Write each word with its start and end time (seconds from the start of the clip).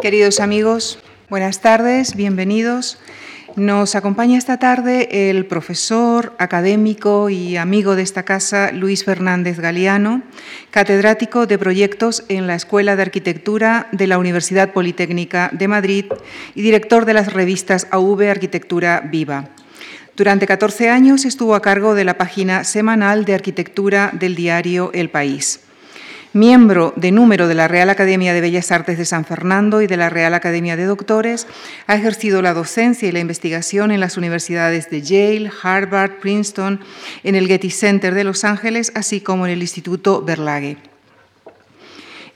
Queridos 0.00 0.40
amigos, 0.40 0.98
buenas 1.28 1.60
tardes, 1.60 2.16
bienvenidos. 2.16 2.98
Nos 3.54 3.94
acompaña 3.94 4.38
esta 4.38 4.58
tarde 4.58 5.28
el 5.28 5.44
profesor, 5.44 6.34
académico 6.38 7.28
y 7.28 7.58
amigo 7.58 7.96
de 7.96 8.02
esta 8.02 8.22
casa, 8.22 8.72
Luis 8.72 9.04
Fernández 9.04 9.58
Galeano, 9.60 10.22
catedrático 10.70 11.46
de 11.46 11.58
proyectos 11.58 12.24
en 12.28 12.46
la 12.46 12.54
Escuela 12.54 12.96
de 12.96 13.02
Arquitectura 13.02 13.88
de 13.92 14.06
la 14.06 14.16
Universidad 14.16 14.72
Politécnica 14.72 15.50
de 15.52 15.68
Madrid 15.68 16.06
y 16.54 16.62
director 16.62 17.04
de 17.04 17.14
las 17.14 17.34
revistas 17.34 17.86
AV 17.90 18.22
Arquitectura 18.30 19.00
Viva. 19.00 19.50
Durante 20.16 20.46
14 20.46 20.88
años 20.88 21.26
estuvo 21.26 21.54
a 21.54 21.60
cargo 21.60 21.94
de 21.94 22.04
la 22.04 22.16
página 22.16 22.64
semanal 22.64 23.26
de 23.26 23.34
arquitectura 23.34 24.12
del 24.14 24.34
diario 24.34 24.90
El 24.94 25.10
País. 25.10 25.60
Miembro 26.32 26.92
de 26.94 27.10
número 27.10 27.48
de 27.48 27.56
la 27.56 27.66
Real 27.66 27.90
Academia 27.90 28.32
de 28.32 28.40
Bellas 28.40 28.70
Artes 28.70 28.96
de 28.96 29.04
San 29.04 29.24
Fernando 29.24 29.82
y 29.82 29.88
de 29.88 29.96
la 29.96 30.10
Real 30.10 30.32
Academia 30.32 30.76
de 30.76 30.84
Doctores, 30.84 31.48
ha 31.88 31.96
ejercido 31.96 32.40
la 32.40 32.54
docencia 32.54 33.08
y 33.08 33.12
la 33.12 33.18
investigación 33.18 33.90
en 33.90 33.98
las 33.98 34.16
universidades 34.16 34.90
de 34.90 35.02
Yale, 35.02 35.50
Harvard, 35.60 36.20
Princeton, 36.20 36.78
en 37.24 37.34
el 37.34 37.48
Getty 37.48 37.70
Center 37.70 38.14
de 38.14 38.22
Los 38.22 38.44
Ángeles, 38.44 38.92
así 38.94 39.20
como 39.20 39.44
en 39.44 39.52
el 39.52 39.60
Instituto 39.60 40.22
Berlage. 40.22 40.89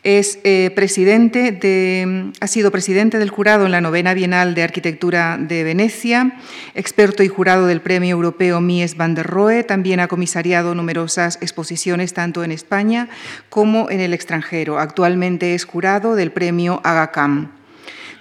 Es, 0.05 0.39
eh, 0.45 0.71
presidente 0.75 1.51
de, 1.51 2.31
ha 2.39 2.47
sido 2.47 2.71
presidente 2.71 3.19
del 3.19 3.31
jurado 3.31 3.65
en 3.65 3.73
la 3.73 3.81
novena 3.81 4.13
Bienal 4.13 4.55
de 4.55 4.63
Arquitectura 4.63 5.39
de 5.41 5.65
Venecia, 5.65 6.37
experto 6.75 7.23
y 7.23 7.29
jurado 7.29 7.67
del 7.67 7.81
Premio 7.81 8.11
Europeo 8.11 8.61
Mies 8.61 8.99
van 8.99 9.15
der 9.15 9.27
Rohe, 9.27 9.65
también 9.65 10.01
ha 10.01 10.09
comisariado 10.09 10.75
numerosas 10.75 11.39
exposiciones 11.41 12.13
tanto 12.13 12.45
en 12.45 12.53
España 12.53 13.09
como 13.49 13.89
en 13.89 14.01
el 14.01 14.13
extranjero. 14.13 14.79
Actualmente 14.79 15.55
es 15.55 15.65
jurado 15.65 16.17
del 16.17 16.33
Premio 16.33 16.83
Agacam. 16.85 17.64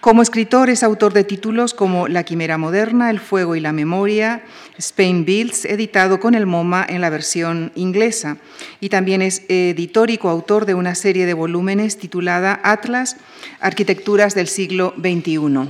Como 0.03 0.21
escritor 0.21 0.70
es 0.70 0.84
autor 0.84 1.13
de 1.13 1.23
títulos 1.23 1.73
como 1.73 2.09
La 2.09 2.25
Quimera 2.25 2.57
Moderna, 2.57 3.09
El 3.09 3.21
Fuego 3.21 3.55
y 3.55 3.62
la 3.62 3.71
Memoria, 3.71 4.43
Spain 4.77 5.23
Builds, 5.23 5.63
editado 5.63 6.20
con 6.20 6.35
el 6.35 6.45
MoMA 6.45 6.85
en 6.90 6.99
la 6.99 7.10
versión 7.10 7.71
inglesa. 7.76 8.35
Y 8.82 8.90
también 8.90 9.21
es 9.21 9.43
editor 9.48 10.10
y 10.10 10.18
coautor 10.18 10.65
de 10.65 10.73
una 10.73 10.93
serie 10.95 11.26
de 11.26 11.34
volúmenes 11.34 11.98
titulada 11.98 12.60
Atlas, 12.65 13.15
Arquitecturas 13.62 14.35
del 14.35 14.49
siglo 14.49 14.93
XXI. 14.98 15.70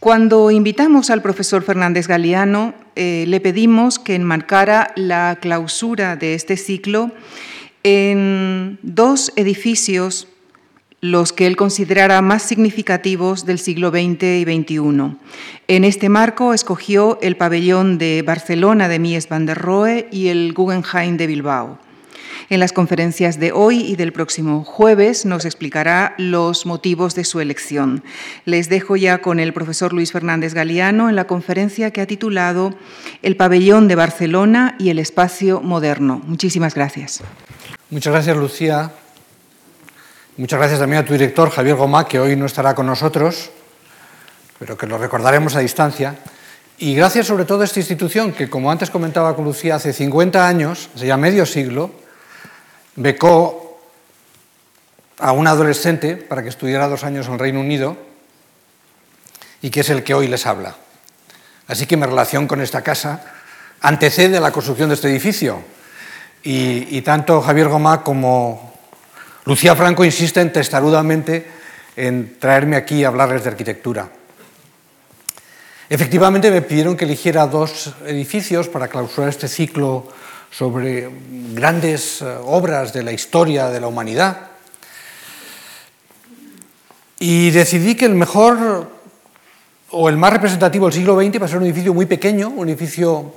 Cuando 0.00 0.50
invitamos 0.50 1.10
al 1.10 1.20
profesor 1.20 1.64
Fernández 1.64 2.08
Galeano, 2.08 2.72
eh, 2.96 3.26
le 3.28 3.40
pedimos 3.40 3.98
que 3.98 4.14
enmarcara 4.14 4.90
la 4.96 5.36
clausura 5.38 6.16
de 6.16 6.32
este 6.32 6.56
ciclo 6.56 7.10
en 7.82 8.78
dos 8.80 9.34
edificios 9.36 10.28
los 11.04 11.34
que 11.34 11.46
él 11.46 11.54
considerara 11.54 12.22
más 12.22 12.42
significativos 12.44 13.44
del 13.44 13.58
siglo 13.58 13.90
XX 13.90 14.22
y 14.22 14.44
XXI. 14.44 15.18
En 15.68 15.84
este 15.84 16.08
marco 16.08 16.54
escogió 16.54 17.18
el 17.20 17.36
pabellón 17.36 17.98
de 17.98 18.22
Barcelona 18.22 18.88
de 18.88 18.98
Mies 18.98 19.28
van 19.28 19.44
der 19.44 19.58
Rohe 19.58 20.08
y 20.10 20.28
el 20.28 20.54
Guggenheim 20.54 21.18
de 21.18 21.26
Bilbao. 21.26 21.78
En 22.48 22.58
las 22.58 22.72
conferencias 22.72 23.38
de 23.38 23.52
hoy 23.52 23.82
y 23.82 23.96
del 23.96 24.14
próximo 24.14 24.64
jueves 24.64 25.26
nos 25.26 25.44
explicará 25.44 26.14
los 26.16 26.64
motivos 26.64 27.14
de 27.14 27.24
su 27.24 27.38
elección. 27.38 28.02
Les 28.46 28.70
dejo 28.70 28.96
ya 28.96 29.18
con 29.18 29.40
el 29.40 29.52
profesor 29.52 29.92
Luis 29.92 30.10
Fernández 30.10 30.54
Galeano 30.54 31.10
en 31.10 31.16
la 31.16 31.26
conferencia 31.26 31.90
que 31.90 32.00
ha 32.00 32.06
titulado 32.06 32.74
El 33.20 33.36
pabellón 33.36 33.88
de 33.88 33.96
Barcelona 33.96 34.74
y 34.78 34.88
el 34.88 34.98
espacio 34.98 35.60
moderno. 35.60 36.22
Muchísimas 36.24 36.74
gracias. 36.74 37.22
Muchas 37.90 38.10
gracias, 38.10 38.36
Lucía. 38.38 38.90
Muchas 40.36 40.58
gracias 40.58 40.80
también 40.80 41.02
a 41.02 41.04
tu 41.04 41.12
director, 41.12 41.48
Javier 41.48 41.76
Gomá, 41.76 42.08
que 42.08 42.18
hoy 42.18 42.34
no 42.34 42.46
estará 42.46 42.74
con 42.74 42.86
nosotros, 42.86 43.50
pero 44.58 44.76
que 44.76 44.88
lo 44.88 44.98
recordaremos 44.98 45.54
a 45.54 45.60
distancia. 45.60 46.16
Y 46.76 46.96
gracias 46.96 47.28
sobre 47.28 47.44
todo 47.44 47.62
a 47.62 47.64
esta 47.64 47.78
institución 47.78 48.32
que, 48.32 48.50
como 48.50 48.68
antes 48.68 48.90
comentaba 48.90 49.36
con 49.36 49.44
Lucía, 49.44 49.76
hace 49.76 49.92
50 49.92 50.48
años, 50.48 50.90
hace 50.96 51.06
ya 51.06 51.16
medio 51.16 51.46
siglo, 51.46 51.92
becó 52.96 53.78
a 55.20 55.30
un 55.30 55.46
adolescente 55.46 56.16
para 56.16 56.42
que 56.42 56.48
estudiara 56.48 56.88
dos 56.88 57.04
años 57.04 57.28
en 57.28 57.34
el 57.34 57.38
Reino 57.38 57.60
Unido 57.60 57.96
y 59.62 59.70
que 59.70 59.80
es 59.80 59.90
el 59.90 60.02
que 60.02 60.14
hoy 60.14 60.26
les 60.26 60.46
habla. 60.46 60.74
Así 61.68 61.86
que 61.86 61.96
mi 61.96 62.06
relación 62.06 62.48
con 62.48 62.60
esta 62.60 62.82
casa 62.82 63.22
antecede 63.82 64.38
a 64.38 64.40
la 64.40 64.50
construcción 64.50 64.88
de 64.88 64.96
este 64.96 65.08
edificio. 65.08 65.62
Y, 66.42 67.00
tanto 67.02 67.40
Javier 67.40 67.68
Gomá 67.68 68.02
como 68.02 68.73
Lucía 69.46 69.76
Franco 69.76 70.04
insiste 70.04 70.42
testarudamente 70.46 71.46
en 71.96 72.38
traerme 72.38 72.76
aquí 72.76 73.04
a 73.04 73.08
hablarles 73.08 73.44
de 73.44 73.50
arquitectura. 73.50 74.08
Efectivamente 75.90 76.50
me 76.50 76.62
pidieron 76.62 76.96
que 76.96 77.04
eligiera 77.04 77.46
dos 77.46 77.92
edificios 78.06 78.68
para 78.68 78.88
clausurar 78.88 79.28
este 79.28 79.48
ciclo 79.48 80.08
sobre 80.50 81.10
grandes 81.52 82.22
eh, 82.22 82.36
obras 82.44 82.92
de 82.94 83.02
la 83.02 83.12
historia 83.12 83.68
de 83.68 83.80
la 83.80 83.86
humanidad. 83.86 84.48
Y 87.18 87.50
decidí 87.50 87.96
que 87.96 88.06
el 88.06 88.14
mejor 88.14 88.88
o 89.90 90.08
el 90.08 90.16
más 90.16 90.32
representativo 90.32 90.86
del 90.86 90.94
siglo 90.94 91.20
XX 91.20 91.42
va 91.42 91.44
a 91.44 91.48
ser 91.48 91.58
un 91.58 91.64
edificio 91.64 91.92
muy 91.92 92.06
pequeño, 92.06 92.48
un 92.48 92.68
edificio 92.68 93.34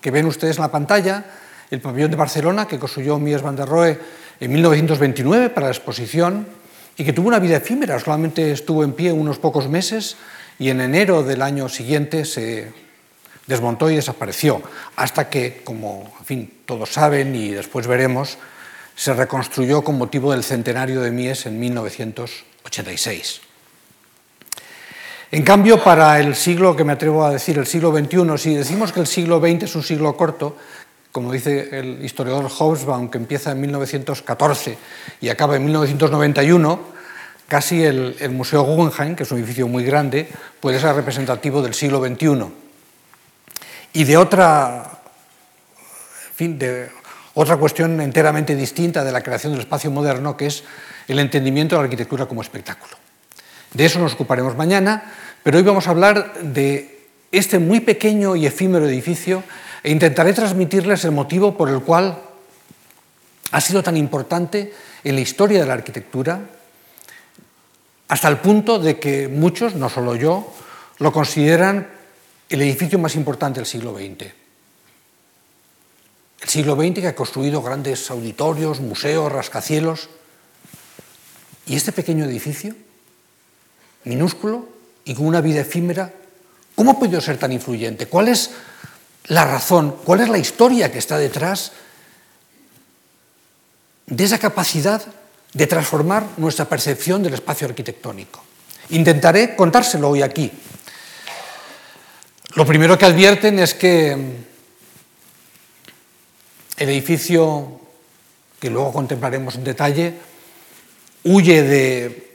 que 0.00 0.10
ven 0.10 0.26
ustedes 0.26 0.56
en 0.56 0.62
la 0.62 0.70
pantalla, 0.70 1.24
el 1.70 1.80
pabellón 1.80 2.10
de 2.10 2.16
Barcelona, 2.16 2.66
que 2.66 2.78
construyó 2.78 3.18
Mies 3.18 3.42
van 3.42 3.56
der 3.56 3.68
Rohe 3.68 3.98
en 4.40 4.52
1929 4.52 5.50
para 5.50 5.66
la 5.66 5.72
exposición 5.72 6.46
y 6.96 7.04
que 7.04 7.12
tuvo 7.12 7.28
una 7.28 7.38
vida 7.38 7.58
efímera, 7.58 8.00
solamente 8.00 8.50
estuvo 8.50 8.82
en 8.82 8.94
pie 8.94 9.12
unos 9.12 9.38
pocos 9.38 9.68
meses 9.68 10.16
y 10.58 10.70
en 10.70 10.80
enero 10.80 11.22
del 11.22 11.42
año 11.42 11.68
siguiente 11.68 12.24
se 12.24 12.72
desmontó 13.46 13.90
y 13.90 13.96
desapareció, 13.96 14.62
hasta 14.96 15.28
que, 15.28 15.60
como 15.64 16.12
en 16.20 16.24
fin, 16.24 16.52
todos 16.64 16.90
saben 16.90 17.34
y 17.34 17.50
después 17.50 17.86
veremos, 17.86 18.38
se 18.94 19.12
reconstruyó 19.14 19.82
con 19.82 19.98
motivo 19.98 20.32
del 20.32 20.44
centenario 20.44 21.00
de 21.00 21.10
Mies 21.10 21.46
en 21.46 21.58
1986. 21.58 23.40
En 25.32 25.44
cambio, 25.44 25.82
para 25.82 26.18
el 26.18 26.34
siglo 26.34 26.74
que 26.74 26.82
me 26.82 26.92
atrevo 26.92 27.24
a 27.24 27.30
decir, 27.30 27.56
el 27.56 27.66
siglo 27.66 27.96
XXI, 27.96 28.36
si 28.36 28.54
decimos 28.54 28.92
que 28.92 29.00
el 29.00 29.06
siglo 29.06 29.38
XX 29.38 29.62
es 29.62 29.76
un 29.76 29.82
siglo 29.82 30.16
corto, 30.16 30.56
como 31.12 31.32
dice 31.32 31.78
el 31.78 32.04
historiador 32.04 32.48
Hobsbawm, 32.48 33.10
que 33.10 33.18
empieza 33.18 33.50
en 33.52 33.60
1914 33.60 34.78
y 35.20 35.28
acaba 35.28 35.56
en 35.56 35.64
1991, 35.64 36.80
casi 37.48 37.82
el, 37.82 38.30
Museo 38.30 38.62
Guggenheim, 38.62 39.16
que 39.16 39.24
es 39.24 39.32
un 39.32 39.38
edificio 39.38 39.66
muy 39.66 39.84
grande, 39.84 40.28
puede 40.60 40.78
ser 40.78 40.94
representativo 40.94 41.62
del 41.62 41.74
siglo 41.74 42.00
XXI. 42.04 42.46
Y 43.92 44.04
de 44.04 44.16
otra, 44.16 45.00
de 46.38 46.90
otra 47.34 47.56
cuestión 47.56 48.00
enteramente 48.00 48.54
distinta 48.54 49.02
de 49.02 49.10
la 49.10 49.22
creación 49.22 49.52
del 49.52 49.62
espacio 49.62 49.90
moderno, 49.90 50.36
que 50.36 50.46
es 50.46 50.62
el 51.08 51.18
entendimiento 51.18 51.74
de 51.74 51.80
la 51.80 51.84
arquitectura 51.84 52.26
como 52.26 52.40
espectáculo. 52.40 52.96
De 53.74 53.84
eso 53.84 53.98
nos 53.98 54.14
ocuparemos 54.14 54.56
mañana, 54.56 55.12
pero 55.42 55.58
hoy 55.58 55.64
vamos 55.64 55.88
a 55.88 55.90
hablar 55.90 56.34
de 56.42 57.00
este 57.32 57.58
muy 57.58 57.80
pequeño 57.80 58.36
y 58.36 58.46
efímero 58.46 58.86
edificio 58.88 59.42
e 59.82 59.90
intentaré 59.90 60.32
transmitirles 60.32 61.04
el 61.04 61.12
motivo 61.12 61.56
por 61.56 61.68
el 61.68 61.80
cual 61.80 62.20
ha 63.52 63.60
sido 63.60 63.82
tan 63.82 63.96
importante 63.96 64.72
en 65.04 65.14
la 65.14 65.20
historia 65.20 65.60
de 65.60 65.66
la 65.66 65.74
arquitectura, 65.74 66.40
hasta 68.08 68.28
el 68.28 68.38
punto 68.38 68.78
de 68.78 68.98
que 68.98 69.28
muchos, 69.28 69.74
no 69.74 69.88
solo 69.88 70.16
yo, 70.16 70.52
lo 70.98 71.12
consideran 71.12 71.88
el 72.48 72.62
edificio 72.62 72.98
más 72.98 73.14
importante 73.14 73.60
del 73.60 73.66
siglo 73.66 73.94
XX. 73.94 74.32
El 76.40 76.48
siglo 76.48 76.74
XX 76.74 77.00
que 77.00 77.06
ha 77.06 77.14
construido 77.14 77.62
grandes 77.62 78.10
auditorios, 78.10 78.80
museos, 78.80 79.30
rascacielos. 79.30 80.08
Y 81.66 81.76
este 81.76 81.92
pequeño 81.92 82.24
edificio, 82.24 82.74
minúsculo 84.04 84.68
y 85.04 85.14
con 85.14 85.26
una 85.26 85.40
vida 85.40 85.60
efímera, 85.60 86.12
¿cómo 86.74 86.92
ha 86.92 86.98
podido 86.98 87.20
ser 87.20 87.38
tan 87.38 87.52
influyente? 87.52 88.06
¿Cuál 88.06 88.28
es 88.28 88.50
la 89.26 89.44
razón, 89.44 89.96
cuál 90.04 90.20
es 90.20 90.28
la 90.28 90.38
historia 90.38 90.90
que 90.90 90.98
está 90.98 91.18
detrás 91.18 91.72
de 94.06 94.24
esa 94.24 94.38
capacidad 94.38 95.02
de 95.52 95.66
transformar 95.66 96.26
nuestra 96.36 96.64
percepción 96.64 97.22
del 97.22 97.34
espacio 97.34 97.68
arquitectónico. 97.68 98.42
Intentaré 98.90 99.54
contárselo 99.54 100.10
hoy 100.10 100.22
aquí. 100.22 100.50
Lo 102.54 102.66
primero 102.66 102.98
que 102.98 103.06
advierten 103.06 103.58
es 103.60 103.74
que 103.74 104.12
el 106.76 106.88
edificio, 106.88 107.80
que 108.58 108.70
luego 108.70 108.92
contemplaremos 108.92 109.54
en 109.54 109.64
detalle, 109.64 110.14
huye 111.24 111.62
de 111.62 112.29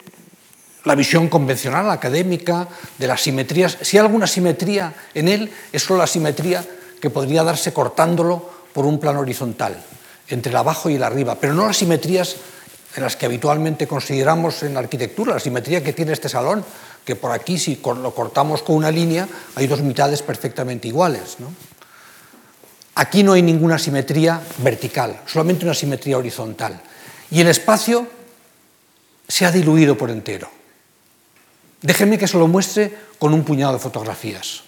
la 0.85 0.95
visión 0.95 1.27
convencional, 1.27 1.89
académica, 1.89 2.67
de 2.97 3.07
las 3.07 3.21
simetrías. 3.21 3.77
Si 3.81 3.97
hay 3.97 4.05
alguna 4.05 4.27
simetría 4.27 4.93
en 5.13 5.27
él, 5.27 5.51
es 5.71 5.83
solo 5.83 5.99
la 5.99 6.07
simetría 6.07 6.63
que 7.01 7.09
podría 7.09 7.43
darse 7.43 7.73
cortándolo 7.73 8.49
por 8.73 8.85
un 8.85 8.99
plano 8.99 9.19
horizontal, 9.19 9.75
entre 10.27 10.51
el 10.51 10.57
abajo 10.57 10.89
y 10.89 10.95
el 10.95 11.03
arriba, 11.03 11.35
pero 11.39 11.53
no 11.53 11.67
las 11.67 11.77
simetrías 11.77 12.35
en 12.95 13.03
las 13.03 13.15
que 13.15 13.25
habitualmente 13.25 13.87
consideramos 13.87 14.63
en 14.63 14.73
la 14.73 14.79
arquitectura, 14.79 15.33
la 15.33 15.39
simetría 15.39 15.83
que 15.83 15.93
tiene 15.93 16.13
este 16.13 16.29
salón, 16.29 16.63
que 17.03 17.15
por 17.15 17.31
aquí 17.31 17.57
si 17.57 17.79
lo 17.83 18.15
cortamos 18.15 18.61
con 18.63 18.75
una 18.75 18.91
línea 18.91 19.27
hay 19.55 19.67
dos 19.67 19.81
mitades 19.81 20.21
perfectamente 20.21 20.87
iguales. 20.87 21.37
Aquí 22.95 23.23
no 23.23 23.33
hay 23.33 23.41
ninguna 23.41 23.77
simetría 23.77 24.41
vertical, 24.59 25.21
solamente 25.25 25.65
una 25.65 25.73
simetría 25.73 26.17
horizontal. 26.17 26.81
Y 27.31 27.41
el 27.41 27.47
espacio 27.47 28.07
se 29.27 29.45
ha 29.45 29.51
diluido 29.51 29.97
por 29.97 30.09
entero. 30.09 30.49
Déjenme 31.85 32.17
que 32.17 32.27
se 32.27 32.37
lo 32.37 32.47
muestre 32.47 33.13
con 33.19 33.31
un 33.31 33.43
puñado 33.45 33.73
de 33.73 33.79
fotografías. 33.79 34.63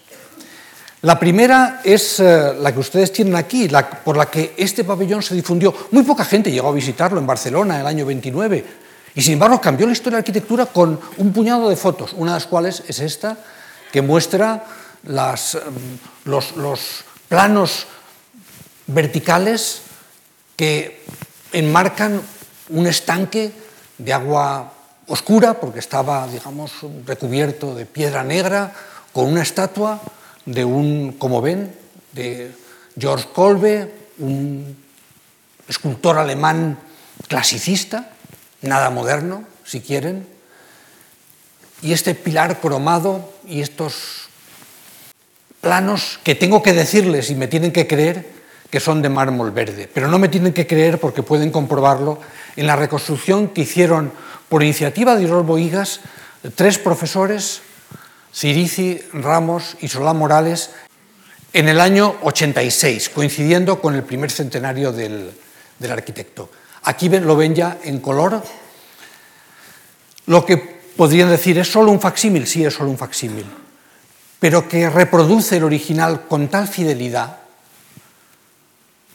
La 1.02 1.18
primera 1.18 1.82
es 1.84 2.20
eh, 2.20 2.54
la 2.60 2.72
que 2.72 2.80
ustedes 2.80 3.12
tienen 3.12 3.36
aquí, 3.36 3.68
por 4.04 4.18
la 4.18 4.28
que 4.28 4.54
este 4.56 4.84
pabellón 4.84 5.24
se 5.24 5.34
difundió. 5.34 5.74
Muy 5.92 6.04
poca 6.04 6.26
gente 6.26 6.52
llegó 6.52 6.70
a 6.70 6.74
visitarlo 6.74 7.20
en 7.20 7.26
Barcelona 7.26 7.76
en 7.76 7.82
el 7.82 7.88
año 7.88 8.06
29 8.06 8.66
y 9.16 9.22
sin 9.22 9.34
embargo 9.34 9.60
cambió 9.60 9.88
la 9.88 9.94
historia 9.94 10.18
de 10.18 10.22
la 10.22 10.26
arquitectura 10.28 10.68
con 10.68 11.00
un 11.18 11.34
puñado 11.34 11.70
de 11.70 11.76
fotos, 11.76 12.14
una 12.14 12.34
de 12.34 12.38
las 12.38 12.46
cuales 12.46 12.84
es 12.88 13.00
esta, 13.00 13.36
que 13.92 14.04
muestra 14.04 14.66
los, 15.04 15.58
los 16.26 17.04
planos 17.28 17.88
verticales 18.86 19.82
que 20.56 21.04
enmarcan 21.52 22.22
un 22.70 22.86
estanque 22.86 23.52
de 23.98 24.14
agua 24.14 24.74
oscura, 25.08 25.56
porque 25.56 25.80
estaba, 25.80 26.28
digamos, 26.28 26.72
recubierto 27.06 27.76
de 27.76 27.86
piedra 27.86 28.24
negra, 28.24 28.74
con 29.14 29.26
una 29.26 29.42
estatua 29.42 30.02
de 30.46 30.64
un, 30.64 31.14
como 31.14 31.42
ven, 31.42 31.74
de 32.12 32.52
George 33.00 33.28
Kolbe, 33.34 33.94
un 34.20 34.78
escultor 35.68 36.18
alemán 36.18 36.78
clasicista, 37.28 38.12
nada 38.62 38.90
moderno, 38.90 39.44
si 39.64 39.82
quieren, 39.82 40.28
y 41.82 41.94
este 41.94 42.16
pilar 42.16 42.60
cromado 42.60 43.34
y 43.48 43.62
estos 43.62 44.30
planos 45.62 46.20
que 46.24 46.36
tengo 46.36 46.64
que 46.64 46.74
decirles 46.74 47.30
y 47.30 47.36
me 47.36 47.48
tienen 47.48 47.72
que 47.72 47.88
creer 47.88 48.38
que 48.70 48.80
son 48.80 49.02
de 49.02 49.10
mármol 49.10 49.52
verde, 49.52 49.90
pero 49.92 50.08
no 50.08 50.20
me 50.20 50.28
tienen 50.28 50.54
que 50.54 50.68
creer 50.68 51.00
porque 51.00 51.24
pueden 51.24 51.52
comprobarlo 51.52 52.20
en 52.56 52.68
la 52.68 52.76
reconstrucción 52.76 53.50
que 53.50 53.62
hicieron 53.62 54.12
por 54.50 54.64
iniciativa 54.64 55.16
de 55.16 55.24
Irol 55.24 55.44
Boigas 55.44 56.02
tres 56.56 56.78
profesores 56.78 57.62
Cirici, 58.34 59.02
Ramos 59.14 59.78
y 59.82 59.88
Solá 59.88 60.14
Morales 60.14 60.70
en 61.54 61.68
el 61.70 61.80
año 61.80 62.16
86, 62.22 63.10
coincidiendo 63.10 63.82
con 63.82 63.96
el 63.96 64.04
primer 64.04 64.30
centenario 64.30 64.92
del, 64.92 65.32
arquitecto. 65.90 66.50
Aquí 66.84 67.10
lo 67.10 67.36
ven 67.36 67.56
ya 67.56 67.80
en 67.84 68.00
color. 68.00 68.44
Lo 70.28 70.46
que 70.46 70.58
podrían 70.58 71.30
decir 71.30 71.58
es 71.58 71.72
solo 71.72 71.92
un 71.92 72.00
facsímil, 72.00 72.46
sí 72.46 72.64
es 72.64 72.74
solo 72.74 72.92
un 72.92 72.98
facsímil, 72.98 73.46
pero 74.40 74.68
que 74.68 74.90
reproduce 74.90 75.58
el 75.58 75.64
original 75.64 76.28
con 76.28 76.48
tal 76.48 76.68
fidelidad 76.68 77.38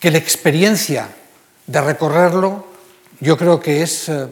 que 0.00 0.11
la 0.11 0.19
experiencia 0.19 1.08
de 1.67 1.81
recorrerlo 1.81 2.67
yo 3.20 3.38
creo 3.38 3.61
que 3.61 3.82
es 3.82 4.08
eh, 4.08 4.26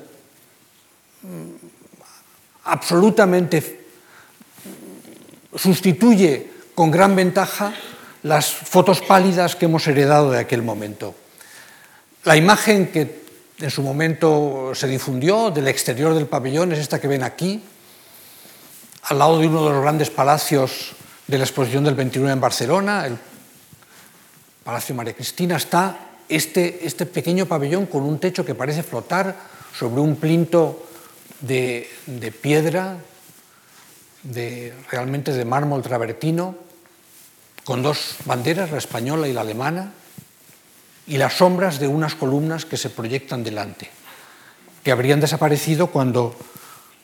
absolutamente 2.65 3.87
sustituye 5.55 6.51
con 6.75 6.91
gran 6.91 7.17
ventaja 7.17 7.75
las 8.23 8.53
fotos 8.53 9.01
pálidas 9.01 9.57
que 9.57 9.65
hemos 9.65 9.87
heredado 9.87 10.31
de 10.31 10.39
aquel 10.39 10.63
momento. 10.63 11.15
La 12.25 12.37
imagen 12.37 12.93
que 12.93 13.21
en 13.59 13.71
su 13.71 13.83
momento 13.83 14.73
se 14.75 14.87
difundió 14.87 15.51
del 15.51 15.69
exterior 15.69 16.15
del 16.15 16.27
pabellón 16.27 16.73
es 16.73 16.79
esta 16.79 17.01
que 17.01 17.09
ven 17.09 17.23
aquí, 17.23 17.63
al 19.05 19.19
lado 19.19 19.39
de 19.39 19.49
uno 19.49 19.65
de 19.65 19.71
los 19.73 19.83
grandes 19.83 20.11
palacios 20.11 20.93
de 21.27 21.39
la 21.39 21.45
exposición 21.45 21.85
del 21.85 21.95
29 21.95 22.33
en 22.33 22.41
Barcelona, 22.41 23.07
el 23.07 23.19
Palacio 24.65 24.95
María 24.95 25.15
Cristina, 25.15 25.57
está 25.57 26.11
este, 26.29 26.87
este 26.87 27.07
pequeño 27.07 27.47
pabellón 27.47 27.87
con 27.87 28.03
un 28.03 28.19
techo 28.19 28.45
que 28.45 28.55
parece 28.55 28.83
flotar 28.83 29.37
sobre 29.77 30.01
un 30.01 30.17
plinto 30.17 30.90
de, 31.41 31.89
piedra 32.41 32.99
de, 34.23 34.75
realmente 34.91 35.33
de 35.33 35.45
mármol 35.45 35.83
travertino, 35.83 36.57
con 37.65 37.83
dos 37.83 38.17
banderas, 38.25 38.71
la 38.71 38.79
española 38.79 39.29
y 39.29 39.33
la 39.33 39.43
alemana, 39.43 39.93
y 41.07 41.17
las 41.17 41.35
sombras 41.35 41.79
de 41.79 41.89
unas 41.89 42.15
columnas 42.15 42.65
que 42.65 42.77
se 42.77 42.91
proyectan 42.91 43.43
delante, 43.43 43.91
que 44.85 44.93
habrían 44.93 45.21
desaparecido 45.21 45.89
cuando, 45.89 46.37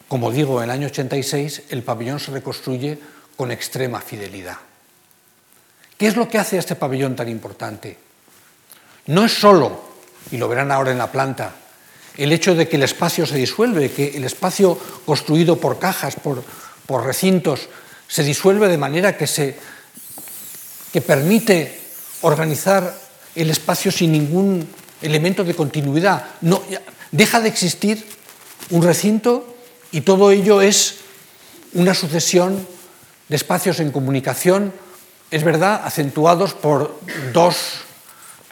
como 0.09 0.31
digo, 0.31 0.59
en 0.59 0.65
el 0.65 0.71
año 0.71 0.87
86 0.87 1.65
el 1.71 1.83
pabellón 1.83 2.21
se 2.21 2.31
reconstruye 2.31 2.99
con 3.37 3.51
extrema 3.51 4.01
fidelidad. 4.01 4.59
¿Qué 5.99 6.07
es 6.07 6.17
lo 6.17 6.29
que 6.29 6.39
hace 6.39 6.57
a 6.57 6.61
este 6.61 6.77
pabellón 6.77 7.17
tan 7.17 7.29
importante? 7.29 7.97
No 9.07 9.25
es 9.25 9.33
solo, 9.33 9.81
y 10.31 10.37
lo 10.37 10.49
verán 10.49 10.73
ahora 10.73 10.93
en 10.93 10.99
la 10.99 11.11
planta, 11.11 11.55
el 12.17 12.33
hecho 12.33 12.55
de 12.55 12.69
que 12.69 12.77
el 12.77 12.83
espacio 12.83 13.27
se 13.27 13.37
disuelve, 13.37 13.91
que 13.91 14.17
el 14.17 14.25
espacio 14.25 14.79
construido 15.05 15.59
por 15.59 15.79
cajas, 15.79 16.17
por, 16.17 16.43
recintos, 17.05 17.69
se 18.09 18.23
disuelve 18.23 18.69
de 18.69 18.79
manera 18.79 19.17
que, 19.17 19.27
se, 19.27 19.57
que 20.93 21.01
permite 21.01 21.79
organizar 22.23 22.97
el 23.35 23.51
espacio 23.51 23.93
sin 23.93 24.13
ningún 24.13 24.67
elemento 25.03 25.45
de 25.45 25.55
continuidad. 25.55 26.25
No, 26.41 26.63
deja 27.11 27.41
de 27.41 27.49
existir 27.49 28.07
un 28.71 28.83
recinto 28.83 29.57
y 29.91 30.01
todo 30.01 30.31
ello 30.31 30.63
es 30.63 30.97
una 31.75 31.95
sucesión 31.95 32.67
de 33.29 33.37
espacios 33.37 33.81
en 33.81 33.91
comunicación, 33.91 34.73
es 35.31 35.43
verdad, 35.43 35.83
acentuados 35.85 36.55
por 36.55 36.99
dos 37.33 37.57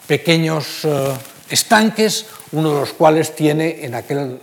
pequeños 0.07 0.83
eh, 0.83 1.13
estanques, 1.49 2.25
uno 2.51 2.73
de 2.73 2.79
los 2.81 2.93
cuales 2.93 3.35
tiene 3.35 3.85
en 3.85 3.95
aquel 3.95 4.39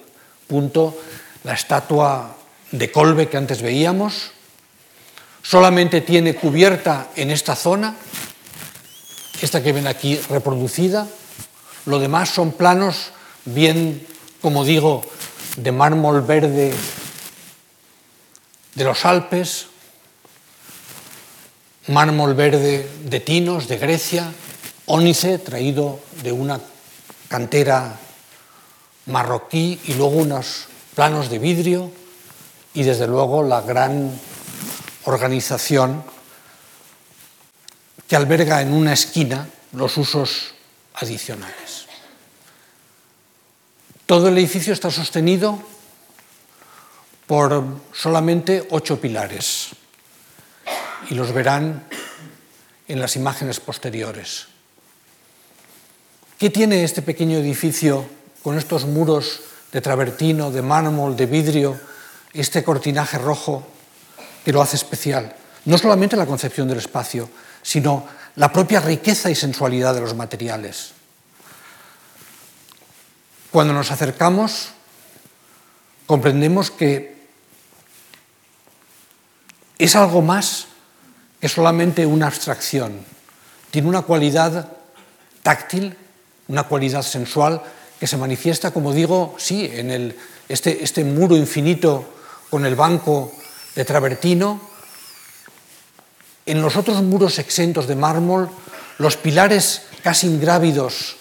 punto 0.46 0.96
la 1.44 1.54
estatua 1.54 2.36
de 2.70 2.90
colbe 2.90 3.28
que 3.28 3.36
antes 3.36 3.62
veíamos, 3.62 4.30
solamente 5.42 6.00
tiene 6.00 6.34
cubierta 6.34 7.08
en 7.16 7.30
esta 7.30 7.56
zona, 7.56 7.96
esta 9.40 9.62
que 9.62 9.72
ven 9.72 9.86
aquí 9.86 10.16
reproducida, 10.28 11.06
lo 11.86 11.98
demás 11.98 12.28
son 12.28 12.52
planos 12.52 13.10
bien, 13.44 14.06
como 14.40 14.64
digo, 14.64 15.02
de 15.56 15.72
mármol 15.72 16.22
verde 16.22 16.72
de 18.74 18.84
los 18.84 19.04
Alpes, 19.04 19.66
mármol 21.88 22.34
verde 22.34 22.88
de 23.04 23.20
Tinos, 23.20 23.68
de 23.68 23.78
Grecia, 23.78 24.32
ónice 24.86 25.38
traído 25.38 26.00
de 26.22 26.32
una 26.32 26.60
cantera 27.32 27.96
marroquí 29.06 29.80
y 29.86 29.94
luego 29.94 30.18
unos 30.18 30.66
planos 30.94 31.30
de 31.30 31.38
vidrio 31.38 31.90
y 32.74 32.82
desde 32.82 33.06
luego 33.06 33.42
la 33.42 33.62
gran 33.62 34.12
organización 35.04 36.04
que 38.06 38.16
alberga 38.16 38.60
en 38.60 38.74
una 38.74 38.92
esquina 38.92 39.48
los 39.72 39.96
usos 39.96 40.52
adicionales. 40.92 41.86
Todo 44.04 44.28
el 44.28 44.36
edificio 44.36 44.74
está 44.74 44.90
sostenido 44.90 45.58
por 47.26 47.64
solamente 47.94 48.68
ocho 48.72 49.00
pilares 49.00 49.70
y 51.08 51.14
los 51.14 51.32
verán 51.32 51.82
en 52.88 53.00
las 53.00 53.16
imágenes 53.16 53.58
posteriores. 53.58 54.51
¿Qué 56.42 56.50
tiene 56.50 56.82
este 56.82 57.02
pequeño 57.02 57.38
edificio 57.38 58.04
con 58.42 58.58
estos 58.58 58.84
muros 58.84 59.42
de 59.70 59.80
travertino, 59.80 60.50
de 60.50 60.60
mármol, 60.60 61.14
de 61.14 61.26
vidrio, 61.26 61.80
este 62.34 62.64
cortinaje 62.64 63.16
rojo 63.16 63.64
que 64.44 64.50
lo 64.50 64.60
hace 64.60 64.74
especial. 64.74 65.36
No 65.66 65.78
solamente 65.78 66.16
la 66.16 66.26
concepción 66.26 66.66
del 66.66 66.78
espacio, 66.78 67.30
sino 67.62 68.08
la 68.34 68.52
propia 68.52 68.80
riqueza 68.80 69.30
y 69.30 69.36
sensualidad 69.36 69.94
de 69.94 70.00
los 70.00 70.16
materiales. 70.16 70.94
Cuando 73.52 73.72
nos 73.72 73.92
acercamos, 73.92 74.70
comprendemos 76.06 76.72
que 76.72 77.22
es 79.78 79.94
algo 79.94 80.22
más 80.22 80.66
que 81.40 81.48
solamente 81.48 82.04
una 82.04 82.26
abstracción. 82.26 82.98
Tiene 83.70 83.88
una 83.88 84.02
cualidad 84.02 84.72
táctil, 85.44 85.98
una 86.48 86.64
cualidad 86.64 87.02
sensual 87.02 87.62
que 87.98 88.06
se 88.06 88.16
manifiesta, 88.16 88.72
como 88.72 88.92
digo, 88.92 89.34
sí, 89.38 89.70
en 89.72 89.90
el, 89.90 90.16
este, 90.48 90.82
este 90.82 91.04
muro 91.04 91.36
infinito 91.36 92.04
con 92.50 92.66
el 92.66 92.74
banco 92.74 93.32
de 93.74 93.84
travertino. 93.84 94.60
En 96.44 96.60
los 96.60 96.76
otros 96.76 97.02
muros 97.02 97.38
exentos 97.38 97.86
de 97.86 97.94
mármol, 97.94 98.50
los 98.98 99.16
pilares 99.16 99.82
casi 100.02 100.26
ingrávidos 100.26 101.16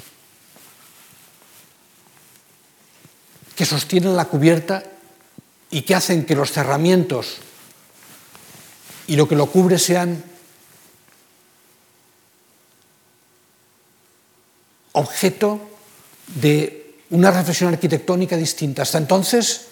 que 3.56 3.66
sostienen 3.66 4.16
la 4.16 4.26
cubierta 4.26 4.84
y 5.70 5.84
que 5.84 5.94
hacen 5.94 6.26
que 6.26 6.36
los 6.36 6.52
cerramientos 6.52 7.38
y 9.08 9.16
lo 9.16 9.28
que 9.28 9.36
lo 9.36 9.46
cubre 9.46 9.78
sean 9.78 10.31
objeto 14.94 15.60
de 16.28 16.96
una 17.10 17.32
reflexión 17.32 17.74
arquitectónica 17.74 18.38
distinta. 18.38 18.82
Hasta 18.82 18.98
entonces, 18.98 19.68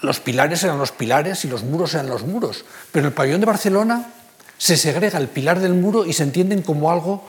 los 0.00 0.20
pilares 0.20 0.62
eran 0.62 0.78
los 0.78 0.92
pilares 0.92 1.44
y 1.44 1.48
los 1.48 1.62
muros 1.62 1.94
eran 1.94 2.08
los 2.08 2.22
muros, 2.22 2.64
pero 2.92 3.06
el 3.06 3.12
pabellón 3.12 3.40
de 3.40 3.46
Barcelona 3.46 4.12
se 4.58 4.76
segrega 4.76 5.18
el 5.18 5.28
pilar 5.28 5.60
del 5.60 5.74
muro 5.74 6.04
y 6.04 6.12
se 6.12 6.24
entienden 6.24 6.62
como 6.62 6.90
algo 6.90 7.24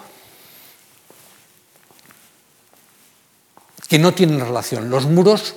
que 3.88 4.00
no 4.00 4.14
tienen 4.14 4.40
relación. 4.40 4.90
Los 4.90 5.06
muros 5.06 5.56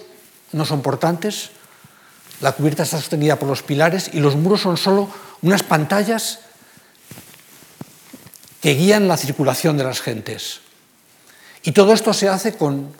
no 0.52 0.64
son 0.64 0.82
portantes, 0.82 1.50
la 2.40 2.52
cubierta 2.52 2.82
está 2.82 2.98
sostenida 2.98 3.38
por 3.38 3.48
los 3.48 3.62
pilares 3.62 4.10
y 4.12 4.20
los 4.20 4.36
muros 4.36 4.62
son 4.62 4.76
solo 4.76 5.08
unas 5.42 5.62
pantallas 5.62 6.40
que 8.62 8.74
guían 8.74 9.08
la 9.08 9.16
circulación 9.16 9.76
de 9.76 9.84
las 9.84 10.00
gentes. 10.00 10.60
Y 11.64 11.72
todo 11.72 11.92
esto 11.92 12.14
se 12.14 12.28
hace 12.28 12.54
con 12.54 12.92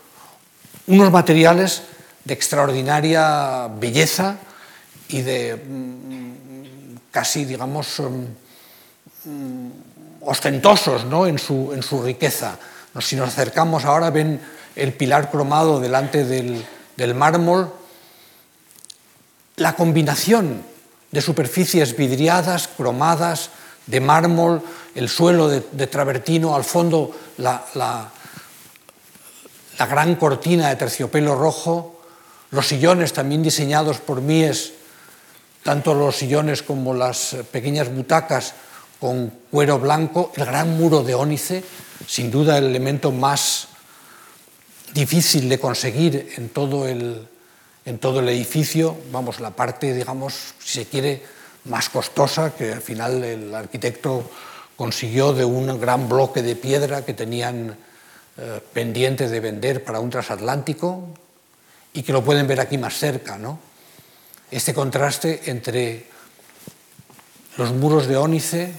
unos 0.88 1.12
materiales 1.12 1.83
de 2.25 2.35
extraordinaria 2.35 3.69
belleza 3.69 4.38
y 5.09 5.23
de 5.23 5.54
mm, 5.57 6.97
casi, 7.12 7.45
digamos, 7.45 8.00
mm, 9.25 9.69
ostentosos 10.23 11.04
¿no? 11.04 11.28
en, 11.28 11.38
su, 11.38 11.73
en, 11.73 11.83
su, 11.85 12.02
riqueza. 12.02 12.59
Si 13.00 13.14
nos 13.14 13.28
acercamos 13.28 13.85
ahora, 13.85 14.11
ven 14.11 14.40
el 14.75 14.92
pilar 14.92 15.31
cromado 15.31 15.78
delante 15.78 16.25
del, 16.25 16.64
del 16.97 17.14
mármol, 17.14 17.73
la 19.57 19.76
combinación 19.76 20.64
de 21.12 21.21
superficies 21.21 21.97
vidriadas, 21.97 22.66
cromadas, 22.66 23.50
de 23.86 24.00
mármol, 24.00 24.62
el 24.94 25.08
suelo 25.08 25.48
de, 25.48 25.86
travertino, 25.86 26.54
al 26.54 26.64
fondo 26.64 27.10
la, 27.38 27.64
la, 27.74 28.10
la, 29.78 29.86
gran 29.86 30.16
cortina 30.16 30.68
de 30.68 30.76
terciopelo 30.76 31.34
rojo, 31.34 32.00
los 32.50 32.66
sillones 32.66 33.12
también 33.12 33.42
diseñados 33.42 33.98
por 33.98 34.20
Mies, 34.20 34.72
tanto 35.62 35.94
los 35.94 36.16
sillones 36.16 36.62
como 36.62 36.94
las 36.94 37.36
pequeñas 37.50 37.92
butacas 37.92 38.54
con 39.00 39.32
cuero 39.50 39.78
blanco, 39.78 40.32
el 40.36 40.44
gran 40.44 40.76
muro 40.76 41.02
de 41.02 41.14
ónice, 41.14 41.64
sin 42.06 42.30
duda 42.30 42.58
el 42.58 42.66
elemento 42.66 43.10
más 43.10 43.68
difícil 44.94 45.48
de 45.48 45.58
conseguir 45.58 46.34
en 46.36 46.50
todo 46.50 46.86
el, 46.86 47.26
en 47.84 47.98
todo 47.98 48.20
el 48.20 48.28
edificio, 48.28 48.96
vamos, 49.10 49.40
la 49.40 49.50
parte, 49.50 49.92
digamos, 49.94 50.54
si 50.58 50.80
se 50.80 50.86
quiere, 50.86 51.22
más 51.64 51.88
costosa, 51.88 52.54
que 52.54 52.73
al 52.73 52.83
final 52.83 53.23
el 53.25 53.54
arquitecto 53.54 54.31
consiguió 54.76 55.33
de 55.33 55.45
un 55.45 55.81
gran 55.81 56.09
bloque 56.09 56.42
de 56.42 56.57
piedra 56.57 57.04
que 57.04 57.14
tenían 57.14 57.76
eh, 58.37 58.61
pendiente 58.73 59.28
de 59.28 59.40
vender 59.40 59.85
para 59.85 60.00
un 60.00 60.11
transatlántico 60.11 61.09
y 61.92 62.02
que 62.02 62.12
lo 62.12 62.25
pueden 62.25 62.47
ver 62.47 62.61
aquí 62.61 62.78
más 62.78 62.95
cerca, 62.99 63.38
¿no? 63.38 63.59
Este 64.50 64.75
contraste 64.75 65.50
entre 65.50 66.07
los 67.57 67.73
muros 67.73 68.07
de 68.07 68.16
ónice, 68.16 68.73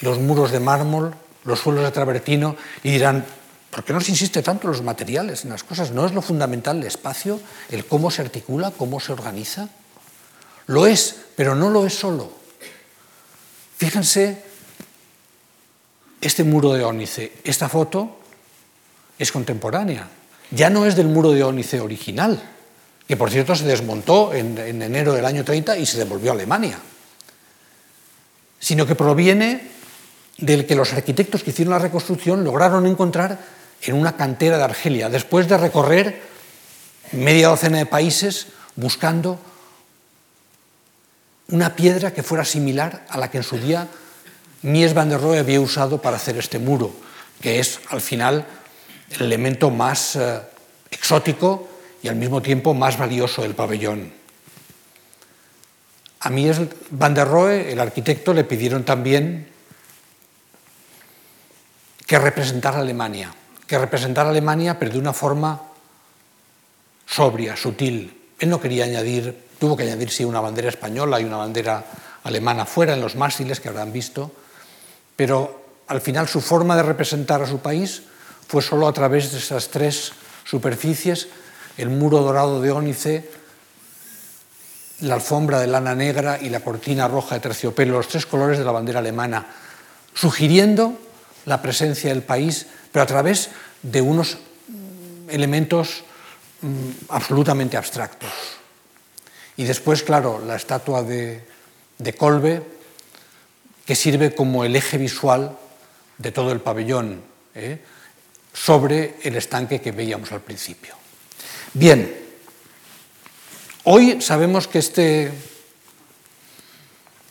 los 0.00 0.18
muros 0.18 0.50
de 0.50 0.60
mármol, 0.60 1.14
los 1.44 1.60
suelos 1.60 1.84
de 1.84 1.90
travertino, 1.90 2.56
y 2.82 2.90
dirán, 2.90 3.24
¿Por 3.72 3.84
qué 3.84 3.94
no 3.94 4.02
se 4.02 4.10
insiste 4.10 4.42
tanto 4.42 4.66
en 4.66 4.72
los 4.72 4.82
materiales, 4.82 5.44
en 5.44 5.50
las 5.50 5.64
cosas? 5.64 5.92
¿No 5.92 6.04
es 6.04 6.12
lo 6.12 6.20
fundamental 6.20 6.76
el 6.76 6.86
espacio, 6.86 7.40
el 7.70 7.86
cómo 7.86 8.10
se 8.10 8.20
articula, 8.20 8.70
cómo 8.70 9.00
se 9.00 9.14
organiza? 9.14 9.70
Lo 10.66 10.86
es, 10.86 11.16
pero 11.36 11.54
no 11.54 11.70
lo 11.70 11.86
es 11.86 11.94
solo. 11.94 12.30
Fíjense 13.76 14.42
este 16.20 16.44
muro 16.44 16.72
de 16.72 16.84
ónice. 16.84 17.32
Esta 17.44 17.68
foto 17.68 18.20
es 19.18 19.32
contemporánea. 19.32 20.08
Ya 20.50 20.70
no 20.70 20.86
es 20.86 20.94
del 20.96 21.08
muro 21.08 21.32
de 21.32 21.42
ónice 21.42 21.80
original, 21.80 22.40
que 23.08 23.16
por 23.16 23.30
cierto 23.30 23.56
se 23.56 23.64
desmontó 23.64 24.32
en, 24.32 24.56
en 24.58 24.82
enero 24.82 25.14
del 25.14 25.24
año 25.24 25.44
30 25.44 25.78
y 25.78 25.86
se 25.86 25.98
devolvió 25.98 26.30
a 26.30 26.34
Alemania, 26.34 26.78
sino 28.60 28.86
que 28.86 28.94
proviene 28.94 29.68
del 30.38 30.66
que 30.66 30.76
los 30.76 30.92
arquitectos 30.92 31.42
que 31.42 31.50
hicieron 31.50 31.72
la 31.72 31.78
reconstrucción 31.78 32.44
lograron 32.44 32.86
encontrar 32.86 33.38
en 33.82 33.94
una 33.94 34.16
cantera 34.16 34.58
de 34.58 34.64
Argelia, 34.64 35.08
después 35.08 35.48
de 35.48 35.58
recorrer 35.58 36.22
media 37.12 37.48
docena 37.48 37.78
de 37.78 37.86
países 37.86 38.46
buscando 38.76 39.38
una 41.52 41.76
piedra 41.76 42.12
que 42.12 42.24
fuera 42.24 42.44
similar 42.44 43.06
a 43.08 43.18
la 43.18 43.30
que 43.30 43.38
en 43.38 43.44
su 43.44 43.56
día 43.56 43.86
Mies 44.62 44.94
van 44.94 45.08
der 45.08 45.20
Rohe 45.20 45.38
había 45.38 45.60
usado 45.60 46.02
para 46.02 46.16
hacer 46.16 46.36
este 46.38 46.58
muro, 46.58 46.92
que 47.40 47.60
es 47.60 47.78
al 47.90 48.00
final 48.00 48.46
el 49.10 49.22
elemento 49.22 49.70
más 49.70 50.16
eh, 50.16 50.40
exótico 50.90 51.68
y 52.02 52.08
al 52.08 52.16
mismo 52.16 52.42
tiempo 52.42 52.74
más 52.74 52.98
valioso 52.98 53.42
del 53.42 53.54
pabellón. 53.54 54.12
A 56.20 56.30
Mies 56.30 56.58
van 56.90 57.14
der 57.14 57.28
Rohe, 57.28 57.72
el 57.72 57.80
arquitecto, 57.80 58.34
le 58.34 58.44
pidieron 58.44 58.84
también 58.84 59.48
que 62.06 62.18
representara 62.18 62.78
Alemania 62.80 63.34
que 63.72 63.78
representara 63.78 64.28
Alemania, 64.28 64.78
pero 64.78 64.92
de 64.92 64.98
una 64.98 65.14
forma 65.14 65.58
sobria, 67.06 67.56
sutil. 67.56 68.12
Él 68.38 68.50
no 68.50 68.60
quería 68.60 68.84
añadir, 68.84 69.34
tuvo 69.62 69.76
que 69.76 69.84
añadir 69.84 70.10
sí 70.10 70.24
una 70.24 70.40
bandera 70.40 70.68
española 70.68 71.20
y 71.20 71.24
una 71.24 71.36
bandera 71.36 71.84
alemana 72.24 72.66
fuera 72.66 72.94
en 72.94 73.00
los 73.00 73.14
mástiles 73.14 73.60
que 73.60 73.68
habrán 73.68 73.92
visto, 73.92 74.32
pero 75.14 75.62
al 75.86 76.00
final 76.00 76.26
su 76.26 76.40
forma 76.40 76.74
de 76.74 76.82
representar 76.82 77.40
a 77.40 77.46
su 77.46 77.60
país 77.60 78.02
fue 78.48 78.60
solo 78.60 78.88
a 78.88 78.92
través 78.92 79.30
de 79.30 79.38
esas 79.38 79.68
tres 79.68 80.14
superficies, 80.42 81.28
el 81.76 81.90
muro 81.90 82.22
dorado 82.22 82.60
de 82.60 82.72
ónice, 82.72 83.30
la 84.98 85.14
alfombra 85.14 85.60
de 85.60 85.68
lana 85.68 85.94
negra 85.94 86.40
y 86.42 86.48
la 86.48 86.58
cortina 86.58 87.06
roja 87.06 87.36
de 87.36 87.42
terciopelo, 87.42 87.98
los 87.98 88.08
tres 88.08 88.26
colores 88.26 88.58
de 88.58 88.64
la 88.64 88.72
bandera 88.72 88.98
alemana, 88.98 89.46
sugiriendo 90.12 90.98
la 91.44 91.62
presencia 91.62 92.10
del 92.10 92.24
país 92.24 92.66
pero 92.90 93.04
a 93.04 93.06
través 93.06 93.50
de 93.80 94.02
unos 94.02 94.38
elementos 95.28 96.02
mm, 96.62 97.06
absolutamente 97.10 97.76
abstractos. 97.76 98.61
Y 99.62 99.64
después, 99.64 100.02
claro, 100.02 100.42
la 100.44 100.56
estatua 100.56 101.04
de, 101.04 101.44
Colbe, 102.18 102.64
que 103.86 103.94
sirve 103.94 104.34
como 104.34 104.64
el 104.64 104.74
eje 104.74 104.98
visual 104.98 105.56
de 106.18 106.32
todo 106.32 106.50
el 106.50 106.58
pabellón, 106.58 107.22
¿eh? 107.54 107.78
sobre 108.52 109.18
el 109.22 109.36
estanque 109.36 109.80
que 109.80 109.92
veíamos 109.92 110.32
al 110.32 110.40
principio. 110.40 110.96
Bien, 111.74 112.12
hoy 113.84 114.20
sabemos 114.20 114.66
que 114.66 114.80
este 114.80 115.30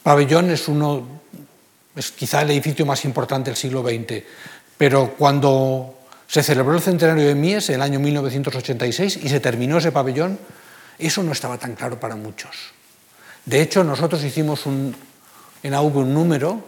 pabellón 0.01 0.51
es 0.51 0.69
uno, 0.69 1.05
es 1.97 2.11
quizá 2.11 2.43
el 2.43 2.51
edificio 2.51 2.85
más 2.85 3.03
importante 3.03 3.49
del 3.49 3.57
siglo 3.57 3.83
XX, 3.83 4.23
pero 4.77 5.15
cuando 5.17 5.99
se 6.27 6.43
celebró 6.43 6.75
el 6.75 6.81
centenario 6.81 7.27
de 7.27 7.35
Mies 7.35 7.67
en 7.67 7.75
el 7.75 7.81
año 7.81 7.99
1986 7.99 9.19
y 9.21 9.27
se 9.27 9.41
terminó 9.41 9.79
ese 9.79 9.91
pabellón, 9.91 10.39
eso 11.07 11.23
no 11.23 11.31
estaba 11.31 11.57
tan 11.57 11.75
claro 11.75 11.99
para 11.99 12.15
muchos. 12.15 12.55
De 13.45 13.61
hecho, 13.61 13.83
nosotros 13.83 14.23
hicimos 14.23 14.65
un, 14.65 14.95
en 15.63 15.73
AUB 15.73 15.97
un 15.97 16.13
número 16.13 16.63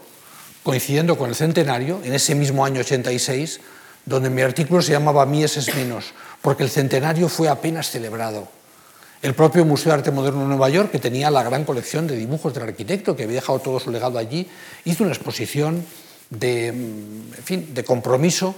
coincidiendo 0.63 1.17
con 1.17 1.29
el 1.29 1.35
centenario, 1.35 2.01
en 2.03 2.13
ese 2.13 2.35
mismo 2.35 2.65
año 2.65 2.79
86, 2.81 3.59
donde 4.05 4.29
mi 4.29 4.41
artículo 4.41 4.81
se 4.81 4.93
llamaba 4.93 5.25
Mies 5.25 5.57
es 5.57 5.75
menos, 5.75 6.13
porque 6.41 6.63
el 6.63 6.69
centenario 6.69 7.29
fue 7.29 7.49
apenas 7.49 7.89
celebrado. 7.89 8.47
El 9.21 9.33
propio 9.35 9.63
Museo 9.63 9.91
de 9.91 9.99
Arte 9.99 10.11
Moderno 10.11 10.41
de 10.41 10.47
Nueva 10.47 10.69
York, 10.69 10.91
que 10.91 10.99
tenía 10.99 11.31
la 11.31 11.43
gran 11.43 11.63
colección 11.63 12.07
de 12.07 12.15
dibujos 12.15 12.53
del 12.53 12.63
arquitecto, 12.63 13.15
que 13.15 13.23
había 13.23 13.35
dejado 13.35 13.59
todo 13.59 13.79
su 13.79 13.91
legado 13.91 14.17
allí, 14.17 14.47
hizo 14.83 15.03
una 15.03 15.13
exposición 15.13 15.85
de, 16.29 16.67
en 16.67 17.33
fin, 17.43 17.73
de 17.73 17.83
compromiso. 17.85 18.55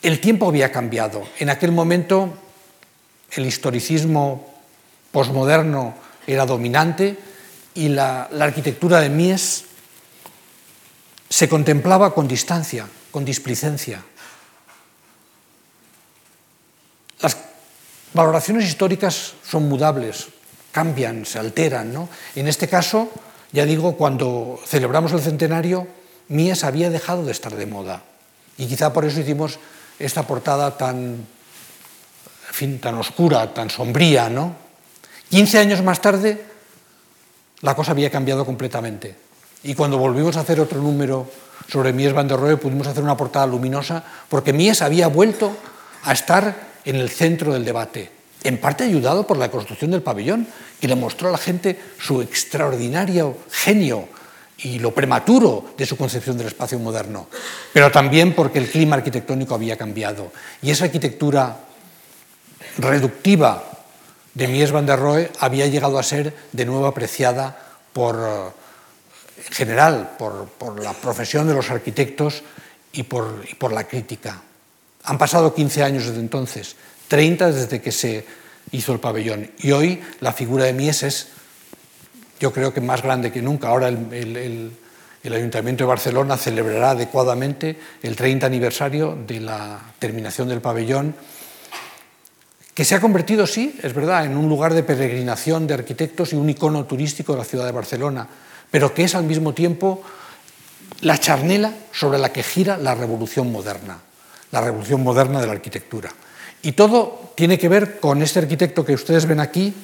El 0.00 0.20
tiempo 0.20 0.48
había 0.48 0.72
cambiado. 0.72 1.22
En 1.38 1.50
aquel 1.50 1.72
momento 1.72 2.32
el 3.32 3.46
historicismo 3.46 4.52
posmoderno 5.10 5.94
era 6.26 6.46
dominante 6.46 7.18
y 7.74 7.88
la, 7.88 8.24
arquitectura 8.40 9.00
de 9.00 9.08
Mies 9.08 9.64
se 11.28 11.48
contemplaba 11.48 12.14
con 12.14 12.28
distancia, 12.28 12.86
con 13.10 13.24
displicencia. 13.24 14.02
Las 17.20 17.36
valoraciones 18.12 18.66
históricas 18.66 19.34
son 19.48 19.68
mudables, 19.68 20.28
cambian, 20.70 21.24
se 21.24 21.38
alteran. 21.38 21.92
¿no? 21.92 22.08
En 22.34 22.48
este 22.48 22.68
caso, 22.68 23.10
ya 23.52 23.64
digo, 23.64 23.96
cuando 23.96 24.60
celebramos 24.66 25.12
el 25.12 25.20
centenario, 25.20 25.86
Mies 26.28 26.64
había 26.64 26.90
dejado 26.90 27.24
de 27.24 27.32
estar 27.32 27.54
de 27.54 27.66
moda. 27.66 28.02
Y 28.58 28.66
quizá 28.66 28.92
por 28.92 29.04
eso 29.04 29.20
hicimos 29.20 29.58
esta 29.98 30.26
portada 30.26 30.76
tan, 30.76 31.26
fin, 32.52 32.78
tan 32.78 32.94
oscura, 32.96 33.52
tan 33.52 33.70
sombría, 33.70 34.28
¿no? 34.28 34.54
15 35.30 35.58
años 35.58 35.82
más 35.82 36.00
tarde, 36.00 36.44
la 37.62 37.74
cosa 37.74 37.92
había 37.92 38.10
cambiado 38.10 38.44
completamente. 38.44 39.16
Y 39.62 39.74
cuando 39.74 39.96
volvimos 39.96 40.36
a 40.36 40.40
hacer 40.40 40.60
otro 40.60 40.80
número 40.80 41.30
sobre 41.70 41.92
Mies 41.92 42.12
van 42.12 42.28
der 42.28 42.38
Rohe, 42.38 42.56
pudimos 42.56 42.86
hacer 42.86 43.02
una 43.02 43.16
portada 43.16 43.46
luminosa, 43.46 44.04
porque 44.28 44.52
Mies 44.52 44.82
había 44.82 45.08
vuelto 45.08 45.56
a 46.04 46.12
estar 46.12 46.72
en 46.84 46.96
el 46.96 47.08
centro 47.08 47.52
del 47.52 47.64
debate, 47.64 48.10
en 48.42 48.60
parte 48.60 48.84
ayudado 48.84 49.26
por 49.26 49.38
la 49.38 49.50
construcción 49.50 49.92
del 49.92 50.02
pabellón, 50.02 50.46
que 50.80 50.88
le 50.88 50.96
mostró 50.96 51.28
a 51.28 51.32
la 51.32 51.38
gente 51.38 51.78
su 51.98 52.20
extraordinario 52.20 53.38
genio 53.50 54.08
y 54.58 54.80
lo 54.80 54.92
prematuro 54.92 55.74
de 55.78 55.86
su 55.86 55.96
concepción 55.96 56.36
del 56.36 56.48
espacio 56.48 56.78
moderno, 56.78 57.28
pero 57.72 57.90
también 57.90 58.34
porque 58.34 58.58
el 58.58 58.68
clima 58.68 58.96
arquitectónico 58.96 59.54
había 59.54 59.76
cambiado. 59.76 60.32
Y 60.60 60.70
esa 60.70 60.84
arquitectura 60.84 61.56
reductiva 62.78 63.72
de 64.34 64.48
Mies 64.48 64.72
van 64.72 64.86
der 64.86 64.98
Rohe 64.98 65.30
había 65.40 65.66
llegado 65.66 65.98
a 65.98 66.02
ser 66.02 66.32
de 66.52 66.64
nuevo 66.64 66.86
apreciada 66.86 67.56
por, 67.92 68.16
en 69.36 69.52
general, 69.52 70.16
por, 70.18 70.82
la 70.82 70.92
profesión 70.94 71.46
de 71.46 71.54
los 71.54 71.70
arquitectos 71.70 72.42
y 72.92 73.02
por, 73.02 73.72
la 73.72 73.84
crítica. 73.84 74.40
Han 75.04 75.18
pasado 75.18 75.54
15 75.54 75.82
años 75.82 76.06
desde 76.06 76.20
entonces, 76.20 76.76
30 77.08 77.52
desde 77.52 77.80
que 77.80 77.92
se 77.92 78.24
hizo 78.72 78.92
el 78.92 79.00
pabellón, 79.00 79.50
y 79.58 79.72
hoy 79.72 80.00
la 80.20 80.32
figura 80.32 80.64
de 80.64 80.72
Mies 80.72 81.02
es, 81.02 81.28
yo 82.40 82.52
creo 82.52 82.72
que 82.72 82.80
más 82.80 83.02
grande 83.02 83.30
que 83.30 83.42
nunca. 83.42 83.68
Ahora 83.68 83.88
el 83.88 84.72
Ayuntamiento 85.24 85.84
de 85.84 85.88
Barcelona 85.88 86.36
celebrará 86.36 86.92
adecuadamente 86.92 87.78
el 88.02 88.16
30 88.16 88.46
aniversario 88.46 89.16
de 89.26 89.40
la 89.40 89.78
terminación 89.98 90.48
del 90.48 90.60
pabellón 90.60 91.14
que 92.74 92.84
se 92.84 92.94
ha 92.94 93.00
convertido, 93.00 93.46
sí, 93.46 93.78
es 93.82 93.92
verdad, 93.92 94.24
en 94.24 94.36
un 94.36 94.48
lugar 94.48 94.72
de 94.72 94.82
peregrinación 94.82 95.66
de 95.66 95.74
arquitectos 95.74 96.32
y 96.32 96.36
un 96.36 96.48
icono 96.48 96.84
turístico 96.84 97.32
de 97.32 97.38
la 97.38 97.44
ciudad 97.44 97.66
de 97.66 97.72
Barcelona, 97.72 98.26
pero 98.70 98.94
que 98.94 99.04
es 99.04 99.14
al 99.14 99.24
mismo 99.24 99.52
tiempo 99.52 100.02
la 101.02 101.18
charnela 101.18 101.72
sobre 101.92 102.18
la 102.18 102.32
que 102.32 102.42
gira 102.42 102.78
la 102.78 102.94
revolución 102.94 103.52
moderna, 103.52 103.98
la 104.50 104.60
revolución 104.60 105.02
moderna 105.02 105.40
de 105.40 105.46
la 105.46 105.52
arquitectura. 105.52 106.10
Y 106.62 106.72
todo 106.72 107.32
tiene 107.36 107.58
que 107.58 107.68
ver 107.68 108.00
con 108.00 108.22
este 108.22 108.38
arquitecto 108.38 108.84
que 108.84 108.94
ustedes 108.94 109.26
ven 109.26 109.40
aquí, 109.40 109.74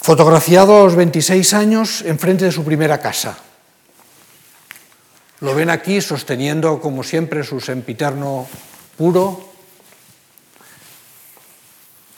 fotografiado 0.00 0.80
a 0.80 0.84
los 0.84 0.96
26 0.96 1.54
años 1.54 2.02
enfrente 2.02 2.46
de 2.46 2.52
su 2.52 2.64
primera 2.64 2.98
casa. 2.98 3.38
Lo 5.40 5.54
ven 5.54 5.70
aquí 5.70 6.00
sosteniendo, 6.00 6.80
como 6.80 7.04
siempre, 7.04 7.44
su 7.44 7.60
sempiterno 7.60 8.48
puro, 8.96 9.51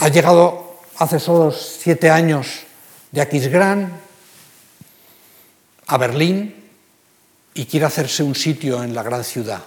ha 0.04 0.10
llegado 0.10 0.76
hace 0.98 1.18
solo 1.18 1.50
siete 1.50 2.10
años 2.10 2.64
de 3.10 3.22
Aquisgrán 3.22 3.90
a 5.86 5.96
Berlín 5.96 6.68
y 7.54 7.64
quiere 7.64 7.86
hacerse 7.86 8.22
un 8.22 8.34
sitio 8.34 8.84
en 8.84 8.94
la 8.94 9.02
gran 9.02 9.24
ciudad. 9.24 9.62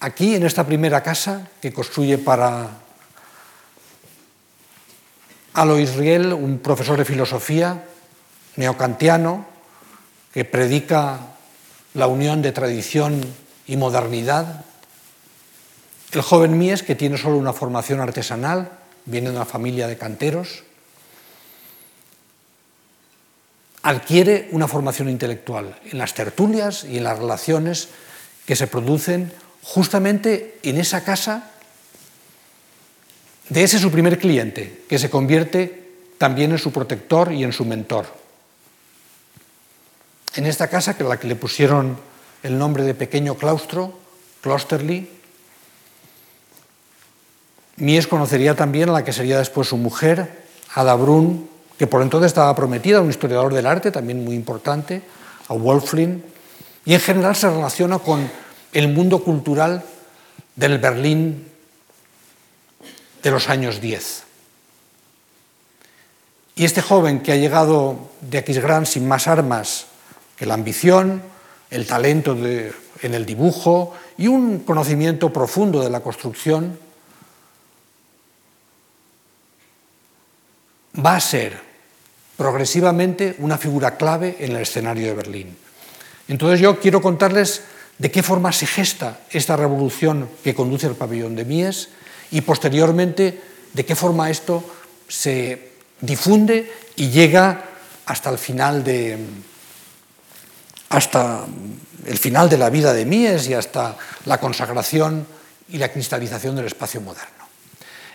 Aquí, 0.00 0.34
en 0.34 0.44
esta 0.44 0.66
primera 0.66 1.04
casa 1.04 1.46
que 1.62 1.72
construye 1.72 2.18
para 2.18 2.70
Alois 5.52 5.94
Riel, 5.94 6.32
un 6.32 6.58
profesor 6.58 6.98
de 6.98 7.04
filosofía 7.04 7.84
neocantiano 8.56 9.46
que 10.32 10.44
predica 10.44 11.20
la 11.94 12.08
unión 12.08 12.42
de 12.42 12.50
tradición 12.50 13.20
y 13.68 13.76
modernidad, 13.76 14.64
el 16.14 16.22
joven 16.22 16.58
Mies, 16.58 16.82
que 16.82 16.94
tiene 16.94 17.18
solo 17.18 17.36
una 17.36 17.52
formación 17.52 18.00
artesanal, 18.00 18.70
viene 19.04 19.30
de 19.30 19.36
una 19.36 19.44
familia 19.44 19.86
de 19.86 19.98
canteros, 19.98 20.62
adquiere 23.82 24.48
una 24.52 24.68
formación 24.68 25.08
intelectual 25.08 25.78
en 25.84 25.98
las 25.98 26.14
tertulias 26.14 26.84
y 26.84 26.98
en 26.98 27.04
las 27.04 27.18
relaciones 27.18 27.88
que 28.46 28.56
se 28.56 28.66
producen 28.66 29.32
justamente 29.62 30.58
en 30.62 30.78
esa 30.78 31.04
casa 31.04 31.50
de 33.48 33.62
ese 33.62 33.78
su 33.78 33.90
primer 33.90 34.18
cliente, 34.18 34.84
que 34.88 34.98
se 34.98 35.10
convierte 35.10 35.84
también 36.16 36.52
en 36.52 36.58
su 36.58 36.72
protector 36.72 37.32
y 37.32 37.44
en 37.44 37.52
su 37.52 37.64
mentor. 37.64 38.06
En 40.34 40.46
esta 40.46 40.68
casa, 40.68 40.96
que 40.96 41.04
a 41.04 41.08
la 41.08 41.18
que 41.18 41.28
le 41.28 41.36
pusieron 41.36 41.98
el 42.42 42.58
nombre 42.58 42.84
de 42.84 42.94
pequeño 42.94 43.36
claustro, 43.36 43.98
Klosterli, 44.40 45.08
Mies 47.76 48.06
conocería 48.06 48.54
también 48.54 48.88
a 48.88 48.92
la 48.92 49.04
que 49.04 49.12
sería 49.12 49.38
después 49.38 49.68
su 49.68 49.76
mujer, 49.76 50.44
Ada 50.74 50.94
Brun, 50.94 51.48
que 51.78 51.86
por 51.86 52.02
entonces 52.02 52.28
estaba 52.28 52.54
prometida 52.54 53.00
un 53.00 53.10
historiador 53.10 53.52
del 53.52 53.66
arte, 53.66 53.90
también 53.90 54.24
muy 54.24 54.36
importante, 54.36 55.02
a 55.48 55.54
Wolflin, 55.54 56.24
y 56.84 56.94
en 56.94 57.00
general 57.00 57.34
se 57.34 57.50
relaciona 57.50 57.98
con 57.98 58.30
el 58.72 58.88
mundo 58.88 59.24
cultural 59.24 59.82
del 60.54 60.78
Berlín 60.78 61.48
de 63.22 63.30
los 63.30 63.48
años 63.48 63.80
10. 63.80 64.22
Y 66.56 66.64
este 66.64 66.82
joven 66.82 67.20
que 67.20 67.32
ha 67.32 67.36
llegado 67.36 68.10
de 68.20 68.38
Aquisgrán 68.38 68.86
sin 68.86 69.08
más 69.08 69.26
armas 69.26 69.86
que 70.36 70.46
la 70.46 70.54
ambición, 70.54 71.22
el 71.70 71.86
talento 71.86 72.36
en 72.36 73.14
el 73.14 73.26
dibujo 73.26 73.92
y 74.16 74.28
un 74.28 74.60
conocimiento 74.60 75.32
profundo 75.32 75.80
de 75.82 75.90
la 75.90 76.00
construcción, 76.00 76.78
va 80.94 81.16
a 81.16 81.20
ser 81.20 81.58
progresivamente 82.36 83.36
una 83.38 83.58
figura 83.58 83.96
clave 83.96 84.36
en 84.40 84.52
el 84.52 84.62
escenario 84.62 85.06
de 85.06 85.14
Berlín. 85.14 85.56
Entonces 86.28 86.60
yo 86.60 86.80
quiero 86.80 87.00
contarles 87.00 87.62
de 87.98 88.10
qué 88.10 88.22
forma 88.22 88.52
se 88.52 88.66
gesta 88.66 89.20
esta 89.30 89.56
revolución 89.56 90.28
que 90.42 90.54
conduce 90.54 90.86
al 90.86 90.96
pabellón 90.96 91.36
de 91.36 91.44
Mies 91.44 91.90
y 92.30 92.40
posteriormente 92.40 93.40
de 93.72 93.84
qué 93.84 93.94
forma 93.94 94.30
esto 94.30 94.64
se 95.08 95.70
difunde 96.00 96.72
y 96.96 97.10
llega 97.10 97.64
hasta 98.06 98.30
el 98.30 98.38
final 98.38 98.82
de 98.84 99.18
hasta 100.88 101.44
el 102.06 102.18
final 102.18 102.48
de 102.48 102.58
la 102.58 102.70
vida 102.70 102.92
de 102.92 103.04
Mies 103.04 103.48
y 103.48 103.54
hasta 103.54 103.96
la 104.26 104.38
consagración 104.38 105.26
y 105.68 105.78
la 105.78 105.90
cristalización 105.90 106.56
del 106.56 106.66
espacio 106.66 107.00
moderno. 107.00 107.44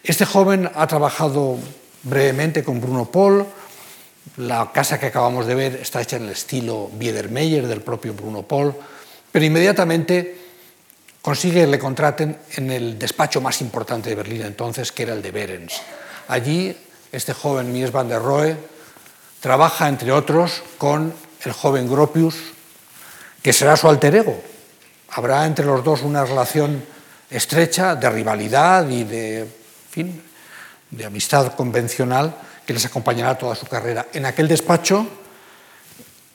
Este 0.03 0.25
joven 0.25 0.69
ha 0.73 0.87
trabajado 0.87 1.57
brevemente 2.03 2.63
con 2.63 2.79
Bruno 2.79 3.05
Paul. 3.05 3.45
La 4.37 4.71
casa 4.71 4.99
que 4.99 5.07
acabamos 5.07 5.45
de 5.45 5.55
ver 5.55 5.75
está 5.75 6.01
hecha 6.01 6.17
en 6.17 6.23
el 6.23 6.29
estilo 6.29 6.89
Biedermeier 6.93 7.67
del 7.67 7.81
propio 7.81 8.13
Bruno 8.13 8.43
Paul, 8.43 8.75
pero 9.31 9.45
inmediatamente 9.45 10.37
consigue 11.21 11.61
que 11.61 11.67
le 11.67 11.79
contraten 11.79 12.37
en 12.55 12.71
el 12.71 12.97
despacho 12.97 13.41
más 13.41 13.61
importante 13.61 14.09
de 14.09 14.15
Berlín 14.15 14.43
entonces, 14.43 14.91
que 14.91 15.03
era 15.03 15.13
el 15.13 15.21
de 15.21 15.31
Behrens. 15.31 15.81
Allí, 16.27 16.75
este 17.11 17.33
joven 17.33 17.73
Mies 17.73 17.91
van 17.91 18.07
der 18.07 18.21
Rohe 18.21 18.55
trabaja, 19.39 19.87
entre 19.87 20.11
otros, 20.11 20.61
con 20.77 21.13
el 21.43 21.51
joven 21.53 21.89
Gropius, 21.89 22.35
que 23.41 23.53
será 23.53 23.77
su 23.77 23.87
alter 23.87 24.15
ego. 24.15 24.41
Habrá 25.11 25.45
entre 25.45 25.65
los 25.65 25.83
dos 25.83 26.01
una 26.01 26.25
relación 26.25 26.83
estrecha 27.29 27.95
de 27.95 28.09
rivalidad 28.09 28.87
y 28.89 29.03
de, 29.03 29.47
fin, 29.89 30.21
de 30.91 31.05
amistad 31.05 31.53
convencional 31.55 32.35
que 32.65 32.73
les 32.73 32.85
acompañará 32.85 33.37
toda 33.37 33.55
su 33.55 33.65
carrera. 33.65 34.07
En 34.13 34.25
aquel 34.25 34.47
despacho, 34.47 35.07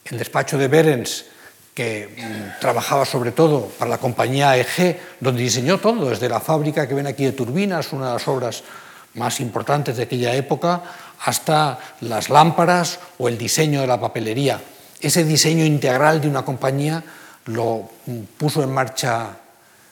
el 0.06 0.18
despacho 0.18 0.58
de 0.58 0.68
Berens, 0.68 1.26
que 1.74 2.08
mm, 2.16 2.60
trabajaba 2.60 3.04
sobre 3.04 3.32
todo 3.32 3.66
para 3.78 3.90
la 3.90 3.98
compañía 3.98 4.56
EG, 4.56 5.00
donde 5.20 5.42
diseñó 5.42 5.78
todo, 5.78 6.10
desde 6.10 6.28
la 6.28 6.40
fábrica 6.40 6.86
que 6.86 6.94
ven 6.94 7.06
aquí 7.06 7.24
de 7.24 7.32
turbinas, 7.32 7.92
una 7.92 8.08
de 8.08 8.12
las 8.14 8.28
obras 8.28 8.62
más 9.14 9.40
importantes 9.40 9.96
de 9.96 10.04
aquella 10.04 10.34
época, 10.34 10.82
hasta 11.24 11.78
las 12.00 12.30
lámparas 12.30 13.00
o 13.18 13.28
el 13.28 13.38
diseño 13.38 13.80
de 13.80 13.86
la 13.86 14.00
papelería. 14.00 14.60
Ese 15.00 15.24
diseño 15.24 15.64
integral 15.64 16.20
de 16.20 16.28
una 16.28 16.44
compañía 16.44 17.02
lo 17.46 17.90
mm, 18.06 18.20
puso 18.38 18.62
en 18.62 18.72
marcha 18.72 19.36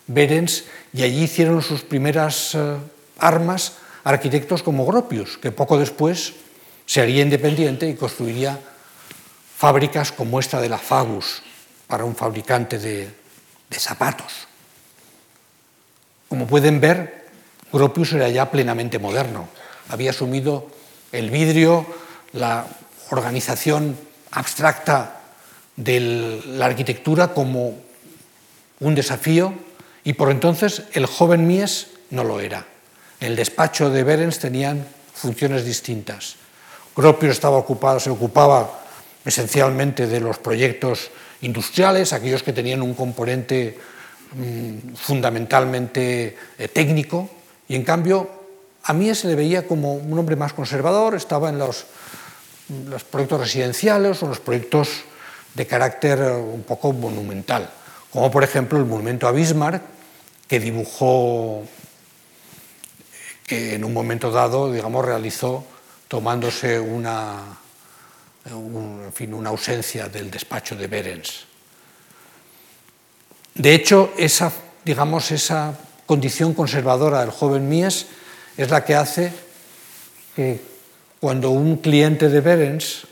Berens 0.06 0.64
y 0.92 1.02
allí 1.02 1.24
hicieron 1.24 1.62
sus 1.62 1.82
primeras 1.82 2.54
eh, 2.54 2.76
armas 3.18 3.74
arquitectos 4.04 4.62
como 4.62 4.86
Gropius, 4.86 5.38
que 5.38 5.52
poco 5.52 5.78
después 5.78 6.34
se 6.86 7.00
haría 7.00 7.22
independiente 7.22 7.88
y 7.88 7.94
construiría 7.94 8.58
fábricas 9.56 10.12
como 10.12 10.40
esta 10.40 10.60
de 10.60 10.68
la 10.68 10.78
Fagus 10.78 11.42
para 11.86 12.04
un 12.04 12.16
fabricante 12.16 12.78
de, 12.78 13.08
de 13.70 13.78
zapatos. 13.78 14.48
Como 16.28 16.46
pueden 16.46 16.80
ver, 16.80 17.28
Gropius 17.72 18.12
era 18.14 18.28
ya 18.28 18.50
plenamente 18.50 18.98
moderno. 18.98 19.48
Había 19.88 20.10
asumido 20.10 20.68
el 21.12 21.30
vidrio, 21.30 21.86
la 22.32 22.66
organización 23.10 23.96
abstracta 24.30 25.20
de 25.76 26.42
la 26.46 26.66
arquitectura 26.66 27.32
como 27.34 27.78
un 28.80 28.94
desafío 28.94 29.54
Y 30.04 30.14
por 30.14 30.30
entonces 30.30 30.82
el 30.92 31.06
joven 31.06 31.46
Mies 31.46 31.88
no 32.10 32.24
lo 32.24 32.40
era. 32.40 32.66
El 33.22 33.36
despacho 33.36 33.88
de 33.88 34.02
Berens 34.02 34.40
tenían 34.40 34.84
funciones 35.14 35.64
distintas. 35.64 36.34
Gropius 36.96 37.30
estaba 37.30 37.56
ocupado, 37.56 38.00
se 38.00 38.10
ocupaba 38.10 38.82
esencialmente 39.24 40.08
de 40.08 40.18
los 40.18 40.38
proyectos 40.38 41.12
industriales, 41.42 42.12
aquellos 42.12 42.42
que 42.42 42.52
tenían 42.52 42.82
un 42.82 42.94
componente 42.94 43.78
mm, 44.34 44.94
fundamentalmente 44.96 46.36
eh, 46.58 46.66
técnico, 46.66 47.30
y 47.68 47.76
en 47.76 47.84
cambio 47.84 48.28
a 48.82 48.92
mí 48.92 49.14
se 49.14 49.28
le 49.28 49.36
veía 49.36 49.68
como 49.68 49.94
un 49.94 50.18
hombre 50.18 50.34
más 50.34 50.52
conservador, 50.52 51.14
estaba 51.14 51.48
en 51.48 51.58
los, 51.58 51.86
los 52.88 53.04
proyectos 53.04 53.38
residenciales 53.38 54.20
o 54.24 54.26
los 54.26 54.40
proyectos 54.40 54.88
de 55.54 55.64
carácter 55.64 56.18
eh, 56.18 56.32
un 56.32 56.64
poco 56.64 56.92
monumental, 56.92 57.70
como 58.12 58.32
por 58.32 58.42
ejemplo 58.42 58.80
el 58.80 58.84
monumento 58.84 59.28
a 59.28 59.30
Bismarck, 59.30 59.80
que 60.48 60.58
dibujó, 60.58 61.62
que 63.52 63.74
en 63.74 63.84
un 63.84 63.92
momento 63.92 64.30
dado, 64.30 64.72
digamos, 64.72 65.04
realizó 65.04 65.62
tomándose 66.08 66.80
una, 66.80 67.58
en 68.46 69.12
fin, 69.12 69.34
una 69.34 69.50
ausencia 69.50 70.08
del 70.08 70.30
despacho 70.30 70.74
de 70.74 70.86
Berens. 70.86 71.44
De 73.54 73.74
hecho, 73.74 74.14
esa, 74.16 74.50
digamos, 74.82 75.30
esa 75.32 75.76
condición 76.06 76.54
conservadora 76.54 77.20
del 77.20 77.30
joven 77.30 77.68
Mies 77.68 78.06
es 78.56 78.70
la 78.70 78.86
que 78.86 78.94
hace 78.94 79.30
que 80.34 80.58
cuando 81.20 81.50
un 81.50 81.76
cliente 81.76 82.30
de 82.30 82.40
Berens, 82.40 83.06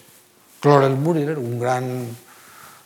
Clorel 0.58 0.96
Murier, 0.96 1.36
un 1.36 1.60
gran, 1.60 1.84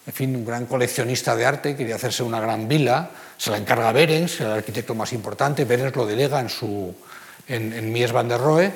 en 0.06 0.12
fin, 0.12 0.34
un 0.34 0.44
gran 0.44 0.66
coleccionista 0.66 1.36
de 1.36 1.46
arte, 1.46 1.76
quería 1.76 1.94
hacerse 1.94 2.24
una 2.24 2.40
gran 2.40 2.66
vila, 2.66 3.10
se 3.38 3.52
la 3.52 3.58
encarga 3.58 3.92
Berens, 3.92 4.40
el 4.40 4.50
arquitecto 4.50 4.96
más 4.96 5.12
importante, 5.12 5.64
Berens 5.64 5.94
lo 5.94 6.04
delega 6.04 6.40
en, 6.40 6.48
su, 6.48 6.92
en, 7.48 7.72
en 7.72 7.92
Mies 7.92 8.12
van 8.12 8.28
der 8.28 8.40
Rohe, 8.40 8.72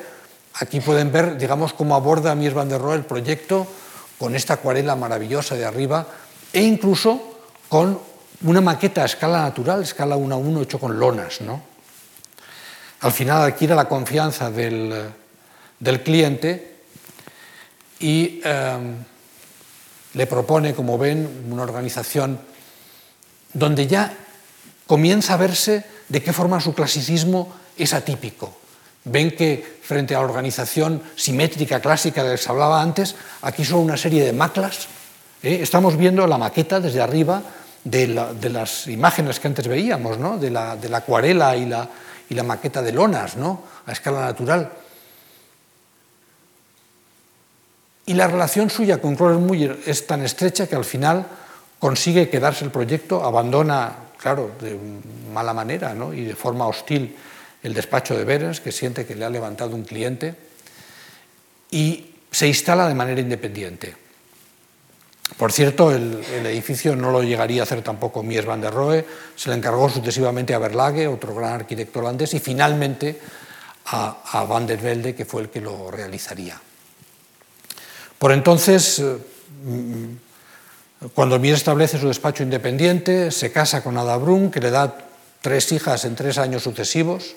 Aquí 0.60 0.80
pueden 0.80 1.12
ver, 1.12 1.38
digamos, 1.38 1.72
cómo 1.72 1.94
aborda 1.94 2.34
Mies 2.34 2.54
van 2.54 2.68
der 2.68 2.80
Rohe 2.80 2.96
el 2.96 3.04
proyecto 3.04 3.66
con 4.18 4.34
esta 4.34 4.54
acuarela 4.54 4.96
maravillosa 4.96 5.54
de 5.54 5.64
arriba 5.64 6.06
e 6.52 6.62
incluso 6.62 7.38
con 7.68 8.00
una 8.42 8.60
maqueta 8.60 9.02
a 9.02 9.06
escala 9.06 9.42
natural, 9.42 9.82
escala 9.82 10.16
1 10.16 10.34
a 10.34 10.38
1, 10.38 10.62
hecho 10.62 10.80
con 10.80 10.98
lonas. 10.98 11.40
¿no? 11.42 11.62
Al 13.00 13.12
final 13.12 13.42
adquiere 13.42 13.76
la 13.76 13.86
confianza 13.86 14.50
del, 14.50 15.12
del 15.78 16.02
cliente 16.02 16.82
y 18.00 18.40
eh, 18.42 18.96
le 20.14 20.26
propone, 20.26 20.74
como 20.74 20.98
ven, 20.98 21.46
una 21.50 21.62
organización 21.62 22.40
donde 23.52 23.86
ya 23.86 24.12
comienza 24.88 25.34
a 25.34 25.36
verse 25.36 25.84
de 26.08 26.22
qué 26.22 26.32
forma 26.32 26.60
su 26.60 26.74
clasicismo 26.74 27.54
es 27.78 27.94
atípico. 27.94 28.52
Ven 29.04 29.34
que 29.34 29.78
frente 29.82 30.14
a 30.14 30.18
la 30.18 30.24
organización 30.24 31.02
simétrica 31.16 31.80
clásica 31.80 32.22
que 32.22 32.36
se 32.36 32.50
hablaba 32.50 32.82
antes, 32.82 33.14
aquí 33.42 33.64
son 33.64 33.80
una 33.80 33.96
serie 33.96 34.24
de 34.24 34.32
maclas. 34.32 34.88
¿eh? 35.42 35.60
Estamos 35.62 35.96
viendo 35.96 36.26
la 36.26 36.36
maqueta 36.36 36.80
desde 36.80 37.00
arriba 37.00 37.42
de, 37.84 38.06
las 38.50 38.86
imágenes 38.86 39.40
que 39.40 39.48
antes 39.48 39.66
veíamos, 39.66 40.18
¿no? 40.18 40.36
de, 40.36 40.50
la, 40.50 40.78
acuarela 40.92 41.56
y 41.56 41.64
la, 41.66 42.42
maqueta 42.42 42.82
de 42.82 42.92
lonas 42.92 43.36
¿no? 43.36 43.62
a 43.86 43.92
escala 43.92 44.20
natural. 44.20 44.70
Y 48.06 48.14
la 48.14 48.26
relación 48.26 48.70
suya 48.70 49.00
con 49.00 49.16
Muller 49.46 49.78
es 49.86 50.06
tan 50.06 50.22
estrecha 50.22 50.66
que 50.66 50.76
al 50.76 50.84
final 50.84 51.26
consigue 51.78 52.28
quedarse 52.28 52.64
el 52.64 52.70
proyecto, 52.70 53.24
abandona, 53.24 53.92
claro, 54.18 54.52
de 54.60 54.78
mala 55.32 55.54
manera 55.54 55.94
¿no? 55.94 56.12
y 56.12 56.24
de 56.24 56.34
forma 56.34 56.66
hostil 56.66 57.14
el 57.62 57.74
despacho 57.74 58.16
de 58.16 58.24
Berens, 58.24 58.60
que 58.60 58.72
siente 58.72 59.06
que 59.06 59.14
le 59.14 59.24
ha 59.24 59.30
levantado 59.30 59.74
un 59.74 59.84
cliente, 59.84 60.34
y 61.70 62.14
se 62.30 62.46
instala 62.46 62.88
de 62.88 62.94
manera 62.94 63.20
independiente. 63.20 63.96
Por 65.36 65.52
cierto, 65.52 65.92
el, 65.92 66.24
edificio 66.46 66.96
no 66.96 67.10
lo 67.10 67.22
llegaría 67.22 67.62
a 67.62 67.64
hacer 67.64 67.82
tampoco 67.82 68.22
Mies 68.22 68.46
van 68.46 68.60
der 68.60 68.72
Rohe, 68.72 69.04
se 69.36 69.50
le 69.50 69.56
encargó 69.56 69.88
sucesivamente 69.90 70.54
a 70.54 70.58
Berlage, 70.58 71.06
otro 71.06 71.34
gran 71.34 71.52
arquitecto 71.52 72.00
holandés, 72.00 72.32
y 72.34 72.40
finalmente 72.40 73.20
a, 73.86 74.44
Van 74.48 74.66
der 74.66 74.78
Velde, 74.80 75.14
que 75.14 75.24
fue 75.24 75.42
el 75.42 75.50
que 75.50 75.60
lo 75.60 75.90
realizaría. 75.90 76.58
Por 78.18 78.32
entonces, 78.32 78.98
eh, 78.98 79.18
cuando 81.14 81.38
Mies 81.38 81.58
establece 81.58 81.98
su 81.98 82.08
despacho 82.08 82.42
independiente, 82.42 83.30
se 83.30 83.52
casa 83.52 83.82
con 83.82 83.96
Ada 83.98 84.16
Brun, 84.16 84.50
que 84.50 84.60
le 84.60 84.70
da 84.70 84.96
tres 85.42 85.70
hijas 85.72 86.04
en 86.04 86.16
tres 86.16 86.38
años 86.38 86.62
sucesivos, 86.62 87.36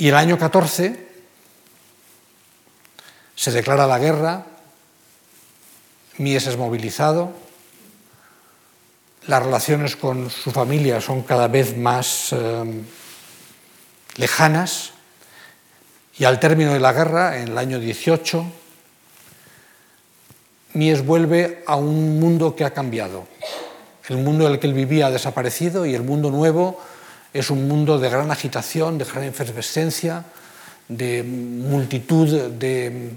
Y 0.00 0.08
el 0.08 0.14
año 0.14 0.38
14 0.38 1.08
se 3.36 3.50
declara 3.50 3.86
la 3.86 3.98
guerra, 3.98 4.46
Mies 6.16 6.46
es 6.46 6.56
movilizado, 6.56 7.34
las 9.26 9.42
relaciones 9.42 9.96
con 9.96 10.30
su 10.30 10.52
familia 10.52 11.02
son 11.02 11.20
cada 11.20 11.48
vez 11.48 11.76
más 11.76 12.32
eh, 12.32 12.82
lejanas 14.16 14.92
y 16.16 16.24
al 16.24 16.40
término 16.40 16.72
de 16.72 16.80
la 16.80 16.94
guerra, 16.94 17.36
en 17.36 17.48
el 17.48 17.58
año 17.58 17.78
18, 17.78 18.42
Mies 20.72 21.04
vuelve 21.04 21.62
a 21.66 21.76
un 21.76 22.18
mundo 22.18 22.56
que 22.56 22.64
ha 22.64 22.72
cambiado. 22.72 23.26
El 24.08 24.16
mundo 24.16 24.46
en 24.46 24.54
el 24.54 24.58
que 24.60 24.66
él 24.66 24.72
vivía 24.72 25.08
ha 25.08 25.10
desaparecido 25.10 25.84
y 25.84 25.94
el 25.94 26.04
mundo 26.04 26.30
nuevo 26.30 26.80
es 27.32 27.50
un 27.50 27.68
mundo 27.68 27.98
de 27.98 28.10
gran 28.10 28.30
agitación, 28.30 28.98
de 28.98 29.04
gran 29.04 29.24
efervescencia, 29.24 30.24
de 30.88 31.22
multitud 31.22 32.50
de, 32.50 33.12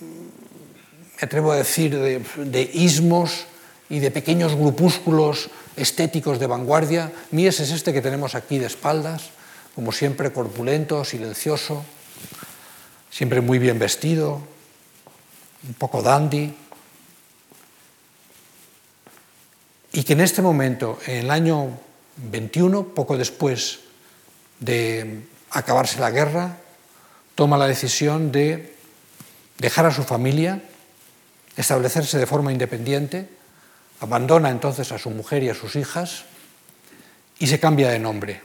me 0.00 1.24
atrevo 1.26 1.50
a 1.50 1.56
decir, 1.56 1.98
de, 1.98 2.70
ismos 2.74 3.46
y 3.90 3.98
de 3.98 4.12
pequeños 4.12 4.54
grupúsculos 4.54 5.50
estéticos 5.76 6.38
de 6.38 6.46
vanguardia. 6.46 7.10
Mies 7.32 7.58
es 7.58 7.72
este 7.72 7.92
que 7.92 8.00
tenemos 8.00 8.36
aquí 8.36 8.58
de 8.58 8.66
espaldas, 8.66 9.30
como 9.74 9.90
siempre 9.90 10.32
corpulento, 10.32 11.04
silencioso, 11.04 11.84
siempre 13.10 13.40
muy 13.40 13.58
bien 13.58 13.80
vestido, 13.80 14.40
un 15.66 15.74
poco 15.74 16.02
dandy. 16.02 16.54
Y 19.92 20.04
que 20.04 20.12
en 20.12 20.20
este 20.20 20.42
momento, 20.42 21.00
en 21.06 21.16
el 21.16 21.30
año 21.32 21.87
21, 22.30 22.88
poco 22.94 23.16
después 23.16 23.80
de 24.60 25.22
acabarse 25.50 26.00
la 26.00 26.10
guerra, 26.10 26.58
toma 27.34 27.56
la 27.58 27.66
decisión 27.66 28.32
de 28.32 28.74
dejar 29.58 29.86
a 29.86 29.90
su 29.90 30.02
familia, 30.02 30.62
establecerse 31.56 32.18
de 32.18 32.26
forma 32.26 32.52
independiente, 32.52 33.28
abandona 34.00 34.50
entonces 34.50 34.92
a 34.92 34.98
su 34.98 35.10
mujer 35.10 35.42
y 35.42 35.48
a 35.48 35.54
sus 35.54 35.76
hijas 35.76 36.24
y 37.38 37.46
se 37.46 37.60
cambia 37.60 37.90
de 37.90 37.98
nombre. 37.98 38.40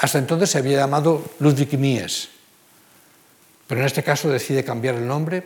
Hasta 0.00 0.18
entonces 0.18 0.50
se 0.50 0.58
había 0.58 0.78
llamado 0.78 1.24
Ludwig 1.40 1.78
Mies, 1.78 2.30
pero 3.66 3.80
en 3.80 3.86
este 3.86 4.02
caso 4.02 4.28
decide 4.30 4.64
cambiar 4.64 4.94
el 4.96 5.06
nombre 5.06 5.44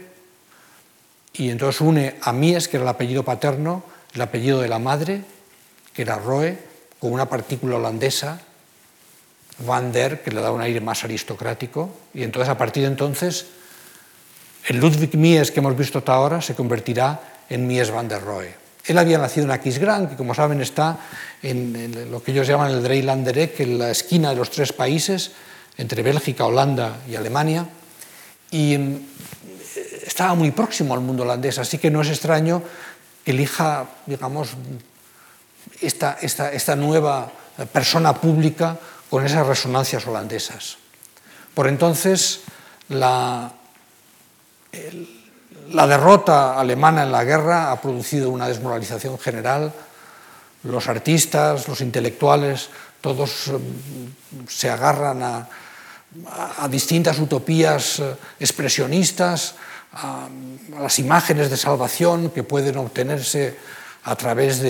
y 1.33 1.51
entonces 1.51 1.81
une 1.81 2.17
a 2.23 2.33
Mies, 2.33 2.69
que 2.69 2.77
era 2.77 2.85
el 2.85 2.89
apellido 2.89 3.25
paterno, 3.25 3.83
el 4.15 4.21
apellido 4.21 4.61
de 4.61 4.69
la 4.69 4.79
madre, 4.79 5.23
que 5.93 6.03
era 6.03 6.17
Roe, 6.17 6.57
con 7.05 7.13
una 7.13 7.29
partícula 7.29 7.77
holandesa, 7.77 8.41
Van 9.59 9.93
der, 9.93 10.23
que 10.25 10.33
le 10.33 10.41
da 10.41 10.51
un 10.51 10.63
aire 10.63 10.81
más 10.81 11.05
aristocrático, 11.05 11.93
y 12.15 12.23
entonces 12.23 12.49
a 12.49 12.57
partir 12.57 12.85
de 12.85 12.89
entonces 12.89 13.45
el 14.65 14.81
Ludwig 14.81 15.15
Mies 15.15 15.51
que 15.51 15.61
hemos 15.61 15.77
visto 15.77 15.99
hasta 15.99 16.15
ahora 16.15 16.41
se 16.41 16.55
convertirá 16.55 17.45
en 17.51 17.67
Mies 17.67 17.91
van 17.91 18.09
der 18.09 18.25
Rohe. 18.25 18.55
Él 18.87 18.97
había 18.97 19.19
nacido 19.19 19.45
en 19.45 19.51
Aquisgrán, 19.51 20.09
que 20.09 20.17
como 20.17 20.33
saben 20.33 20.63
está 20.63 20.97
en, 21.43 22.11
lo 22.11 22.23
que 22.23 22.33
ellos 22.33 22.49
llaman 22.49 22.71
el 22.71 22.83
Dreielandereck, 22.83 23.61
en 23.61 23.79
la 23.79 23.91
esquina 23.91 24.31
de 24.31 24.37
los 24.37 24.49
tres 24.49 24.73
países, 24.73 25.33
entre 25.77 26.03
Bélgica, 26.03 26.47
Holanda 26.47 27.01
y 27.07 27.17
Alemania, 27.17 27.69
y 28.51 28.79
mm, 28.79 29.09
estaba 30.07 30.35
muy 30.35 30.53
próximo 30.53 30.95
al 30.95 31.01
mundo 31.01 31.25
holandés, 31.25 31.59
así 31.59 31.77
que 31.77 31.91
no 31.91 32.01
es 32.01 32.09
extraño 32.09 32.63
que 33.23 33.33
elija, 33.33 33.91
digamos, 34.07 34.57
esta, 35.81 36.19
esta, 36.21 36.53
esta 36.53 36.77
nueva 36.77 37.31
persona 37.73 38.15
pública 38.15 38.77
con 39.11 39.25
esas 39.25 39.47
resonancias 39.47 40.07
holandesas. 40.07 40.77
Por 41.55 41.69
entonces, 41.69 42.41
la, 42.89 43.53
la 45.71 45.87
derrota 45.87 46.59
alemana 46.59 47.05
en 47.05 47.13
la 47.13 47.25
guerra 47.25 47.71
ha 47.71 47.81
producido 47.81 48.31
una 48.31 48.49
desmoralización 48.49 49.19
general. 49.19 49.73
Los 50.65 50.89
artistas, 50.89 51.69
los 51.69 51.81
intelectuales, 51.81 52.71
todos 53.01 53.49
eh, 53.49 53.59
se 54.49 54.71
agarran 54.71 55.23
a, 55.23 55.49
distintas 56.71 57.19
utopías 57.19 57.99
eh, 57.99 58.17
expresionistas, 58.41 59.57
a, 59.93 60.29
las 60.81 60.99
imágenes 60.99 61.51
de 61.51 61.57
salvación 61.57 62.31
que 62.31 62.43
pueden 62.43 62.79
obtenerse 62.79 63.59
a 64.05 64.17
través 64.17 64.61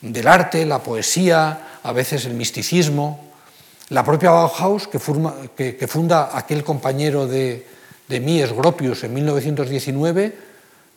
del 0.00 0.26
arte, 0.26 0.64
la 0.66 0.82
poesía, 0.82 1.78
a 1.82 1.92
veces 1.92 2.24
el 2.26 2.34
misticismo. 2.34 3.28
La 3.90 4.04
propia 4.04 4.30
Bauhaus, 4.30 4.86
que, 4.86 4.98
funda 4.98 6.30
aquel 6.36 6.62
compañero 6.62 7.26
de, 7.26 7.66
de 8.08 8.20
Mies, 8.20 8.52
Gropius, 8.52 9.04
en 9.04 9.14
1919, 9.14 10.50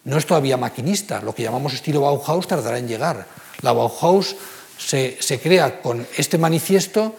no 0.06 0.18
es 0.18 0.26
todavía 0.26 0.58
maquinista. 0.58 1.22
Lo 1.22 1.34
que 1.34 1.44
llamamos 1.44 1.74
estilo 1.74 2.02
Bauhaus 2.02 2.48
tardará 2.48 2.78
en 2.78 2.88
llegar. 2.88 3.26
La 3.62 3.72
Bauhaus 3.72 4.36
se, 4.78 5.40
crea 5.42 5.82
con 5.82 6.06
este 6.18 6.38
manifiesto 6.38 7.16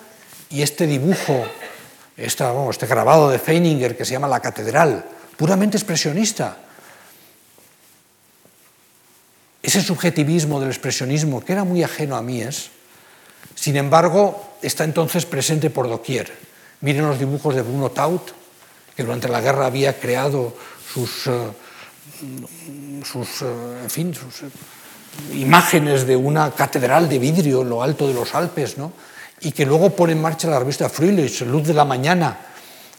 y 0.51 0.63
este 0.63 0.87
dibujo, 0.87 1.45
este 2.17 2.87
grabado 2.87 3.31
de 3.31 3.39
Feininger 3.39 3.97
que 3.97 4.05
se 4.05 4.13
llama 4.13 4.29
La 4.29 4.41
Catedral, 4.41 5.05
puramente 5.37 5.77
expresionista. 5.77 6.59
Ese 9.65 9.81
subjetivismo 9.81 10.61
del 10.61 10.69
expresionismo, 10.69 11.43
que 11.43 11.53
era 11.53 11.65
muy 11.65 11.83
ajeno 11.83 12.17
a 12.17 12.23
Mies, 12.23 12.69
sin 13.55 13.77
embargo, 13.77 14.59
está 14.61 14.85
entonces 14.85 15.25
presente 15.25 15.71
por 15.71 15.89
doquier. 15.89 16.31
Miren 16.83 17.09
los 17.09 17.19
dibujos 17.19 17.55
de 17.55 17.63
Bruno 17.63 17.91
Taut, 17.91 18.33
que 18.95 19.03
durante 19.03 19.27
la 19.27 19.41
guerra 19.41 19.65
había 19.65 19.99
creado 19.99 20.55
sus, 20.93 21.27
eh, 21.29 21.49
sus, 23.11 23.41
eh, 23.41 23.47
en 23.85 23.91
fin, 23.91 24.15
sus 24.15 24.43
eh, 24.43 24.51
imágenes 25.33 26.07
de 26.07 26.15
una 26.15 26.51
catedral 26.51 27.09
de 27.09 27.19
vidrio 27.19 27.63
en 27.63 27.71
lo 27.71 27.83
alto 27.83 28.07
de 28.07 28.13
los 28.13 28.35
Alpes, 28.35 28.77
¿no? 28.77 28.93
y 29.41 29.53
que 29.53 29.65
luego 29.65 29.97
pone 29.97 30.13
en 30.13 30.21
marcha 30.21 30.47
la 30.47 30.59
revista 30.59 30.91
Fröhlich, 30.91 31.41
Luz 31.47 31.67
de 31.67 31.73
la 31.73 31.87
Mañana, 31.87 32.37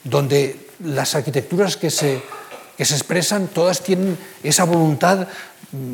donde 0.03 0.69
las 0.83 1.13
arquitecturas 1.13 1.77
que 1.77 1.91
se, 1.91 2.23
que 2.75 2.85
se 2.85 2.95
expresan 2.95 3.49
todas 3.49 3.81
tienen 3.81 4.17
esa 4.41 4.63
voluntad 4.63 5.27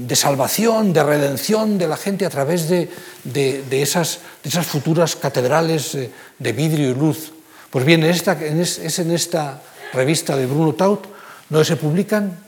de 0.08 0.16
salvación, 0.16 0.94
de 0.94 1.04
redención 1.04 1.78
de 1.78 1.88
la 1.88 1.98
gente 1.98 2.26
a 2.26 2.30
través 2.30 2.70
de, 2.70 2.90
de, 3.24 3.82
esas, 3.82 4.20
esas, 4.44 4.66
futuras 4.66 5.16
catedrales 5.16 5.98
de 6.40 6.52
vidrio 6.54 6.92
y 6.92 6.94
luz. 6.94 7.34
Pues 7.70 7.86
bien, 7.86 8.04
esta, 8.04 8.34
es 8.34 9.00
en 9.00 9.12
esta 9.12 9.62
revista 9.94 10.36
de 10.36 10.46
Bruno 10.46 10.74
Taut 10.74 11.08
donde 11.50 11.66
se 11.66 11.76
publican 11.76 12.40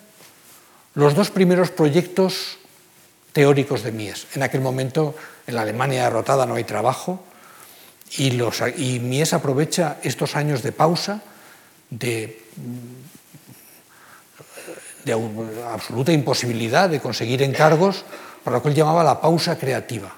los 0.95 1.13
dos 1.13 1.29
primeros 1.29 1.71
proyectos 1.71 2.57
teóricos 3.33 3.83
de 3.83 3.91
Mies. 3.91 4.27
En 4.33 4.43
aquel 4.43 4.61
momento, 4.61 5.15
en 5.45 5.55
la 5.55 5.63
Alemania 5.63 6.03
derrotada 6.03 6.45
no 6.45 6.55
hay 6.55 6.63
trabajo 6.63 7.23
y, 8.17 8.31
los, 8.31 8.63
y 8.77 8.99
Mies 8.99 9.33
aprovecha 9.33 9.97
estos 10.03 10.35
años 10.35 10.63
de 10.63 10.71
pausa, 10.71 11.21
de, 11.89 12.41
de 15.03 15.13
absoluta 15.71 16.11
imposibilidad 16.11 16.89
de 16.89 16.99
conseguir 16.99 17.41
encargos, 17.41 18.05
para 18.43 18.57
lo 18.57 18.63
que 18.63 18.69
él 18.69 18.75
llamaba 18.75 19.03
la 19.03 19.19
pausa 19.21 19.57
creativa. 19.57 20.13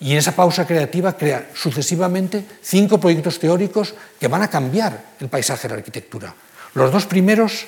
Y 0.00 0.12
en 0.12 0.18
esa 0.18 0.34
pausa 0.34 0.66
creativa 0.66 1.16
crea 1.16 1.50
sucesivamente 1.54 2.44
cinco 2.62 2.98
proyectos 2.98 3.38
teóricos 3.38 3.94
que 4.18 4.28
van 4.28 4.42
a 4.42 4.50
cambiar 4.50 5.16
el 5.20 5.28
paisaje 5.28 5.66
de 5.66 5.74
la 5.74 5.78
arquitectura. 5.78 6.34
Los 6.74 6.92
dos 6.92 7.06
primeros 7.06 7.64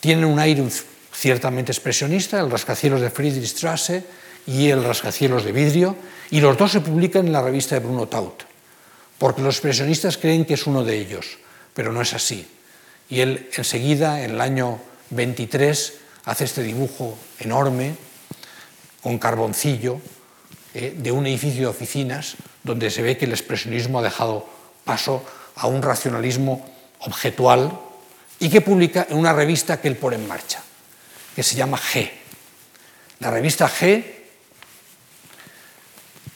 tienen 0.00 0.24
un 0.24 0.38
aire 0.38 0.64
ciertamente 1.12 1.72
expresionista, 1.72 2.40
el 2.40 2.50
rascacielos 2.50 3.00
de 3.00 3.10
Friedrichstrasse 3.10 4.04
y 4.46 4.68
el 4.68 4.84
rascacielos 4.84 5.44
de 5.44 5.52
vidrio, 5.52 5.96
y 6.30 6.40
los 6.40 6.56
dos 6.56 6.72
se 6.72 6.80
publican 6.80 7.26
en 7.26 7.32
la 7.32 7.42
revista 7.42 7.74
de 7.74 7.84
Bruno 7.84 8.08
Taut, 8.08 8.44
porque 9.18 9.42
los 9.42 9.56
expresionistas 9.56 10.16
creen 10.16 10.44
que 10.44 10.54
es 10.54 10.66
uno 10.66 10.84
de 10.84 10.96
ellos, 10.96 11.38
pero 11.74 11.92
no 11.92 12.00
es 12.00 12.14
así. 12.14 12.46
Y 13.08 13.20
él 13.20 13.48
enseguida, 13.56 14.22
en 14.22 14.32
el 14.32 14.40
año 14.40 14.78
23, 15.10 15.94
hace 16.24 16.44
este 16.44 16.62
dibujo 16.62 17.18
enorme, 17.38 17.94
con 19.02 19.18
carboncillo, 19.18 20.00
eh, 20.74 20.94
de 20.96 21.12
un 21.12 21.26
edificio 21.26 21.62
de 21.62 21.66
oficinas, 21.66 22.36
donde 22.62 22.90
se 22.90 23.02
ve 23.02 23.16
que 23.16 23.24
el 23.24 23.32
expresionismo 23.32 23.98
ha 23.98 24.02
dejado 24.02 24.46
paso 24.84 25.24
a 25.56 25.66
un 25.66 25.82
racionalismo 25.82 26.66
objetual 27.00 27.78
y 28.38 28.50
que 28.50 28.60
publica 28.60 29.06
en 29.10 29.16
una 29.16 29.32
revista 29.32 29.80
que 29.80 29.88
él 29.88 29.96
pone 29.96 30.16
en 30.16 30.28
marcha 30.28 30.62
que 31.34 31.42
se 31.42 31.56
llama 31.56 31.78
G. 31.78 32.10
La 33.20 33.30
revista 33.30 33.68
G, 33.68 34.04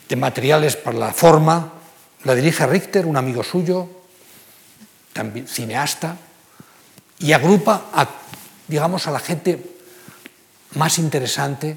de 0.08 0.16
materiales 0.16 0.76
para 0.76 0.98
la 0.98 1.12
forma, 1.12 1.72
la 2.24 2.34
dirige 2.34 2.66
Richter, 2.66 3.06
un 3.06 3.16
amigo 3.16 3.42
suyo, 3.42 3.88
también 5.12 5.48
cineasta, 5.48 6.16
y 7.18 7.32
agrupa 7.32 7.90
a, 7.92 8.08
digamos, 8.68 9.06
a 9.06 9.10
la 9.10 9.20
gente 9.20 9.58
más 10.74 10.98
interesante 10.98 11.76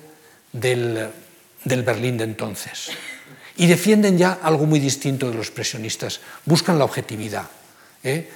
del, 0.52 1.12
Berlín 1.64 2.18
de 2.18 2.24
entonces. 2.24 2.90
Y 3.58 3.68
defienden 3.68 4.18
ya 4.18 4.40
algo 4.42 4.66
muy 4.66 4.80
distinto 4.80 5.30
de 5.30 5.36
los 5.36 5.48
expresionistas, 5.48 6.22
buscan 6.46 6.78
la 6.78 6.86
objetividad. 6.86 7.48
¿eh? 8.04 8.30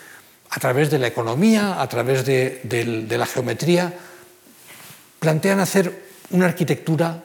A 0.50 0.60
través 0.60 0.90
de 0.90 1.00
la 1.00 1.08
economía, 1.08 1.82
a 1.82 1.88
través 1.88 2.26
de 2.26 3.16
la 3.18 3.26
geometría, 3.26 3.94
plantean 5.20 5.60
hacer 5.60 6.12
una 6.32 6.46
arquitectura 6.46 7.24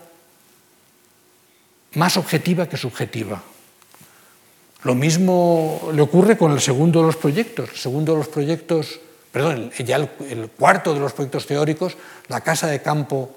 más 1.94 2.16
objetiva 2.16 2.68
que 2.68 2.76
subjetiva. 2.76 3.42
Lo 4.82 4.94
mismo 4.94 5.90
le 5.92 6.02
ocurre 6.02 6.36
con 6.36 6.52
el 6.52 6.60
segundo 6.60 7.00
de 7.00 7.06
los 7.06 7.16
proyectos. 7.16 7.70
El 7.70 7.76
segundo 7.76 8.12
de 8.12 8.18
los 8.18 8.28
proyectos, 8.28 9.00
perdón, 9.36 9.70
ya 9.84 9.96
el, 9.96 10.48
cuarto 10.48 10.94
de 10.94 11.00
los 11.00 11.12
proyectos 11.12 11.44
teóricos, 11.44 11.94
la 12.28 12.40
casa 12.40 12.68
de 12.68 12.80
campo 12.80 13.36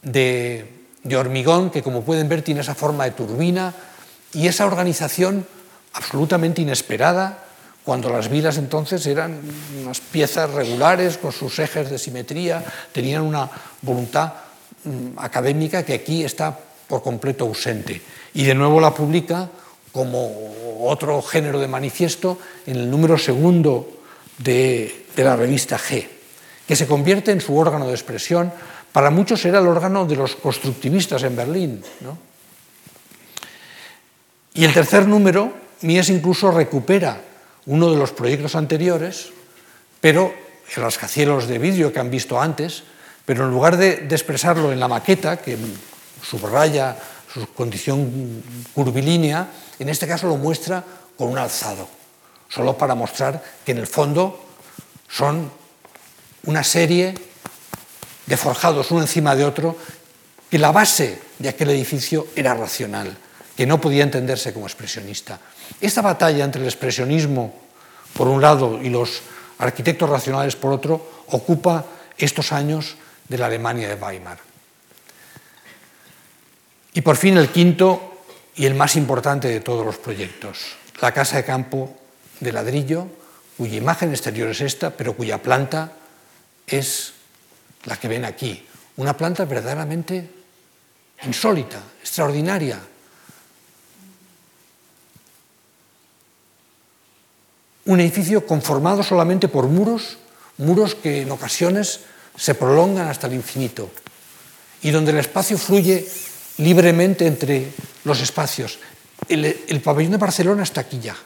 de, 0.00 0.86
de 1.02 1.16
hormigón, 1.18 1.68
que 1.68 1.82
como 1.82 2.00
pueden 2.00 2.30
ver 2.30 2.40
tiene 2.40 2.62
esa 2.62 2.74
forma 2.74 3.04
de 3.04 3.10
turbina 3.10 3.74
y 4.32 4.46
esa 4.46 4.64
organización 4.64 5.46
absolutamente 5.92 6.62
inesperada, 6.62 7.44
cuando 7.84 8.08
las 8.08 8.30
vilas 8.30 8.56
entonces 8.56 9.06
eran 9.06 9.38
unas 9.82 10.00
piezas 10.00 10.48
regulares 10.48 11.18
con 11.18 11.30
sus 11.30 11.58
ejes 11.58 11.90
de 11.90 11.98
simetría, 11.98 12.64
tenían 12.90 13.20
una 13.20 13.50
voluntad 13.82 14.32
mm, 14.84 15.18
académica 15.18 15.82
que 15.82 15.92
aquí 15.92 16.24
está 16.24 16.58
por 16.88 17.02
completo 17.02 17.44
ausente. 17.44 18.00
Y 18.32 18.44
de 18.44 18.54
nuevo 18.54 18.80
la 18.80 18.94
publica 18.94 19.50
como 19.92 20.80
otro 20.80 21.20
género 21.20 21.60
de 21.60 21.68
manifiesto 21.68 22.38
en 22.64 22.76
el 22.76 22.90
número 22.90 23.18
segundo 23.18 23.98
de, 24.38 25.06
la 25.16 25.36
revista 25.36 25.78
G, 25.78 26.06
que 26.66 26.76
se 26.76 26.86
convierte 26.86 27.32
en 27.32 27.40
su 27.40 27.56
órgano 27.56 27.86
de 27.86 27.94
expresión. 27.94 28.52
Para 28.92 29.10
muchos 29.10 29.44
era 29.44 29.58
el 29.58 29.66
órgano 29.66 30.04
de 30.04 30.16
los 30.16 30.36
constructivistas 30.36 31.22
en 31.22 31.36
Berlín. 31.36 31.82
Y 34.54 34.64
el 34.64 34.74
tercer 34.74 35.08
número, 35.08 35.52
Mies 35.80 36.10
incluso 36.10 36.50
recupera 36.50 37.20
uno 37.66 37.90
de 37.90 37.96
los 37.96 38.12
proyectos 38.12 38.54
anteriores, 38.54 39.32
pero 40.00 40.34
el 40.76 40.82
rascacielos 40.82 41.48
de 41.48 41.58
vidrio 41.58 41.92
que 41.92 42.00
han 42.00 42.10
visto 42.10 42.40
antes, 42.40 42.84
pero 43.24 43.44
en 43.44 43.50
lugar 43.50 43.76
de, 43.76 44.06
expresarlo 44.10 44.72
en 44.72 44.80
la 44.80 44.88
maqueta, 44.88 45.38
que 45.38 45.56
subraya 46.22 46.96
su 47.32 47.46
condición 47.52 48.42
curvilínea, 48.74 49.48
en 49.78 49.88
este 49.88 50.06
caso 50.06 50.28
lo 50.28 50.36
muestra 50.36 50.84
con 51.16 51.28
un 51.28 51.38
alzado, 51.38 51.88
solo 52.52 52.76
para 52.76 52.94
mostrar 52.94 53.42
que 53.64 53.72
en 53.72 53.78
el 53.78 53.86
fondo 53.86 54.44
son 55.08 55.50
una 56.44 56.62
serie 56.62 57.14
de 58.26 58.36
forjados 58.36 58.90
uno 58.90 59.00
encima 59.02 59.34
de 59.34 59.44
otro, 59.44 59.76
que 60.50 60.58
la 60.58 60.70
base 60.70 61.18
de 61.38 61.48
aquel 61.48 61.70
edificio 61.70 62.26
era 62.36 62.54
racional, 62.54 63.16
que 63.56 63.66
no 63.66 63.80
podía 63.80 64.04
entenderse 64.04 64.52
como 64.52 64.66
expresionista. 64.66 65.40
Esta 65.80 66.02
batalla 66.02 66.44
entre 66.44 66.60
el 66.60 66.68
expresionismo 66.68 67.54
por 68.12 68.28
un 68.28 68.42
lado 68.42 68.80
y 68.82 68.90
los 68.90 69.22
arquitectos 69.58 70.10
racionales 70.10 70.56
por 70.56 70.72
otro 70.72 71.24
ocupa 71.28 71.86
estos 72.18 72.52
años 72.52 72.96
de 73.28 73.38
la 73.38 73.46
Alemania 73.46 73.88
de 73.88 73.94
Weimar. 73.94 74.38
Y 76.92 77.00
por 77.00 77.16
fin 77.16 77.38
el 77.38 77.48
quinto 77.48 78.24
y 78.56 78.66
el 78.66 78.74
más 78.74 78.96
importante 78.96 79.48
de 79.48 79.60
todos 79.60 79.86
los 79.86 79.96
proyectos, 79.96 80.76
la 81.00 81.12
casa 81.12 81.36
de 81.38 81.44
campo 81.44 82.01
de 82.42 82.52
ladrillo, 82.52 83.06
cuya 83.56 83.76
imagen 83.76 84.10
exterior 84.10 84.50
es 84.50 84.60
esta, 84.60 84.90
pero 84.90 85.14
cuya 85.14 85.42
planta 85.42 85.92
es 86.66 87.12
la 87.84 87.96
que 87.96 88.08
ven 88.08 88.24
aquí. 88.24 88.66
Una 88.96 89.16
planta 89.16 89.44
verdaderamente 89.44 90.28
insólita, 91.24 91.80
extraordinaria, 92.00 92.80
un 97.84 98.00
edificio 98.00 98.46
conformado 98.46 99.02
solamente 99.02 99.48
por 99.48 99.66
muros, 99.66 100.18
muros 100.58 100.94
que 100.94 101.22
en 101.22 101.30
ocasiones 101.30 102.00
se 102.36 102.54
prolongan 102.54 103.08
hasta 103.08 103.26
el 103.26 103.34
infinito 103.34 103.90
y 104.82 104.90
donde 104.90 105.12
el 105.12 105.18
espacio 105.18 105.58
fluye 105.58 106.06
libremente 106.58 107.26
entre 107.26 107.72
los 108.04 108.20
espacios. 108.20 108.78
El, 109.28 109.80
pabellón 109.82 110.12
de 110.12 110.18
Barcelona 110.18 110.62
está 110.62 110.82
aquí 110.82 110.98
ya. 111.00 111.16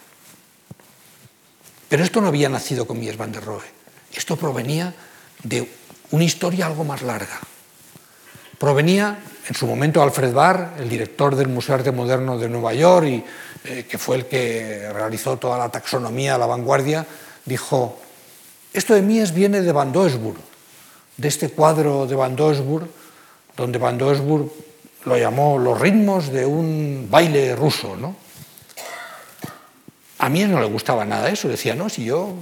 Pero 1.89 2.03
esto 2.03 2.21
no 2.21 2.29
había 2.29 2.49
nacido 2.49 2.87
con 2.87 2.99
Mies 2.99 3.17
van 3.17 3.33
der 3.33 3.45
Rohe. 3.45 3.67
Esto 4.15 4.37
provenía 4.37 4.95
de 5.43 5.69
una 6.11 6.25
historia 6.25 6.67
algo 6.67 6.85
más 6.85 7.03
larga. 7.03 7.39
provenía 8.59 9.19
en 9.49 9.55
su 9.55 9.67
momento 9.67 10.03
Alfred 10.03 10.33
Barr, 10.33 10.75
el 10.79 10.89
director 10.89 11.37
del 11.37 11.49
Museo 11.49 11.77
de 11.77 11.81
Arte 11.81 11.93
Moderno 11.93 12.39
de 12.39 12.49
Nueva 12.49 12.73
York 12.75 13.07
y 13.07 13.25
eh, 13.65 13.87
que 13.89 13.99
fue 13.99 14.17
el 14.17 14.27
que 14.27 14.91
realizó 14.93 15.37
toda 15.37 15.59
la 15.59 15.69
taxonomía 15.69 16.35
a 16.35 16.39
la 16.39 16.47
vanguardia, 16.47 17.07
dijo, 17.45 18.01
esto 18.73 18.95
de 18.95 19.03
Mies 19.03 19.33
viene 19.33 19.61
de 19.61 19.73
Van 19.73 19.93
Doesburg, 19.93 20.39
de 21.17 21.29
este 21.29 21.51
cuadro 21.51 22.07
de 22.07 22.15
Van 22.15 22.35
Doesburg, 22.35 22.89
donde 23.57 23.79
Van 23.79 23.99
Doesburg 23.99 24.51
lo 25.05 25.17
llamó 25.17 25.59
los 25.59 25.81
ritmos 25.81 26.33
de 26.33 26.45
un 26.45 27.07
baile 27.11 27.55
ruso. 27.55 27.97
¿no? 27.97 28.17
A 30.19 30.29
mí 30.29 30.45
no 30.45 30.61
le 30.61 30.67
gustaba 30.67 31.05
nada 31.05 31.29
eso, 31.29 31.49
decía, 31.49 31.75
no, 31.75 31.89
si 31.89 32.05
yo, 32.05 32.35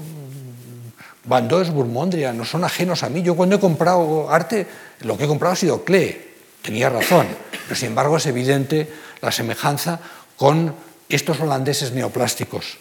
Van 1.25 1.49
Doesburg, 1.49 1.89
Mondrian, 1.89 2.37
no 2.37 2.45
son 2.45 2.65
ajenos 2.65 3.03
a 3.03 3.09
mí, 3.09 3.23
yo 3.23 3.35
cuando 3.35 3.57
he 3.57 3.61
comprado 3.61 4.31
arte, 4.31 4.67
lo 5.01 5.17
que 5.17 5.25
he 5.25 5.27
comprado 5.29 5.55
ha 5.55 5.57
sido 5.57 5.85
Klee, 5.85 6.35
tenía 6.63 6.89
razón, 6.89 7.27
pero 7.65 7.75
sin 7.75 7.89
embargo 7.89 8.17
es 8.17 8.27
evidente 8.27 8.93
la 9.21 9.33
semejanza 9.33 10.01
con 10.37 10.75
estos 11.09 11.41
holandeses 11.41 11.93
neoplásticos. 11.93 12.79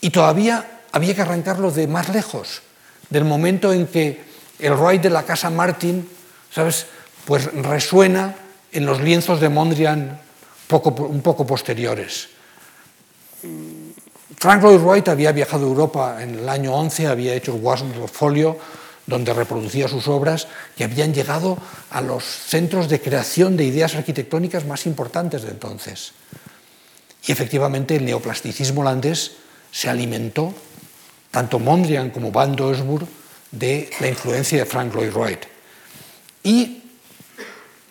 Y 0.00 0.10
todavía 0.10 0.80
había 0.92 1.14
que 1.14 1.22
arrancarlo 1.22 1.70
de 1.70 1.86
más 1.86 2.08
lejos, 2.08 2.62
del 3.10 3.24
momento 3.24 3.72
en 3.72 3.86
que 3.86 4.22
el 4.58 4.74
Wright 4.74 5.02
de 5.02 5.10
la 5.10 5.24
casa 5.24 5.50
Martin, 5.50 6.08
¿sabes? 6.50 6.86
Pues 7.24 7.52
resuena 7.52 8.34
en 8.72 8.86
los 8.86 9.00
lienzos 9.00 9.40
de 9.40 9.48
Mondrian 9.48 10.20
un 10.70 11.22
poco 11.22 11.46
posteriores. 11.46 12.28
Frank 14.40 14.62
Lloyd 14.62 14.80
Wright 14.80 15.08
había 15.08 15.32
viajado 15.32 15.66
a 15.66 15.68
Europa 15.68 16.22
en 16.22 16.38
el 16.38 16.48
año 16.48 16.72
11, 16.72 17.08
había 17.08 17.34
hecho 17.34 17.54
el 17.54 17.60
Washington 17.60 18.08
Folio, 18.08 18.56
donde 19.06 19.34
reproducía 19.34 19.86
sus 19.86 20.08
obras, 20.08 20.48
que 20.74 20.84
habían 20.84 21.12
llegado 21.12 21.58
a 21.90 22.00
los 22.00 22.24
centros 22.24 22.88
de 22.88 23.02
creación 23.02 23.58
de 23.58 23.64
ideas 23.64 23.94
arquitectónicas 23.96 24.64
más 24.64 24.86
importantes 24.86 25.42
de 25.42 25.50
entonces. 25.50 26.12
Y 27.26 27.32
efectivamente 27.32 27.96
el 27.96 28.06
neoplasticismo 28.06 28.80
holandés 28.80 29.32
se 29.70 29.90
alimentó, 29.90 30.54
tanto 31.30 31.58
Mondrian 31.58 32.08
como 32.08 32.32
Van 32.32 32.56
Doesburg, 32.56 33.06
de 33.50 33.90
la 34.00 34.08
influencia 34.08 34.60
de 34.60 34.64
Frank 34.64 34.94
Lloyd 34.94 35.12
Wright. 35.12 35.40
Y 36.44 36.82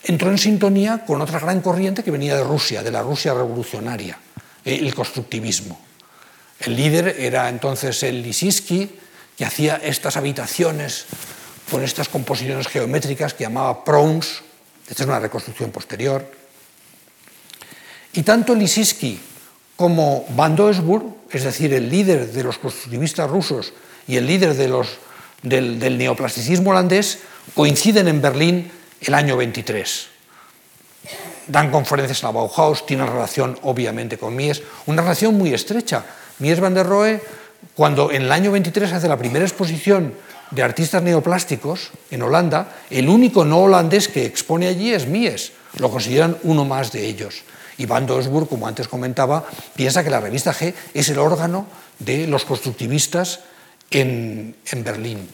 entró 0.02 0.32
en 0.32 0.40
sintonía 0.40 1.06
con 1.06 1.22
otra 1.22 1.40
gran 1.40 1.62
corriente 1.62 2.04
que 2.04 2.10
venía 2.10 2.36
de 2.36 2.44
Rusia, 2.44 2.82
de 2.82 2.90
la 2.90 3.04
Rusia 3.04 3.36
revolucionaria, 3.36 4.18
el 4.66 4.96
constructivismo. 4.96 5.89
El 6.60 6.76
líder 6.76 7.16
era 7.20 7.50
entonces 7.50 8.04
el 8.04 8.22
Lissinsky, 8.22 8.90
que 9.38 9.46
hacía 9.46 9.78
estas 9.78 10.18
habitaciones 10.18 11.06
con 11.72 11.84
estas 11.84 12.10
composiciones 12.10 12.68
geométricas 12.68 13.34
que 13.34 13.46
llamaba 13.46 13.86
Prowns, 13.86 14.42
esta 14.90 15.04
es 15.04 15.08
una 15.08 15.20
reconstrucción 15.20 15.72
posterior. 15.72 16.30
Y 18.14 18.24
tanto 18.24 18.56
Lissinsky 18.56 19.20
como 19.76 20.26
Van 20.36 20.56
Doesburg, 20.56 21.06
es 21.32 21.44
decir, 21.44 21.74
el 21.74 21.90
líder 21.90 22.32
de 22.32 22.44
los 22.44 22.58
constructivistas 22.58 23.30
rusos 23.30 23.72
y 24.08 24.18
el 24.18 24.26
líder 24.26 24.56
del, 24.56 25.80
del 25.80 25.98
neoplasticismo 25.98 26.72
holandés, 26.72 27.20
coinciden 27.56 28.08
en 28.08 28.22
Berlín 28.22 28.72
el 29.00 29.14
año 29.14 29.38
23. 29.38 30.08
Dan 31.48 31.72
conferencias 31.72 32.22
en 32.22 32.28
la 32.28 32.34
Bauhaus, 32.34 32.86
tienen 32.86 33.08
relación 33.08 33.58
obviamente 33.62 34.18
con 34.18 34.36
Mies, 34.36 34.62
una 34.88 35.02
relación 35.02 35.36
muy 35.36 35.54
estrecha. 35.54 36.04
Mies 36.40 36.60
van 36.60 36.74
der 36.74 36.88
Rohe, 36.88 37.22
cuando 37.76 38.12
en 38.12 38.24
el 38.24 38.32
año 38.32 38.52
23 38.52 38.94
hace 38.94 39.08
la 39.08 39.18
primera 39.18 39.46
exposición 39.46 40.14
de 40.52 40.64
artistas 40.64 41.04
neoplásticos 41.04 41.92
en 42.12 42.22
Holanda, 42.22 42.76
el 42.90 43.08
único 43.10 43.46
no 43.46 43.60
holandés 43.60 44.08
que 44.08 44.26
expone 44.26 44.68
allí 44.68 44.94
es 44.94 45.08
Mies, 45.08 45.52
lo 45.78 45.92
consideran 45.92 46.38
uno 46.44 46.66
más 46.66 46.92
de 46.92 47.06
ellos. 47.06 47.44
Y 47.78 47.86
Van 47.86 48.06
Doesburg, 48.06 48.50
como 48.50 48.68
antes 48.68 48.88
comentaba, 48.88 49.46
piensa 49.76 50.04
que 50.04 50.10
la 50.10 50.20
revista 50.20 50.54
G 50.54 50.74
es 50.94 51.10
el 51.10 51.20
órgano 51.20 51.68
de 52.00 52.28
los 52.28 52.44
constructivistas 52.44 53.42
en, 53.92 54.56
en 54.66 54.84
Berlín, 54.84 55.30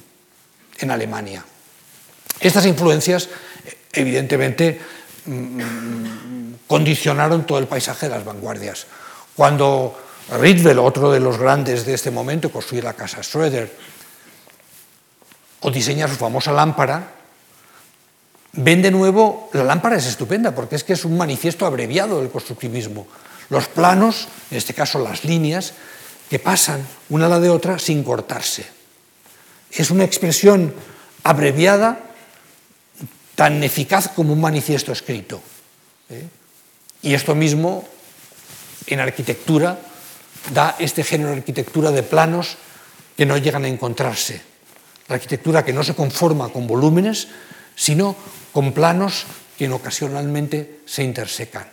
en 0.78 0.91
Alemania. 0.91 1.44
Estas 2.39 2.65
influencias 2.65 3.30
evidentemente 3.94 4.80
mm, 5.26 6.68
condicionaron 6.68 7.46
todo 7.46 7.58
el 7.60 7.68
paisaje 7.68 8.08
de 8.08 8.15
las 8.15 8.26
vanguardias. 8.26 8.86
Cuando 9.36 9.98
Rietveld, 10.32 10.80
otro 10.80 11.12
de 11.12 11.20
los 11.20 11.38
grandes 11.38 11.86
de 11.86 11.94
este 11.94 12.10
momento, 12.12 12.52
construye 12.52 12.82
la 12.82 12.94
casa 12.94 13.22
Schroeder 13.22 13.72
o 15.62 15.72
diseña 15.72 16.08
su 16.08 16.16
famosa 16.16 16.52
lámpara, 16.52 17.12
ven 18.54 18.82
de 18.82 18.92
nuevo, 18.92 19.50
la 19.54 19.64
lámpara 19.64 19.98
es 19.98 20.06
estupenda 20.06 20.54
porque 20.54 20.76
es 20.76 20.84
que 20.84 20.94
es 20.94 21.06
un 21.06 21.18
manifiesto 21.18 21.66
abreviado 21.66 22.20
del 22.20 22.30
constructivismo. 22.30 23.08
Los 23.50 23.68
planos, 23.68 24.28
en 24.50 24.58
este 24.58 24.74
caso 24.74 25.00
las 25.00 25.24
líneas, 25.24 25.74
que 26.30 26.40
pasan 26.40 26.86
una 27.10 27.28
a 27.28 27.30
la 27.30 27.40
de 27.40 27.50
otra 27.50 27.78
sin 27.78 28.04
cortarse. 28.04 28.66
Es 29.72 29.92
una 29.92 30.04
expresión 30.04 30.74
abreviada 31.24 32.00
tan 33.36 33.64
eficaz 33.64 34.08
como 34.08 34.34
un 34.34 34.42
manifiesto 34.42 34.92
escrito. 34.92 35.42
¿eh? 36.10 36.28
Y 37.02 37.14
esto 37.14 37.36
mismo 37.36 37.88
en 38.88 39.00
arquitectura 39.00 39.78
da 40.53 40.75
este 40.79 41.03
género 41.03 41.31
de 41.31 41.38
arquitectura 41.38 41.91
de 41.91 42.03
planos 42.03 42.58
que 43.17 43.25
no 43.25 43.38
llegan 43.38 43.65
a 43.65 43.67
encontrarse. 43.67 44.41
La 45.08 45.15
arquitectura 45.15 45.63
que 45.63 45.73
no 45.73 45.84
se 45.84 45.95
conforma 45.95 46.49
con 46.49 46.67
volúmenes, 46.67 47.27
sino 47.75 48.15
con 48.51 48.73
planos 48.73 49.25
que 49.58 49.69
ocasionalmente 49.69 50.81
se 50.86 51.03
intersecan. 51.03 51.67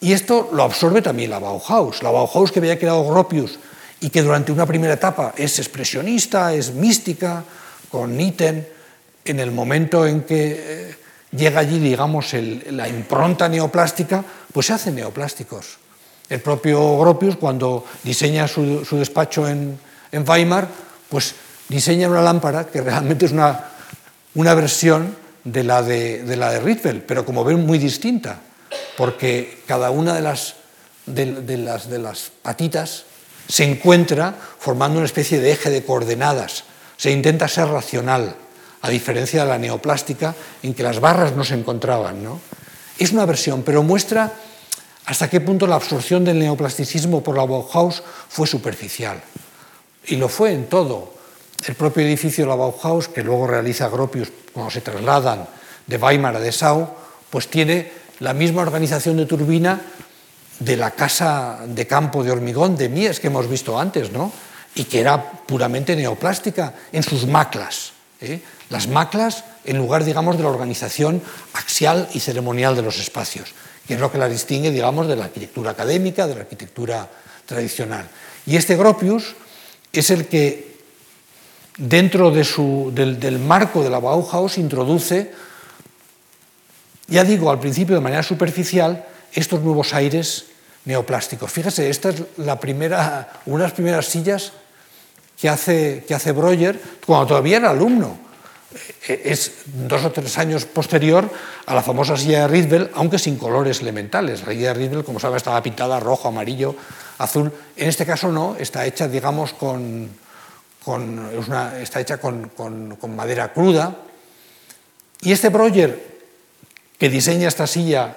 Y 0.00 0.12
esto 0.12 0.48
lo 0.52 0.62
absorbe 0.62 1.02
también 1.02 1.30
la 1.30 1.38
Bauhaus. 1.38 2.02
La 2.02 2.10
Bauhaus 2.10 2.52
que 2.52 2.60
había 2.60 2.78
creado 2.78 3.04
Gropius 3.04 3.58
y 4.00 4.08
que 4.08 4.22
durante 4.22 4.52
una 4.52 4.64
primera 4.64 4.94
etapa 4.94 5.34
es 5.36 5.58
expresionista, 5.58 6.54
es 6.54 6.72
mística, 6.72 7.44
con 7.90 8.16
Nitten, 8.16 8.66
en 9.24 9.40
el 9.40 9.50
momento 9.50 10.06
en 10.06 10.22
que 10.22 10.56
eh, 10.56 10.96
llega 11.32 11.60
allí, 11.60 11.78
digamos, 11.78 12.32
la 12.70 12.88
impronta 12.88 13.48
neoplástica, 13.48 14.24
pues 14.52 14.66
se 14.66 14.72
hacen 14.72 14.94
neoplásticos. 14.94 15.79
El 16.30 16.40
propio 16.40 16.96
Gropius, 16.98 17.36
cuando 17.36 17.84
diseña 18.04 18.46
su, 18.46 18.86
despacho 18.92 19.48
en, 19.48 19.78
Weimar, 20.12 20.68
pues 21.08 21.34
diseña 21.68 22.08
una 22.08 22.22
lámpara 22.22 22.66
que 22.66 22.80
realmente 22.80 23.26
es 23.26 23.32
una, 23.32 23.66
una 24.34 24.54
versión 24.54 25.16
de 25.44 25.64
la 25.64 25.82
de, 25.82 26.22
de 26.22 27.04
pero 27.06 27.26
como 27.26 27.44
ven 27.44 27.66
muy 27.66 27.78
distinta, 27.78 28.38
porque 28.96 29.62
cada 29.66 29.90
una 29.90 30.14
de 30.14 30.20
las, 30.20 30.54
de, 31.06 31.56
las, 31.58 31.90
de 31.90 31.98
las 31.98 32.30
patitas 32.42 33.04
se 33.48 33.64
encuentra 33.64 34.34
formando 34.58 34.98
una 34.98 35.06
especie 35.06 35.40
de 35.40 35.50
eje 35.50 35.70
de 35.70 35.84
coordenadas. 35.84 36.64
Se 36.96 37.10
intenta 37.10 37.48
ser 37.48 37.66
racional 37.66 38.36
a 38.82 38.88
diferencia 38.88 39.42
de 39.42 39.48
la 39.50 39.58
neoplástica, 39.58 40.34
en 40.62 40.74
que 40.74 40.82
las 40.82 41.00
barras 41.00 41.34
no 41.34 41.44
se 41.44 41.54
encontraban. 41.54 42.22
¿no? 42.22 42.40
Es 42.98 43.12
una 43.12 43.26
versión, 43.26 43.62
pero 43.62 43.82
muestra 43.82 44.32
hasta 45.10 45.28
qué 45.28 45.40
punto 45.40 45.66
la 45.66 45.74
absorción 45.74 46.24
del 46.24 46.38
neoplasticismo 46.38 47.20
por 47.20 47.36
la 47.36 47.44
Bauhaus 47.44 48.00
fue 48.28 48.46
superficial. 48.46 49.20
Y 50.06 50.14
lo 50.14 50.28
fue 50.28 50.52
en 50.52 50.68
todo. 50.68 51.14
El 51.66 51.74
propio 51.74 52.04
edificio 52.04 52.44
de 52.44 52.48
la 52.48 52.54
Bauhaus, 52.54 53.08
que 53.08 53.24
luego 53.24 53.48
realiza 53.48 53.88
Gropius 53.88 54.30
cuando 54.52 54.70
se 54.70 54.80
trasladan 54.80 55.48
de 55.84 55.96
Weimar 55.96 56.36
a 56.36 56.40
Dessau, 56.40 56.88
pues 57.28 57.48
tiene 57.48 57.90
la 58.20 58.34
misma 58.34 58.62
organización 58.62 59.16
de 59.16 59.26
turbina 59.26 59.80
de 60.60 60.76
la 60.76 60.92
casa 60.92 61.58
de 61.66 61.88
campo 61.88 62.22
de 62.22 62.30
hormigón 62.30 62.76
de 62.76 62.88
Mies 62.88 63.18
que 63.18 63.26
hemos 63.26 63.48
visto 63.48 63.80
antes, 63.80 64.12
¿no? 64.12 64.30
y 64.76 64.84
que 64.84 65.00
era 65.00 65.20
puramente 65.20 65.96
neoplástica 65.96 66.72
en 66.92 67.02
sus 67.02 67.26
maclas. 67.26 67.92
¿eh? 68.20 68.40
las 68.68 68.86
maclas 68.86 69.42
en 69.64 69.76
lugar, 69.76 70.04
digamos, 70.04 70.36
de 70.36 70.44
la 70.44 70.50
organización 70.50 71.20
axial 71.54 72.08
y 72.14 72.20
ceremonial 72.20 72.76
de 72.76 72.82
los 72.82 72.98
espacios, 72.98 73.52
que 73.90 73.94
es 73.94 74.00
lo 74.00 74.12
que 74.12 74.18
la 74.18 74.28
distingue, 74.28 74.70
digamos, 74.70 75.08
de 75.08 75.16
la 75.16 75.24
arquitectura 75.24 75.72
académica, 75.72 76.28
de 76.28 76.36
la 76.36 76.42
arquitectura 76.42 77.10
tradicional. 77.44 78.08
Y 78.46 78.54
este 78.54 78.76
Gropius 78.76 79.34
es 79.92 80.10
el 80.10 80.28
que, 80.28 80.78
dentro 81.76 82.30
del, 82.30 83.38
marco 83.40 83.82
de 83.82 83.90
la 83.90 83.98
Bauhaus, 83.98 84.58
introduce, 84.58 85.32
ya 87.08 87.24
digo, 87.24 87.50
al 87.50 87.58
principio 87.58 87.96
de 87.96 88.00
manera 88.00 88.22
superficial, 88.22 89.04
estos 89.32 89.60
nuevos 89.60 89.92
aires 89.92 90.44
neoplásticos. 90.84 91.50
Fíjese, 91.50 91.90
esta 91.90 92.10
es 92.10 92.22
la 92.36 92.60
primera, 92.60 93.40
una 93.46 93.64
de 93.64 93.70
las 93.70 93.74
primeras 93.74 94.06
sillas 94.06 94.52
que 95.36 95.48
hace, 95.48 96.04
que 96.06 96.14
hace 96.14 96.30
Breuer 96.30 96.80
cuando 97.04 97.26
todavía 97.26 97.56
era 97.56 97.70
alumno 97.70 98.29
es 99.08 99.52
dos 99.66 100.04
o 100.04 100.12
tres 100.12 100.38
años 100.38 100.64
posterior 100.64 101.28
a 101.66 101.74
la 101.74 101.82
famosa 101.82 102.16
silla 102.16 102.46
de 102.46 102.90
aunque 102.94 103.18
sin 103.18 103.36
colores 103.36 103.80
elementales. 103.80 104.46
La 104.46 104.52
silla 104.52 104.74
de 104.74 105.02
como 105.02 105.18
sabe, 105.18 105.36
estaba 105.36 105.62
pintada 105.62 105.98
rojo, 105.98 106.28
amarillo, 106.28 106.76
azul. 107.18 107.52
En 107.76 107.88
este 107.88 108.06
caso 108.06 108.30
no, 108.30 108.56
está 108.56 108.86
hecha, 108.86 109.08
digamos, 109.08 109.52
con, 109.52 110.08
está 111.80 112.00
hecha 112.00 112.18
con, 112.18 112.96
madera 113.16 113.52
cruda. 113.52 113.96
Y 115.22 115.32
este 115.32 115.48
Breuer, 115.48 116.20
que 116.98 117.08
diseña 117.08 117.48
esta 117.48 117.66
silla 117.66 118.14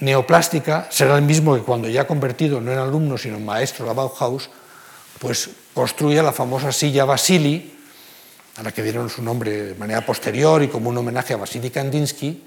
neoplástica 0.00 0.88
será 0.90 1.16
el 1.16 1.22
mismo 1.22 1.54
que 1.56 1.62
cuando 1.62 1.88
ya 1.88 2.06
convertido 2.06 2.60
no 2.60 2.70
en 2.70 2.78
alumno 2.78 3.16
sino 3.16 3.38
en 3.38 3.44
maestro 3.44 3.84
de 3.84 3.90
la 3.90 3.94
Bauhaus, 3.94 4.50
pues 5.18 5.50
construye 5.74 6.22
la 6.22 6.32
famosa 6.32 6.70
silla 6.72 7.04
Vasily, 7.04 7.75
a 8.56 8.62
la 8.62 8.72
que 8.72 8.82
dieron 8.82 9.10
su 9.10 9.22
nombre 9.22 9.50
de 9.50 9.74
manera 9.74 10.04
posterior 10.04 10.62
y 10.62 10.68
como 10.68 10.88
un 10.88 10.96
homenaje 10.96 11.34
a 11.34 11.36
Vasily 11.36 11.70
Kandinsky, 11.70 12.42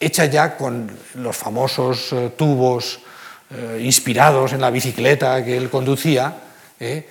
hecha 0.00 0.24
ya 0.26 0.56
con 0.56 0.90
los 1.14 1.36
famosos 1.36 2.12
eh, 2.12 2.32
tubos 2.36 3.00
eh, 3.50 3.80
inspirados 3.82 4.52
en 4.52 4.60
la 4.60 4.70
bicicleta 4.70 5.44
que 5.44 5.56
él 5.56 5.70
conducía, 5.70 6.34
eh, 6.80 7.08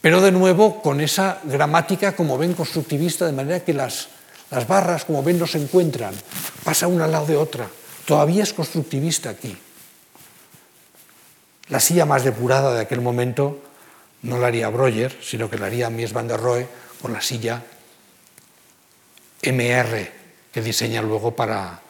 pero 0.00 0.20
de 0.20 0.32
nuevo 0.32 0.80
con 0.82 1.00
esa 1.00 1.40
gramática, 1.44 2.14
como 2.14 2.38
ven, 2.38 2.54
constructivista, 2.54 3.26
de 3.26 3.32
manera 3.32 3.60
que 3.60 3.72
las, 3.72 4.08
las 4.50 4.68
barras, 4.68 5.04
como 5.04 5.22
ven, 5.22 5.38
no 5.38 5.46
se 5.46 5.58
encuentran, 5.58 6.14
pasa 6.62 6.86
una 6.86 7.06
al 7.06 7.12
lado 7.12 7.26
de 7.26 7.36
otra. 7.36 7.66
Todavía 8.04 8.42
es 8.42 8.52
constructivista 8.52 9.30
aquí. 9.30 9.56
La 11.68 11.80
silla 11.80 12.04
más 12.04 12.22
depurada 12.22 12.74
de 12.74 12.82
aquel 12.82 13.00
momento 13.00 13.60
no 14.22 14.38
la 14.38 14.48
haría 14.48 14.68
Breuer, 14.68 15.16
sino 15.22 15.48
que 15.48 15.58
la 15.58 15.66
haría 15.66 15.88
Mies 15.88 16.12
van 16.12 16.28
der 16.28 16.40
Rohe 16.40 16.68
con 17.00 17.12
la 17.12 17.20
silla 17.20 17.62
MR 19.42 20.12
que 20.52 20.62
diseña 20.62 21.02
luego 21.02 21.34
para, 21.34 21.80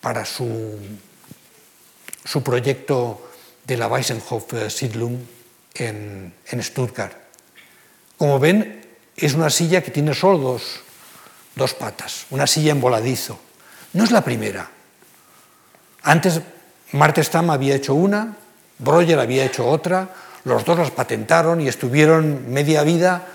para 0.00 0.24
su, 0.24 0.78
su 2.24 2.42
proyecto 2.42 3.30
de 3.64 3.76
la 3.76 3.88
Weissenhof 3.88 4.52
Siedlung 4.68 5.18
en, 5.74 6.34
en 6.46 6.62
Stuttgart. 6.62 7.16
Como 8.18 8.38
ven, 8.38 8.84
es 9.16 9.34
una 9.34 9.50
silla 9.50 9.82
que 9.82 9.90
tiene 9.90 10.14
solo 10.14 10.38
dos, 10.38 10.80
dos 11.54 11.74
patas, 11.74 12.26
una 12.30 12.46
silla 12.46 12.72
en 12.72 12.80
voladizo. 12.80 13.38
No 13.92 14.04
es 14.04 14.10
la 14.10 14.24
primera. 14.24 14.68
Antes 16.02 16.40
Martestam 16.92 17.50
había 17.50 17.76
hecho 17.76 17.94
una, 17.94 18.36
Breuer 18.78 19.18
había 19.18 19.44
hecho 19.44 19.66
otra, 19.66 20.08
los 20.44 20.64
dos 20.64 20.78
las 20.78 20.90
patentaron 20.90 21.60
y 21.60 21.68
estuvieron 21.68 22.52
media 22.52 22.82
vida 22.82 23.26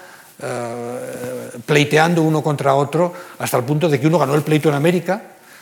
eh, 0.42 1.52
pleiteando 1.66 2.22
uno 2.22 2.42
contra 2.42 2.76
otro 2.76 3.14
hasta 3.40 3.58
el 3.58 3.64
punto 3.64 3.90
de 3.90 4.00
que 4.00 4.08
uno 4.08 4.20
ganó 4.20 4.36
el 4.36 4.42
pleito 4.42 4.70
en 4.70 4.76
América 4.76 5.22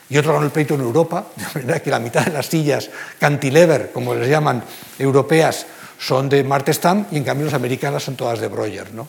y 0.10 0.18
otro 0.18 0.34
ganó 0.34 0.46
el 0.46 0.52
pleito 0.52 0.76
en 0.76 0.82
Europa, 0.82 1.26
de 1.36 1.62
manera 1.62 1.82
que 1.82 1.90
la 1.90 2.00
mitad 2.00 2.26
de 2.26 2.32
las 2.32 2.46
sillas 2.46 2.90
cantilever, 3.20 3.92
como 3.92 4.14
les 4.14 4.30
llaman, 4.30 4.64
europeas, 5.00 5.66
son 6.00 6.30
de 6.30 6.44
Martestam 6.44 7.08
y 7.12 7.18
en 7.18 7.24
cambio 7.24 7.46
las 7.46 7.56
americanas 7.56 8.04
son 8.04 8.16
todas 8.16 8.40
de 8.40 8.48
Breuer. 8.48 8.94
¿no? 8.94 9.08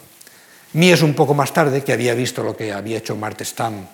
es 0.72 1.02
un 1.02 1.14
poco 1.14 1.34
más 1.34 1.52
tarde, 1.52 1.84
que 1.84 1.92
había 1.92 2.14
visto 2.14 2.42
lo 2.42 2.56
que 2.56 2.72
había 2.72 2.98
hecho 2.98 3.14
Martestam, 3.14 3.86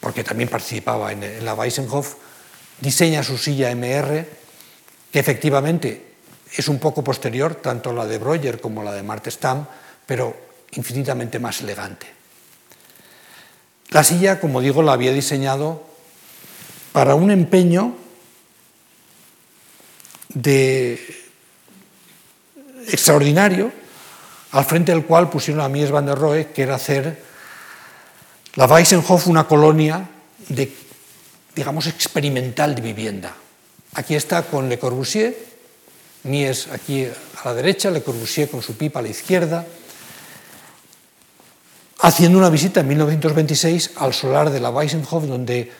porque 0.00 0.22
también 0.22 0.48
participaba 0.48 1.10
en, 1.12 1.24
en 1.24 1.44
la 1.44 1.54
Weissenhof, 1.54 2.14
diseña 2.80 3.24
su 3.24 3.36
silla 3.36 3.74
MR, 3.74 4.24
que 5.10 5.18
efectivamente 5.18 6.14
es 6.56 6.68
un 6.68 6.78
poco 6.78 7.02
posterior, 7.02 7.56
tanto 7.56 7.92
la 7.92 8.06
de 8.06 8.18
Breuer 8.18 8.60
como 8.60 8.84
la 8.84 8.92
de 8.92 9.02
Martestam, 9.02 9.66
pero 10.06 10.47
infinitamente 10.72 11.38
más 11.38 11.60
elegante. 11.60 12.06
La 13.90 14.04
silla, 14.04 14.38
como 14.40 14.60
digo, 14.60 14.82
la 14.82 14.92
había 14.92 15.12
diseñado 15.12 15.82
para 16.92 17.14
un 17.14 17.30
empeño 17.30 17.96
de 20.28 21.00
extraordinario, 22.88 23.72
al 24.52 24.64
frente 24.64 24.92
del 24.92 25.04
cual 25.04 25.30
pusieron 25.30 25.62
a 25.62 25.68
Mies 25.68 25.90
van 25.90 26.06
der 26.06 26.18
Rohe, 26.18 26.52
que 26.52 26.62
era 26.62 26.74
hacer 26.74 27.22
la 28.54 28.66
Weissenhof 28.66 29.26
una 29.26 29.46
colonia 29.46 30.08
de, 30.48 30.72
digamos, 31.54 31.86
experimental 31.86 32.74
de 32.74 32.82
vivienda. 32.82 33.34
Aquí 33.94 34.14
está 34.14 34.42
con 34.42 34.68
Le 34.68 34.78
Corbusier, 34.78 35.36
Mies 36.24 36.68
aquí 36.68 37.04
a 37.04 37.44
la 37.44 37.54
derecha, 37.54 37.90
Le 37.90 38.02
Corbusier 38.02 38.50
con 38.50 38.62
su 38.62 38.76
pipa 38.76 38.98
a 39.00 39.02
la 39.02 39.08
izquierda, 39.08 39.66
haciendo 42.00 42.38
una 42.38 42.50
visita 42.50 42.80
en 42.80 42.88
1926 42.88 43.92
al 43.96 44.14
solar 44.14 44.50
de 44.50 44.60
la 44.60 44.70
Weissenhof, 44.70 45.24
donde 45.24 45.70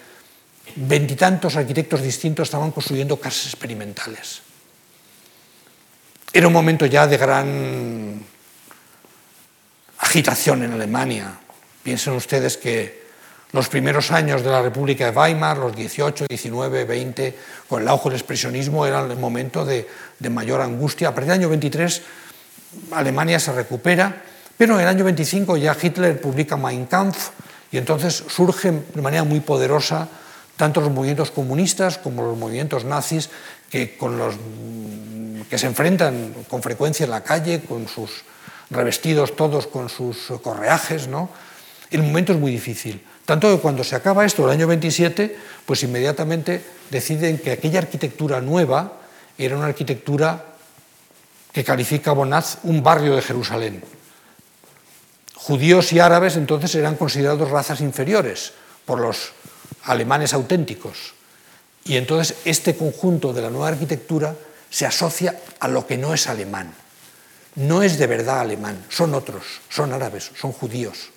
veintitantos 0.76 1.56
arquitectos 1.56 2.02
distintos 2.02 2.48
estaban 2.48 2.70
construyendo 2.70 3.18
casas 3.18 3.46
experimentales. 3.46 4.42
Era 6.32 6.46
un 6.46 6.52
momento 6.52 6.86
ya 6.86 7.06
de 7.06 7.16
gran 7.16 8.22
agitación 9.98 10.62
en 10.62 10.72
Alemania. 10.72 11.38
Piensen 11.82 12.14
ustedes 12.14 12.56
que 12.56 13.08
los 13.52 13.68
primeros 13.68 14.10
años 14.10 14.42
de 14.42 14.50
la 14.50 14.60
República 14.60 15.10
de 15.10 15.16
Weimar, 15.16 15.56
los 15.56 15.74
18, 15.74 16.26
19, 16.28 16.84
20, 16.84 17.38
con 17.66 17.80
el 17.80 17.88
auge 17.88 18.10
del 18.10 18.18
expresionismo, 18.18 18.84
eran 18.84 19.10
el 19.10 19.16
momento 19.16 19.64
de, 19.64 19.88
de 20.18 20.30
mayor 20.30 20.60
angustia. 20.60 21.08
A 21.08 21.14
partir 21.14 21.32
del 21.32 21.40
año 21.40 21.48
23, 21.48 22.02
Alemania 22.92 23.40
se 23.40 23.52
recupera 23.52 24.22
pero 24.58 24.74
en 24.74 24.80
el 24.80 24.88
año 24.88 25.04
25 25.04 25.56
ya 25.56 25.76
Hitler 25.80 26.20
publica 26.20 26.56
Mein 26.56 26.86
Kampf 26.86 27.30
y 27.70 27.78
entonces 27.78 28.24
surgen 28.28 28.84
de 28.92 29.00
manera 29.00 29.22
muy 29.22 29.38
poderosa 29.38 30.08
tanto 30.56 30.80
los 30.80 30.90
movimientos 30.90 31.30
comunistas 31.30 31.96
como 31.96 32.24
los 32.24 32.36
movimientos 32.36 32.84
nazis 32.84 33.30
que, 33.70 33.96
se 35.56 35.66
enfrentan 35.66 36.34
con 36.48 36.60
frecuencia 36.60 37.04
en 37.04 37.10
la 37.10 37.22
calle, 37.22 37.60
con 37.60 37.86
sus 37.86 38.24
revestidos 38.70 39.36
todos 39.36 39.68
con 39.68 39.88
sus 39.88 40.32
correajes. 40.42 41.06
¿no? 41.06 41.30
El 41.92 42.02
momento 42.02 42.32
es 42.32 42.38
muy 42.40 42.50
difícil. 42.50 43.00
Tanto 43.24 43.54
que 43.54 43.62
cuando 43.62 43.84
se 43.84 43.94
acaba 43.94 44.26
esto, 44.26 44.44
el 44.46 44.50
año 44.50 44.66
27, 44.66 45.36
pues 45.64 45.84
inmediatamente 45.84 46.64
deciden 46.90 47.38
que 47.38 47.52
aquella 47.52 47.78
arquitectura 47.78 48.40
nueva 48.40 48.94
era 49.36 49.56
una 49.56 49.66
arquitectura 49.66 50.46
que 51.52 51.62
califica 51.62 52.10
Bonaz 52.10 52.58
un 52.64 52.82
barrio 52.82 53.14
de 53.14 53.22
Jerusalén 53.22 53.97
judíos 55.38 55.92
y 55.92 56.00
árabes 56.00 56.36
entonces 56.36 56.74
eran 56.74 56.96
considerados 56.96 57.50
razas 57.50 57.80
inferiores 57.80 58.52
por 58.84 58.98
los 58.98 59.32
alemanes 59.84 60.34
auténticos. 60.34 61.14
Y 61.84 61.96
entonces 61.96 62.36
este 62.44 62.76
conjunto 62.76 63.32
de 63.32 63.42
la 63.42 63.50
nueva 63.50 63.68
arquitectura 63.68 64.34
se 64.68 64.84
asocia 64.84 65.38
a 65.60 65.68
lo 65.68 65.86
que 65.86 65.96
no 65.96 66.12
es 66.12 66.26
alemán. 66.26 66.74
No 67.54 67.82
es 67.82 67.98
de 67.98 68.06
verdad 68.06 68.40
alemán, 68.40 68.84
son 68.88 69.14
otros, 69.14 69.44
son 69.68 69.92
árabes, 69.92 70.30
son 70.38 70.52
judíos. 70.52 71.10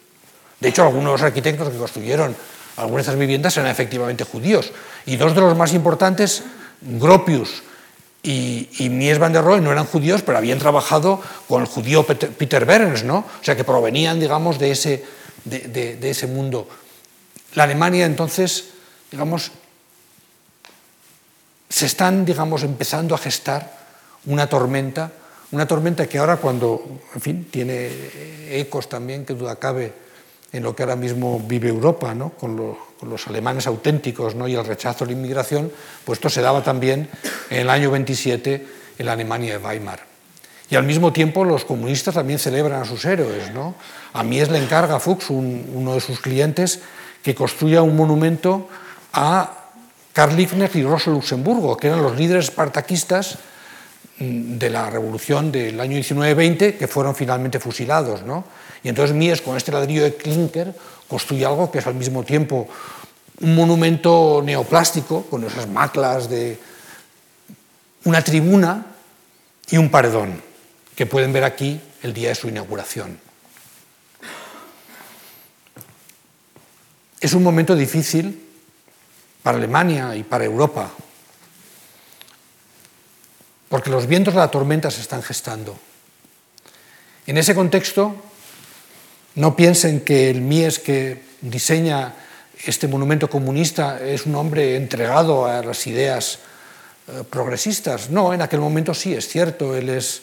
De 0.59 0.69
hecho, 0.69 0.83
algunos 0.83 1.21
arquitectos 1.21 1.69
que 1.69 1.77
construyeron 1.77 2.35
algunas 2.77 3.05
de 3.05 3.11
estas 3.11 3.19
viviendas 3.19 3.57
eran 3.57 3.69
efectivamente 3.69 4.23
judíos. 4.23 4.71
Y 5.05 5.17
dos 5.17 5.35
de 5.35 5.41
los 5.41 5.57
más 5.57 5.73
importantes, 5.73 6.43
Gropius 6.81 7.63
y, 8.23 8.89
Mies 8.89 9.17
van 9.17 9.33
der 9.33 9.43
Rohe 9.43 9.61
no 9.61 9.71
eran 9.71 9.85
judíos, 9.85 10.21
pero 10.21 10.37
habían 10.37 10.59
trabajado 10.59 11.21
con 11.47 11.61
el 11.61 11.67
judío 11.67 12.05
Peter, 12.05 12.65
Behrens, 12.65 13.03
¿no? 13.03 13.19
o 13.19 13.43
sea 13.43 13.55
que 13.55 13.63
provenían, 13.63 14.19
digamos, 14.19 14.59
de 14.59 14.71
ese, 14.71 15.03
de, 15.45 15.97
ese 16.09 16.27
mundo. 16.27 16.67
La 17.55 17.63
Alemania, 17.63 18.05
entonces, 18.05 18.69
digamos, 19.09 19.51
se 21.67 21.85
están, 21.85 22.25
digamos, 22.25 22.63
empezando 22.63 23.15
a 23.15 23.17
gestar 23.17 23.79
una 24.25 24.47
tormenta, 24.47 25.11
una 25.51 25.67
tormenta 25.67 26.07
que 26.07 26.19
ahora 26.19 26.37
cuando, 26.37 27.01
en 27.15 27.21
fin, 27.21 27.47
tiene 27.49 27.89
ecos 28.51 28.87
también, 28.87 29.25
que 29.25 29.33
duda 29.33 29.55
cabe, 29.55 29.93
en 30.53 30.63
lo 30.63 30.75
que 30.75 30.83
ahora 30.83 30.95
mismo 30.95 31.39
vive 31.39 31.69
Europa, 31.69 32.13
¿no? 32.13 32.31
con, 32.31 32.55
los 33.01 33.27
alemanes 33.27 33.65
auténticos 33.65 34.35
¿no? 34.35 34.47
y 34.47 34.53
el 34.53 34.65
rechazo 34.65 35.05
a 35.05 35.07
la 35.07 35.13
inmigración, 35.13 35.71
pues 36.05 36.17
esto 36.17 36.29
se 36.29 36.41
daba 36.41 36.63
también 36.63 37.09
en 37.49 37.61
el 37.61 37.69
año 37.69 37.89
27 37.89 38.67
en 38.99 39.05
la 39.05 39.13
Alemania 39.13 39.57
de 39.57 39.65
Weimar. 39.65 40.11
Y 40.69 40.75
al 40.75 40.83
mismo 40.83 41.11
tiempo 41.11 41.43
los 41.43 41.65
comunistas 41.65 42.13
también 42.15 42.39
celebran 42.39 42.81
a 42.81 42.85
sus 42.85 43.03
héroes. 43.05 43.51
¿no? 43.53 43.75
A 44.13 44.23
Mies 44.23 44.49
le 44.49 44.57
encarga 44.57 44.99
Fuchs, 44.99 45.29
uno 45.29 45.95
de 45.95 45.99
sus 45.99 46.21
clientes, 46.21 46.79
que 47.23 47.35
construya 47.35 47.81
un 47.81 47.95
monumento 47.95 48.69
a 49.13 49.61
Karl 50.13 50.35
Liebknecht 50.35 50.75
y 50.75 50.83
Rosa 50.83 51.11
Luxemburgo, 51.11 51.75
que 51.77 51.87
eran 51.87 52.01
los 52.01 52.15
líderes 52.17 52.45
espartaquistas 52.45 53.37
mm, 54.19 54.57
de 54.57 54.69
la 54.69 54.89
revolución 54.89 55.51
del 55.51 55.79
año 55.79 55.97
19-20, 55.97 56.77
que 56.77 56.87
fueron 56.87 57.15
finalmente 57.15 57.59
fusilados. 57.59 58.23
¿no? 58.23 58.45
Y 58.83 58.89
entonces 58.89 59.15
Mies, 59.15 59.41
con 59.41 59.57
este 59.57 59.71
ladrillo 59.71 60.03
de 60.03 60.15
clinker, 60.15 60.75
construye 61.07 61.45
algo 61.45 61.71
que 61.71 61.79
es 61.79 61.87
al 61.87 61.95
mismo 61.95 62.23
tiempo 62.23 62.67
un 63.41 63.55
monumento 63.55 64.41
neoplástico, 64.43 65.23
con 65.23 65.43
esas 65.43 65.67
maclas 65.67 66.29
de 66.29 66.59
una 68.05 68.23
tribuna 68.23 68.85
y 69.69 69.77
un 69.77 69.89
paredón, 69.89 70.41
que 70.95 71.05
pueden 71.05 71.33
ver 71.33 71.43
aquí 71.43 71.79
el 72.03 72.13
día 72.13 72.29
de 72.29 72.35
su 72.35 72.49
inauguración. 72.49 73.19
Es 77.19 77.33
un 77.33 77.43
momento 77.43 77.75
difícil 77.75 78.47
para 79.43 79.57
Alemania 79.57 80.15
y 80.15 80.23
para 80.23 80.45
Europa, 80.45 80.91
porque 83.69 83.89
los 83.89 84.07
vientos 84.07 84.33
de 84.33 84.39
la 84.39 84.51
tormenta 84.51 84.89
se 84.91 85.01
están 85.01 85.23
gestando. 85.23 85.77
En 87.27 87.37
ese 87.37 87.55
contexto, 87.55 88.15
no 89.35 89.55
piensen 89.55 90.01
que 90.01 90.29
el 90.29 90.41
Mies 90.41 90.79
que 90.79 91.21
diseña 91.41 92.13
este 92.65 92.87
monumento 92.87 93.29
comunista 93.29 93.99
es 93.99 94.25
un 94.25 94.35
hombre 94.35 94.75
entregado 94.75 95.45
a 95.45 95.63
las 95.63 95.87
ideas 95.87 96.39
eh, 97.07 97.23
progresistas. 97.29 98.09
No, 98.09 98.33
en 98.33 98.41
aquel 98.41 98.59
momento 98.59 98.93
sí, 98.93 99.13
es 99.13 99.27
cierto, 99.27 99.75
él 99.75 99.89
es 99.89 100.21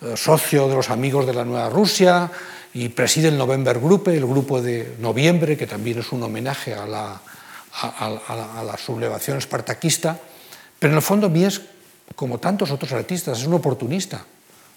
eh, 0.00 0.16
socio 0.16 0.68
de 0.68 0.76
los 0.76 0.90
amigos 0.90 1.26
de 1.26 1.34
la 1.34 1.44
Nueva 1.44 1.68
Rusia 1.68 2.30
y 2.72 2.88
preside 2.88 3.28
el 3.28 3.38
November 3.38 3.78
Group, 3.78 4.08
el 4.08 4.26
grupo 4.26 4.62
de 4.62 4.96
noviembre, 4.98 5.56
que 5.56 5.66
también 5.66 5.98
es 5.98 6.10
un 6.12 6.22
homenaje 6.22 6.74
a 6.74 6.86
la, 6.86 7.20
a, 7.82 8.64
la 8.64 8.76
sublevación 8.76 9.38
espartaquista, 9.38 10.18
pero 10.78 10.92
en 10.92 10.96
el 10.96 11.02
fondo 11.02 11.28
Mies, 11.28 11.60
como 12.16 12.38
tantos 12.38 12.70
otros 12.70 12.92
artistas, 12.92 13.38
es 13.40 13.46
un 13.46 13.54
oportunista. 13.54 14.24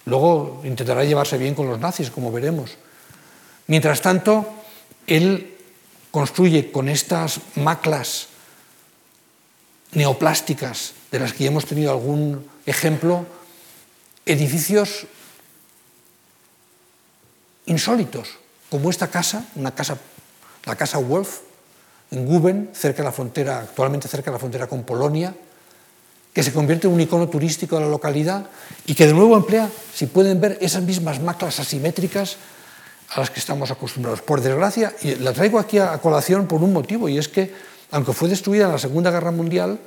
Luego 0.05 0.61
intentará 0.63 1.03
llevarse 1.03 1.37
bien 1.37 1.55
con 1.55 1.67
los 1.67 1.79
nazis, 1.79 2.11
como 2.11 2.31
veremos. 2.31 2.71
Mientras 3.67 4.01
tanto, 4.01 4.47
él 5.05 5.55
construye 6.11 6.71
con 6.71 6.89
estas 6.89 7.41
maclas 7.55 8.27
neoplásticas 9.91 10.93
de 11.11 11.19
las 11.19 11.33
que 11.33 11.43
ya 11.43 11.49
hemos 11.49 11.65
tenido 11.65 11.91
algún 11.91 12.47
ejemplo, 12.65 13.25
edificios 14.25 15.07
insólitos, 17.65 18.39
como 18.69 18.89
esta 18.89 19.07
casa, 19.07 19.45
una 19.55 19.71
casa, 19.71 19.97
la 20.65 20.75
casa 20.75 20.97
Wolf, 20.97 21.39
en 22.11 22.25
Guben, 22.25 22.69
cerca 22.73 22.99
de 22.99 23.09
la 23.09 23.11
frontera, 23.11 23.59
actualmente 23.59 24.07
cerca 24.07 24.31
de 24.31 24.35
la 24.35 24.39
frontera 24.39 24.67
con 24.67 24.83
Polonia, 24.83 25.35
que 26.33 26.43
se 26.43 26.53
convierte 26.53 26.87
en 26.87 26.93
un 26.93 27.01
icono 27.01 27.27
turístico 27.27 27.75
de 27.77 27.85
la 27.85 27.89
localidad 27.89 28.47
y 28.85 28.95
que 28.95 29.07
de 29.07 29.13
nuevo 29.13 29.35
emplea, 29.35 29.69
si 29.93 30.05
pueden 30.05 30.39
ver, 30.39 30.57
esas 30.61 30.83
mismas 30.83 31.19
maclas 31.21 31.59
asimétricas 31.59 32.37
a 33.09 33.19
las 33.19 33.29
que 33.29 33.39
estamos 33.39 33.71
acostumbrados. 33.71 34.21
Por 34.21 34.41
desgracia, 34.41 34.93
la 35.19 35.33
traigo 35.33 35.59
aquí 35.59 35.79
a 35.79 35.97
colación 35.99 36.47
por 36.47 36.61
un 36.63 36.73
motivo, 36.73 37.09
y 37.09 37.17
es 37.17 37.27
que, 37.27 37.53
aunque 37.91 38.13
fue 38.13 38.29
destruida 38.29 38.65
en 38.65 38.71
la 38.71 38.79
Segunda 38.79 39.11
Guerra 39.11 39.31
Mundial 39.31 39.79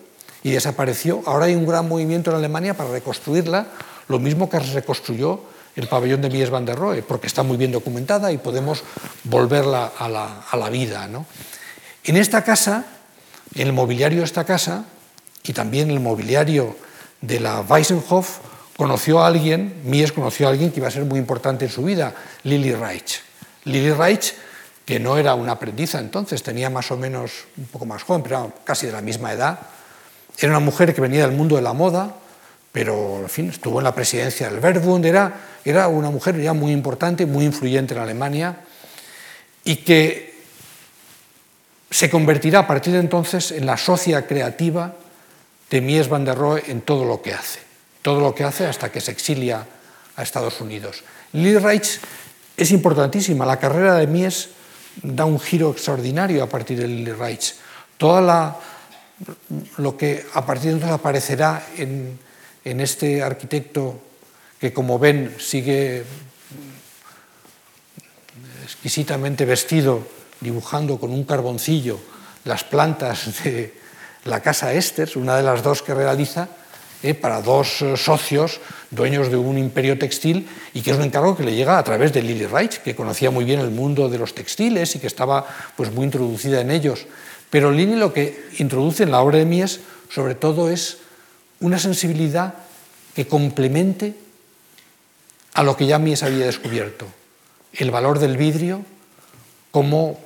y 0.43 0.53
desapareció, 0.53 1.23
ahora 1.27 1.47
hay 1.47 1.55
un 1.55 1.67
gran 1.67 1.89
movimiento 1.89 2.31
en 2.31 2.37
Alemania 2.37 2.75
para 2.75 2.91
reconstruirla, 2.91 3.67
lo 4.09 4.19
mismo 4.19 4.49
que 4.49 4.61
se 4.61 4.73
reconstruyó 4.73 5.41
el 5.77 5.87
pabellón 5.87 6.21
de 6.21 6.31
Mies 6.31 6.51
van 6.51 6.65
der 6.65 6.77
Rohe, 6.77 7.03
porque 7.03 7.27
está 7.27 7.43
muy 7.43 7.57
bien 7.57 7.73
documentada 7.73 8.33
y 8.33 8.39
podemos 8.39 8.83
volverla 9.25 9.93
a 9.99 10.09
la, 10.09 10.43
a 10.51 10.57
la 10.57 10.69
vida. 10.69 11.07
¿no? 11.07 11.27
En 12.05 12.17
esta 12.17 12.43
casa, 12.43 12.85
en 13.55 13.69
el 13.69 13.73
mobiliario 13.73 14.19
de 14.19 14.25
esta 14.25 14.45
casa, 14.45 14.85
y 15.45 15.53
también 15.53 15.91
el 15.91 16.01
mobiliario 16.01 16.77
de 17.21 17.41
la 17.41 17.61
Weissenhof, 17.61 18.50
conoció 18.81 19.21
a 19.21 19.27
alguien, 19.27 19.75
Mies 19.85 20.11
conoció 20.11 20.47
a 20.47 20.51
alguien 20.53 20.71
que 20.73 20.81
iba 20.81 20.89
a 20.89 20.91
ser 20.91 21.05
muy 21.05 21.19
importante 21.19 21.67
en 21.67 21.71
su 21.71 21.85
vida, 21.85 22.15
Lily 22.45 22.73
Reich. 22.73 23.21
Lily 23.65 23.93
Reich, 23.93 24.33
que 24.87 24.99
no 24.99 25.19
era 25.19 25.35
una 25.35 25.53
aprendiza 25.53 25.99
entonces, 25.99 26.43
tenía 26.43 26.71
más 26.71 26.91
o 26.91 26.97
menos, 26.97 27.45
un 27.59 27.67
poco 27.67 27.85
más 27.85 28.03
joven, 28.05 28.23
pero 28.23 28.51
casi 28.65 28.87
de 28.87 28.93
la 28.93 29.03
misma 29.03 29.35
edad, 29.35 29.59
era 30.39 30.53
una 30.53 30.61
mujer 30.61 30.95
que 30.95 31.03
venía 31.03 31.27
del 31.27 31.37
mundo 31.37 31.57
de 31.57 31.61
la 31.61 31.75
moda, 31.75 32.15
pero 32.73 33.19
en 33.19 33.29
fin, 33.29 33.51
estuvo 33.51 33.81
en 33.81 33.85
la 33.85 33.95
presidencia 33.95 34.49
del 34.49 34.61
Verbund, 34.61 35.05
era, 35.05 35.31
era 35.63 35.87
una 35.89 36.09
mujer 36.09 36.41
ya 36.41 36.55
muy 36.55 36.73
importante, 36.73 37.27
muy 37.27 37.45
influyente 37.45 37.93
en 37.93 38.01
Alemania, 38.01 38.61
y 39.63 39.77
que 39.77 40.41
se 41.91 42.09
convertirá 42.09 42.61
a 42.61 42.67
partir 42.67 42.95
de 42.95 43.01
entonces 43.01 43.53
en 43.53 43.67
la 43.67 43.77
socia 43.77 44.27
creativa 44.27 44.95
de 45.69 45.81
Mies 45.83 46.09
van 46.09 46.25
der 46.25 46.39
Rohe 46.39 46.63
en 46.69 46.81
todo 46.81 47.05
lo 47.05 47.21
que 47.21 47.35
hace 47.35 47.70
todo 48.03 48.21
lo 48.21 48.35
que 48.35 48.45
hace 48.45 48.67
hasta 48.67 48.91
que 48.91 49.01
se 49.01 49.11
exilia 49.11 49.67
a 50.17 50.23
Estados 50.23 50.61
Unidos. 50.61 51.03
Lily 51.33 51.59
Reich 51.59 52.01
es 52.57 52.71
importantísima. 52.71 53.47
La 53.47 53.59
carrera 53.59 53.95
de 53.95 54.07
Mies 54.07 54.49
da 55.03 55.25
un 55.25 55.39
giro 55.39 55.71
extraordinario 55.71 56.43
a 56.43 56.49
partir 56.49 56.79
de 56.79 56.89
Lily 56.89 57.13
Reich. 57.13 57.55
Toda 57.97 58.59
lo 59.77 59.97
que 59.97 60.25
a 60.35 60.45
partir 60.45 60.71
de 60.71 60.77
entonces 60.77 60.95
aparecerá 60.95 61.67
en, 61.77 62.19
en 62.65 62.81
este 62.81 63.23
arquitecto 63.23 64.01
que, 64.59 64.73
como 64.73 64.99
ven, 64.99 65.37
sigue 65.39 66.05
exquisitamente 68.63 69.45
vestido, 69.45 70.07
dibujando 70.41 70.99
con 70.99 71.11
un 71.11 71.25
carboncillo 71.25 72.01
las 72.45 72.65
plantas 72.65 73.43
de 73.45 73.75
la 74.25 74.41
casa 74.41 74.73
Esters, 74.73 75.17
una 75.17 75.37
de 75.37 75.43
las 75.43 75.63
dos 75.63 75.83
que 75.83 75.95
realiza, 75.95 76.49
eh, 77.03 77.15
para 77.15 77.41
dos 77.41 77.83
eh, 77.83 77.97
socios 77.97 78.61
dueños 78.91 79.31
de 79.31 79.37
un 79.37 79.57
imperio 79.57 79.99
textil 79.99 80.49
y 80.75 80.83
que 80.83 80.91
es 80.91 80.97
un 80.97 81.05
encargo 81.05 81.37
que 81.37 81.45
le 81.45 81.55
llega 81.55 81.79
a 81.79 81.85
través 81.85 82.13
de 82.13 82.23
Lily 82.23 82.47
Reich, 82.47 82.79
que 82.83 82.95
conocía 82.95 83.31
muy 83.31 83.45
bien 83.45 83.61
el 83.61 83.71
mundo 83.71 84.09
de 84.09 84.19
los 84.19 84.35
textiles 84.35 84.95
y 84.97 84.99
que 84.99 85.07
estaba 85.07 85.47
pues, 85.77 85.93
muy 85.93 86.05
introducida 86.05 86.61
en 86.61 86.71
ellos. 86.71 87.07
Pero 87.49 87.71
Lily 87.71 87.97
lo 87.97 88.13
que 88.13 88.49
introduce 88.59 89.05
en 89.05 89.13
la 89.13 89.21
obra 89.21 89.39
de 89.39 89.47
Mies 89.47 89.81
sobre 90.11 90.35
todo 90.35 90.71
es 90.71 90.99
una 91.61 91.79
sensibilidad 91.79 92.55
que 93.15 93.27
complemente 93.27 94.15
a 95.55 95.63
lo 95.63 95.77
que 95.77 95.87
ya 95.87 95.99
Mies 95.99 96.23
había 96.23 96.47
descubierto, 96.47 97.07
el 97.73 97.91
valor 97.91 98.19
del 98.19 98.37
vidrio 98.37 98.85
como 99.71 100.19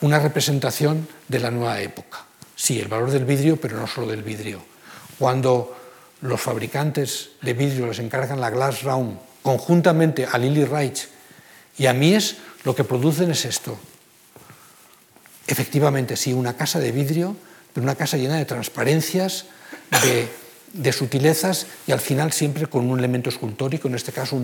una 0.00 0.18
representación 0.18 1.08
de 1.28 1.40
la 1.40 1.50
nueva 1.50 1.80
época. 1.80 2.24
Sí, 2.56 2.80
el 2.80 2.88
valor 2.88 3.10
del 3.10 3.24
vidrio, 3.24 3.56
pero 3.56 3.76
no 3.76 3.86
solo 3.86 4.06
del 4.08 4.22
vidrio. 4.22 4.62
Cuando 5.18 5.76
los 6.22 6.40
fabricantes 6.40 7.30
de 7.42 7.52
vidrio 7.52 7.86
les 7.86 7.98
encargan 7.98 8.40
la 8.40 8.50
Glass 8.50 8.82
Round 8.82 9.18
conjuntamente 9.42 10.24
a 10.24 10.38
Lily 10.38 10.64
Reich 10.64 11.08
y 11.76 11.86
a 11.86 11.92
Mies, 11.92 12.36
lo 12.64 12.74
que 12.74 12.84
producen 12.84 13.30
es 13.30 13.44
esto. 13.44 13.76
Efectivamente, 15.46 16.16
sí, 16.16 16.32
una 16.32 16.56
casa 16.56 16.78
de 16.78 16.92
vidrio, 16.92 17.36
pero 17.74 17.82
una 17.82 17.96
casa 17.96 18.16
llena 18.16 18.36
de 18.36 18.44
transparencias, 18.44 19.46
de, 20.72 20.92
sutilezas 20.92 21.66
y 21.86 21.92
al 21.92 22.00
final 22.00 22.32
siempre 22.32 22.66
con 22.66 22.88
un 22.88 22.98
elemento 22.98 23.28
escultórico, 23.28 23.88
en 23.88 23.96
este 23.96 24.12
caso 24.12 24.40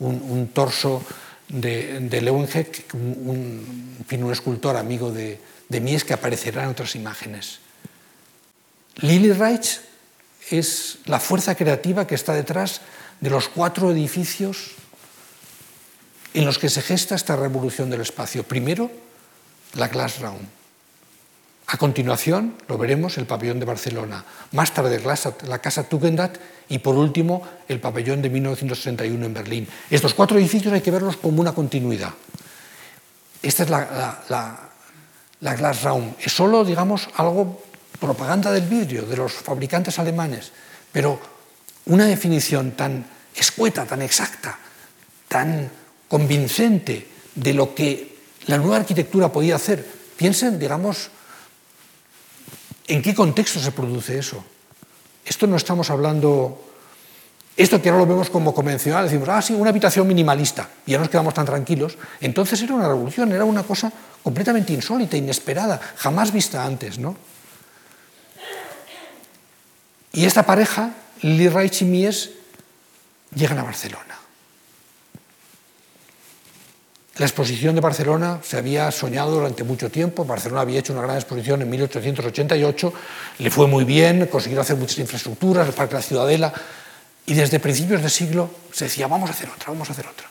un, 0.00 0.50
torso 0.52 1.04
de, 1.48 2.00
de 2.00 2.20
Leeuwenhoek, 2.20 2.94
un, 2.94 4.04
un, 4.10 4.32
escultor 4.32 4.76
amigo 4.76 5.12
de, 5.12 5.38
de 5.68 5.80
Mies 5.80 6.04
que 6.04 6.14
aparecerá 6.14 6.64
en 6.64 6.70
otras 6.70 6.96
imágenes. 6.96 7.60
Lily 8.96 9.32
Reich 9.32 9.80
es 10.50 10.98
la 11.06 11.20
fuerza 11.20 11.54
creativa 11.54 12.06
que 12.06 12.14
está 12.14 12.34
detrás 12.34 12.80
de 13.20 13.30
los 13.30 13.48
cuatro 13.48 13.90
edificios 13.90 14.72
en 16.34 16.44
los 16.44 16.58
que 16.58 16.68
se 16.68 16.82
gesta 16.82 17.14
esta 17.14 17.36
revolución 17.36 17.90
del 17.90 18.02
espacio. 18.02 18.42
Primero, 18.42 18.90
la 19.74 19.88
Glass 19.88 20.20
Round. 20.20 20.46
A 21.66 21.76
continuación, 21.76 22.54
lo 22.66 22.78
veremos, 22.78 23.18
el 23.18 23.26
pabellón 23.26 23.60
de 23.60 23.66
Barcelona. 23.66 24.24
Más 24.52 24.72
tarde, 24.72 25.02
la 25.02 25.58
Casa 25.58 25.82
Tugendhat 25.82 26.38
y, 26.68 26.78
por 26.78 26.94
último, 26.96 27.42
el 27.68 27.78
pabellón 27.80 28.22
de 28.22 28.30
1931 28.30 29.26
en 29.26 29.34
Berlín. 29.34 29.68
Estos 29.90 30.14
cuatro 30.14 30.38
edificios 30.38 30.72
hay 30.72 30.80
que 30.80 30.90
verlos 30.90 31.18
como 31.18 31.40
una 31.40 31.52
continuidad. 31.52 32.14
Esta 33.42 33.64
es 33.64 33.70
la, 33.70 34.70
la 35.40 35.54
Glass 35.54 35.82
Round. 35.82 36.16
Es 36.20 36.32
solo, 36.32 36.64
digamos, 36.64 37.08
algo 37.14 37.62
propaganda 38.00 38.50
del 38.50 38.66
vidrio 38.66 39.02
de 39.02 39.16
los 39.16 39.32
fabricantes 39.32 39.98
alemanes, 39.98 40.52
pero 40.92 41.20
una 41.86 42.06
definición 42.06 42.72
tan 42.72 43.04
escueta, 43.34 43.84
tan 43.84 44.02
exacta, 44.02 44.58
tan 45.26 45.70
convincente 46.08 47.06
de 47.34 47.54
lo 47.54 47.74
que 47.74 48.16
la 48.46 48.58
nueva 48.58 48.76
arquitectura 48.76 49.30
podía 49.30 49.56
hacer. 49.56 49.84
Piensen, 50.16 50.58
digamos, 50.58 51.10
en 52.86 53.02
qué 53.02 53.14
contexto 53.14 53.60
se 53.60 53.72
produce 53.72 54.18
eso. 54.18 54.42
Esto 55.24 55.46
no 55.46 55.56
estamos 55.56 55.90
hablando, 55.90 56.72
esto 57.56 57.80
que 57.80 57.90
ahora 57.90 58.02
lo 58.02 58.08
vemos 58.08 58.30
como 58.30 58.54
convencional, 58.54 59.04
decimos, 59.04 59.28
ah, 59.28 59.42
sí, 59.42 59.52
una 59.52 59.70
habitación 59.70 60.08
minimalista, 60.08 60.68
y 60.86 60.92
ya 60.92 60.98
nos 60.98 61.10
quedamos 61.10 61.34
tan 61.34 61.44
tranquilos. 61.44 61.98
Entonces 62.20 62.60
era 62.62 62.74
una 62.74 62.88
revolución, 62.88 63.30
era 63.32 63.44
una 63.44 63.62
cosa 63.62 63.92
completamente 64.22 64.72
insólita, 64.72 65.16
inesperada, 65.16 65.80
jamás 65.96 66.32
vista 66.32 66.64
antes, 66.64 66.98
¿no? 66.98 67.16
Y 70.18 70.24
esta 70.24 70.42
pareja, 70.42 70.90
Reich 71.22 71.82
y 71.82 71.84
Mies, 71.84 72.30
llegan 73.36 73.56
a 73.60 73.62
Barcelona. 73.62 74.18
La 77.18 77.24
exposición 77.24 77.76
de 77.76 77.80
Barcelona 77.80 78.40
se 78.42 78.56
había 78.56 78.90
soñado 78.90 79.30
durante 79.30 79.62
mucho 79.62 79.92
tiempo. 79.92 80.24
Barcelona 80.24 80.62
había 80.62 80.80
hecho 80.80 80.92
una 80.92 81.02
gran 81.02 81.14
exposición 81.14 81.62
en 81.62 81.70
1888, 81.70 82.92
le 83.38 83.48
fue 83.48 83.68
muy 83.68 83.84
bien, 83.84 84.26
consiguió 84.26 84.60
hacer 84.60 84.74
muchas 84.74 84.98
infraestructuras, 84.98 85.68
el 85.68 85.74
Parque 85.74 85.94
de 85.94 86.00
la 86.00 86.06
Ciudadela, 86.08 86.52
y 87.24 87.34
desde 87.34 87.60
principios 87.60 88.02
de 88.02 88.10
siglo 88.10 88.50
se 88.72 88.86
decía, 88.86 89.06
vamos 89.06 89.30
a 89.30 89.32
hacer 89.34 89.48
otra, 89.48 89.68
vamos 89.68 89.88
a 89.88 89.92
hacer 89.92 90.08
otra. 90.08 90.26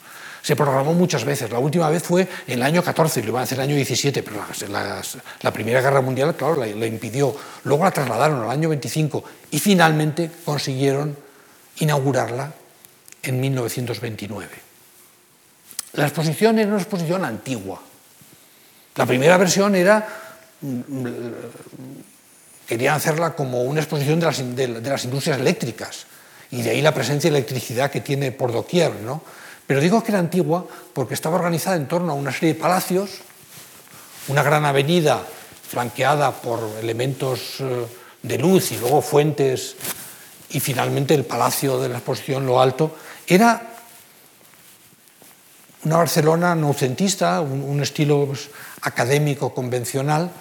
Se 0.48 0.56
programó 0.56 0.94
muchas 0.94 1.26
veces. 1.26 1.52
La 1.52 1.60
última 1.60 1.90
vez 1.90 2.04
fue 2.04 2.22
en 2.22 2.54
el 2.54 2.64
año 2.64 2.82
14, 2.82 3.22
lo 3.22 3.32
iban 3.32 3.42
a 3.42 3.44
hacer 3.44 3.58
el 3.58 3.66
año 3.66 3.76
17, 3.76 4.24
pero 4.24 4.42
la, 5.42 5.52
Primera 5.52 5.82
Guerra 5.82 6.00
Mundial, 6.00 6.38
claro, 6.38 6.56
la, 6.56 6.88
impidió. 6.88 7.36
Luego 7.66 7.84
la 7.84 7.92
trasladaron 7.92 8.44
al 8.44 8.52
año 8.52 8.70
25 8.70 9.26
y 9.52 9.60
finalmente 9.60 10.32
consiguieron 10.46 11.18
inaugurarla 11.80 12.54
en 13.24 13.42
1929. 13.42 14.48
La 15.96 16.06
exposición 16.06 16.60
era 16.60 16.70
una 16.70 16.78
exposición 16.78 17.26
antigua. 17.26 17.82
La 18.96 19.06
primera 19.06 19.36
versión 19.36 19.76
era 19.76 20.08
querían 22.66 22.96
hacerla 22.96 23.36
como 23.36 23.64
una 23.64 23.82
exposición 23.82 24.22
de 24.22 24.68
las, 24.80 25.04
industrias 25.04 25.40
eléctricas, 25.42 26.06
y 26.52 26.62
de 26.62 26.70
ahí 26.70 26.82
la 26.82 26.94
presencia 26.94 27.30
de 27.30 27.36
electricidad 27.36 27.92
que 27.92 28.00
tiene 28.00 28.32
por 28.32 28.54
doquier. 28.54 28.96
¿no? 29.02 29.22
Pero 29.68 29.82
digo 29.82 30.02
que 30.02 30.12
era 30.12 30.20
antigua 30.20 30.66
porque 30.94 31.14
estaba 31.14 31.36
organizada 31.36 31.76
en 31.76 31.88
torno 31.88 32.14
a 32.14 32.16
una 32.16 32.32
serie 32.32 32.54
de 32.54 32.60
palacios, 32.60 33.20
una 34.30 34.42
gran 34.42 34.66
avenida 34.66 35.22
flanqueada 35.70 36.32
por 36.32 36.60
elementos 36.80 37.60
eh, 37.60 37.86
de 38.24 38.38
luz 38.38 38.72
y 38.72 38.78
luego 38.78 39.02
fuentes, 39.02 39.76
y 40.50 40.62
finalmente 40.62 41.14
el 41.14 41.26
palacio 41.26 41.80
de 41.80 41.90
la 41.90 41.98
exposición, 41.98 42.46
lo 42.46 42.62
alto. 42.62 42.96
Era 43.28 43.74
una 45.84 45.98
Barcelona 45.98 46.56
noucentista, 46.56 47.42
un, 47.42 47.82
estilo 47.82 48.26
pues, 48.28 48.50
académico 48.82 49.54
convencional. 49.54 50.32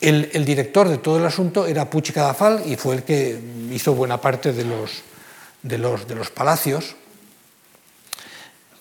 El, 0.00 0.44
director 0.44 0.88
de 0.88 0.98
todo 0.98 1.18
el 1.18 1.26
asunto 1.26 1.66
era 1.66 1.90
Puig 1.90 2.12
Cadafal 2.12 2.62
y 2.64 2.76
fue 2.76 2.96
el 2.96 3.02
que 3.02 3.38
hizo 3.72 3.94
buena 3.94 4.20
parte 4.20 4.52
de 4.52 4.64
los, 4.64 5.02
de 5.62 5.76
los, 5.76 6.06
de 6.06 6.14
los 6.14 6.30
palacios. 6.30 6.96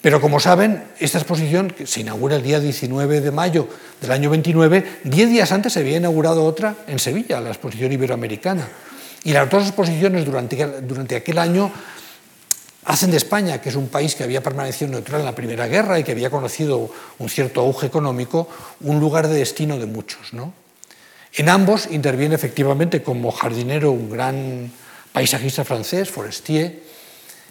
Pero 0.02 0.22
como 0.22 0.39
saben, 0.39 0.84
esta 1.00 1.18
exposición 1.18 1.72
que 1.72 1.88
se 1.88 2.02
inaugura 2.02 2.36
el 2.36 2.43
día 2.43 2.60
19 2.60 3.22
de 3.22 3.32
mayo 3.32 3.68
del 4.00 4.12
año 4.12 4.30
29, 4.30 5.02
diez 5.04 5.30
días 5.30 5.52
antes 5.52 5.74
se 5.74 5.80
había 5.80 5.98
inaugurado 5.98 6.45
otra 6.45 6.76
en 6.88 7.00
Sevilla, 7.00 7.41
la 7.41 7.50
exposición 7.50 7.91
iberoamericana. 7.91 8.68
Y 9.24 9.34
las 9.34 9.50
dos 9.50 9.66
exposiciones 9.66 10.26
durante, 10.26 10.82
durante 10.82 11.16
aquel 11.16 11.39
año 11.39 11.72
hacen 12.86 13.12
de 13.12 13.18
España, 13.18 13.60
que 13.60 13.70
es 13.70 13.76
un 13.76 13.89
país 13.89 14.16
que 14.16 14.24
había 14.24 14.41
permanecido 14.41 14.91
neutral 14.91 15.20
en 15.20 15.26
la 15.26 15.36
Primera 15.36 15.68
Guerra 15.68 16.00
y 16.00 16.04
que 16.04 16.14
había 16.14 16.30
conocido 16.30 16.89
un 17.18 17.30
cierto 17.30 17.62
auge 17.62 17.88
económico, 17.88 18.48
un 18.82 19.00
lugar 19.00 19.28
de 19.28 19.39
destino 19.39 19.78
de 19.78 19.88
muchos. 19.88 20.32
¿no? 20.32 20.54
En 21.36 21.50
ambos 21.50 21.89
interviene 21.91 22.36
efectivamente 22.36 23.04
como 23.04 23.32
jardinero 23.32 23.91
un 23.91 24.10
gran 24.10 24.72
paisajista 25.12 25.66
francés, 25.66 26.10
Forestier, 26.10 26.84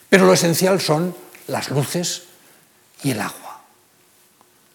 pero 0.09 0.25
lo 0.25 0.33
esencial 0.33 0.81
son 0.81 1.15
las 1.49 1.71
luces 1.71 2.26
y 3.03 3.11
el 3.11 3.21
agua. 3.21 3.61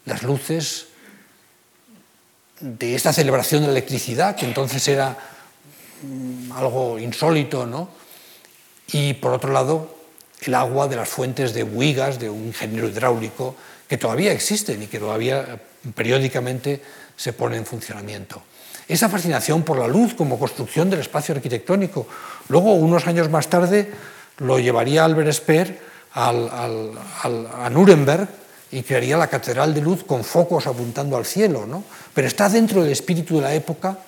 Las 0.06 0.24
luces 0.24 0.88
de 2.60 2.96
esta 2.96 3.12
celebración 3.12 3.62
de 3.62 3.68
la 3.68 3.74
electricidad, 3.74 4.36
que 4.36 4.46
entonces 4.46 4.88
era 4.88 5.18
mm, 6.04 6.52
algo 6.52 7.00
insólito, 7.00 7.66
¿no? 7.66 7.90
Y 8.92 9.14
por 9.16 9.34
otro 9.34 9.52
lado, 9.52 9.96
el 10.42 10.54
agua 10.56 10.88
de 10.88 10.96
las 10.96 11.10
fuentes 11.10 11.54
de 11.54 11.64
Huigas, 11.64 12.20
de 12.20 12.30
un 12.30 12.48
ingeniero 12.48 12.88
hidráulico, 12.88 13.56
que 13.88 13.98
todavía 13.98 14.32
existen 14.32 14.84
y 14.84 14.88
que 14.88 15.00
todavía 15.00 15.60
periódicamente 15.96 16.82
se 17.16 17.34
pone 17.34 17.58
en 17.58 17.66
funcionamiento. 17.66 18.42
Esa 18.88 19.10
fascinación 19.10 19.64
por 19.64 19.78
la 19.78 19.88
luz 19.88 20.14
como 20.14 20.40
construcción 20.40 20.90
del 20.90 21.00
espacio 21.00 21.36
arquitectónico. 21.36 22.08
Luego, 22.50 22.74
unos 22.74 23.08
años 23.08 23.30
más 23.30 23.48
tarde, 23.48 23.92
lo 24.38 24.60
llevaría 24.60 25.06
Albert 25.06 25.32
Speer 25.32 25.91
a 26.14 27.70
Nuremberg 27.72 28.28
y 28.72 28.84
crearía 28.84 29.18
la 29.18 29.28
Catedral 29.28 29.74
de 29.74 29.82
Luz 29.82 30.04
con 30.04 30.24
focos 30.24 30.68
apuntando 30.68 31.18
al 31.18 31.26
cielo. 31.26 31.66
¿no? 31.66 31.84
Pero 32.14 32.28
está 32.28 32.50
dentro 32.50 32.82
del 32.82 32.92
espíritu 32.92 33.36
de 33.36 33.42
la 33.42 33.54
época 33.54 34.00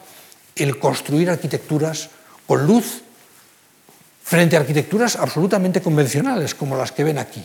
el 0.56 0.80
construir 0.80 1.30
arquitecturas 1.30 2.10
con 2.48 2.66
luz 2.66 3.02
frente 4.24 4.56
a 4.56 4.62
arquitecturas 4.62 5.16
absolutamente 5.18 5.82
convencionales 5.82 6.56
como 6.56 6.78
las 6.78 6.92
que 6.92 7.04
ven 7.04 7.18
aquí. 7.18 7.44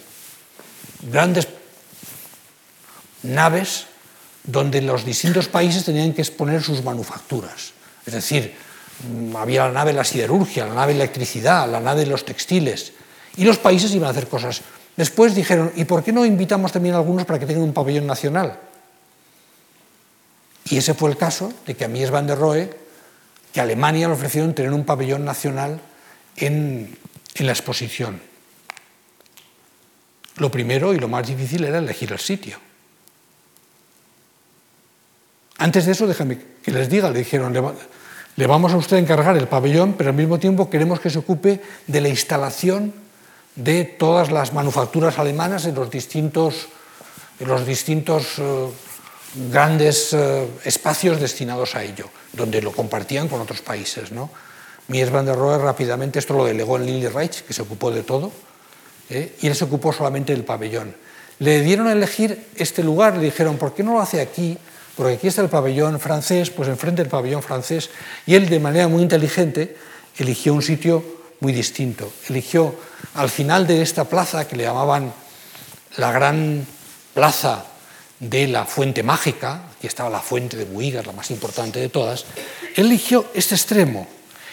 Grandes 1.10 1.48
naves 3.22 3.86
donde 4.44 4.80
los 4.80 5.04
distintos 5.04 5.48
países 5.48 5.84
tenían 5.84 6.12
que 6.12 6.22
exponer 6.22 6.62
sus 6.62 6.84
manufacturas. 6.84 7.72
Es 8.06 8.14
decir, 8.14 8.54
había 9.36 9.66
la 9.66 9.72
nave 9.72 9.92
de 9.92 9.98
la 9.98 10.04
siderurgia, 10.04 10.66
la 10.66 10.74
nave 10.74 10.92
de 10.92 10.98
la 10.98 11.04
electricidad, 11.04 11.70
la 11.70 11.80
nave 11.80 12.00
de 12.00 12.06
los 12.06 12.24
textiles, 12.24 12.92
y 13.36 13.44
los 13.44 13.58
países 13.58 13.94
iban 13.94 14.08
a 14.08 14.10
hacer 14.10 14.28
cosas. 14.28 14.62
Después 14.96 15.34
dijeron, 15.34 15.72
¿y 15.76 15.84
por 15.84 16.02
qué 16.02 16.12
no 16.12 16.24
invitamos 16.24 16.72
también 16.72 16.94
a 16.94 16.98
algunos 16.98 17.24
para 17.24 17.38
que 17.38 17.46
tengan 17.46 17.62
un 17.62 17.72
pabellón 17.72 18.06
nacional? 18.06 18.58
Y 20.70 20.76
ese 20.76 20.94
fue 20.94 21.10
el 21.10 21.16
caso 21.16 21.52
de 21.66 21.74
que 21.74 21.84
a 21.84 21.88
Mies 21.88 22.10
van 22.10 22.26
der 22.26 22.38
Rohe, 22.38 22.68
que 23.52 23.60
Alemania 23.60 24.08
le 24.08 24.14
ofrecieron 24.14 24.54
tener 24.54 24.72
un 24.72 24.84
pabellón 24.84 25.24
nacional 25.24 25.80
en, 26.36 26.96
la 27.38 27.52
exposición. 27.52 28.20
Lo 30.36 30.50
primero 30.50 30.92
y 30.92 30.98
lo 30.98 31.06
más 31.06 31.26
difícil 31.26 31.64
era 31.64 31.78
elegir 31.78 32.10
el 32.10 32.18
sitio. 32.18 32.58
Antes 35.58 35.86
de 35.86 35.92
eso, 35.92 36.06
déjame 36.06 36.38
que 36.62 36.70
les 36.72 36.88
diga, 36.90 37.10
le 37.10 37.20
dijeron, 37.20 37.52
le, 38.36 38.46
vamos 38.46 38.72
a 38.72 38.76
usted 38.76 38.96
a 38.96 39.00
encargar 39.00 39.36
el 39.36 39.46
pabellón, 39.46 39.94
pero 39.94 40.10
al 40.10 40.16
mismo 40.16 40.38
tiempo 40.38 40.68
queremos 40.68 40.98
que 40.98 41.10
se 41.10 41.18
ocupe 41.18 41.60
de 41.86 42.00
la 42.00 42.08
instalación 42.08 42.92
de 43.58 43.84
todas 43.84 44.30
las 44.30 44.52
manufacturas 44.52 45.18
alemanas 45.18 45.66
en 45.66 45.74
los 45.74 45.90
distintos, 45.90 46.68
los 47.40 47.66
distintos 47.66 48.38
eh, 48.38 48.68
grandes 49.50 50.12
eh, 50.12 50.46
espacios 50.64 51.20
destinados 51.20 51.74
a 51.74 51.82
ello, 51.82 52.06
donde 52.32 52.62
lo 52.62 52.70
compartían 52.70 53.26
con 53.26 53.40
otros 53.40 53.60
países. 53.60 54.12
¿no? 54.12 54.30
Mies 54.86 55.10
van 55.10 55.26
der 55.26 55.34
Rohe 55.34 55.58
rápidamente 55.58 56.20
esto 56.20 56.34
lo 56.34 56.44
delegó 56.44 56.76
en 56.76 56.86
Lili 56.86 57.08
Reich, 57.08 57.42
que 57.42 57.52
se 57.52 57.62
ocupó 57.62 57.90
de 57.90 58.04
todo, 58.04 58.30
¿eh? 59.10 59.34
y 59.42 59.48
él 59.48 59.56
se 59.56 59.64
ocupó 59.64 59.92
solamente 59.92 60.32
del 60.32 60.44
pabellón. 60.44 60.94
Le 61.40 61.60
dieron 61.60 61.88
a 61.88 61.92
elegir 61.92 62.46
este 62.54 62.84
lugar, 62.84 63.16
le 63.16 63.24
dijeron, 63.24 63.58
¿por 63.58 63.74
qué 63.74 63.82
no 63.82 63.94
lo 63.94 64.00
hace 64.00 64.20
aquí? 64.20 64.56
Porque 64.96 65.14
aquí 65.14 65.26
está 65.26 65.42
el 65.42 65.48
pabellón 65.48 65.98
francés, 65.98 66.50
pues 66.50 66.68
enfrente 66.68 67.02
del 67.02 67.10
pabellón 67.10 67.42
francés, 67.42 67.90
y 68.24 68.36
él 68.36 68.48
de 68.48 68.60
manera 68.60 68.86
muy 68.86 69.02
inteligente 69.02 69.76
eligió 70.16 70.54
un 70.54 70.62
sitio 70.62 71.04
muy 71.40 71.52
distinto. 71.52 72.12
Eligió 72.28 72.74
al 73.14 73.30
final 73.30 73.66
de 73.66 73.82
esta 73.82 74.04
plaza, 74.04 74.46
que 74.46 74.56
le 74.56 74.64
llamaban 74.64 75.12
la 75.96 76.12
gran 76.12 76.66
plaza 77.14 77.64
de 78.20 78.48
la 78.48 78.64
fuente 78.64 79.02
mágica, 79.02 79.62
aquí 79.76 79.86
estaba 79.86 80.10
la 80.10 80.20
fuente 80.20 80.56
de 80.56 80.64
Buigas, 80.64 81.06
la 81.06 81.12
más 81.12 81.30
importante 81.30 81.78
de 81.78 81.88
todas, 81.88 82.24
eligió 82.76 83.26
este 83.34 83.54
extremo, 83.54 84.06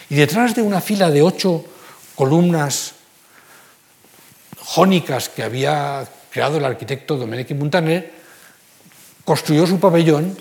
y 0.09 0.15
detrás 0.15 0.55
de 0.55 0.61
una 0.61 0.81
fila 0.81 1.09
de 1.09 1.21
ocho 1.21 1.65
columnas 2.15 2.93
jónicas 4.59 5.29
que 5.29 5.43
había 5.43 6.07
creado 6.31 6.57
el 6.57 6.65
arquitecto 6.65 7.17
Domenici 7.17 7.53
Montaner, 7.53 8.13
construyó 9.23 9.65
su 9.65 9.79
pabellón 9.79 10.37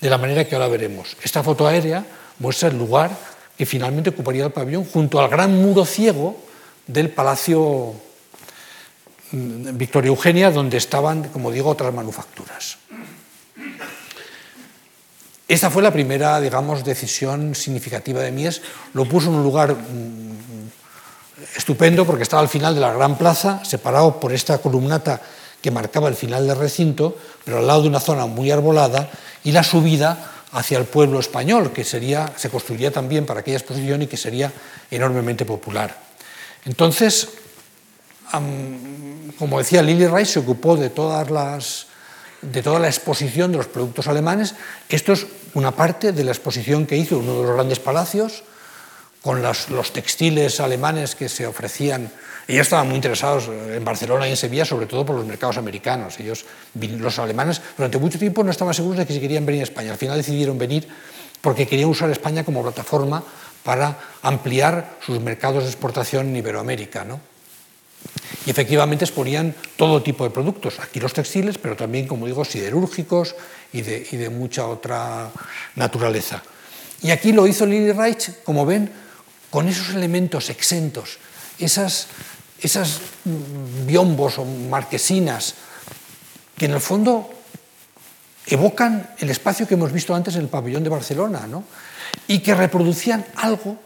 de 0.00 0.10
la 0.10 0.18
manera 0.18 0.44
que 0.44 0.54
ahora 0.54 0.68
veremos. 0.68 1.16
Esta 1.22 1.42
foto 1.42 1.66
aérea 1.66 2.04
muestra 2.38 2.68
el 2.68 2.78
lugar 2.78 3.10
que 3.56 3.66
finalmente 3.66 4.10
ocuparía 4.10 4.44
el 4.44 4.52
pabellón 4.52 4.84
junto 4.84 5.20
al 5.20 5.28
gran 5.28 5.60
muro 5.60 5.84
ciego 5.84 6.47
del 6.88 7.10
Palacio 7.10 7.94
mm, 9.30 9.76
Victoria 9.76 10.08
Eugenia, 10.08 10.50
donde 10.50 10.78
estaban, 10.78 11.28
como 11.28 11.52
digo, 11.52 11.70
otras 11.70 11.94
manufacturas. 11.94 12.78
Esta 15.46 15.70
fue 15.70 15.82
la 15.82 15.92
primera, 15.92 16.40
digamos, 16.40 16.84
decisión 16.84 17.54
significativa 17.54 18.20
de 18.20 18.32
Mies. 18.32 18.60
Lo 18.92 19.06
puso 19.06 19.28
en 19.28 19.36
un 19.36 19.44
lugar 19.44 19.74
mm, 19.74 20.68
estupendo 21.56 22.04
porque 22.04 22.24
estaba 22.24 22.42
al 22.42 22.48
final 22.48 22.74
de 22.74 22.80
la 22.80 22.92
gran 22.92 23.16
plaza, 23.16 23.64
separado 23.64 24.18
por 24.18 24.32
esta 24.32 24.58
columnata 24.58 25.20
que 25.62 25.70
marcaba 25.70 26.08
el 26.08 26.14
final 26.14 26.46
del 26.46 26.58
recinto, 26.58 27.16
pero 27.44 27.58
al 27.58 27.66
lado 27.66 27.82
de 27.82 27.88
una 27.88 28.00
zona 28.00 28.26
muy 28.26 28.50
arbolada 28.50 29.08
y 29.44 29.52
la 29.52 29.62
subida 29.62 30.32
hacia 30.52 30.78
el 30.78 30.84
pueblo 30.84 31.20
español, 31.20 31.72
que 31.72 31.84
sería, 31.84 32.32
se 32.36 32.50
construiría 32.50 32.90
también 32.90 33.26
para 33.26 33.40
aquella 33.40 33.58
exposición 33.58 34.02
y 34.02 34.06
que 34.06 34.16
sería 34.16 34.52
enormemente 34.90 35.44
popular. 35.44 36.07
Entonces, 36.68 37.30
como 39.38 39.58
decía, 39.58 39.82
Lili 39.82 40.06
Reich 40.06 40.28
se 40.28 40.38
ocupó 40.38 40.76
de 40.76 40.90
todas 40.90 41.30
las 41.30 41.86
de 42.42 42.62
toda 42.62 42.78
la 42.78 42.86
exposición 42.86 43.50
de 43.50 43.58
los 43.58 43.66
productos 43.66 44.06
alemanes. 44.06 44.54
Esto 44.88 45.12
es 45.12 45.26
una 45.54 45.72
parte 45.72 46.12
de 46.12 46.22
la 46.22 46.30
exposición 46.30 46.86
que 46.86 46.96
hizo 46.96 47.18
uno 47.18 47.40
de 47.40 47.46
los 47.46 47.54
grandes 47.54 47.80
palacios, 47.80 48.44
con 49.22 49.42
los, 49.42 49.92
textiles 49.92 50.60
alemanes 50.60 51.16
que 51.16 51.28
se 51.28 51.46
ofrecían. 51.46 52.12
Ellos 52.46 52.66
estaban 52.66 52.86
muy 52.86 52.94
interesados 52.94 53.48
en 53.48 53.84
Barcelona 53.84 54.28
y 54.28 54.30
en 54.30 54.36
Sevilla, 54.36 54.64
sobre 54.64 54.86
todo 54.86 55.04
por 55.04 55.16
los 55.16 55.26
mercados 55.26 55.56
americanos. 55.56 56.20
Ellos, 56.20 56.44
los 56.74 57.18
alemanes, 57.18 57.60
durante 57.76 57.98
mucho 57.98 58.20
tiempo 58.20 58.44
no 58.44 58.52
estaban 58.52 58.72
seguros 58.72 58.98
de 58.98 59.06
que 59.06 59.14
si 59.14 59.20
querían 59.20 59.44
venir 59.44 59.62
a 59.62 59.64
España. 59.64 59.90
Al 59.90 59.98
final 59.98 60.16
decidieron 60.16 60.56
venir 60.58 60.86
porque 61.40 61.66
querían 61.66 61.88
usar 61.88 62.08
España 62.10 62.44
como 62.44 62.62
plataforma 62.62 63.24
para 63.68 63.98
ampliar 64.22 64.96
sus 65.04 65.20
mercados 65.20 65.64
de 65.64 65.68
exportación 65.68 66.28
en 66.28 66.36
Iberoamérica. 66.36 67.04
¿no? 67.04 67.20
Y 68.46 68.50
efectivamente 68.50 69.04
exponían 69.04 69.54
todo 69.76 70.02
tipo 70.02 70.24
de 70.24 70.30
productos, 70.30 70.80
aquí 70.80 71.00
los 71.00 71.12
textiles, 71.12 71.58
pero 71.58 71.76
también, 71.76 72.06
como 72.08 72.24
digo, 72.24 72.46
siderúrgicos 72.46 73.36
y 73.74 73.82
de, 73.82 74.30
mucha 74.30 74.66
otra 74.66 75.30
naturaleza. 75.76 76.42
Y 77.02 77.10
aquí 77.10 77.32
lo 77.32 77.46
hizo 77.46 77.66
Lili 77.66 77.92
Reich, 77.92 78.42
como 78.42 78.64
ven, 78.64 78.90
con 79.50 79.68
esos 79.68 79.90
elementos 79.90 80.48
exentos, 80.48 81.18
esas, 81.58 82.06
esas 82.62 83.00
biombos 83.84 84.38
o 84.38 84.46
marquesinas, 84.46 85.56
que 86.56 86.64
en 86.64 86.72
el 86.72 86.80
fondo 86.80 87.28
evocan 88.46 89.10
el 89.18 89.28
espacio 89.28 89.68
que 89.68 89.74
hemos 89.74 89.92
visto 89.92 90.14
antes 90.14 90.36
en 90.36 90.40
el 90.40 90.48
pabellón 90.48 90.84
de 90.84 90.88
Barcelona, 90.88 91.46
¿no? 91.46 91.64
Y 92.26 92.40
que 92.40 92.54
reproducían 92.54 93.24
algo 93.36 93.78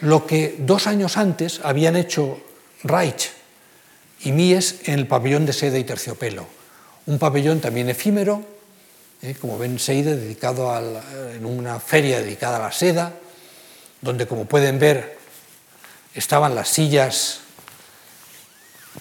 lo 0.00 0.26
que 0.26 0.56
dos 0.58 0.86
años 0.86 1.16
antes 1.16 1.60
habían 1.62 1.96
hecho 1.96 2.38
Reich 2.82 3.30
y 4.20 4.32
Mies 4.32 4.80
en 4.84 4.98
el 4.98 5.06
pabellón 5.06 5.46
de 5.46 5.52
seda 5.52 5.78
y 5.78 5.84
terciopelo. 5.84 6.46
Un 7.06 7.18
pabellón 7.18 7.60
también 7.60 7.88
efímero, 7.88 8.42
¿eh? 9.22 9.36
como 9.40 9.58
ven 9.58 9.78
Seide, 9.78 10.16
dedicado 10.16 10.70
a 10.70 10.80
en 11.34 11.46
una 11.46 11.80
feria 11.80 12.20
dedicada 12.20 12.56
a 12.56 12.60
la 12.60 12.72
seda, 12.72 13.12
donde 14.00 14.26
como 14.26 14.44
pueden 14.46 14.78
ver 14.78 15.18
estaban 16.14 16.54
las 16.54 16.68
sillas 16.68 17.40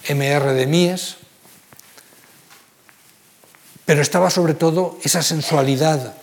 MR 0.10 0.54
de 0.54 0.68
Mies, 0.68 1.18
pero 3.86 4.02
estaba 4.02 4.30
sobre 4.30 4.54
todo 4.54 4.98
esa 5.04 5.22
sensualidad 5.22 6.16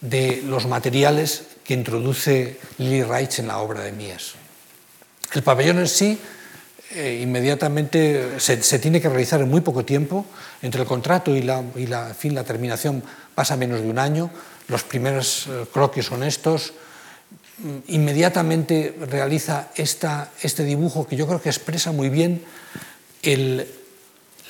de 0.00 0.42
los 0.46 0.66
materiales 0.66 1.42
que 1.64 1.74
introduce 1.74 2.58
Lily 2.78 3.02
Reich 3.02 3.40
en 3.40 3.48
la 3.48 3.58
obra 3.58 3.82
de 3.82 3.92
Mies. 3.92 4.34
El 5.32 5.42
pabellón 5.42 5.78
en 5.78 5.88
sí 5.88 6.18
eh, 6.92 7.20
inmediatamente 7.22 8.40
se, 8.40 8.56
tiene 8.78 9.00
que 9.00 9.08
realizar 9.08 9.40
en 9.40 9.50
muy 9.50 9.60
poco 9.60 9.84
tiempo, 9.84 10.24
entre 10.62 10.80
el 10.80 10.86
contrato 10.86 11.34
y 11.36 11.42
la, 11.42 11.62
fin, 12.16 12.34
la 12.34 12.44
terminación 12.44 13.02
pasa 13.34 13.56
menos 13.56 13.82
de 13.82 13.90
un 13.90 13.98
año, 13.98 14.30
los 14.68 14.84
primeros 14.84 15.46
eh, 15.48 15.66
croquis 15.70 16.06
son 16.06 16.22
estos, 16.22 16.72
mm, 17.58 17.92
inmediatamente 17.92 18.96
realiza 19.06 19.68
esta, 19.74 20.30
este 20.40 20.64
dibujo 20.64 21.06
que 21.06 21.16
yo 21.16 21.26
creo 21.26 21.42
que 21.42 21.50
expresa 21.50 21.92
muy 21.92 22.08
bien 22.08 22.42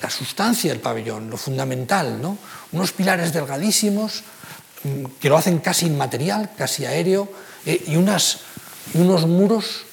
la 0.01 0.09
sustancia 0.09 0.71
del 0.71 0.79
pabellón, 0.79 1.29
lo 1.29 1.35
fundamental, 1.35 2.21
¿no? 2.21 2.37
unos 2.71 2.93
pilares 2.93 3.33
delgadísimos 3.33 4.23
que 5.19 5.29
lo 5.29 5.37
hacen 5.37 5.59
casi 5.59 5.87
inmaterial, 5.87 6.51
casi 6.57 6.85
aéreo, 6.85 7.29
eh, 7.65 7.83
y, 7.87 7.95
unos 7.95 9.27
muros 9.27 9.85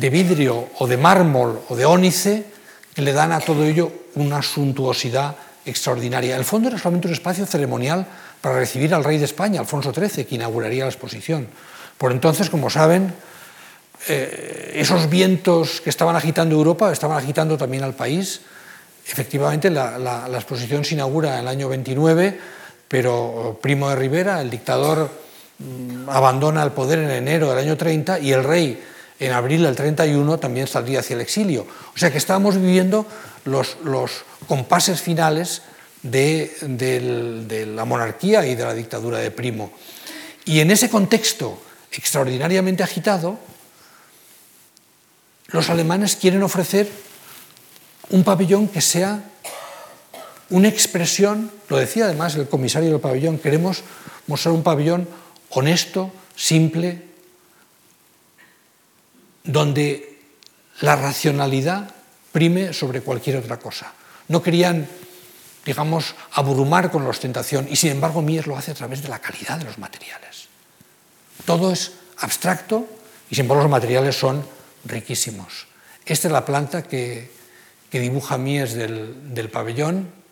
de 0.00 0.10
vidrio 0.10 0.68
o 0.78 0.86
de 0.86 0.96
mármol 0.96 1.62
o 1.68 1.76
de 1.76 1.84
ónice 1.84 2.46
que 2.94 3.02
le 3.02 3.12
dan 3.12 3.32
a 3.32 3.40
todo 3.40 3.64
ello 3.64 3.92
una 4.14 4.42
suntuosidad 4.42 5.36
extraordinaria. 5.64 6.36
El 6.36 6.44
fondo 6.44 6.68
era 6.68 6.78
solamente 6.78 7.08
un 7.08 7.14
espacio 7.14 7.46
ceremonial 7.46 8.06
para 8.40 8.58
recibir 8.58 8.94
al 8.94 9.04
rey 9.04 9.18
de 9.18 9.24
España, 9.24 9.60
Alfonso 9.60 9.92
XIII, 9.92 10.24
que 10.24 10.34
inauguraría 10.34 10.84
la 10.84 10.90
exposición. 10.90 11.48
Por 11.98 12.12
entonces, 12.12 12.50
como 12.50 12.68
saben, 12.68 13.14
eh, 14.08 14.72
esos 14.76 15.08
vientos 15.08 15.80
que 15.80 15.90
estaban 15.90 16.16
agitando 16.16 16.54
Europa 16.54 16.92
estaban 16.92 17.18
agitando 17.18 17.56
también 17.56 17.84
al 17.84 17.94
país. 17.94 18.42
Efectivamente, 19.06 19.70
la, 19.70 19.98
la 19.98 20.36
exposición 20.36 20.84
se 20.84 20.94
inaugura 20.94 21.34
en 21.34 21.40
el 21.40 21.48
año 21.48 21.68
29, 21.68 22.38
pero 22.94 23.58
Primo 23.60 23.90
de 23.90 23.96
Rivera, 23.96 24.40
el 24.40 24.50
dictador, 24.50 25.10
mm, 25.58 26.08
abandona 26.08 26.62
el 26.62 26.70
poder 26.70 27.00
en 27.00 27.10
enero 27.10 27.50
del 27.50 27.58
año 27.58 27.76
30 27.76 28.20
y 28.20 28.30
el 28.30 28.44
rey 28.44 28.80
en 29.18 29.32
abril 29.32 29.64
del 29.64 29.74
31 29.74 30.38
también 30.38 30.68
saldría 30.68 31.00
hacia 31.00 31.14
el 31.14 31.20
exilio. 31.20 31.66
O 31.92 31.98
sea 31.98 32.12
que 32.12 32.18
estábamos 32.18 32.54
viviendo 32.54 33.04
los, 33.46 33.76
compases 34.46 35.00
finales 35.00 35.62
de, 36.04 37.66
la 37.74 37.84
monarquía 37.84 38.46
y 38.46 38.54
de 38.54 38.62
la 38.62 38.74
dictadura 38.74 39.18
de 39.18 39.32
Primo. 39.32 39.72
Y 40.44 40.60
en 40.60 40.70
ese 40.70 40.88
contexto 40.88 41.60
extraordinariamente 41.90 42.84
agitado, 42.84 43.40
los 45.48 45.68
alemanes 45.68 46.14
quieren 46.14 46.44
ofrecer 46.44 46.88
un 48.10 48.22
pabellón 48.22 48.68
que 48.68 48.80
sea 48.80 49.20
una 50.50 50.68
expresión, 50.68 51.50
lo 51.74 51.80
decía 51.80 52.04
además 52.04 52.36
el 52.36 52.48
comisario 52.48 52.88
del 52.88 53.00
pabellón, 53.00 53.38
queremos 53.38 53.82
mostrar 54.28 54.54
un 54.54 54.62
pabellón 54.62 55.08
honesto, 55.50 56.12
simple, 56.36 57.02
donde 59.42 60.22
la 60.82 60.94
racionalidad 60.94 61.90
prime 62.30 62.72
sobre 62.72 63.00
cualquier 63.00 63.38
otra 63.38 63.58
cosa. 63.58 63.92
No 64.28 64.40
querían, 64.40 64.86
digamos, 65.66 66.14
abrumar 66.30 66.92
con 66.92 67.02
la 67.02 67.10
ostentación 67.10 67.66
y 67.68 67.74
sin 67.74 67.90
embargo 67.90 68.22
Mies 68.22 68.46
lo 68.46 68.56
hace 68.56 68.70
a 68.70 68.74
través 68.74 69.02
de 69.02 69.08
la 69.08 69.18
calidad 69.18 69.58
de 69.58 69.64
los 69.64 69.78
materiales. 69.78 70.46
Todo 71.44 71.72
es 71.72 71.90
abstracto 72.18 72.86
y 73.30 73.34
sin 73.34 73.46
embargo 73.46 73.64
los 73.64 73.70
materiales 73.72 74.16
son 74.16 74.46
riquísimos. 74.84 75.66
Esta 76.06 76.28
es 76.28 76.32
la 76.32 76.44
planta 76.44 76.84
que, 76.84 77.32
dibuja 77.90 78.38
Mies 78.38 78.74
del, 78.74 79.34
del 79.34 79.50
pabellón, 79.50 80.23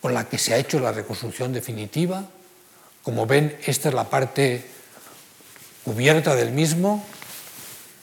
con 0.00 0.14
la 0.14 0.28
que 0.28 0.38
se 0.38 0.54
ha 0.54 0.58
hecho 0.58 0.80
la 0.80 0.92
reconstrucción 0.92 1.52
definitiva. 1.52 2.24
Como 3.02 3.26
ven, 3.26 3.56
esta 3.66 3.88
es 3.88 3.94
la 3.94 4.08
parte 4.08 4.64
cubierta 5.84 6.34
del 6.34 6.52
mismo. 6.52 7.04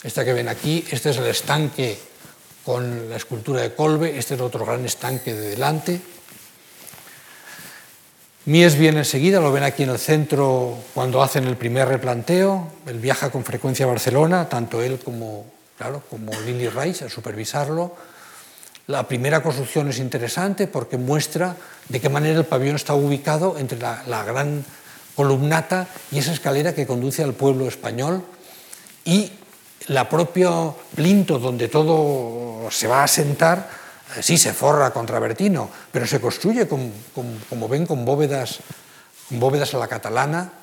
Esta 0.04 0.24
que 0.24 0.34
ven 0.34 0.48
aquí, 0.48 0.86
este 0.92 1.10
es 1.10 1.18
el 1.18 1.28
estanque 1.28 1.98
con 2.64 3.10
la 3.10 3.16
escultura 3.16 3.62
de 3.62 3.74
Colbe, 3.74 4.18
este 4.18 4.36
es 4.36 4.42
otro 4.42 4.66
gran 4.66 4.86
estanque 4.86 5.34
de 5.34 5.50
delante. 5.50 6.02
Mies 8.46 8.78
viene 8.78 9.00
enseguida, 9.00 9.42
lo 9.42 9.52
ven 9.52 9.64
aquí 9.64 9.84
en 9.84 9.90
el 9.90 10.00
centro 10.00 10.78
cuando 10.94 11.22
hacen 11.22 11.46
el 11.46 11.58
primer 11.58 11.88
replanteo. 11.88 12.68
Él 12.86 13.00
viaja 13.00 13.30
con 13.30 13.44
frecuencia 13.44 13.86
a 13.86 13.90
Barcelona, 13.90 14.48
tanto 14.48 14.82
él 14.82 15.00
como, 15.04 15.46
claro, 15.78 16.02
como 16.10 16.32
Lili 16.42 16.70
Reich 16.70 17.02
a 17.02 17.10
supervisarlo. 17.10 17.94
La 18.88 19.06
primera 19.06 19.44
construcción 19.44 19.90
es 19.90 20.00
interesante 20.00 20.66
porque 20.66 20.96
muestra 20.96 21.58
de 21.90 22.00
qué 22.00 22.08
manera 22.08 22.40
el 22.40 22.46
pabellón 22.46 22.78
está 22.78 22.94
ubicado 22.94 23.58
entre 23.58 23.78
la, 23.78 24.24
gran 24.24 24.64
columnata 25.14 25.90
y 26.10 26.20
esa 26.20 26.32
escalera 26.32 26.74
que 26.74 26.88
conduce 26.88 27.22
al 27.22 27.34
pueblo 27.34 27.68
español 27.68 28.24
y 29.04 29.30
la 29.88 30.08
propia 30.08 30.50
plinto 30.96 31.38
donde 31.38 31.68
todo 31.68 32.72
se 32.72 32.88
va 32.88 33.02
a 33.02 33.04
asentar, 33.04 33.70
eh, 34.16 34.24
sí 34.24 34.38
se 34.38 34.54
forra 34.54 34.92
con 34.92 35.06
travertino, 35.06 35.70
pero 35.92 36.08
se 36.08 36.22
construye, 36.22 36.66
como 36.66 37.68
ven, 37.68 37.86
con 37.86 38.06
bóvedas, 38.06 38.60
bóvedas 39.32 39.74
a 39.74 39.80
la 39.80 39.90
catalana, 39.90 40.54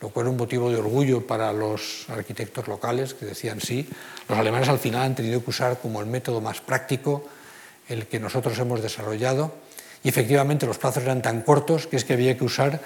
lo 0.00 0.08
cual 0.08 0.26
es 0.26 0.30
un 0.32 0.36
motivo 0.36 0.68
de 0.68 0.78
orgullo 0.78 1.24
para 1.24 1.52
los 1.52 2.06
arquitectos 2.08 2.66
locales 2.66 3.14
que 3.14 3.24
decían 3.24 3.60
sí. 3.60 3.88
Los 4.28 4.36
alemanes 4.36 4.68
al 4.68 4.80
final 4.80 5.02
han 5.02 5.14
tenido 5.14 5.44
que 5.44 5.50
usar 5.50 5.78
como 5.78 6.00
el 6.00 6.06
método 6.06 6.40
más 6.40 6.60
práctico 6.60 7.37
el 7.88 8.06
que 8.06 8.20
nosotros 8.20 8.58
hemos 8.58 8.82
desarrollado 8.82 9.52
y 10.02 10.08
efectivamente 10.08 10.66
los 10.66 10.78
plazos 10.78 11.02
eran 11.02 11.22
tan 11.22 11.42
cortos 11.42 11.86
que 11.86 11.96
es 11.96 12.04
que 12.04 12.12
había 12.12 12.36
que 12.36 12.44
usar 12.44 12.80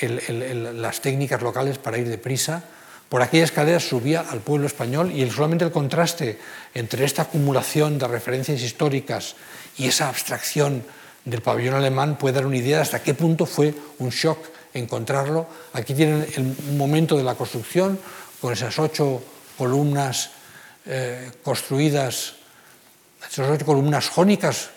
las 0.00 1.00
técnicas 1.00 1.42
locales 1.42 1.78
para 1.78 1.98
ir 1.98 2.08
deprisa. 2.08 2.64
Por 3.08 3.22
aquella 3.22 3.44
escalera 3.44 3.80
subía 3.80 4.20
al 4.20 4.40
pueblo 4.40 4.66
español 4.66 5.10
y 5.10 5.28
solamente 5.30 5.64
el 5.64 5.72
contraste 5.72 6.38
entre 6.74 7.04
esta 7.04 7.22
acumulación 7.22 7.98
de 7.98 8.06
referencias 8.06 8.62
históricas 8.62 9.34
y 9.76 9.88
esa 9.88 10.08
abstracción 10.08 10.84
del 11.24 11.42
pabellón 11.42 11.74
alemán 11.74 12.16
puede 12.16 12.34
dar 12.34 12.46
una 12.46 12.56
idea 12.56 12.76
de 12.76 12.82
hasta 12.82 13.02
qué 13.02 13.14
punto 13.14 13.46
fue 13.46 13.74
un 13.98 14.10
shock 14.10 14.38
encontrarlo. 14.74 15.46
Aquí 15.72 15.94
tienen 15.94 16.26
el 16.36 16.76
momento 16.76 17.16
de 17.16 17.24
la 17.24 17.34
construcción 17.34 17.98
con 18.40 18.52
esas 18.52 18.78
ocho 18.78 19.22
columnas 19.58 20.30
eh, 20.86 21.30
construidas, 21.42 22.36
esas 23.28 23.62
columnas 23.64 24.08
jónicas 24.08 24.70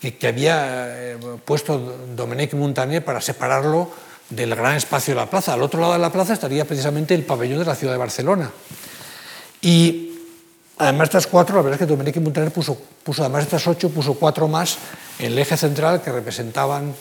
que, 0.00 0.26
había 0.26 1.12
eh, 1.12 1.18
puesto 1.44 1.78
Dominique 2.16 2.56
Montaner 2.56 3.04
para 3.04 3.20
separarlo 3.20 3.90
del 4.30 4.54
gran 4.54 4.76
espacio 4.76 5.14
de 5.14 5.20
la 5.20 5.28
plaza. 5.28 5.52
Al 5.52 5.62
otro 5.62 5.80
lado 5.80 5.92
de 5.92 5.98
la 5.98 6.10
plaza 6.10 6.32
estaría 6.32 6.64
precisamente 6.64 7.14
el 7.14 7.24
pabellón 7.24 7.58
de 7.58 7.64
la 7.64 7.74
ciudad 7.74 7.92
de 7.92 7.98
Barcelona. 7.98 8.50
Y 9.60 10.18
además 10.78 11.10
de 11.10 11.18
estas 11.18 11.26
cuatro, 11.26 11.56
la 11.56 11.62
verdad 11.62 11.80
es 11.80 11.86
que 11.86 11.92
Dominique 11.92 12.20
Montaner 12.20 12.52
puso, 12.52 12.78
puso, 13.02 13.22
además 13.22 13.40
de 13.42 13.44
estas 13.56 13.66
ocho, 13.66 13.90
puso 13.90 14.14
cuatro 14.14 14.48
más 14.48 14.78
en 15.18 15.26
el 15.26 15.38
eje 15.38 15.56
central 15.56 16.00
que 16.00 16.12
representaban 16.12 16.94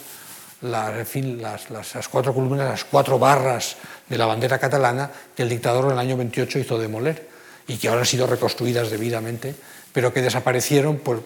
las, 0.61 1.69
las, 1.69 2.07
cuatro 2.09 2.33
columnas, 2.33 2.69
las 2.69 2.83
cuatro 2.83 3.17
barras 3.17 3.77
de 4.09 4.17
la 4.17 4.25
bandera 4.25 4.59
catalana 4.59 5.09
que 5.35 5.43
el 5.43 5.49
dictador 5.49 5.85
en 5.85 5.91
el 5.91 5.99
año 5.99 6.17
28 6.17 6.59
hizo 6.59 6.77
demoler 6.77 7.29
y 7.67 7.77
que 7.77 7.87
ahora 7.87 8.01
han 8.01 8.07
sido 8.07 8.27
reconstruidas 8.27 8.89
debidamente, 8.89 9.55
pero 9.93 10.13
que 10.13 10.21
desaparecieron 10.21 10.97
por, 10.97 11.23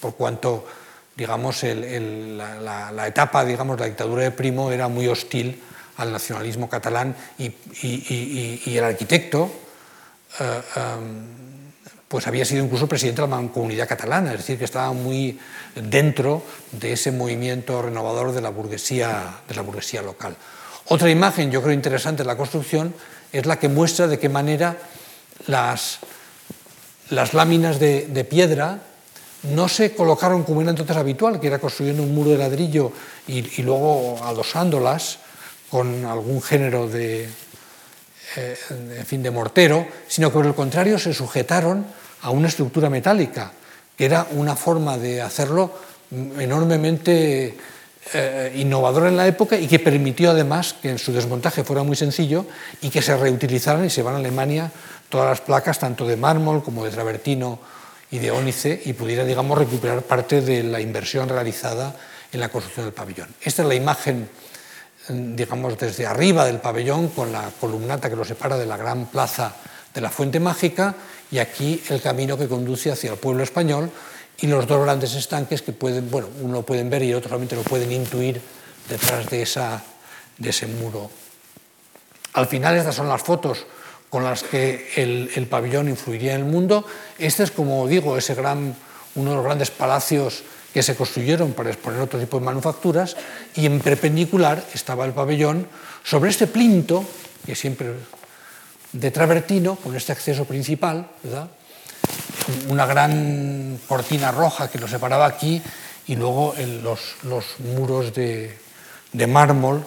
por 0.00 0.14
cuanto 0.14 0.66
digamos, 1.16 1.62
la, 1.62 3.06
etapa, 3.06 3.44
digamos, 3.44 3.78
la 3.78 3.86
dictadura 3.86 4.24
de 4.24 4.30
Primo 4.30 4.72
era 4.72 4.88
muy 4.88 5.06
hostil 5.08 5.62
al 5.96 6.12
nacionalismo 6.12 6.68
catalán 6.68 7.14
y, 7.38 7.52
el 8.76 8.84
arquitecto 8.84 9.50
eh, 10.40 10.62
em, 10.76 11.44
pues 12.08 12.26
había 12.26 12.44
sido 12.44 12.64
incluso 12.64 12.88
presidente 12.88 13.22
de 13.22 13.28
la 13.28 13.36
mancomunidad 13.36 13.88
catalana, 13.88 14.32
es 14.32 14.38
decir, 14.38 14.58
que 14.58 14.64
estaba 14.64 14.92
muy 14.92 15.38
dentro 15.74 16.42
de 16.72 16.92
ese 16.92 17.10
movimiento 17.12 17.82
renovador 17.82 18.32
de 18.32 18.40
la 18.40 18.50
burguesía, 18.50 19.40
de 19.48 19.54
la 19.54 19.62
burguesía 19.62 20.02
local. 20.02 20.36
Otra 20.86 21.10
imagen, 21.10 21.50
yo 21.50 21.62
creo 21.62 21.72
interesante 21.72 22.22
de 22.22 22.26
la 22.26 22.36
construcción, 22.36 22.94
es 23.32 23.46
la 23.46 23.58
que 23.58 23.68
muestra 23.68 24.06
de 24.06 24.18
qué 24.18 24.28
manera 24.28 24.76
las, 25.46 26.00
las 27.10 27.34
láminas 27.34 27.78
de 27.78 28.26
piedra 28.28 28.80
no 29.50 29.68
se 29.68 29.94
colocaron 29.94 30.42
como 30.42 30.62
era 30.62 30.70
entonces 30.70 30.96
habitual, 30.96 31.40
que 31.40 31.48
era 31.48 31.58
construyendo 31.58 32.02
un 32.02 32.14
muro 32.14 32.30
de 32.30 32.38
ladrillo 32.38 32.92
y, 33.26 33.62
luego 33.62 34.18
adosándolas 34.22 35.18
con 35.70 36.04
algún 36.04 36.40
género 36.40 36.88
de, 36.88 37.28
eh, 38.36 39.04
fin, 39.04 39.22
de 39.22 39.30
mortero, 39.30 39.86
sino 40.08 40.28
que 40.28 40.34
por 40.34 40.46
el 40.46 40.54
contrario 40.54 40.98
se 40.98 41.12
sujetaron 41.12 41.84
a 42.22 42.30
una 42.30 42.48
estructura 42.48 42.88
metálica, 42.88 43.52
que 43.96 44.06
era 44.06 44.26
una 44.32 44.56
forma 44.56 44.96
de 44.96 45.20
hacerlo 45.20 45.72
enormemente 46.38 47.56
eh, 48.12 48.52
innovadora 48.56 49.08
en 49.08 49.16
la 49.16 49.26
época 49.26 49.56
y 49.56 49.66
que 49.66 49.78
permitió 49.78 50.30
además 50.30 50.74
que 50.80 50.90
en 50.90 50.98
su 50.98 51.12
desmontaje 51.12 51.64
fuera 51.64 51.82
muy 51.82 51.96
sencillo 51.96 52.46
y 52.82 52.90
que 52.90 53.02
se 53.02 53.16
reutilizaran 53.16 53.84
y 53.84 53.90
se 53.90 54.02
van 54.02 54.14
a 54.14 54.18
Alemania 54.18 54.70
todas 55.14 55.30
las 55.30 55.42
placas, 55.42 55.78
tanto 55.78 56.08
de 56.08 56.16
mármol 56.16 56.64
como 56.64 56.84
de 56.84 56.90
travertino 56.90 57.60
y 58.10 58.18
de 58.18 58.32
ónice, 58.32 58.82
y 58.84 58.94
pudiera, 58.94 59.22
digamos, 59.22 59.56
recuperar 59.56 60.02
parte 60.02 60.40
de 60.40 60.64
la 60.64 60.80
inversión 60.80 61.28
realizada 61.28 61.94
en 62.32 62.40
la 62.40 62.48
construcción 62.48 62.86
del 62.86 62.94
pabellón. 62.94 63.28
Esta 63.40 63.62
es 63.62 63.68
la 63.68 63.76
imagen, 63.76 64.28
digamos, 65.08 65.78
desde 65.78 66.04
arriba 66.04 66.44
del 66.44 66.58
pabellón, 66.58 67.10
con 67.10 67.30
la 67.30 67.48
columnata 67.60 68.10
que 68.10 68.16
lo 68.16 68.24
separa 68.24 68.58
de 68.58 68.66
la 68.66 68.76
gran 68.76 69.06
plaza 69.06 69.54
de 69.94 70.00
la 70.00 70.10
Fuente 70.10 70.40
Mágica, 70.40 70.96
y 71.30 71.38
aquí 71.38 71.80
el 71.90 72.02
camino 72.02 72.36
que 72.36 72.48
conduce 72.48 72.90
hacia 72.90 73.12
el 73.12 73.16
pueblo 73.16 73.44
español, 73.44 73.88
y 74.40 74.48
los 74.48 74.66
dos 74.66 74.82
grandes 74.82 75.14
estanques 75.14 75.62
que 75.62 75.70
pueden, 75.70 76.10
bueno, 76.10 76.26
uno 76.42 76.54
lo 76.54 76.62
pueden 76.62 76.90
ver 76.90 77.04
y 77.04 77.14
otro 77.14 77.28
solamente 77.28 77.54
lo 77.54 77.62
pueden 77.62 77.92
intuir 77.92 78.40
detrás 78.88 79.30
de, 79.30 79.42
esa, 79.42 79.80
de 80.38 80.50
ese 80.50 80.66
muro. 80.66 81.08
Al 82.32 82.48
final 82.48 82.76
estas 82.76 82.96
son 82.96 83.08
las 83.08 83.22
fotos 83.22 83.64
con 84.14 84.22
las 84.22 84.44
que 84.44 84.92
el, 84.94 85.28
el, 85.34 85.48
pabellón 85.48 85.88
influiría 85.88 86.34
en 86.36 86.42
el 86.42 86.46
mundo. 86.46 86.86
Este 87.18 87.42
es, 87.42 87.50
como 87.50 87.88
digo, 87.88 88.16
ese 88.16 88.36
gran, 88.36 88.76
uno 89.16 89.30
de 89.30 89.36
los 89.36 89.44
grandes 89.44 89.72
palacios 89.72 90.44
que 90.72 90.84
se 90.84 90.94
construyeron 90.94 91.52
para 91.52 91.70
exponer 91.70 92.00
otro 92.00 92.20
tipo 92.20 92.38
de 92.38 92.46
manufacturas 92.46 93.16
y 93.56 93.66
en 93.66 93.80
perpendicular 93.80 94.64
estaba 94.72 95.04
el 95.04 95.10
pabellón 95.10 95.66
sobre 96.04 96.30
este 96.30 96.46
plinto, 96.46 97.04
que 97.44 97.56
siempre 97.56 97.94
de 98.92 99.10
travertino, 99.10 99.74
con 99.74 99.96
este 99.96 100.12
acceso 100.12 100.44
principal, 100.44 101.08
una 102.68 102.86
gran 102.86 103.80
cortina 103.88 104.30
roja 104.30 104.70
que 104.70 104.78
lo 104.78 104.86
separaba 104.86 105.26
aquí 105.26 105.60
y 106.06 106.14
luego 106.14 106.54
los, 106.84 107.16
muros 107.58 108.14
de, 108.14 108.56
mármol 109.26 109.84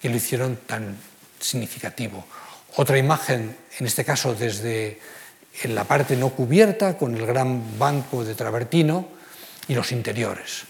que 0.00 0.08
lo 0.08 0.14
hicieron 0.14 0.56
tan 0.68 0.96
significativo. 1.40 2.24
Otra 2.76 2.98
imagen, 2.98 3.56
en 3.78 3.86
este 3.86 4.04
caso 4.04 4.34
desde 4.34 4.98
en 5.62 5.74
la 5.74 5.84
parte 5.84 6.16
no 6.16 6.30
cubierta, 6.30 6.98
con 6.98 7.14
el 7.14 7.24
gran 7.24 7.78
banco 7.78 8.24
de 8.24 8.34
travertino 8.34 9.06
y 9.68 9.74
los 9.74 9.92
interiores. 9.92 10.64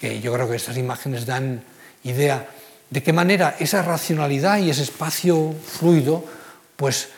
Que 0.00 0.20
yo 0.20 0.32
creo 0.32 0.48
que 0.48 0.56
estas 0.56 0.76
imágenes 0.76 1.26
dan 1.26 1.64
idea 2.04 2.48
de 2.90 3.02
qué 3.02 3.12
manera 3.12 3.56
esa 3.58 3.82
racionalidad 3.82 4.58
y 4.58 4.70
ese 4.70 4.82
espacio 4.82 5.52
fluido, 5.52 6.24
pues 6.76 7.08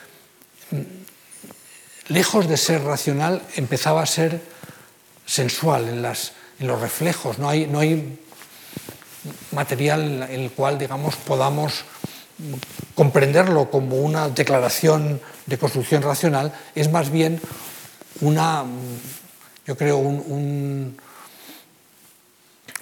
lejos 2.09 2.49
de 2.49 2.57
ser 2.57 2.83
racional, 2.83 3.43
empezaba 3.57 4.03
a 4.03 4.07
ser 4.07 4.41
sensual 5.27 5.89
en, 5.89 6.03
los 6.67 6.81
reflejos. 6.81 7.39
No 7.39 7.51
hay, 7.51 7.67
no 7.67 7.81
hay 7.81 8.19
material 9.53 10.27
en 10.31 10.41
el 10.41 10.51
cual, 10.53 10.79
digamos, 10.79 11.17
podamos 11.17 11.85
comprenderlo 12.95 13.70
como 13.70 13.97
una 13.97 14.28
declaración 14.28 15.20
de 15.47 15.59
construcción 15.59 16.03
racional, 16.03 16.53
es 16.74 16.91
más 16.91 17.11
bien 17.11 17.41
una, 18.20 18.64
yo 19.66 19.76
creo, 19.76 19.99
un, 19.99 20.97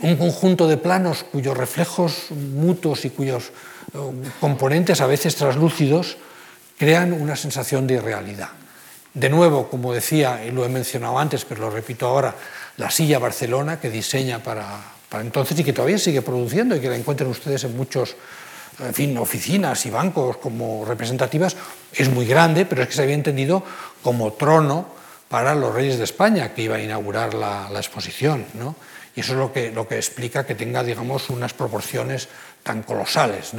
un, 0.00 0.16
conjunto 0.16 0.66
de 0.66 0.76
planos 0.76 1.24
cuyos 1.24 1.57
reflejos 1.57 2.30
mutuos 2.30 3.05
y 3.05 3.11
cuyos 3.11 3.52
eh, 3.92 3.98
componentes 4.40 5.00
a 5.00 5.07
veces 5.07 5.36
translúcidos 5.36 6.16
crean 6.78 7.12
una 7.12 7.36
sensación 7.36 7.86
de 7.86 7.94
irrealidad. 7.94 8.50
De 9.14 9.30
nuevo, 9.30 9.68
como 9.68 9.92
decía, 9.94 10.44
y 10.44 10.50
lo 10.50 10.64
he 10.64 10.68
mencionado 10.68 11.18
antes, 11.18 11.44
pero 11.44 11.61
lo 11.61 11.70
repito 11.70 12.07
ahora, 12.07 12.34
la 12.76 12.90
silla 12.90 13.20
Barcelona 13.20 13.78
que 13.78 13.88
diseña 13.88 14.40
para, 14.40 14.80
entonces 15.20 15.59
y 15.59 15.62
que 15.62 15.72
todavía 15.72 15.98
sigue 15.98 16.22
produciendo 16.22 16.74
y 16.74 16.80
que 16.80 16.88
la 16.88 16.96
encuentran 16.96 17.30
ustedes 17.30 17.62
en 17.62 17.76
muchos 17.76 18.16
en 18.81 18.95
fin, 18.95 19.16
oficinas 19.18 19.87
y 19.87 19.91
bancos 19.91 20.39
como 20.39 20.85
representativas, 20.85 21.57
es 21.93 22.09
muy 22.09 22.27
grande, 22.27 22.66
pero 22.66 22.83
es 22.83 22.89
que 22.89 22.95
se 22.95 23.03
había 23.03 23.14
entendido 23.14 23.62
como 24.03 24.33
trono 24.33 24.87
para 25.29 25.55
los 25.55 25.75
reyes 25.75 25.99
de 25.99 26.05
España, 26.05 26.55
que 26.55 26.62
iba 26.62 26.77
a 26.77 26.81
inaugurar 26.81 27.35
la, 27.35 27.68
exposición. 27.77 28.47
¿no? 28.55 28.77
Y 29.16 29.20
eso 29.20 29.33
es 29.33 29.39
lo 29.39 29.53
que, 29.53 29.70
lo 29.70 29.87
que 29.87 29.97
explica 29.97 30.47
que 30.47 30.55
tenga, 30.55 30.83
digamos, 30.83 31.31
unas 31.31 31.55
proporciones 31.55 32.29
tan 32.62 32.83
colosales. 32.83 33.53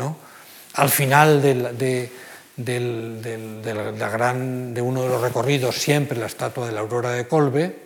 Al 0.73 0.89
final 0.89 1.41
de, 1.41 2.11
de, 2.57 3.93
la 3.97 4.09
gran, 4.09 4.73
de 4.73 4.81
uno 4.81 5.03
de 5.03 5.09
los 5.09 5.21
recorridos 5.21 5.75
siempre 5.75 6.19
la 6.19 6.27
estatua 6.27 6.67
de 6.67 6.73
la 6.73 6.81
Aurora 6.81 7.11
de 7.11 7.27
Colbe, 7.27 7.85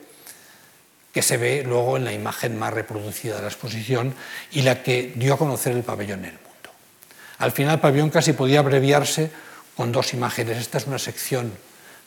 que 1.14 1.22
se 1.22 1.38
ve 1.38 1.64
luego 1.66 1.98
en 1.98 2.06
la 2.06 2.14
imagen 2.14 2.58
más 2.58 2.74
reproducida 2.74 3.36
de 3.36 3.42
la 3.42 3.48
exposición 3.48 4.14
y 4.52 4.62
la 4.62 4.84
que 4.84 5.14
dio 5.16 5.34
a 5.34 5.38
conocer 5.38 5.74
el 5.74 5.84
pabellón 5.84 6.20
en 6.20 6.26
el 6.26 6.34
mundo. 6.34 6.49
Al 7.40 7.52
final 7.52 7.76
el 7.76 7.80
pabellón 7.80 8.10
casi 8.10 8.34
podía 8.34 8.60
abreviarse 8.60 9.32
con 9.76 9.92
dos 9.92 10.14
imágenes. 10.14 10.58
Esta 10.58 10.78
es 10.78 10.88
una 10.88 11.00
sección 11.00 11.52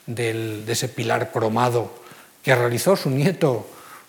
de 0.07 0.65
ese 0.69 0.89
pilar 0.89 1.33
cromado 1.33 2.03
que 2.43 2.55
realizó 2.55 2.97
su 2.97 3.11
nieto 3.11 3.67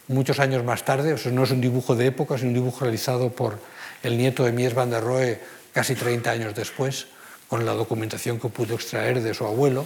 muchos 0.07 0.39
años 0.39 0.63
más 0.63 0.83
tarde. 0.83 1.15
No 1.31 1.43
es 1.43 1.51
un 1.51 1.61
dibujo 1.61 1.95
de 1.95 2.07
época, 2.07 2.35
es 2.35 2.43
un 2.43 2.53
dibujo 2.53 2.81
realizado 2.81 3.29
por 3.29 3.59
el 4.03 4.17
nieto 4.17 4.43
de 4.43 4.51
Mies 4.51 4.73
van 4.73 4.89
der 4.89 5.03
Rohe 5.03 5.39
casi 5.71 5.95
30 5.95 6.29
años 6.29 6.55
después 6.55 7.07
con 7.47 7.65
la 7.65 7.73
documentación 7.73 8.39
que 8.39 8.49
pudo 8.49 8.75
extraer 8.75 9.21
de 9.21 9.33
su 9.33 9.45
abuelo, 9.45 9.85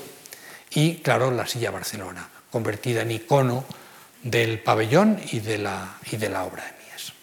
y 0.72 0.96
claro, 0.98 1.32
la 1.32 1.48
silla 1.48 1.72
Barcelona, 1.72 2.28
convertida 2.52 3.02
en 3.02 3.12
icono 3.12 3.66
del 4.24 4.60
pabellón 4.60 5.20
y 5.32 5.40
de 5.40 5.58
la, 5.58 5.98
y 6.12 6.18
de 6.18 6.30
la 6.30 6.44
obra 6.44 6.64
de 6.64 6.72
Mies. 6.72 7.14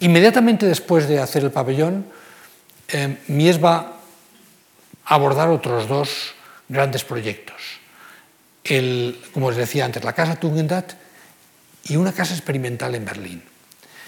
Inmediatamente 0.00 0.66
después 0.66 1.08
de 1.08 1.20
hacer 1.20 1.44
el 1.44 1.50
pabellón, 1.50 2.06
eh, 2.88 3.18
Mies 3.28 3.62
va 3.62 3.98
a 5.04 5.14
abordar 5.14 5.48
otros 5.48 5.88
dos 5.88 6.34
grandes 6.68 7.04
proyectos. 7.04 7.56
El, 8.64 9.20
como 9.32 9.50
les 9.50 9.58
decía 9.58 9.84
antes, 9.84 10.04
la 10.04 10.12
Casa 10.12 10.36
Tugendhat 10.36 10.92
y 11.84 11.96
una 11.96 12.12
casa 12.12 12.34
experimental 12.34 12.94
en 12.94 13.04
Berlín. 13.04 13.42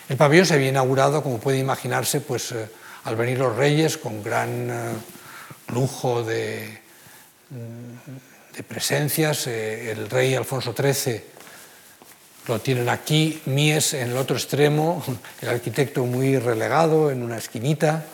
El 0.09 0.17
pabellón 0.17 0.47
se 0.47 0.55
había 0.55 0.69
inaugurado, 0.69 1.23
como 1.23 1.39
puede 1.39 1.59
imaginarse, 1.59 2.21
pues, 2.21 2.53
eh, 2.53 2.69
al 3.05 3.15
venir 3.15 3.39
los 3.39 3.55
reyes 3.55 3.99
con 3.99 4.23
gran 4.23 4.71
eh, 4.71 4.93
lujo 5.69 6.25
de, 6.25 6.81
mm, 7.51 8.63
presencias. 8.67 9.47
El 9.47 10.11
rey 10.11 10.35
Alfonso 10.35 10.75
XIII 10.77 11.23
lo 12.49 12.59
tienen 12.61 12.89
aquí, 12.89 13.41
Mies 13.47 13.95
en 13.95 14.11
el 14.11 14.17
otro 14.17 14.37
extremo, 14.37 15.05
el 15.41 15.49
arquitecto 15.49 16.05
muy 16.05 16.39
relegado 16.39 17.11
en 17.13 17.23
una 17.23 17.37
esquinita, 17.37 18.05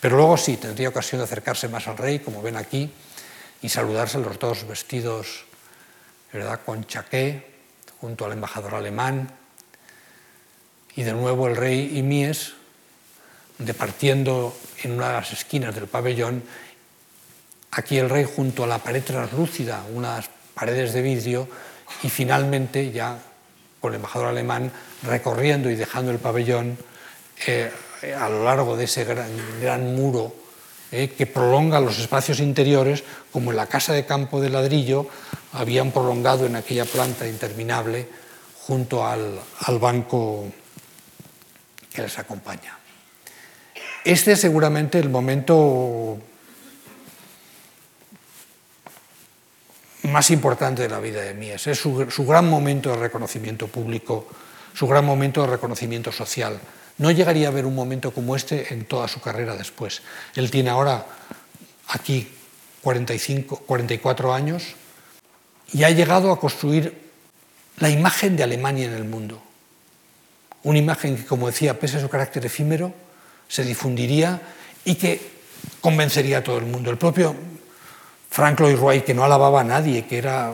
pero 0.00 0.16
luego 0.16 0.36
sí, 0.36 0.56
tendría 0.56 0.88
ocasión 0.88 1.20
de 1.20 1.24
acercarse 1.24 1.68
más 1.68 1.88
al 1.88 1.98
rey, 1.98 2.20
como 2.20 2.42
ven 2.42 2.56
aquí, 2.56 2.90
y 3.62 3.68
saludarse 3.68 4.18
los 4.18 4.38
dos 4.38 4.66
vestidos 4.66 5.44
¿verdad? 6.32 6.60
con 6.64 6.84
chaqué 6.86 7.58
junto 8.00 8.24
al 8.24 8.32
embajador 8.32 8.74
alemán. 8.74 9.30
Y 10.94 11.02
de 11.02 11.12
nuevo 11.12 11.48
el 11.48 11.56
rey 11.56 11.98
y 11.98 12.02
Mies 12.02 12.54
departiendo 13.58 14.56
en 14.82 14.92
una 14.92 15.08
de 15.08 15.14
las 15.14 15.32
esquinas 15.32 15.74
del 15.74 15.88
pabellón, 15.88 16.44
aquí 17.72 17.98
el 17.98 18.08
rey 18.08 18.24
junto 18.24 18.64
a 18.64 18.66
la 18.68 18.78
pared 18.78 19.02
translúcida, 19.02 19.84
unas 19.92 20.30
paredes 20.54 20.92
de 20.92 21.02
vidrio, 21.02 21.48
y 22.02 22.08
finalmente 22.08 22.92
ya 22.92 23.18
con 23.80 23.92
el 23.92 23.96
embajador 23.96 24.28
alemán 24.28 24.70
recorriendo 25.02 25.70
y 25.70 25.74
dejando 25.74 26.10
el 26.10 26.18
pabellón 26.18 26.78
eh, 27.46 27.70
a 28.02 28.28
lo 28.28 28.44
largo 28.44 28.76
de 28.76 28.84
ese 28.84 29.04
gran, 29.04 29.94
muro 29.94 30.34
eh, 30.90 31.08
que 31.16 31.26
prolonga 31.26 31.80
los 31.80 31.98
espacios 31.98 32.40
interiores, 32.40 33.04
como 33.32 33.50
en 33.50 33.56
la 33.56 33.66
casa 33.66 33.92
de 33.92 34.06
campo 34.06 34.40
de 34.40 34.50
ladrillo 34.50 35.06
habían 35.52 35.90
prolongado 35.90 36.46
en 36.46 36.56
aquella 36.56 36.84
planta 36.84 37.26
interminable 37.26 38.08
junto 38.66 39.06
al 39.06 39.78
banco 39.80 40.46
que 41.92 42.02
les 42.02 42.18
acompaña. 42.18 42.78
Este 44.04 44.32
es 44.32 44.40
seguramente 44.40 44.98
el 44.98 45.10
momento 45.10 46.18
más 50.04 50.30
importante 50.30 50.82
de 50.82 50.88
la 50.88 51.00
vida 51.00 51.20
de 51.20 51.34
Mies. 51.34 51.66
Es 51.66 51.78
su, 51.78 52.26
gran 52.26 52.48
momento 52.48 52.90
de 52.90 52.96
reconocimiento 52.96 53.68
público, 53.68 54.26
su 54.74 54.86
gran 54.86 55.04
momento 55.04 55.42
de 55.42 55.48
reconocimiento 55.48 56.12
social. 56.12 56.58
No 56.98 57.10
llegaría 57.10 57.48
a 57.48 57.50
haber 57.50 57.64
un 57.64 57.74
momento 57.74 58.12
como 58.12 58.36
este 58.36 58.74
en 58.74 58.84
toda 58.84 59.08
su 59.08 59.20
carrera 59.20 59.56
después. 59.56 60.02
Él 60.34 60.50
tiene 60.50 60.70
ahora 60.70 61.06
aquí 61.88 62.28
45, 62.82 63.58
44 63.66 64.34
años 64.34 64.74
y 65.72 65.84
ha 65.84 65.90
llegado 65.90 66.32
a 66.32 66.40
construir 66.40 67.08
la 67.78 67.90
imagen 67.90 68.36
de 68.36 68.42
Alemania 68.42 68.86
en 68.86 68.94
el 68.94 69.04
mundo. 69.04 69.40
Una 70.64 70.78
imagen 70.78 71.16
que, 71.16 71.24
como 71.24 71.46
decía, 71.46 71.78
pese 71.78 71.98
a 71.98 72.00
su 72.00 72.08
carácter 72.08 72.44
efímero, 72.44 72.92
se 73.46 73.64
difundiría 73.64 74.40
y 74.84 74.96
que 74.96 75.20
convencería 75.80 76.38
a 76.38 76.42
todo 76.42 76.58
el 76.58 76.66
mundo. 76.66 76.90
El 76.90 76.98
propio 76.98 77.34
Frank 78.30 78.60
Lloyd 78.60 78.78
Wright, 78.78 79.04
que 79.04 79.14
no 79.14 79.24
alababa 79.24 79.60
a 79.60 79.64
nadie, 79.64 80.06
que 80.06 80.18
era, 80.18 80.52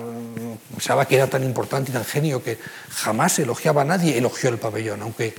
pensaba 0.71 1.07
que 1.07 1.17
era 1.17 1.27
tan 1.27 1.43
importante 1.43 1.91
y 1.91 1.95
tan 1.95 2.05
genio 2.05 2.43
que 2.43 2.59
jamás 2.91 3.39
elogiaba 3.39 3.83
a 3.83 3.85
nadie, 3.85 4.19
elogió 4.19 4.51
el 4.51 4.59
pabellón, 4.59 5.03
aunque 5.03 5.35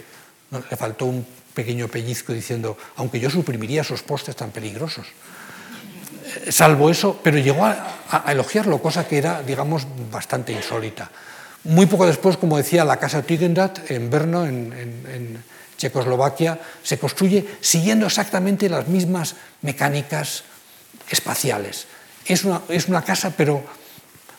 le 0.69 0.77
faltó 0.77 1.05
un 1.05 1.25
pequeño 1.53 1.87
pellizco 1.87 2.33
diciendo, 2.33 2.77
aunque 2.97 3.19
yo 3.19 3.29
suprimiría 3.29 3.81
esos 3.81 4.03
postes 4.03 4.35
tan 4.35 4.51
peligrosos. 4.51 5.07
Eh, 6.45 6.51
salvo 6.51 6.89
eso, 6.89 7.19
pero 7.23 7.37
llegó 7.37 7.65
a, 7.65 8.23
elogiarlo, 8.27 8.81
cosa 8.81 9.07
que 9.07 9.17
era, 9.17 9.41
digamos, 9.41 9.87
bastante 10.11 10.51
insólita. 10.51 11.09
Muy 11.63 11.85
poco 11.85 12.05
después, 12.05 12.37
como 12.37 12.57
decía, 12.57 12.85
la 12.85 12.97
casa 12.97 13.23
Tugendhat 13.23 13.89
en 13.89 14.09
Brno, 14.09 14.45
en 14.45 15.43
Checoslovaquia, 15.77 16.59
se 16.83 16.97
construye 16.97 17.45
siguiendo 17.59 18.05
exactamente 18.05 18.69
las 18.69 18.87
mismas 18.87 19.35
mecánicas 19.61 20.43
espaciales. 21.09 21.87
Es 22.25 22.43
una, 22.43 22.61
es 22.69 22.87
una 22.87 23.03
casa, 23.03 23.33
pero 23.35 23.63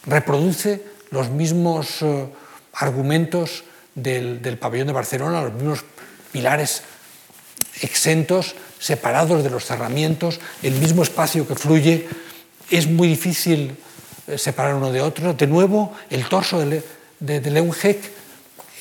reproduce 0.06 0.82
los 1.10 1.30
mismos 1.30 2.02
eh, 2.02 2.26
argumentos 2.74 3.64
del, 3.94 4.42
del, 4.42 4.58
pabellón 4.58 4.88
de 4.88 4.92
Barcelona, 4.92 5.42
los 5.42 5.54
mismos 5.54 5.84
pilares 6.36 6.82
exentos, 7.80 8.54
separados 8.78 9.42
de 9.42 9.48
los 9.48 9.64
cerramientos, 9.64 10.38
el 10.62 10.74
mismo 10.74 11.02
espacio 11.02 11.48
que 11.48 11.54
fluye. 11.54 12.06
Es 12.68 12.86
muy 12.86 13.08
difícil 13.08 13.74
eh, 14.26 14.36
separar 14.36 14.74
uno 14.74 14.92
de 14.92 15.00
otro. 15.00 15.32
De 15.32 15.46
nuevo, 15.46 15.96
el 16.10 16.28
torso 16.28 16.60
de, 16.60 16.84
de, 17.20 17.40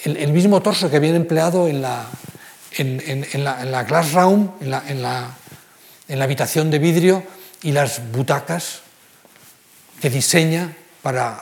el, 0.03 0.33
mismo 0.33 0.61
torso 0.61 0.89
que 0.89 0.97
habían 0.97 1.15
empleado 1.15 1.69
en 1.69 1.81
la, 1.81 2.07
en, 2.75 3.01
en, 3.07 3.25
en 3.31 3.43
la, 3.45 3.63
la, 3.63 3.83
glass 3.85 4.11
room, 4.11 4.51
en 4.59 5.01
la, 5.01 5.31
habitación 6.23 6.69
de 6.69 6.79
vidrio, 6.79 7.23
y 7.63 7.71
las 7.71 8.11
butacas 8.11 8.81
que 10.01 10.09
diseña 10.09 10.75
para, 11.01 11.39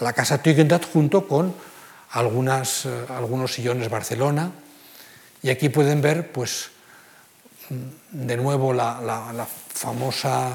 la 0.00 0.12
casa 0.14 0.42
Tugendhat 0.42 0.90
junto 0.90 1.28
con 1.28 1.48
eh, 1.50 3.06
algunos 3.08 3.52
sillones 3.52 3.90
Barcelona. 3.90 4.61
Y 5.42 5.50
aquí 5.50 5.68
pueden 5.68 6.00
ver, 6.00 6.30
pues, 6.30 6.70
mm, 7.68 8.26
de 8.26 8.36
nuevo 8.36 8.72
la, 8.72 9.46
famosa, 9.74 10.52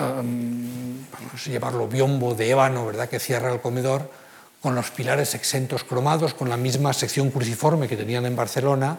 um, 0.00 1.04
vamos 1.12 1.46
a 1.46 1.50
llamarlo 1.50 1.86
biombo 1.86 2.34
de 2.34 2.50
ébano, 2.50 2.86
¿verdad?, 2.86 3.08
que 3.08 3.20
cierra 3.20 3.52
el 3.52 3.60
comedor, 3.60 4.10
con 4.60 4.74
los 4.74 4.90
pilares 4.90 5.34
exentos 5.34 5.84
cromados, 5.84 6.34
con 6.34 6.48
la 6.48 6.56
misma 6.56 6.92
sección 6.92 7.30
cruciforme 7.30 7.86
que 7.86 7.96
tenían 7.96 8.26
en 8.26 8.34
Barcelona, 8.34 8.98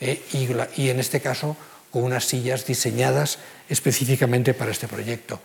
eh, 0.00 0.24
y, 0.32 0.48
y 0.80 0.88
en 0.88 1.00
este 1.00 1.20
caso 1.20 1.56
con 1.90 2.02
unas 2.02 2.24
sillas 2.24 2.66
diseñadas 2.66 3.38
específicamente 3.68 4.54
para 4.54 4.70
este 4.70 4.88
proyecto. 4.88 5.38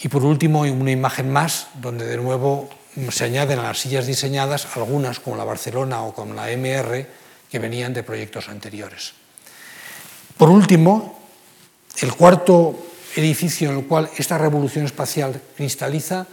Y 0.00 0.08
por 0.08 0.24
último, 0.24 0.60
una 0.60 0.92
imagen 0.92 1.32
más, 1.32 1.68
donde 1.74 2.06
de 2.06 2.16
nuevo 2.18 2.70
se 3.10 3.24
añaden 3.24 3.58
a 3.58 3.64
las 3.64 3.78
sillas 3.78 4.06
diseñadas 4.06 4.66
algunas, 4.76 5.20
como 5.20 5.36
la 5.36 5.44
Barcelona 5.44 6.02
o 6.02 6.14
como 6.14 6.34
la 6.34 6.50
MR, 6.50 7.06
que 7.50 7.58
venían 7.58 7.94
de 7.94 8.02
proyectos 8.02 8.48
anteriores. 8.48 9.12
Por 10.36 10.50
último, 10.50 11.18
el 12.00 12.14
cuarto 12.14 12.86
edificio 13.16 13.70
en 13.70 13.78
el 13.78 13.84
cual 13.86 14.10
esta 14.16 14.38
revolución 14.38 14.84
espacial 14.84 15.40
cristaliza 15.56 16.26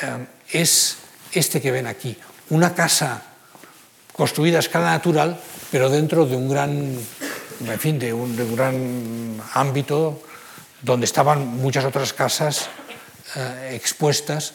eh, 0.00 0.26
es 0.52 0.96
este 1.32 1.60
que 1.60 1.72
ven 1.72 1.86
aquí, 1.86 2.16
una 2.50 2.74
casa 2.74 3.22
construida 4.12 4.58
a 4.58 4.60
escala 4.60 4.90
natural, 4.90 5.38
pero 5.70 5.90
dentro 5.90 6.26
de 6.26 6.36
un 6.36 6.48
gran, 6.48 6.98
en 7.66 7.80
fin, 7.80 7.98
de 7.98 8.12
un, 8.12 8.36
gran 8.54 9.40
ámbito 9.54 10.22
donde 10.82 11.06
estaban 11.06 11.46
muchas 11.46 11.84
otras 11.84 12.12
casas 12.12 12.68
eh, 13.36 13.72
expuestas. 13.74 14.54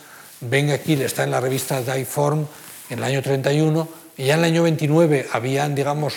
Ven 0.49 0.71
aquí, 0.71 0.93
está 1.01 1.23
en 1.23 1.31
la 1.31 1.39
revista 1.39 1.81
Dieform 1.81 2.45
en 2.89 2.97
el 2.99 3.03
año 3.03 3.21
31, 3.21 3.87
y 4.17 4.25
ya 4.25 4.33
en 4.33 4.39
el 4.39 4.45
año 4.45 4.63
29 4.63 5.27
habían, 5.31 5.73
digamos, 5.73 6.15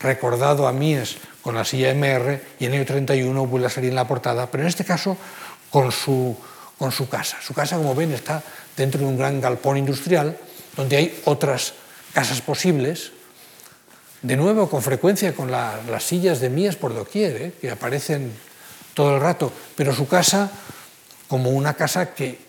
recordado 0.00 0.66
a 0.66 0.72
Mies 0.72 1.16
con 1.42 1.54
la 1.54 1.64
silla 1.64 1.94
MR, 1.94 2.40
y 2.58 2.64
en 2.64 2.72
el 2.72 2.78
año 2.78 2.86
31 2.86 3.46
vuelve 3.46 3.66
a 3.66 3.70
salir 3.70 3.90
en 3.90 3.96
la 3.96 4.06
portada, 4.06 4.50
pero 4.50 4.64
en 4.64 4.68
este 4.68 4.84
caso 4.84 5.16
con 5.70 5.92
su, 5.92 6.36
con 6.76 6.90
su 6.90 7.08
casa. 7.08 7.38
Su 7.40 7.54
casa, 7.54 7.76
como 7.76 7.94
ven, 7.94 8.12
está 8.12 8.42
dentro 8.76 9.00
de 9.00 9.06
un 9.06 9.16
gran 9.16 9.40
galpón 9.40 9.76
industrial, 9.76 10.36
donde 10.76 10.96
hay 10.96 11.22
otras 11.24 11.74
casas 12.12 12.40
posibles, 12.40 13.12
de 14.22 14.36
nuevo 14.36 14.68
con 14.68 14.82
frecuencia 14.82 15.34
con 15.34 15.52
la, 15.52 15.78
las 15.88 16.02
sillas 16.02 16.40
de 16.40 16.50
Mies 16.50 16.74
por 16.74 16.94
doquier, 16.94 17.42
¿eh? 17.42 17.52
que 17.60 17.70
aparecen 17.70 18.32
todo 18.94 19.14
el 19.14 19.20
rato, 19.20 19.52
pero 19.76 19.94
su 19.94 20.08
casa 20.08 20.50
como 21.28 21.50
una 21.50 21.74
casa 21.74 22.14
que 22.14 22.47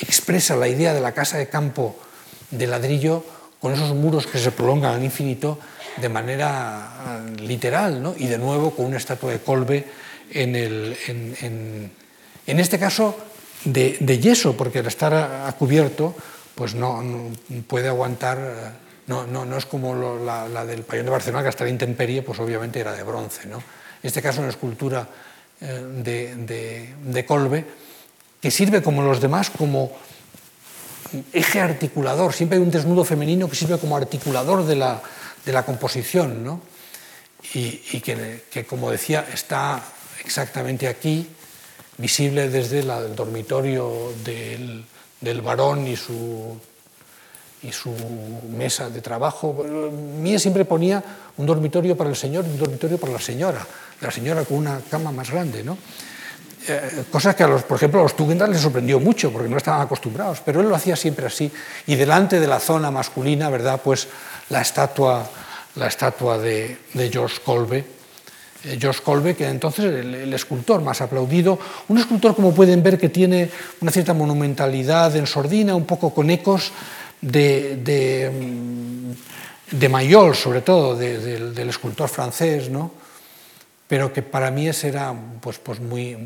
expresa 0.00 0.56
la 0.56 0.68
idea 0.68 0.94
de 0.94 1.00
la 1.00 1.12
casa 1.12 1.38
de 1.38 1.48
campo 1.48 1.96
de 2.50 2.66
ladrillo 2.66 3.24
con 3.60 3.72
esos 3.72 3.94
muros 3.94 4.26
que 4.26 4.38
se 4.38 4.52
prolongan 4.52 4.94
al 4.94 5.04
infinito 5.04 5.58
de 5.96 6.08
manera 6.08 7.24
eh, 7.26 7.40
literal, 7.40 8.02
¿no? 8.02 8.14
y 8.16 8.26
de 8.26 8.38
nuevo 8.38 8.70
con 8.70 8.86
una 8.86 8.96
estatua 8.96 9.32
de 9.32 9.40
Colbe 9.40 9.84
en, 10.30 10.54
el, 10.54 10.96
en, 11.08 11.36
en, 11.40 11.90
en 12.46 12.60
este 12.60 12.78
caso 12.78 13.18
de, 13.64 13.98
yeso, 14.20 14.56
porque 14.56 14.78
al 14.78 14.86
estar 14.86 15.12
a, 15.12 15.52
cubierto 15.58 16.14
pues 16.54 16.74
no, 16.74 17.02
puede 17.66 17.88
aguantar, 17.88 18.74
no, 19.06 19.26
no, 19.26 19.44
no 19.44 19.56
es 19.56 19.66
como 19.66 19.94
la, 19.94 20.48
la, 20.48 20.64
del 20.64 20.82
pabellón 20.82 21.06
de 21.06 21.12
Barcelona, 21.12 21.42
que 21.42 21.48
hasta 21.48 21.64
la 21.64 21.70
intemperie, 21.70 22.22
pues 22.22 22.38
obviamente 22.40 22.80
era 22.80 22.92
de 22.92 23.02
bronce. 23.02 23.46
¿no? 23.46 23.58
En 23.58 23.62
este 24.02 24.22
caso, 24.22 24.40
una 24.40 24.50
escultura 24.50 25.08
Eh, 25.60 25.82
de, 26.04 26.94
de 27.02 27.26
Colbe, 27.26 27.64
que 28.40 28.50
sirve 28.50 28.82
como 28.82 29.02
los 29.02 29.20
demás 29.20 29.50
como 29.50 29.92
eje 31.32 31.60
articulador. 31.60 32.32
Siempre 32.32 32.58
hay 32.58 32.62
un 32.62 32.70
desnudo 32.70 33.04
femenino 33.04 33.48
que 33.48 33.56
sirve 33.56 33.78
como 33.78 33.96
articulador 33.96 34.64
de 34.64 34.76
la, 34.76 35.02
de 35.44 35.52
la 35.52 35.64
composición, 35.64 36.44
¿no? 36.44 36.60
y, 37.54 38.00
que, 38.00 38.66
como 38.68 38.90
decía, 38.90 39.26
está 39.32 39.82
exactamente 40.24 40.88
aquí, 40.88 41.26
visible 41.96 42.48
desde 42.48 42.80
el 42.80 43.16
dormitorio 43.16 44.12
del, 44.24 44.84
del 45.20 45.40
varón 45.40 45.86
y 45.86 45.96
su, 45.96 46.56
y 47.62 47.72
su 47.72 47.92
mesa 48.56 48.90
de 48.90 49.00
trabajo. 49.00 49.64
Mía 50.20 50.38
siempre 50.38 50.64
ponía 50.64 51.02
un 51.36 51.46
dormitorio 51.46 51.96
para 51.96 52.10
el 52.10 52.16
señor 52.16 52.44
y 52.46 52.50
un 52.50 52.58
dormitorio 52.58 52.98
para 52.98 53.12
la 53.14 53.20
señora 53.20 53.66
la 54.00 54.10
señora 54.10 54.44
con 54.44 54.58
una 54.58 54.80
cama 54.90 55.12
más 55.12 55.30
grande, 55.30 55.62
¿no? 55.62 55.76
Eh, 56.68 57.04
cosa 57.10 57.34
que, 57.34 57.42
a 57.42 57.48
los, 57.48 57.62
por 57.62 57.76
ejemplo, 57.76 58.00
a 58.00 58.02
los 58.02 58.14
Tugendhat 58.14 58.50
les 58.50 58.60
sorprendió 58.60 59.00
mucho 59.00 59.32
porque 59.32 59.48
no 59.48 59.56
estaban 59.56 59.80
acostumbrados, 59.80 60.42
pero 60.44 60.60
él 60.60 60.68
lo 60.68 60.74
hacía 60.74 60.96
siempre 60.96 61.26
así. 61.26 61.50
Y 61.86 61.96
delante 61.96 62.38
de 62.38 62.46
la 62.46 62.60
zona 62.60 62.90
masculina, 62.90 63.48
¿verdad? 63.48 63.80
Pues 63.82 64.08
la 64.50 64.60
estatua, 64.60 65.28
la 65.76 65.86
estatua 65.86 66.38
de, 66.38 66.78
George 67.10 67.38
Colbe, 67.44 67.84
eh, 68.64 68.76
George 68.78 69.02
Colbe, 69.02 69.34
que 69.34 69.48
entonces 69.48 69.86
el, 69.86 70.14
el, 70.14 70.34
escultor 70.34 70.82
más 70.82 71.00
aplaudido, 71.00 71.58
un 71.88 71.98
escultor 71.98 72.34
como 72.34 72.54
pueden 72.54 72.82
ver 72.82 72.98
que 72.98 73.08
tiene 73.08 73.50
una 73.80 73.90
cierta 73.90 74.12
monumentalidad 74.12 75.16
en 75.16 75.26
sordina, 75.26 75.74
un 75.74 75.86
poco 75.86 76.12
con 76.12 76.28
ecos 76.28 76.72
de, 77.20 77.76
de, 77.76 78.30
de 79.70 79.88
Mayol, 79.88 80.36
sobre 80.36 80.60
todo, 80.60 80.94
de, 80.96 81.50
del 81.52 81.68
escultor 81.68 82.08
francés, 82.08 82.68
¿no? 82.68 83.07
Pero 83.88 84.12
que 84.12 84.22
para 84.22 84.50
mí 84.50 84.68
era 84.68 85.14
pues, 85.40 85.58
pues 85.58 85.80
muy, 85.80 86.16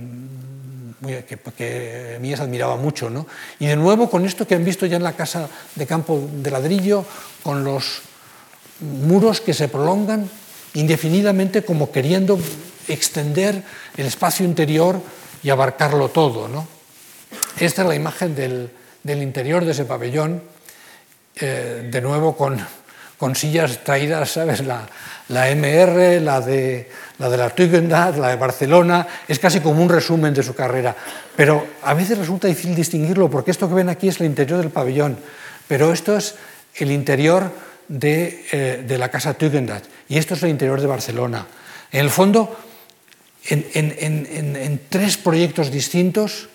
muy 1.00 1.14
que, 1.22 1.38
que 1.38 2.18
Mies 2.20 2.40
admiraba 2.40 2.76
mucho. 2.76 3.08
¿no? 3.08 3.26
Y 3.58 3.66
de 3.66 3.76
nuevo 3.76 4.10
con 4.10 4.26
esto 4.26 4.46
que 4.46 4.56
han 4.56 4.64
visto 4.64 4.84
ya 4.84 4.96
en 4.96 5.04
la 5.04 5.14
casa 5.14 5.48
de 5.76 5.86
campo 5.86 6.28
de 6.30 6.50
ladrillo, 6.50 7.06
con 7.42 7.64
los 7.64 8.02
muros 8.80 9.40
que 9.40 9.54
se 9.54 9.68
prolongan 9.68 10.28
indefinidamente 10.74 11.64
como 11.64 11.92
queriendo 11.92 12.38
extender 12.88 13.62
el 13.96 14.06
espacio 14.06 14.44
interior 14.44 15.00
y 15.42 15.50
abarcarlo 15.50 16.08
todo. 16.08 16.48
¿no? 16.48 16.66
Esta 17.58 17.82
es 17.82 17.88
la 17.88 17.94
imagen 17.94 18.34
del, 18.34 18.70
del 19.02 19.22
interior 19.22 19.64
de 19.64 19.72
ese 19.72 19.84
pabellón, 19.84 20.42
eh, 21.36 21.88
de 21.90 22.00
nuevo 22.00 22.36
con, 22.36 22.58
con 23.22 23.36
sillas 23.36 23.84
traídas, 23.84 24.32
¿sabes? 24.32 24.66
La, 24.66 24.82
la 25.28 25.48
MR, 25.54 26.20
la 26.20 26.40
de 26.40 26.90
la 27.18 27.30
de 27.30 27.36
la 27.36 27.50
Tugendhat, 27.50 28.16
la 28.16 28.30
de 28.30 28.34
Barcelona, 28.34 29.06
es 29.28 29.38
casi 29.38 29.60
como 29.60 29.80
un 29.80 29.88
resumen 29.88 30.34
de 30.34 30.42
su 30.42 30.56
carrera. 30.56 30.96
Pero 31.36 31.64
a 31.84 31.94
veces 31.94 32.18
resulta 32.18 32.48
difícil 32.48 32.74
distinguirlo 32.74 33.30
porque 33.30 33.52
esto 33.52 33.68
que 33.68 33.76
ven 33.76 33.88
aquí 33.88 34.08
es 34.08 34.18
el 34.18 34.26
interior 34.26 34.58
del 34.58 34.70
pabellón, 34.70 35.16
pero 35.68 35.92
esto 35.92 36.16
es 36.16 36.34
el 36.74 36.90
interior 36.90 37.48
de, 37.86 38.44
eh, 38.50 38.84
de 38.84 38.98
la 38.98 39.08
casa 39.08 39.34
Tugendhat 39.34 39.84
y 40.08 40.18
esto 40.18 40.34
es 40.34 40.42
el 40.42 40.50
interior 40.50 40.80
de 40.80 40.88
Barcelona. 40.88 41.46
En 41.92 42.00
el 42.00 42.10
fondo, 42.10 42.58
en, 43.46 43.64
en, 43.74 43.94
en, 44.00 44.56
en 44.56 44.80
tres 44.88 45.16
proyectos 45.16 45.70
distintos, 45.70 46.48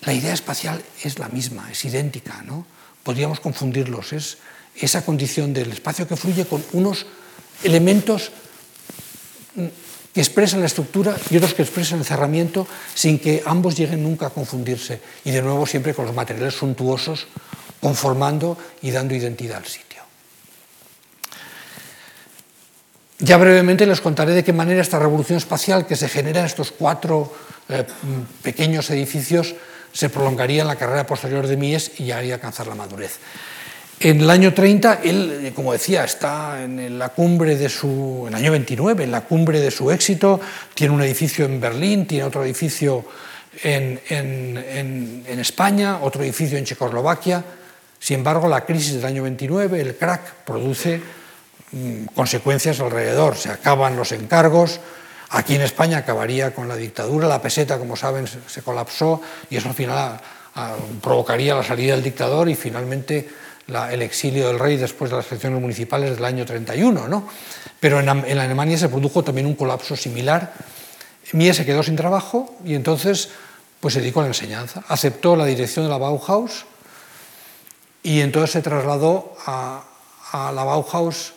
la 0.00 0.12
idea 0.12 0.34
espacial 0.34 0.82
es 1.04 1.20
la 1.20 1.28
misma, 1.28 1.70
es 1.70 1.84
idéntica, 1.84 2.42
¿no? 2.42 2.66
Podríamos 3.04 3.38
confundirlos, 3.38 4.12
esa 4.76 5.04
condición 5.04 5.52
del 5.52 5.72
espacio 5.72 6.08
que 6.08 6.16
fluye 6.16 6.46
con 6.46 6.64
unos 6.72 7.06
elementos 7.62 8.32
que 10.12 10.20
expresan 10.20 10.60
la 10.60 10.66
estructura 10.66 11.16
y 11.30 11.36
otros 11.36 11.54
que 11.54 11.62
expresan 11.62 12.00
el 12.00 12.04
cerramiento 12.04 12.66
sin 12.94 13.18
que 13.18 13.42
ambos 13.46 13.76
lleguen 13.76 14.02
nunca 14.02 14.26
a 14.26 14.30
confundirse. 14.30 15.00
Y 15.24 15.30
de 15.30 15.42
nuevo 15.42 15.66
siempre 15.66 15.94
con 15.94 16.06
los 16.06 16.14
materiales 16.14 16.54
suntuosos 16.54 17.26
conformando 17.80 18.56
y 18.82 18.90
dando 18.90 19.14
identidad 19.14 19.58
al 19.58 19.66
sitio. 19.66 20.02
Ya 23.18 23.36
brevemente 23.36 23.86
les 23.86 24.00
contaré 24.00 24.34
de 24.34 24.44
qué 24.44 24.52
manera 24.52 24.82
esta 24.82 24.98
revolución 24.98 25.38
espacial 25.38 25.86
que 25.86 25.96
se 25.96 26.08
genera 26.08 26.40
en 26.40 26.46
estos 26.46 26.72
cuatro 26.72 27.32
eh, 27.68 27.84
pequeños 28.42 28.90
edificios 28.90 29.54
se 29.92 30.08
prolongaría 30.08 30.62
en 30.62 30.68
la 30.68 30.76
carrera 30.76 31.06
posterior 31.06 31.46
de 31.46 31.56
Mies 31.56 31.92
y 31.98 32.04
llegaría 32.04 32.34
a 32.34 32.36
alcanzar 32.36 32.66
la 32.66 32.74
madurez. 32.74 33.18
En 34.04 34.20
el 34.20 34.30
año 34.30 34.52
30, 34.52 34.98
él, 35.04 35.40
eh, 35.44 35.52
como 35.54 35.72
decía, 35.72 36.02
está 36.02 36.64
en 36.64 36.98
la 36.98 37.10
cumbre 37.10 37.54
de 37.54 37.68
su, 37.68 38.24
en 38.26 38.34
el 38.34 38.42
año 38.42 38.50
29, 38.50 39.04
en 39.04 39.12
la 39.12 39.20
cumbre 39.20 39.60
de 39.60 39.70
su 39.70 39.92
éxito, 39.92 40.40
tiene 40.74 40.92
un 40.92 41.02
edificio 41.02 41.44
en 41.44 41.60
Berlín, 41.60 42.04
tiene 42.04 42.24
otro 42.24 42.42
edificio 42.42 43.04
en, 43.62 44.00
España, 45.38 46.00
otro 46.02 46.24
edificio 46.24 46.58
en 46.58 46.64
Checoslovaquia. 46.64 47.44
Sin 48.00 48.18
embargo, 48.18 48.48
la 48.48 48.64
crisis 48.64 48.94
del 48.94 49.04
año 49.04 49.22
29, 49.22 49.80
el 49.80 49.94
crack, 49.94 50.34
produce 50.44 51.00
mm, 51.70 52.06
consecuencias 52.06 52.80
alrededor. 52.80 53.36
Se 53.36 53.50
acaban 53.50 53.94
los 53.94 54.10
encargos, 54.10 54.80
aquí 55.30 55.54
en 55.54 55.62
España 55.62 55.98
acabaría 55.98 56.52
con 56.52 56.66
la 56.66 56.74
dictadura, 56.74 57.28
la 57.28 57.40
peseta, 57.40 57.78
como 57.78 57.94
saben, 57.94 58.26
se, 58.26 58.62
colapsó 58.62 59.22
y 59.48 59.58
eso 59.58 59.68
al 59.68 59.74
final 59.76 60.20
provocaría 61.00 61.54
la 61.54 61.62
salida 61.62 61.94
del 61.94 62.02
dictador 62.02 62.48
y 62.48 62.56
finalmente 62.56 63.41
el 63.68 64.02
exilio 64.02 64.48
del 64.48 64.58
rey 64.58 64.76
después 64.76 65.10
de 65.10 65.16
las 65.16 65.26
elecciones 65.28 65.60
municipales 65.60 66.16
del 66.16 66.24
año 66.24 66.44
31. 66.44 67.08
¿no? 67.08 67.28
Pero 67.80 68.00
en, 68.00 68.08
en 68.08 68.38
Alemania 68.38 68.78
se 68.78 68.88
produjo 68.88 69.22
también 69.24 69.46
un 69.46 69.54
colapso 69.54 69.96
similar. 69.96 70.52
Mies 71.32 71.56
se 71.56 71.64
quedó 71.64 71.82
sin 71.82 71.96
trabajo 71.96 72.56
y 72.64 72.74
entonces 72.74 73.30
pues, 73.80 73.94
se 73.94 74.00
dedicó 74.00 74.20
a 74.20 74.24
la 74.24 74.28
enseñanza. 74.28 74.82
Aceptó 74.88 75.36
la 75.36 75.46
dirección 75.46 75.86
de 75.86 75.90
la 75.90 75.98
Bauhaus 75.98 76.66
y 78.02 78.20
entonces 78.20 78.50
se 78.50 78.62
trasladó 78.62 79.34
a, 79.46 79.84
a 80.32 80.52
la 80.52 80.64
Bauhaus 80.64 81.34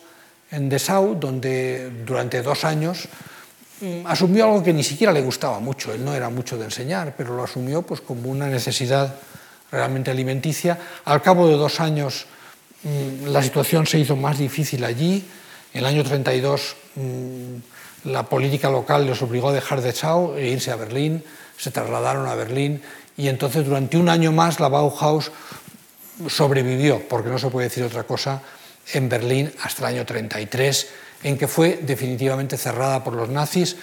en 0.50 0.68
Dessau, 0.68 1.18
donde 1.18 1.90
durante 2.04 2.42
dos 2.42 2.64
años 2.64 3.08
mm, 3.80 4.06
asumió 4.06 4.44
algo 4.44 4.62
que 4.62 4.72
ni 4.72 4.84
siquiera 4.84 5.12
le 5.12 5.22
gustaba 5.22 5.60
mucho. 5.60 5.92
Él 5.92 6.04
no 6.04 6.14
era 6.14 6.28
mucho 6.28 6.58
de 6.58 6.64
enseñar, 6.64 7.14
pero 7.16 7.34
lo 7.34 7.44
asumió 7.44 7.82
pues, 7.82 8.00
como 8.00 8.30
una 8.30 8.46
necesidad 8.48 9.14
realmente 9.70 10.10
alimenticia. 10.10 10.78
Al 11.04 11.22
cabo 11.22 11.48
de 11.48 11.56
dos 11.56 11.80
años 11.80 12.26
mm, 12.82 13.26
la 13.26 13.42
situación 13.42 13.86
se 13.86 13.98
hizo 13.98 14.16
más 14.16 14.38
difícil 14.38 14.84
allí. 14.84 15.24
En 15.72 15.80
el 15.80 15.86
año 15.86 16.04
32 16.04 16.76
mm, 16.94 18.10
la 18.10 18.22
política 18.24 18.70
local 18.70 19.06
les 19.06 19.20
obligó 19.22 19.48
a 19.50 19.52
dejar 19.52 19.80
de 19.80 19.92
Chao 19.92 20.36
e 20.36 20.48
irse 20.48 20.70
a 20.70 20.76
Berlín. 20.76 21.24
Se 21.58 21.70
trasladaron 21.70 22.28
a 22.28 22.34
Berlín 22.34 22.82
y 23.16 23.28
entonces 23.28 23.64
durante 23.64 23.96
un 23.96 24.08
año 24.08 24.32
más 24.32 24.60
la 24.60 24.68
Bauhaus 24.68 25.32
sobrevivió, 26.28 27.06
porque 27.08 27.30
no 27.30 27.38
se 27.38 27.48
puede 27.48 27.68
decir 27.68 27.84
otra 27.84 28.04
cosa, 28.04 28.42
en 28.92 29.08
Berlín 29.08 29.52
hasta 29.62 29.82
el 29.82 29.96
año 29.96 30.06
33, 30.06 30.88
en 31.24 31.36
que 31.36 31.48
fue 31.48 31.80
definitivamente 31.82 32.56
cerrada 32.56 33.02
por 33.02 33.14
los 33.14 33.28
nazis. 33.28 33.76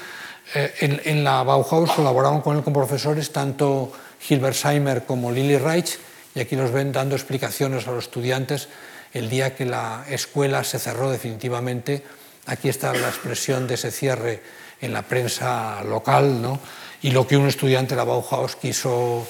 Eh, 0.55 0.73
en, 0.79 1.01
en, 1.05 1.23
la 1.23 1.43
Bauhaus 1.43 1.91
colaboraron 1.91 2.41
con 2.41 2.57
él 2.57 2.63
como 2.63 2.79
profesores 2.79 3.31
tanto 3.31 3.91
Hilbersheimer 4.27 5.05
como 5.05 5.31
Lili 5.31 5.57
Reich, 5.57 5.97
y 6.35 6.39
aquí 6.39 6.55
los 6.55 6.71
ven 6.71 6.91
dando 6.91 7.15
explicaciones 7.15 7.87
a 7.87 7.91
los 7.91 8.05
estudiantes 8.05 8.69
el 9.13 9.29
día 9.29 9.55
que 9.55 9.65
la 9.65 10.05
escuela 10.09 10.63
se 10.63 10.79
cerró 10.79 11.11
definitivamente. 11.11 12.03
Aquí 12.47 12.69
está 12.69 12.93
la 12.93 13.09
expresión 13.09 13.67
de 13.67 13.75
ese 13.75 13.91
cierre 13.91 14.41
en 14.81 14.91
la 14.91 15.03
prensa 15.03 15.83
local, 15.83 16.41
¿no? 16.41 16.59
y 17.03 17.11
lo 17.11 17.27
que 17.27 17.37
un 17.37 17.47
estudiante 17.47 17.93
de 17.93 17.97
la 17.97 18.05
Bauhaus 18.05 18.55
quiso 18.55 19.27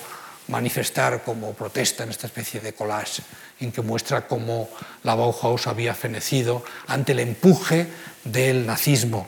manifestar 0.47 1.23
como 1.23 1.53
protesta 1.53 2.03
en 2.03 2.11
esta 2.11 2.27
especie 2.27 2.59
de 2.61 2.73
collage 2.73 3.23
en 3.59 3.71
que 3.71 3.81
muestra 3.81 4.27
cómo 4.27 4.69
la 5.03 5.15
Bauhaus 5.15 5.67
había 5.67 5.95
fenecido 5.95 6.63
ante 6.87 7.13
el 7.13 7.19
empuje 7.19 7.87
del 8.23 8.65
nazismo. 8.65 9.27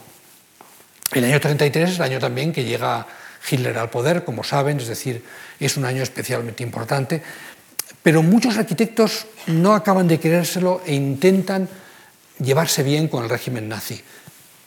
El 1.12 1.26
año 1.26 1.40
33 1.40 1.90
es 1.90 1.96
el 1.98 2.04
año 2.04 2.20
también 2.20 2.54
que 2.54 2.64
llega 2.64 3.08
Hitler 3.50 3.78
al 3.78 3.90
poder, 3.90 4.24
como 4.24 4.44
saben, 4.44 4.80
es 4.80 4.88
decir, 4.88 5.24
es 5.60 5.78
un 5.78 5.86
año 5.86 6.04
especialmente 6.04 6.64
importante, 6.64 7.22
pero 8.02 8.24
muchos 8.24 8.58
arquitectos 8.58 9.28
no 9.48 9.74
acaban 9.74 10.08
de 10.08 10.20
querérselo 10.20 10.82
e 10.86 10.94
intentan 10.94 11.68
llevarse 12.40 12.84
bien 12.84 13.08
con 13.08 13.24
el 13.24 13.30
régimen 13.30 13.70
nazi. 13.70 14.02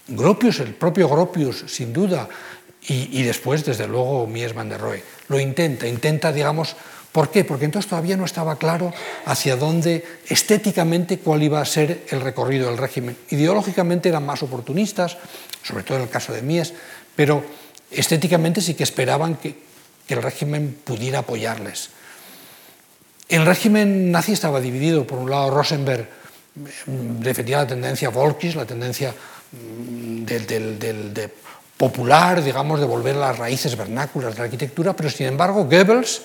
Gropius, 0.08 0.60
el 0.60 0.74
propio 0.74 1.08
Gropius, 1.08 1.64
sin 1.68 1.92
duda, 1.92 2.28
y, 2.86 3.20
y 3.20 3.22
después, 3.22 3.64
desde 3.64 3.86
luego, 3.86 4.26
Mies 4.26 4.54
van 4.54 4.68
der 4.68 4.80
Rohe, 4.80 5.02
lo 5.28 5.38
intenta, 5.38 5.86
intenta, 5.86 6.32
digamos, 6.32 6.76
¿por 7.12 7.30
qué? 7.30 7.44
Porque 7.44 7.66
entonces 7.66 7.88
todavía 7.88 8.16
no 8.16 8.24
estaba 8.24 8.56
claro 8.56 8.92
hacia 9.26 9.56
dónde, 9.56 10.04
estéticamente, 10.26 11.18
cuál 11.18 11.42
iba 11.42 11.60
a 11.60 11.64
ser 11.64 12.06
el 12.08 12.20
recorrido 12.20 12.68
del 12.68 12.78
régimen. 12.78 13.16
Ideológicamente 13.30 14.08
eran 14.08 14.24
más 14.24 14.42
oportunistas, 14.42 15.18
sobre 15.62 15.82
todo 15.82 15.98
en 15.98 16.04
el 16.04 16.10
caso 16.10 16.32
de 16.32 16.42
Mies, 16.42 16.72
pero 17.14 17.44
estéticamente 17.90 18.60
sí 18.60 18.74
que 18.74 18.84
esperaban 18.84 19.36
que, 19.36 19.68
el 20.08 20.22
régimen 20.22 20.74
pudiera 20.84 21.18
apoyarles. 21.18 21.90
El 23.28 23.44
régimen 23.44 24.10
nazi 24.10 24.32
estaba 24.32 24.58
dividido. 24.58 25.06
Por 25.06 25.18
un 25.18 25.28
lado, 25.28 25.50
Rosenberg 25.50 26.08
mm, 26.56 27.20
defendía 27.20 27.58
la 27.58 27.66
tendencia 27.66 28.08
Volkis, 28.08 28.56
la 28.56 28.64
tendencia 28.64 29.12
mm, 29.12 30.24
del, 30.24 30.46
del, 30.46 30.78
del, 30.78 31.12
de 31.12 31.28
popular, 31.76 32.42
digamos, 32.42 32.80
de 32.80 32.86
volver 32.86 33.16
a 33.16 33.20
las 33.20 33.38
raíces 33.38 33.76
vernáculas 33.76 34.32
de 34.32 34.38
la 34.38 34.44
arquitectura, 34.44 34.94
pero 34.94 35.10
sin 35.10 35.26
embargo 35.26 35.64
Goebbels 35.64 36.22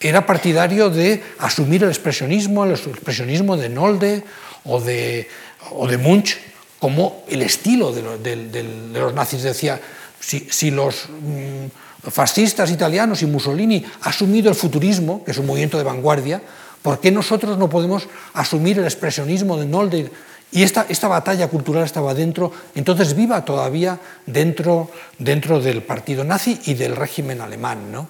era 0.00 0.24
partidario 0.24 0.88
de 0.88 1.22
asumir 1.38 1.84
el 1.84 1.90
expresionismo, 1.90 2.64
el 2.64 2.72
expresionismo 2.72 3.58
de 3.58 3.68
Nolde 3.68 4.24
o 4.64 4.80
de, 4.80 5.28
o 5.72 5.86
de 5.86 5.98
Munch 5.98 6.38
como 6.78 7.22
el 7.28 7.42
estilo 7.42 7.92
de, 7.92 8.18
de, 8.18 8.48
de 8.48 8.98
los 8.98 9.12
nazis. 9.12 9.42
Decía, 9.42 9.78
si, 10.20 10.46
si 10.50 10.70
los 10.70 11.08
mmm, 11.08 12.10
fascistas 12.10 12.70
italianos 12.70 13.22
y 13.22 13.26
Mussolini 13.26 13.84
han 14.02 14.08
asumido 14.08 14.48
el 14.48 14.54
futurismo, 14.54 15.24
que 15.24 15.32
es 15.32 15.38
un 15.38 15.46
movimiento 15.46 15.78
de 15.78 15.84
vanguardia, 15.84 16.40
¿por 16.82 17.00
qué 17.00 17.10
nosotros 17.10 17.58
no 17.58 17.68
podemos 17.68 18.08
asumir 18.34 18.78
el 18.78 18.84
expresionismo 18.84 19.56
de 19.56 19.66
Nolde? 19.66 20.10
Y 20.52 20.62
esta, 20.62 20.86
esta 20.88 21.08
batalla 21.08 21.48
cultural 21.48 21.84
estaba 21.84 22.12
dentro, 22.12 22.52
entonces 22.74 23.14
viva 23.14 23.44
todavía 23.44 23.98
dentro, 24.26 24.90
dentro 25.18 25.60
del 25.60 25.82
partido 25.82 26.24
nazi 26.24 26.60
y 26.66 26.74
del 26.74 26.96
régimen 26.96 27.40
alemán. 27.40 27.92
¿no? 27.92 28.08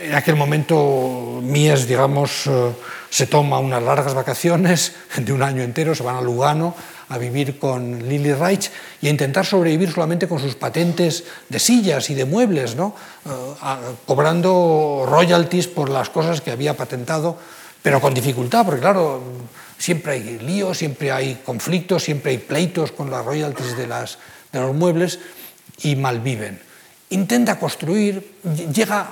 En 0.00 0.14
aquel 0.14 0.34
momento 0.34 1.40
Mies, 1.40 1.86
digamos, 1.86 2.46
eh, 2.46 2.72
se 3.10 3.28
toma 3.28 3.60
unas 3.60 3.82
largas 3.82 4.14
vacaciones 4.14 4.94
de 5.16 5.32
un 5.32 5.42
año 5.42 5.62
entero, 5.62 5.94
se 5.94 6.02
van 6.02 6.16
a 6.16 6.20
Lugano, 6.20 6.74
a 7.08 7.18
vivir 7.18 7.58
con 7.58 8.08
Lily 8.08 8.32
Reich 8.32 8.70
y 9.00 9.08
a 9.08 9.10
intentar 9.10 9.44
sobrevivir 9.44 9.92
solamente 9.92 10.26
con 10.26 10.38
sus 10.38 10.54
patentes 10.54 11.24
de 11.48 11.58
sillas 11.58 12.10
y 12.10 12.14
de 12.14 12.24
muebles, 12.24 12.76
¿no? 12.76 12.94
uh, 13.24 13.30
cobrando 14.06 15.04
royalties 15.08 15.68
por 15.68 15.88
las 15.88 16.10
cosas 16.10 16.40
que 16.40 16.50
había 16.50 16.76
patentado, 16.76 17.36
pero 17.82 18.00
con 18.00 18.14
dificultad, 18.14 18.64
porque 18.64 18.80
claro, 18.80 19.22
siempre 19.78 20.12
hay 20.12 20.38
líos, 20.38 20.78
siempre 20.78 21.12
hay 21.12 21.42
conflictos, 21.44 22.02
siempre 22.02 22.32
hay 22.32 22.38
pleitos 22.38 22.92
con 22.92 23.10
las 23.10 23.24
royalties 23.24 23.76
de, 23.76 23.86
las, 23.86 24.18
de 24.52 24.60
los 24.60 24.74
muebles 24.74 25.18
y 25.82 25.96
malviven 25.96 26.63
intenta 27.14 27.58
construir, 27.58 28.34
llega 28.74 29.06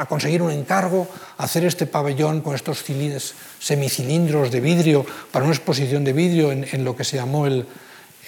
a, 0.00 0.04
conseguir 0.06 0.42
un 0.42 0.50
encargo, 0.50 1.08
hacer 1.38 1.64
este 1.64 1.86
pabellón 1.86 2.40
con 2.42 2.54
estos 2.54 2.82
cilindros, 2.82 3.34
semicilindros 3.58 4.50
de 4.50 4.60
vidrio 4.60 5.06
para 5.30 5.44
una 5.44 5.54
exposición 5.54 6.04
de 6.04 6.12
vidrio 6.12 6.50
en, 6.52 6.84
lo 6.84 6.96
que 6.96 7.04
se 7.04 7.16
llamó 7.16 7.46
el, 7.46 7.66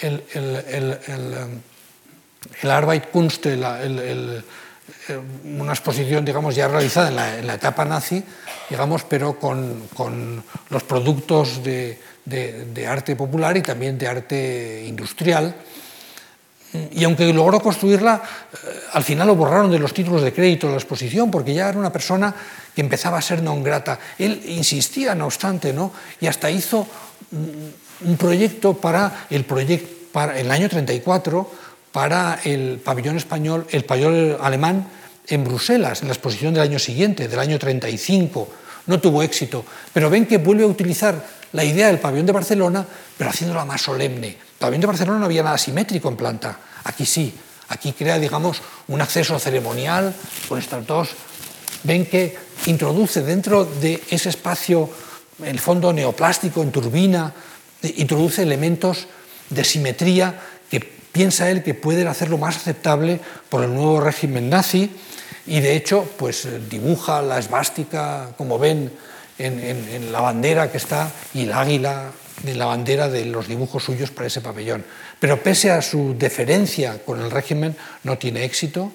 el, 0.01 0.23
el, 0.33 0.99
el 2.63 2.71
Arbeitkunst, 2.71 3.47
una 5.45 5.73
exposición 5.73 6.25
digamos, 6.25 6.55
ya 6.55 6.69
realizada 6.69 7.09
en 7.39 7.47
la, 7.47 7.55
etapa 7.55 7.85
nazi, 7.85 8.23
digamos, 8.71 9.03
pero 9.05 9.39
con, 9.39 9.89
con 9.95 10.43
los 10.71 10.83
productos 10.85 11.65
de, 11.65 11.99
de 12.25 12.87
arte 12.87 13.17
popular 13.17 13.57
y 13.57 13.63
también 13.63 13.99
de 13.99 14.07
arte 14.07 14.85
industrial 14.87 15.55
y 16.93 17.05
aunque 17.05 17.33
logró 17.33 17.61
construirla, 17.61 18.23
eh, 18.53 18.81
al 18.93 19.05
final 19.05 19.27
lo 19.27 19.37
borraron 19.37 19.71
de 19.71 19.79
los 19.79 19.95
títulos 19.95 20.23
de 20.23 20.33
crédito 20.33 20.67
de 20.67 20.75
la 20.75 20.79
exposición, 20.79 21.31
porque 21.31 21.55
ya 21.55 21.69
era 21.69 21.79
una 21.79 21.93
persona 21.93 22.35
que 22.75 22.81
empezaba 22.81 23.19
a 23.19 23.23
ser 23.23 23.43
non 23.43 23.63
grata. 23.63 23.99
Él 24.19 24.43
insistía, 24.47 25.15
no 25.15 25.27
obstante, 25.27 25.73
¿no? 25.73 25.93
y 26.21 26.27
hasta 26.27 26.51
hizo 26.51 26.87
un 27.33 28.17
proyecto 28.17 28.75
para 28.75 29.27
el, 29.31 29.45
proyecto, 29.45 29.89
para 30.13 30.39
el 30.39 30.51
año 30.51 30.69
34 30.69 31.67
para 31.97 32.41
el 32.45 32.79
pabellón 32.85 33.17
español, 33.17 33.67
el 33.71 33.87
pabellón 33.87 34.37
alemán 34.43 34.87
en 35.29 35.45
Bruselas, 35.45 36.03
en 36.03 36.09
la 36.09 36.15
exposición 36.15 36.53
del 36.53 36.63
año 36.63 36.79
siguiente, 36.79 37.27
del 37.27 37.41
año 37.41 37.59
35, 37.59 38.49
no 38.87 39.01
tuvo 39.01 39.23
éxito, 39.23 39.65
pero 39.95 40.11
ven 40.11 40.27
que 40.27 40.37
vuelve 40.37 40.65
a 40.65 40.67
utilizar 40.67 41.25
la 41.53 41.65
idea 41.65 41.87
del 41.87 41.99
pabellón 41.99 42.27
de 42.27 42.33
Barcelona, 42.33 42.87
pero 43.17 43.31
haciéndola 43.31 43.65
más 43.65 43.81
solemne. 43.81 44.37
Pabellón 44.59 44.81
de 44.81 44.87
Barcelona 44.87 45.19
no 45.19 45.27
había 45.27 45.43
nada 45.43 45.59
simétrico 45.59 46.09
en 46.09 46.17
planta, 46.17 46.59
aquí 46.85 47.05
sí, 47.05 47.35
aquí 47.69 47.93
crea, 47.93 48.19
digamos, 48.19 48.63
un 48.89 49.01
acceso 49.01 49.39
ceremonial 49.39 50.15
con 50.49 50.59
estas 50.59 50.87
dos. 50.87 51.11
Ven 51.83 52.07
que 52.07 52.37
introduce 52.67 53.23
dentro 53.23 53.65
de 53.65 54.03
ese 54.11 54.31
espacio, 54.31 54.91
el 55.45 55.61
fondo 55.61 55.93
neoplástico, 55.93 56.63
en 56.63 56.73
turbina, 56.73 57.33
introduce 57.83 58.43
elementos 58.43 59.07
de 59.51 59.65
simetría 59.65 60.41
que 60.71 60.81
piensa 60.81 61.51
él 61.51 61.63
que 61.63 61.75
pueden 61.75 62.09
hacerlo 62.09 62.39
más 62.39 62.57
aceptable 62.57 63.21
por 63.49 63.63
el 63.63 63.75
nuevo 63.75 64.01
régimen 64.01 64.51
nazi. 64.51 64.91
Y 65.47 65.61
de 65.61 65.77
hecho 65.77 66.09
pues 66.17 66.49
dibuja 66.69 67.23
la 67.23 67.39
esvástica, 67.39 68.31
como 68.37 68.59
ven, 68.59 68.91
en, 69.39 70.13
la 70.13 70.21
bandera 70.21 70.71
que 70.71 70.79
está 70.79 71.11
y 71.35 71.43
el 71.43 71.53
águila 71.53 72.11
de 72.43 72.55
la 72.55 72.67
bandera 72.67 73.09
de 73.09 73.25
los 73.25 73.49
dibujos 73.49 73.85
suyos 73.85 74.11
para 74.11 74.27
ese 74.27 74.41
pabellón. 74.41 74.85
Pero 75.19 75.43
pese 75.43 75.71
a 75.71 75.83
su 75.83 76.15
deferencia 76.19 77.03
con 77.05 77.21
el 77.21 77.31
régimen, 77.31 77.77
no 78.05 78.19
tiene 78.19 78.45
éxito 78.45 78.93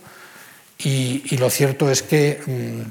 y, 0.77 1.37
lo 1.37 1.49
cierto 1.49 1.91
es 1.91 2.01
que 2.01 2.41
mm, 2.45 2.81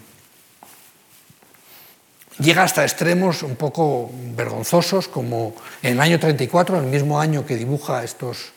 llega 2.43 2.62
hasta 2.62 2.85
extremos 2.85 3.43
un 3.43 3.56
poco 3.56 4.10
vergonzosos, 4.36 5.09
como 5.09 5.55
en 5.82 5.94
el 5.94 6.01
año 6.01 6.18
34, 6.18 6.78
el 6.78 6.86
mismo 6.86 7.20
año 7.20 7.44
que 7.44 7.56
dibuja 7.56 8.05
estos, 8.05 8.52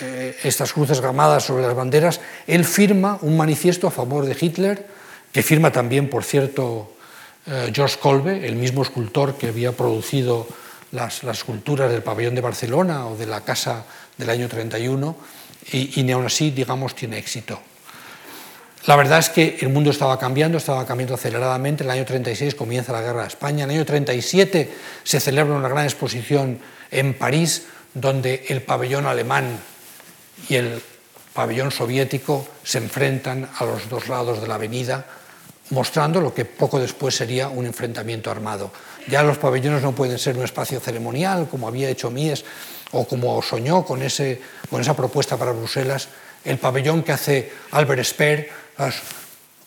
eh, 0.00 0.36
estas 0.44 0.72
cruces 0.72 1.00
gamadas 1.00 1.44
sobre 1.44 1.66
las 1.66 1.74
banderas, 1.74 2.20
él 2.46 2.64
firma 2.64 3.18
un 3.22 3.36
manifiesto 3.36 3.86
a 3.86 3.90
favor 3.90 4.24
de 4.24 4.36
Hitler, 4.38 4.86
que 5.32 5.42
firma 5.42 5.70
también, 5.70 6.08
por 6.08 6.24
cierto, 6.24 6.92
eh, 7.46 7.70
George 7.74 7.98
Kolbe, 8.00 8.46
el 8.46 8.56
mismo 8.56 8.82
escultor 8.82 9.36
que 9.36 9.48
había 9.48 9.72
producido 9.72 10.46
las, 10.92 11.22
esculturas 11.24 11.90
del 11.90 12.02
pabellón 12.02 12.34
de 12.34 12.40
Barcelona 12.40 13.06
o 13.06 13.16
de 13.16 13.26
la 13.26 13.42
casa 13.42 13.84
del 14.16 14.30
año 14.30 14.48
31, 14.48 15.16
y, 15.72 16.00
y 16.00 16.10
aún 16.12 16.26
así, 16.26 16.50
digamos, 16.50 16.94
tiene 16.94 17.18
éxito. 17.18 17.60
La 18.86 18.96
verdad 18.96 19.18
es 19.18 19.28
que 19.28 19.58
el 19.60 19.68
mundo 19.68 19.90
estaba 19.90 20.18
cambiando, 20.18 20.56
estaba 20.56 20.86
cambiando 20.86 21.14
aceleradamente. 21.14 21.84
En 21.84 21.90
el 21.90 21.98
año 21.98 22.06
36 22.06 22.54
comienza 22.54 22.92
la 22.92 23.02
guerra 23.02 23.22
de 23.22 23.28
España. 23.28 23.64
En 23.64 23.70
el 23.70 23.76
año 23.76 23.84
37 23.84 24.72
se 25.04 25.20
celebra 25.20 25.54
una 25.54 25.68
gran 25.68 25.84
exposición 25.84 26.58
en 26.90 27.12
París, 27.14 27.66
donde 27.92 28.46
el 28.48 28.62
pabellón 28.62 29.06
alemán 29.06 29.58
y 30.48 30.54
el 30.54 30.82
pabellón 31.34 31.70
soviético 31.70 32.48
se 32.64 32.78
enfrentan 32.78 33.50
a 33.58 33.64
los 33.64 33.88
dos 33.90 34.08
lados 34.08 34.40
de 34.40 34.48
la 34.48 34.54
avenida, 34.54 35.06
mostrando 35.70 36.20
lo 36.20 36.32
que 36.32 36.46
poco 36.46 36.80
después 36.80 37.14
sería 37.14 37.48
un 37.48 37.66
enfrentamiento 37.66 38.30
armado. 38.30 38.72
Ya 39.08 39.22
los 39.22 39.38
pabellones 39.38 39.82
no 39.82 39.92
pueden 39.92 40.18
ser 40.18 40.36
un 40.36 40.44
espacio 40.44 40.80
ceremonial, 40.80 41.48
como 41.50 41.68
había 41.68 41.88
hecho 41.88 42.10
Mies, 42.10 42.44
o 42.92 43.06
como 43.06 43.40
soñó 43.42 43.84
con, 43.84 44.02
ese, 44.02 44.40
con 44.68 44.80
esa 44.80 44.94
propuesta 44.94 45.36
para 45.36 45.52
Bruselas. 45.52 46.08
El 46.44 46.58
pabellón 46.58 47.02
que 47.02 47.12
hace 47.12 47.52
Albert 47.72 48.04
Speer, 48.04 48.50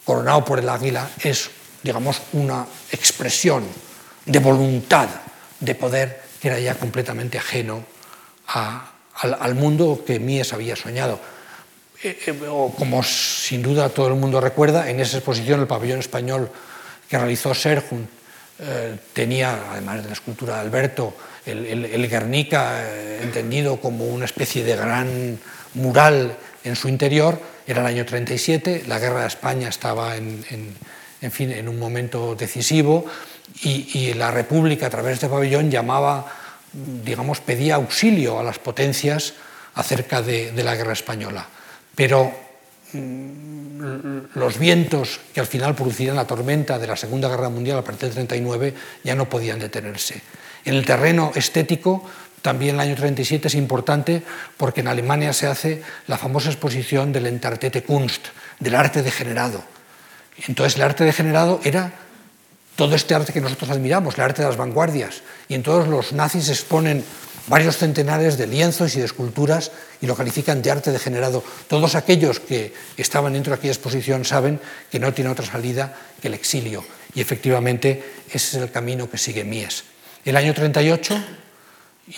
coronado 0.05 0.43
por 0.43 0.59
el 0.59 0.69
águila, 0.69 1.09
es, 1.21 1.49
digamos, 1.81 2.21
una 2.33 2.65
expresión 2.91 3.63
de 4.25 4.39
voluntad 4.39 5.07
de 5.59 5.75
poder 5.75 6.21
que 6.41 6.49
era 6.49 6.59
ya 6.59 6.75
completamente 6.75 7.37
ajeno 7.37 7.83
a, 8.47 8.91
al, 9.15 9.55
mundo 9.55 10.03
que 10.05 10.19
Mies 10.19 10.53
había 10.53 10.75
soñado. 10.75 11.19
Eh, 12.03 12.19
eh, 12.27 12.39
como 12.77 13.01
sin 13.03 13.61
duda 13.61 13.87
todo 13.87 14.07
el 14.07 14.15
mundo 14.15 14.41
recuerda, 14.41 14.89
en 14.89 14.99
esa 14.99 15.17
exposición 15.17 15.61
el 15.61 15.67
pabellón 15.67 15.99
español 15.99 16.49
que 17.07 17.17
realizó 17.17 17.53
Serjun 17.53 18.07
eh, 18.59 18.97
tenía, 19.13 19.71
además 19.71 20.01
de 20.01 20.07
la 20.07 20.13
escultura 20.13 20.55
de 20.55 20.61
Alberto, 20.61 21.15
el, 21.45 22.07
Guernica 22.09 22.83
entendido 23.21 23.81
como 23.81 24.05
una 24.05 24.25
especie 24.25 24.63
de 24.63 24.75
gran 24.75 25.37
mural 25.73 26.37
en 26.63 26.75
su 26.75 26.87
interior. 26.87 27.39
Era 27.67 27.81
el 27.81 27.87
año 27.87 28.05
37, 28.05 28.83
la 28.87 28.99
guerra 28.99 29.21
de 29.21 29.27
España 29.27 29.67
estaba 29.67 30.15
en, 30.15 30.39
fin, 31.31 31.51
en 31.51 31.67
un 31.67 31.77
momento 31.77 32.35
decisivo 32.35 33.05
y, 33.61 34.13
la 34.13 34.31
República 34.31 34.87
a 34.87 34.89
través 34.89 35.19
de 35.19 35.27
pabellón 35.27 35.69
llamaba 35.69 36.25
digamos, 36.73 37.39
pedía 37.39 37.75
auxilio 37.75 38.39
a 38.39 38.43
las 38.43 38.57
potencias 38.57 39.33
acerca 39.75 40.21
de, 40.21 40.51
la 40.63 40.75
guerra 40.75 40.93
española. 40.93 41.47
Pero 41.95 42.33
los 42.93 44.59
vientos 44.59 45.19
que 45.33 45.39
al 45.39 45.47
final 45.47 45.75
producirían 45.75 46.15
la 46.15 46.27
tormenta 46.27 46.77
de 46.77 46.87
la 46.87 46.95
Segunda 46.95 47.29
Guerra 47.29 47.49
Mundial 47.49 47.77
a 47.77 47.83
partir 47.83 48.09
del 48.09 48.27
39 48.27 48.73
ya 49.03 49.15
no 49.15 49.29
podían 49.29 49.59
detenerse. 49.59 50.21
En 50.65 50.75
el 50.75 50.85
terreno 50.85 51.31
estético, 51.35 52.03
también 52.41 52.75
el 52.75 52.81
año 52.81 52.95
37 52.95 53.47
es 53.47 53.55
importante 53.55 54.21
porque 54.57 54.81
en 54.81 54.87
Alemania 54.87 55.33
se 55.33 55.47
hace 55.47 55.81
la 56.07 56.17
famosa 56.17 56.49
exposición 56.49 57.11
del 57.11 57.27
Entartete 57.27 57.83
Kunst, 57.83 58.27
del 58.59 58.75
arte 58.75 59.01
degenerado. 59.01 59.63
Entonces 60.47 60.75
el 60.75 60.83
arte 60.83 61.03
degenerado 61.03 61.59
era 61.63 61.93
todo 62.75 62.95
este 62.95 63.15
arte 63.15 63.33
que 63.33 63.41
nosotros 63.41 63.69
admiramos, 63.69 64.15
el 64.15 64.21
arte 64.21 64.41
de 64.41 64.47
las 64.47 64.57
vanguardias, 64.57 65.21
y 65.47 65.55
en 65.55 65.63
todos 65.63 65.87
los 65.87 66.11
nazis 66.11 66.49
exponen 66.49 67.05
varios 67.47 67.77
centenares 67.77 68.37
de 68.37 68.47
lienzos 68.47 68.95
y 68.95 68.99
de 68.99 69.05
esculturas 69.05 69.71
y 70.01 70.07
lo 70.07 70.15
califican 70.15 70.61
de 70.61 70.71
arte 70.71 70.91
degenerado. 70.91 71.43
Todos 71.67 71.95
aquellos 71.95 72.39
que 72.39 72.73
estaban 72.97 73.33
dentro 73.33 73.51
de 73.51 73.57
aquella 73.57 73.73
exposición 73.73 74.25
saben 74.25 74.59
que 74.91 74.99
no 74.99 75.13
tiene 75.13 75.31
otra 75.31 75.45
salida 75.45 75.95
que 76.21 76.29
el 76.29 76.33
exilio, 76.33 76.83
y 77.13 77.21
efectivamente 77.21 78.03
ese 78.27 78.57
es 78.57 78.63
el 78.63 78.71
camino 78.71 79.09
que 79.09 79.17
sigue 79.17 79.43
Mies. 79.43 79.83
El 80.25 80.37
año 80.37 80.53
38, 80.53 81.21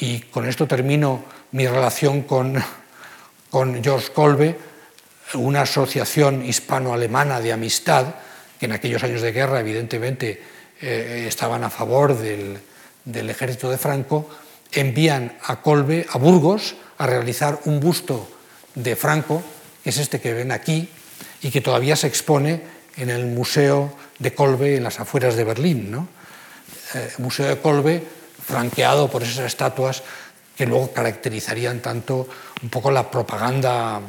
y 0.02 0.20
con 0.20 0.48
esto 0.48 0.68
termino 0.68 1.26
mi 1.52 1.68
relación 1.68 2.22
con, 2.24 2.62
con 3.50 3.84
George 3.84 4.12
Kolbe, 4.14 4.58
una 5.34 5.62
asociación 5.62 6.46
hispano-alemana 6.46 7.40
de 7.40 7.52
amistad, 7.52 8.06
que 8.60 8.68
en 8.68 8.74
aquellos 8.74 9.04
años 9.04 9.22
de 9.22 9.32
guerra 9.32 9.60
evidentemente 9.60 10.42
eh, 10.82 11.26
estaban 11.28 11.64
a 11.64 11.70
favor 11.70 12.18
del, 12.18 12.60
ejército 13.06 13.70
de 13.70 13.78
Franco, 13.78 14.30
envían 14.72 15.38
a 15.44 15.62
Colbe, 15.62 16.06
a 16.12 16.18
Burgos, 16.18 16.76
a 16.98 17.08
realizar 17.08 17.60
un 17.66 17.80
busto 17.80 18.28
de 18.76 18.96
Franco, 18.96 19.44
que 19.84 19.90
es 19.90 19.98
este 19.98 20.20
que 20.20 20.34
ven 20.34 20.52
aquí, 20.52 20.90
y 21.42 21.52
que 21.52 21.62
todavía 21.62 21.96
se 21.96 22.08
expone 22.08 22.62
en 22.98 23.10
el 23.10 23.26
Museo 23.26 23.94
de 24.20 24.34
Colbe 24.34 24.78
en 24.78 24.84
las 24.84 25.00
afueras 25.00 25.36
de 25.36 25.44
Berlín. 25.44 25.92
¿no? 25.92 26.08
Eh, 26.94 27.14
Museo 27.20 27.48
de 27.48 27.60
Colbe, 27.60 28.04
franqueado 28.46 29.10
por 29.10 29.24
esas 29.24 29.46
estatuas 29.46 30.04
que 30.56 30.66
luego 30.66 30.92
caracterizarían 30.94 31.82
tanto 31.82 32.28
un 32.64 32.70
poco 32.70 32.92
la 32.92 33.12
propaganda, 33.12 34.00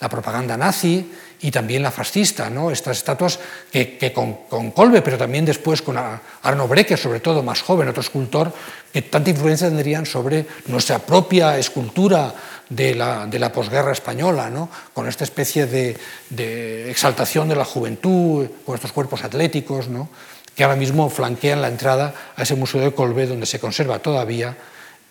la 0.00 0.08
propaganda 0.08 0.56
nazi 0.56 1.12
y 1.42 1.50
también 1.50 1.82
la 1.82 1.90
fascista, 1.90 2.48
¿no? 2.48 2.70
estas 2.70 2.98
estatuas 2.98 3.38
que, 3.70 4.12
con, 4.14 4.70
Kolbe, 4.70 5.02
pero 5.02 5.18
también 5.18 5.44
después 5.44 5.82
con 5.82 5.96
Arno 5.98 6.68
Brecker, 6.68 6.98
sobre 6.98 7.20
todo 7.20 7.42
más 7.42 7.62
joven, 7.62 7.88
otro 7.88 8.00
escultor, 8.00 8.52
que 8.92 9.02
tanta 9.02 9.30
influencia 9.30 9.68
tendrían 9.68 10.06
sobre 10.06 10.46
nuestra 10.66 11.00
propia 11.00 11.58
escultura 11.58 12.32
de 12.68 12.94
la, 12.94 13.52
posguerra 13.52 13.92
española, 13.92 14.50
¿no? 14.50 14.70
con 14.94 15.08
esta 15.08 15.24
especie 15.24 15.66
de, 15.66 15.98
de, 16.30 16.90
exaltación 16.90 17.48
de 17.48 17.56
la 17.56 17.64
juventud, 17.64 18.46
con 18.64 18.76
estos 18.76 18.92
cuerpos 18.92 19.24
atléticos, 19.24 19.88
¿no? 19.88 20.08
que 20.54 20.62
ahora 20.62 20.76
mismo 20.76 21.10
flanquean 21.10 21.60
la 21.60 21.68
entrada 21.68 22.14
a 22.36 22.42
ese 22.42 22.54
museo 22.54 22.80
de 22.80 22.92
Kolbe, 22.92 23.26
donde 23.26 23.46
se 23.46 23.58
conserva 23.58 23.98
todavía 23.98 24.56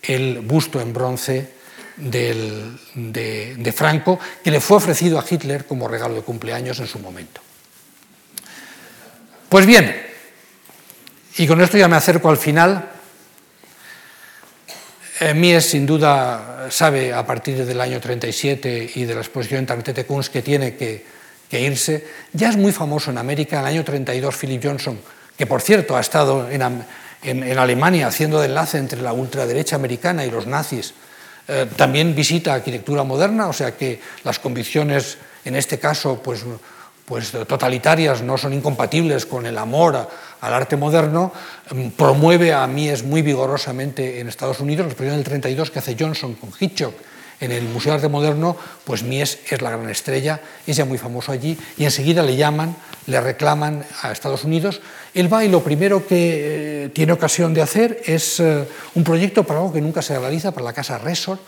el 0.01 0.39
busto 0.39 0.79
en 0.79 0.93
bronce 0.93 1.60
de, 2.01 3.73
Franco, 3.75 4.19
que 4.43 4.51
le 4.51 4.59
fue 4.59 4.77
ofrecido 4.77 5.19
a 5.19 5.25
Hitler 5.29 5.65
como 5.65 5.87
regalo 5.87 6.15
de 6.15 6.21
cumpleaños 6.21 6.79
en 6.79 6.87
su 6.87 6.99
momento. 6.99 7.41
Pues 9.49 9.65
bien, 9.65 9.95
y 11.37 11.47
con 11.47 11.61
esto 11.61 11.77
ya 11.77 11.87
me 11.87 11.97
acerco 11.97 12.29
al 12.29 12.37
final. 12.37 12.89
Eh, 15.19 15.33
Mies 15.33 15.65
sin 15.65 15.85
duda 15.85 16.67
sabe 16.71 17.13
a 17.13 17.25
partir 17.25 17.63
del 17.65 17.79
año 17.79 17.99
37 17.99 18.91
y 18.95 19.05
de 19.05 19.13
la 19.13 19.21
exposición 19.21 19.59
en 19.59 19.65
Tartete 19.67 20.05
Kunst 20.05 20.31
que 20.31 20.41
tiene 20.41 20.75
que, 20.75 21.21
irse. 21.51 22.07
Ya 22.31 22.49
es 22.49 22.55
muy 22.55 22.71
famoso 22.71 23.11
en 23.11 23.17
América, 23.17 23.57
en 23.57 23.61
el 23.63 23.67
año 23.67 23.83
32 23.83 24.35
Philip 24.35 24.63
Johnson, 24.63 24.99
que 25.37 25.45
por 25.45 25.61
cierto 25.61 25.97
ha 25.97 25.99
estado 25.99 26.49
en, 26.49 26.61
en 27.23 27.57
Alemania 27.59 28.07
haciendo 28.07 28.39
de 28.39 28.47
enlace 28.47 28.77
entre 28.77 29.01
la 29.01 29.11
ultraderecha 29.11 29.75
americana 29.75 30.25
y 30.25 30.31
los 30.31 30.47
nazis 30.47 30.93
eh, 31.53 31.67
también 31.75 32.15
visita 32.15 32.53
arquitectura 32.53 33.03
moderna, 33.03 33.47
o 33.47 33.51
sea 33.51 33.75
que 33.75 33.99
las 34.23 34.39
convicciones, 34.39 35.17
en 35.43 35.57
este 35.57 35.79
caso, 35.79 36.21
pues, 36.23 36.45
pues 37.03 37.31
totalitarias 37.45 38.21
no 38.21 38.37
son 38.37 38.53
incompatibles 38.53 39.25
con 39.25 39.45
el 39.45 39.57
amor 39.57 40.07
al 40.39 40.53
arte 40.53 40.77
moderno, 40.77 41.33
mm, 41.69 41.89
promueve 41.89 42.53
a 42.53 42.65
Mies 42.67 43.03
muy 43.03 43.21
vigorosamente 43.21 44.21
en 44.21 44.29
Estados 44.29 44.61
Unidos, 44.61 44.85
la 44.85 44.91
exposición 44.93 45.17
del 45.17 45.25
32 45.25 45.71
que 45.71 45.79
hace 45.79 45.97
Johnson 45.99 46.35
con 46.35 46.51
Hitchcock 46.57 46.95
en 47.41 47.51
el 47.51 47.63
Museo 47.63 47.91
de 47.91 47.95
Arte 47.97 48.07
Moderno, 48.07 48.55
pues 48.85 49.03
Mies 49.03 49.39
es 49.49 49.61
la 49.61 49.71
gran 49.71 49.89
estrella, 49.89 50.39
es 50.65 50.77
ya 50.77 50.85
muy 50.85 50.97
famoso 50.97 51.33
allí, 51.33 51.57
y 51.75 51.83
enseguida 51.83 52.23
le 52.23 52.37
llaman, 52.37 52.77
le 53.07 53.19
reclaman 53.19 53.83
a 54.01 54.11
Estados 54.11 54.43
Unidos. 54.43 54.81
Él 55.13 55.31
va 55.31 55.43
y 55.43 55.49
lo 55.49 55.63
primero 55.63 56.05
que 56.05 56.85
eh, 56.85 56.89
tiene 56.89 57.13
ocasión 57.13 57.53
de 57.53 57.61
hacer 57.61 58.01
es 58.05 58.39
eh, 58.39 58.67
un 58.95 59.03
proyecto 59.03 59.43
para 59.43 59.59
algo 59.59 59.73
que 59.73 59.81
nunca 59.81 60.01
se 60.01 60.17
realiza, 60.17 60.51
para 60.51 60.65
la 60.65 60.73
Casa 60.73 60.97
Resort, 60.97 61.41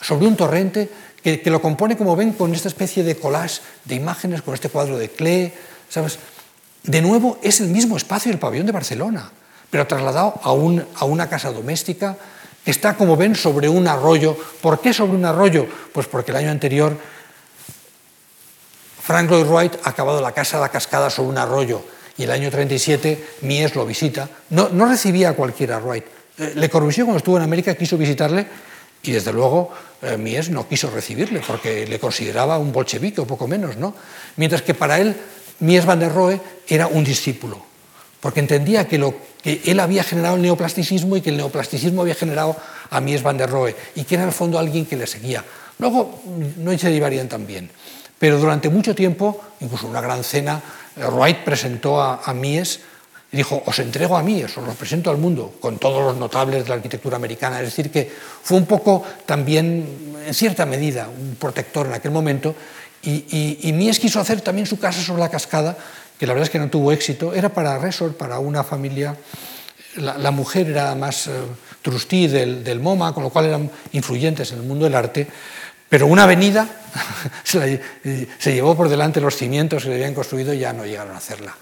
sobre 0.00 0.26
un 0.26 0.36
torrente 0.36 0.88
que, 1.22 1.40
que, 1.40 1.50
lo 1.50 1.60
compone, 1.60 1.96
como 1.96 2.16
ven, 2.16 2.32
con 2.32 2.54
esta 2.54 2.68
especie 2.68 3.02
de 3.02 3.16
collage 3.16 3.60
de 3.84 3.94
imágenes, 3.94 4.42
con 4.42 4.54
este 4.54 4.68
cuadro 4.68 4.98
de 4.98 5.10
Klee, 5.10 5.52
¿sabes? 5.88 6.18
De 6.82 7.02
nuevo, 7.02 7.38
es 7.42 7.60
el 7.60 7.68
mismo 7.68 7.96
espacio 7.96 8.30
del 8.30 8.38
pabellón 8.38 8.66
de 8.66 8.72
Barcelona, 8.72 9.30
pero 9.70 9.86
trasladado 9.86 10.34
a, 10.42 10.52
un, 10.52 10.84
a 10.96 11.04
una 11.04 11.28
casa 11.28 11.50
doméstica 11.50 12.16
que 12.64 12.70
está, 12.70 12.96
como 12.96 13.16
ven, 13.16 13.34
sobre 13.34 13.68
un 13.68 13.86
arroyo. 13.88 14.36
¿Por 14.60 14.80
qué 14.80 14.92
sobre 14.92 15.16
un 15.16 15.24
arroyo? 15.24 15.66
Pues 15.92 16.06
porque 16.06 16.30
el 16.30 16.36
año 16.36 16.50
anterior 16.50 16.96
Frank 19.06 19.30
Lloyd 19.30 19.46
Wright 19.46 19.72
ha 19.84 19.90
acabado 19.90 20.20
la 20.20 20.32
casa 20.32 20.56
de 20.56 20.62
la 20.62 20.68
cascada 20.68 21.10
sobre 21.10 21.28
un 21.28 21.38
arroyo 21.38 21.80
y 22.18 22.24
el 22.24 22.30
año 22.32 22.50
37 22.50 23.24
Mies 23.42 23.76
lo 23.76 23.86
visita. 23.86 24.28
No, 24.50 24.68
recibía 24.84 25.28
a 25.28 25.32
cualquiera 25.34 25.78
Wright. 25.78 26.04
Eh, 26.38 26.52
Le 26.56 26.68
Corbusier, 26.68 27.04
cuando 27.04 27.18
estuvo 27.18 27.36
en 27.36 27.44
América, 27.44 27.76
quiso 27.76 27.96
visitarle 27.96 28.44
y 29.04 29.12
desde 29.12 29.32
luego 29.32 29.70
eh, 30.02 30.16
Mies 30.16 30.50
no 30.50 30.66
quiso 30.68 30.90
recibirle 30.90 31.40
porque 31.46 31.86
le 31.86 32.00
consideraba 32.00 32.58
un 32.58 32.72
bolchevique 32.72 33.20
o 33.20 33.26
poco 33.28 33.46
menos, 33.46 33.76
¿no? 33.76 33.94
Mientras 34.34 34.62
que 34.62 34.74
para 34.74 34.98
él 34.98 35.14
Mies 35.60 35.86
van 35.86 36.00
der 36.00 36.12
Rohe 36.12 36.40
era 36.66 36.88
un 36.88 37.04
discípulo, 37.04 37.64
porque 38.18 38.40
entendía 38.40 38.88
que, 38.88 38.96
él 39.44 39.78
había 39.78 40.02
generado 40.02 40.34
el 40.34 40.42
neoplasticismo 40.42 41.16
y 41.16 41.20
que 41.20 41.30
el 41.30 41.36
neoplasticismo 41.36 42.02
había 42.02 42.16
generado 42.16 42.56
a 42.90 43.00
Mies 43.00 43.22
van 43.22 43.38
der 43.38 43.50
Rohe 43.50 43.76
y 43.94 44.02
que 44.02 44.16
era 44.16 44.24
en 44.24 44.30
el 44.30 44.34
fondo 44.34 44.58
alguien 44.58 44.84
que 44.84 44.96
le 44.96 45.06
seguía. 45.06 45.44
Luego 45.78 46.22
no 46.56 46.76
se 46.76 46.90
llevarían 46.90 47.28
tan 47.28 47.46
pero 48.18 48.38
durante 48.38 48.68
mucho 48.68 48.94
tiempo, 48.94 49.40
incluso 49.60 49.86
una 49.86 50.00
gran 50.00 50.24
cena, 50.24 50.60
Wright 50.96 51.44
presentó 51.44 52.00
a, 52.00 52.32
Mies 52.32 52.80
y 53.30 53.36
dijo, 53.36 53.62
os 53.66 53.78
entrego 53.78 54.16
a 54.16 54.22
Mies, 54.22 54.56
os 54.56 54.66
lo 54.66 54.72
presento 54.72 55.10
al 55.10 55.18
mundo, 55.18 55.54
con 55.60 55.78
todos 55.78 56.02
los 56.02 56.16
notables 56.16 56.62
de 56.62 56.68
la 56.68 56.76
arquitectura 56.76 57.16
americana. 57.16 57.60
Es 57.60 57.66
decir, 57.66 57.90
que 57.90 58.10
fue 58.42 58.56
un 58.56 58.66
poco 58.66 59.04
también, 59.26 60.16
en 60.26 60.34
cierta 60.34 60.64
medida, 60.64 61.08
un 61.08 61.36
protector 61.36 61.86
en 61.86 61.92
aquel 61.92 62.10
momento 62.12 62.54
y, 63.02 63.72
Mies 63.72 64.00
quiso 64.00 64.20
hacer 64.20 64.40
también 64.40 64.66
su 64.66 64.78
casa 64.78 65.00
sobre 65.00 65.20
la 65.20 65.28
cascada, 65.28 65.76
que 66.18 66.26
la 66.26 66.32
verdad 66.32 66.46
es 66.46 66.50
que 66.50 66.58
no 66.58 66.70
tuvo 66.70 66.92
éxito. 66.92 67.34
Era 67.34 67.50
para 67.50 67.78
Resort, 67.78 68.16
para 68.16 68.38
una 68.38 68.64
familia. 68.64 69.16
La, 69.96 70.18
la 70.18 70.30
mujer 70.30 70.68
era 70.68 70.94
más 70.94 71.26
eh, 71.26 71.30
trustí 71.82 72.26
del, 72.26 72.64
del, 72.64 72.80
MoMA, 72.80 73.14
con 73.14 73.22
lo 73.22 73.30
cual 73.30 73.46
eran 73.46 73.70
influyentes 73.92 74.50
en 74.52 74.58
el 74.58 74.64
mundo 74.64 74.84
del 74.84 74.94
arte. 74.94 75.26
Pero 75.96 76.08
una 76.08 76.24
avenida 76.24 76.68
se, 77.42 77.58
la, 77.58 77.80
se, 78.36 78.52
llevó 78.52 78.76
por 78.76 78.90
delante 78.90 79.18
los 79.18 79.34
cimientos 79.34 79.82
que 79.82 79.88
le 79.88 79.94
habían 79.94 80.12
construido 80.12 80.52
y 80.52 80.58
ya 80.58 80.74
no 80.74 80.84
llegaron 80.84 81.14
a 81.14 81.16
hacerla. 81.16 81.56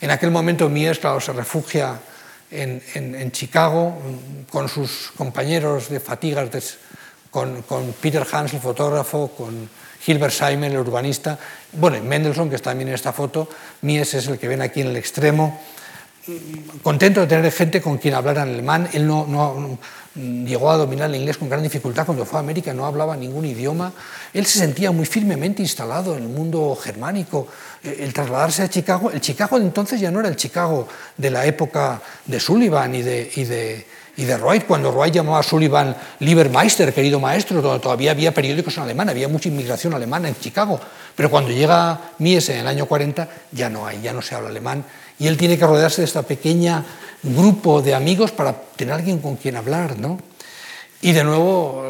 En 0.00 0.12
aquel 0.12 0.30
momento 0.30 0.68
Mies, 0.68 1.00
se 1.00 1.32
refugia 1.32 1.98
en, 2.48 3.32
Chicago 3.32 3.98
con 4.50 4.68
sus 4.68 5.10
compañeros 5.16 5.88
de 5.88 5.98
fatigas, 5.98 6.48
con, 7.28 7.64
Peter 8.00 8.24
Hans, 8.30 8.54
el 8.54 8.60
fotógrafo, 8.60 9.32
con 9.36 9.68
Hilbert 10.06 10.32
Simon, 10.32 10.70
el 10.70 10.78
urbanista, 10.78 11.36
bueno, 11.72 12.00
Mendelssohn, 12.04 12.50
que 12.50 12.54
está 12.54 12.70
también 12.70 12.86
en 12.86 12.94
esta 12.94 13.12
foto, 13.12 13.48
Mies 13.80 14.14
es 14.14 14.28
el 14.28 14.38
que 14.38 14.46
ven 14.46 14.62
aquí 14.62 14.82
en 14.82 14.90
el 14.90 14.96
extremo, 14.96 15.60
contento 16.84 17.22
de 17.22 17.26
tener 17.26 17.50
gente 17.50 17.82
con 17.82 17.98
quien 17.98 18.14
hablar 18.14 18.36
en 18.36 18.42
alemán, 18.42 18.88
él 18.92 19.08
no, 19.08 19.26
llegó 20.14 20.70
a 20.70 20.76
dominar 20.76 21.08
el 21.08 21.16
inglés 21.16 21.38
con 21.38 21.48
gran 21.48 21.62
dificultad 21.62 22.04
cuando 22.04 22.24
fue 22.24 22.38
a 22.38 22.40
América, 22.40 22.72
no 22.74 22.86
hablaba 22.86 23.16
ningún 23.16 23.44
idioma, 23.44 23.92
él 24.32 24.46
se 24.46 24.58
sentía 24.58 24.90
muy 24.90 25.06
firmemente 25.06 25.62
instalado 25.62 26.16
en 26.16 26.24
el 26.24 26.28
mundo 26.28 26.76
germánico, 26.80 27.48
el 27.82 28.12
trasladarse 28.12 28.62
a 28.62 28.68
Chicago, 28.68 29.10
el 29.10 29.20
Chicago 29.20 29.58
de 29.58 29.64
entonces 29.64 30.00
ya 30.00 30.10
no 30.10 30.20
era 30.20 30.28
el 30.28 30.36
Chicago 30.36 30.86
de 31.16 31.30
la 31.30 31.46
época 31.46 32.00
de 32.26 32.38
Sullivan 32.38 32.94
y 32.94 33.02
de, 33.02 33.30
y 33.36 33.44
de 33.44 33.86
y 34.16 34.24
de 34.24 34.36
Wright, 34.36 34.66
cuando 34.66 34.92
Wright 34.92 35.14
llamó 35.14 35.38
a 35.38 35.42
Sullivan 35.42 35.96
Liebermeister, 36.18 36.92
querido 36.92 37.18
maestro, 37.18 37.62
donde 37.62 37.80
todavía 37.80 38.10
había 38.10 38.34
periódicos 38.34 38.76
en 38.76 38.82
alemán, 38.82 39.08
había 39.08 39.26
mucha 39.26 39.48
inmigración 39.48 39.94
alemana 39.94 40.28
en 40.28 40.38
Chicago, 40.38 40.78
pero 41.16 41.30
cuando 41.30 41.50
llega 41.50 41.98
Mies 42.18 42.50
en 42.50 42.58
el 42.58 42.66
año 42.66 42.84
40 42.84 43.26
ya 43.52 43.70
no 43.70 43.86
hay, 43.86 44.02
ya 44.02 44.12
no 44.12 44.20
se 44.20 44.34
habla 44.34 44.50
alemán, 44.50 44.84
y 45.22 45.28
él 45.28 45.36
tiene 45.36 45.56
que 45.56 45.64
rodearse 45.64 46.00
de 46.00 46.06
este 46.06 46.20
pequeño 46.24 46.84
grupo 47.22 47.80
de 47.80 47.94
amigos 47.94 48.32
para 48.32 48.52
tener 48.52 48.94
alguien 48.94 49.20
con 49.20 49.36
quien 49.36 49.54
hablar, 49.54 49.96
¿no? 49.96 50.18
Y 51.00 51.12
de 51.12 51.22
nuevo 51.22 51.80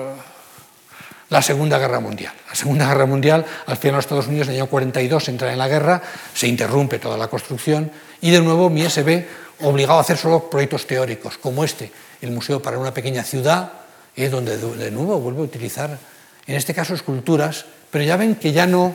la 1.31 1.41
Segunda 1.41 1.79
Guerra 1.79 1.99
Mundial. 1.99 2.35
La 2.47 2.55
Segunda 2.55 2.87
Guerra 2.87 3.07
Mundial, 3.07 3.47
al 3.65 3.79
final 3.79 3.97
los 3.97 4.05
Estados 4.05 4.27
Unidos 4.27 4.49
en 4.49 4.55
el 4.55 4.61
año 4.61 4.69
42 4.69 5.29
entran 5.31 5.53
en 5.53 5.59
la 5.59 5.67
guerra, 5.67 6.03
se 6.35 6.47
interrumpe 6.47 6.99
toda 6.99 7.17
la 7.17 7.29
construcción 7.29 7.91
y 8.21 8.31
de 8.31 8.43
nuevo 8.43 8.69
Mies 8.69 8.93
se 8.93 9.03
ve 9.03 9.27
obligado 9.61 9.99
a 9.99 10.03
hacer 10.03 10.19
solo 10.19 10.51
proyectos 10.51 10.87
teóricos, 10.87 11.39
como 11.39 11.65
este, 11.65 11.91
el 12.21 12.33
Museo 12.33 12.61
para 12.61 12.77
una 12.77 12.93
pequeña 12.93 13.25
ciudad, 13.25 13.73
eh, 14.15 14.29
donde 14.29 14.59
de 14.59 14.91
nuevo 14.91 15.19
vuelve 15.21 15.41
a 15.41 15.45
utilizar, 15.45 15.99
en 16.47 16.55
este 16.55 16.75
caso, 16.75 16.93
esculturas, 16.93 17.65
pero 17.91 18.05
ya 18.05 18.19
ven 18.19 18.35
que 18.35 18.53
ya 18.53 18.67
no 18.67 18.95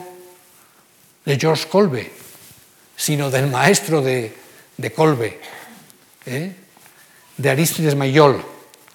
de 1.24 1.36
George 1.36 1.66
Colbe, 1.68 2.12
sino 2.98 3.30
del 3.30 3.46
maestro 3.46 4.02
de, 4.02 4.34
de 4.76 4.92
Colbe, 4.92 5.40
eh, 6.26 6.52
de 7.36 7.50
Aristides 7.50 7.94
Mayol, 7.94 8.44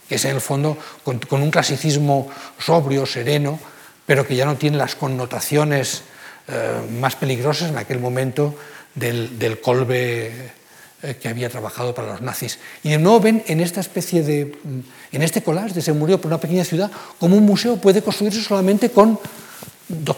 que 0.07 0.15
es 0.15 0.25
en 0.25 0.35
el 0.35 0.41
fondo 0.41 0.77
con, 1.03 1.19
un 1.41 1.49
clasicismo 1.49 2.29
sobrio, 2.59 3.05
sereno, 3.05 3.57
pero 4.05 4.27
que 4.27 4.35
ya 4.35 4.45
no 4.45 4.57
tiene 4.57 4.77
las 4.77 4.95
connotaciones 4.95 6.03
eh, 6.49 6.81
más 6.99 7.15
peligrosas 7.15 7.69
en 7.69 7.77
aquel 7.77 7.99
momento 7.99 8.53
del, 8.93 9.39
del 9.39 9.61
Colbe 9.61 10.51
eh, 11.01 11.15
que 11.15 11.29
había 11.29 11.49
trabajado 11.49 11.95
para 11.95 12.11
los 12.11 12.21
nazis. 12.21 12.59
Y 12.83 12.89
de 12.89 12.97
nuevo 12.97 13.21
ven 13.21 13.41
en 13.47 13.61
esta 13.61 13.79
especie 13.79 14.21
de, 14.21 14.53
en 15.13 15.21
este 15.21 15.41
collage 15.41 15.73
de 15.73 15.81
se 15.81 15.93
murió 15.93 16.19
por 16.19 16.27
una 16.27 16.41
pequeña 16.41 16.65
ciudad, 16.65 16.91
como 17.19 17.37
un 17.37 17.45
museo 17.45 17.77
puede 17.77 18.01
construirse 18.01 18.43
solamente 18.43 18.91
con 18.91 19.17
do, 19.87 20.17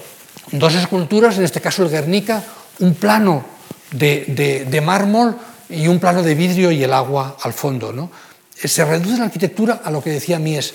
dos 0.51 0.73
esculturas, 0.73 1.37
en 1.37 1.43
este 1.43 1.61
caso 1.61 1.83
el 1.83 1.89
Guernica, 1.89 2.43
un 2.79 2.95
plano 2.95 3.54
de, 3.97 4.81
mármol 4.83 5.37
y 5.69 5.87
un 5.87 5.99
plano 5.99 6.23
de 6.23 6.35
vidrio 6.35 6.71
y 6.71 6.83
el 6.83 6.93
agua 6.93 7.37
al 7.41 7.53
fondo. 7.53 7.91
¿no? 7.91 8.11
Se 8.55 8.85
reduce 8.85 9.17
la 9.17 9.25
arquitectura 9.25 9.81
a 9.83 9.91
lo 9.91 10.01
que 10.03 10.11
decía 10.11 10.39
Mies, 10.39 10.73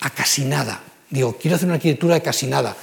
a 0.00 0.10
casi 0.10 0.44
nada. 0.44 0.80
Digo, 1.10 1.36
quiero 1.40 1.56
hacer 1.56 1.66
una 1.66 1.76
arquitectura 1.76 2.14
de 2.14 2.22
casi 2.22 2.46
nada 2.46 2.76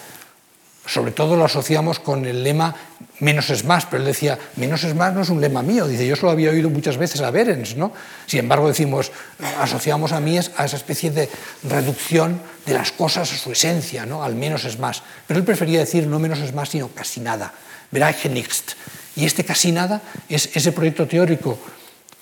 sobre 0.85 1.11
todo 1.11 1.35
lo 1.35 1.45
asociamos 1.45 1.99
con 1.99 2.26
el 2.26 2.43
lema 2.43 2.76
menos 3.19 3.49
es 3.52 3.64
más, 3.65 3.85
pero 3.85 4.02
él 4.02 4.07
decía, 4.07 4.38
menos 4.56 4.84
es 4.84 4.95
más 4.95 5.14
no 5.14 5.22
es 5.22 5.30
un 5.30 5.39
lema 5.39 5.61
mío, 5.61 5.88
dice, 5.88 6.07
yo 6.07 6.15
eso 6.15 6.26
lo 6.26 6.31
había 6.31 6.49
oído 6.49 6.69
muchas 6.69 6.98
veces 6.98 7.22
a 7.22 7.30
Berens, 7.30 7.76
¿no? 7.77 7.93
Sin 8.26 8.39
embargo, 8.39 8.68
decimos, 8.68 9.11
asociamos 9.60 10.11
a 10.11 10.19
Mies 10.19 10.52
a 10.57 10.65
esa 10.65 10.77
especie 10.77 11.11
de 11.11 11.30
reducción 11.64 12.41
de 12.65 12.73
las 12.73 12.91
cosas 12.91 13.31
a 13.31 13.38
su 13.38 13.52
esencia, 13.52 14.06
¿no? 14.06 14.23
Al 14.23 14.35
menos 14.35 14.65
es 14.65 14.80
más. 14.80 15.03
Pero 15.27 15.39
él 15.39 15.45
prefería 15.45 15.80
decir 15.80 16.07
no 16.07 16.18
menos 16.18 16.39
es 16.39 16.53
más, 16.53 16.69
sino 16.69 16.89
casi 16.89 17.22
nada. 17.22 17.53
Verá 17.91 18.15
nichts. 18.30 18.76
Y 19.15 19.25
este 19.25 19.43
casi 19.43 19.71
nada 19.71 20.01
es 20.29 20.49
ese 20.55 20.71
proyecto 20.71 21.07
teórico 21.07 21.57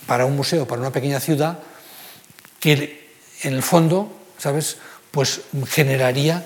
para 0.08 0.26
un 0.26 0.36
museo, 0.36 0.68
para 0.68 0.82
una 0.82 0.92
pequeña 0.92 1.20
ciudad, 1.20 1.60
que 2.60 3.10
en 3.44 3.54
el 3.54 3.64
fondo, 3.64 4.12
¿sabes?, 4.38 4.78
pues 5.12 5.42
generaría 5.68 6.46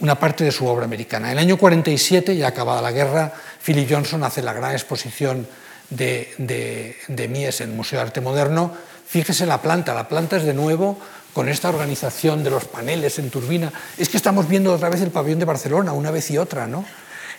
una 0.00 0.18
parte 0.18 0.44
de 0.44 0.52
su 0.52 0.66
obra 0.66 0.84
americana. 0.84 1.28
En 1.28 1.38
el 1.38 1.44
año 1.44 1.56
47, 1.56 2.36
ya 2.36 2.48
acabada 2.48 2.82
la 2.82 2.92
guerra, 2.92 3.32
Philip 3.64 3.88
Johnson 3.90 4.24
hace 4.24 4.42
la 4.42 4.52
gran 4.52 4.72
exposición 4.72 5.46
de, 5.90 6.34
de, 6.38 6.96
de 7.08 7.28
Mies 7.28 7.60
en 7.60 7.70
el 7.70 7.76
Museo 7.76 7.98
de 7.98 8.06
Arte 8.06 8.20
Moderno. 8.20 8.72
Fíjese 9.06 9.46
la 9.46 9.62
planta, 9.62 9.94
la 9.94 10.08
planta 10.08 10.36
es 10.36 10.44
de 10.44 10.54
nuevo 10.54 10.98
con 11.32 11.48
esta 11.48 11.68
organización 11.68 12.42
de 12.44 12.50
los 12.50 12.64
paneles 12.64 13.18
en 13.18 13.30
turbina. 13.30 13.72
Es 13.96 14.08
que 14.08 14.16
estamos 14.16 14.48
viendo 14.48 14.74
otra 14.74 14.88
vez 14.88 15.00
el 15.00 15.10
pabellón 15.10 15.38
de 15.38 15.44
Barcelona, 15.44 15.92
una 15.92 16.10
vez 16.10 16.30
y 16.30 16.38
otra, 16.38 16.66
¿no? 16.66 16.84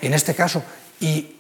En 0.02 0.14
este 0.14 0.34
caso. 0.34 0.64
Y 1.00 1.36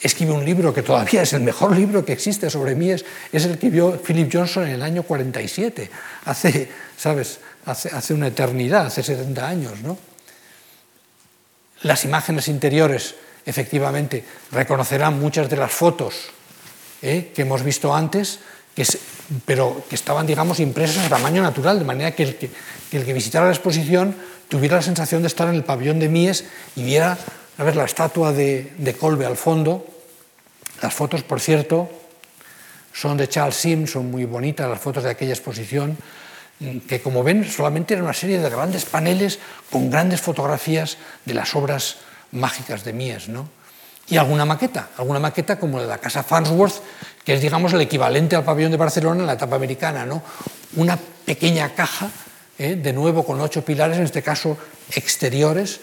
escribe 0.00 0.32
un 0.32 0.44
libro 0.44 0.74
que 0.74 0.82
todavía 0.82 1.22
es 1.22 1.32
el 1.32 1.42
mejor 1.42 1.76
libro 1.76 2.04
que 2.04 2.12
existe 2.12 2.50
sobre 2.50 2.74
Mies, 2.74 3.04
es 3.32 3.44
el 3.44 3.58
que 3.58 3.70
vio 3.70 4.00
Philip 4.00 4.30
Johnson 4.32 4.64
en 4.64 4.74
el 4.74 4.82
año 4.82 5.02
47, 5.02 5.90
hace, 6.24 6.68
¿sabes? 6.96 7.40
Hace, 7.64 7.88
hace 7.88 8.14
una 8.14 8.28
eternidad, 8.28 8.86
hace 8.86 9.02
70 9.02 9.48
años, 9.48 9.80
¿no? 9.82 9.98
Las 11.82 12.04
imágenes 12.04 12.48
interiores, 12.48 13.16
efectivamente, 13.44 14.24
reconocerán 14.52 15.18
muchas 15.18 15.50
de 15.50 15.56
las 15.56 15.72
fotos 15.72 16.30
¿eh? 17.02 17.32
que 17.34 17.42
hemos 17.42 17.62
visto 17.62 17.94
antes, 17.94 18.40
que 18.74 18.82
es, 18.82 18.98
pero 19.44 19.84
que 19.88 19.94
estaban, 19.94 20.26
digamos, 20.26 20.60
impresas 20.60 21.04
a 21.04 21.08
tamaño 21.08 21.42
natural, 21.42 21.78
de 21.78 21.84
manera 21.84 22.12
que 22.12 22.22
el 22.22 22.36
que, 22.36 22.50
que 22.90 22.96
el 22.98 23.04
que, 23.04 23.12
visitara 23.12 23.46
la 23.46 23.52
exposición 23.52 24.14
tuviera 24.48 24.76
la 24.76 24.82
sensación 24.82 25.22
de 25.22 25.28
estar 25.28 25.48
en 25.48 25.54
el 25.54 25.64
pabellón 25.64 25.98
de 25.98 26.08
Mies 26.08 26.44
y 26.76 26.84
viera 26.84 27.18
ver, 27.64 27.76
la 27.76 27.84
estatua 27.84 28.32
de, 28.32 28.72
de 28.76 28.94
Colbe 28.94 29.26
al 29.26 29.36
fondo. 29.36 29.86
Las 30.82 30.92
fotos, 30.92 31.22
por 31.22 31.40
cierto, 31.40 31.88
son 32.96 33.18
de 33.18 33.28
Charles 33.28 33.56
Sims, 33.56 33.90
son 33.90 34.10
muy 34.10 34.24
bonitas 34.24 34.68
las 34.68 34.80
fotos 34.80 35.04
de 35.04 35.10
aquella 35.10 35.34
exposición. 35.34 35.96
que 36.88 37.02
como 37.02 37.22
ven 37.22 37.44
solamente 37.44 37.92
era 37.92 38.02
una 38.02 38.14
serie 38.14 38.38
de 38.38 38.48
grandes 38.48 38.86
paneles 38.86 39.38
con 39.70 39.90
grandes 39.90 40.22
fotografías 40.22 40.96
de 41.26 41.34
las 41.34 41.54
obras 41.54 41.98
mágicas 42.32 42.84
de 42.84 42.94
Mies. 42.94 43.28
¿no? 43.28 43.48
Y 44.08 44.16
alguna 44.16 44.46
maqueta, 44.46 44.88
alguna 44.96 45.18
maqueta 45.18 45.58
como 45.58 45.76
la 45.76 45.82
de 45.82 45.88
la 45.90 45.98
casa 45.98 46.22
Farnsworth, 46.22 46.80
que 47.22 47.34
es 47.34 47.42
digamos 47.42 47.74
el 47.74 47.82
equivalente 47.82 48.34
al 48.34 48.44
pabellón 48.44 48.70
de 48.70 48.78
Barcelona 48.78 49.20
en 49.20 49.26
la 49.26 49.34
etapa 49.34 49.56
americana. 49.56 50.06
¿no? 50.06 50.22
Una 50.76 50.96
pequeña 50.96 51.74
caja, 51.74 52.08
¿eh? 52.58 52.76
de 52.76 52.92
nuevo 52.94 53.26
con 53.26 53.38
ocho 53.42 53.62
pilares, 53.62 53.98
en 53.98 54.04
este 54.04 54.22
caso 54.22 54.56
exteriores, 54.94 55.80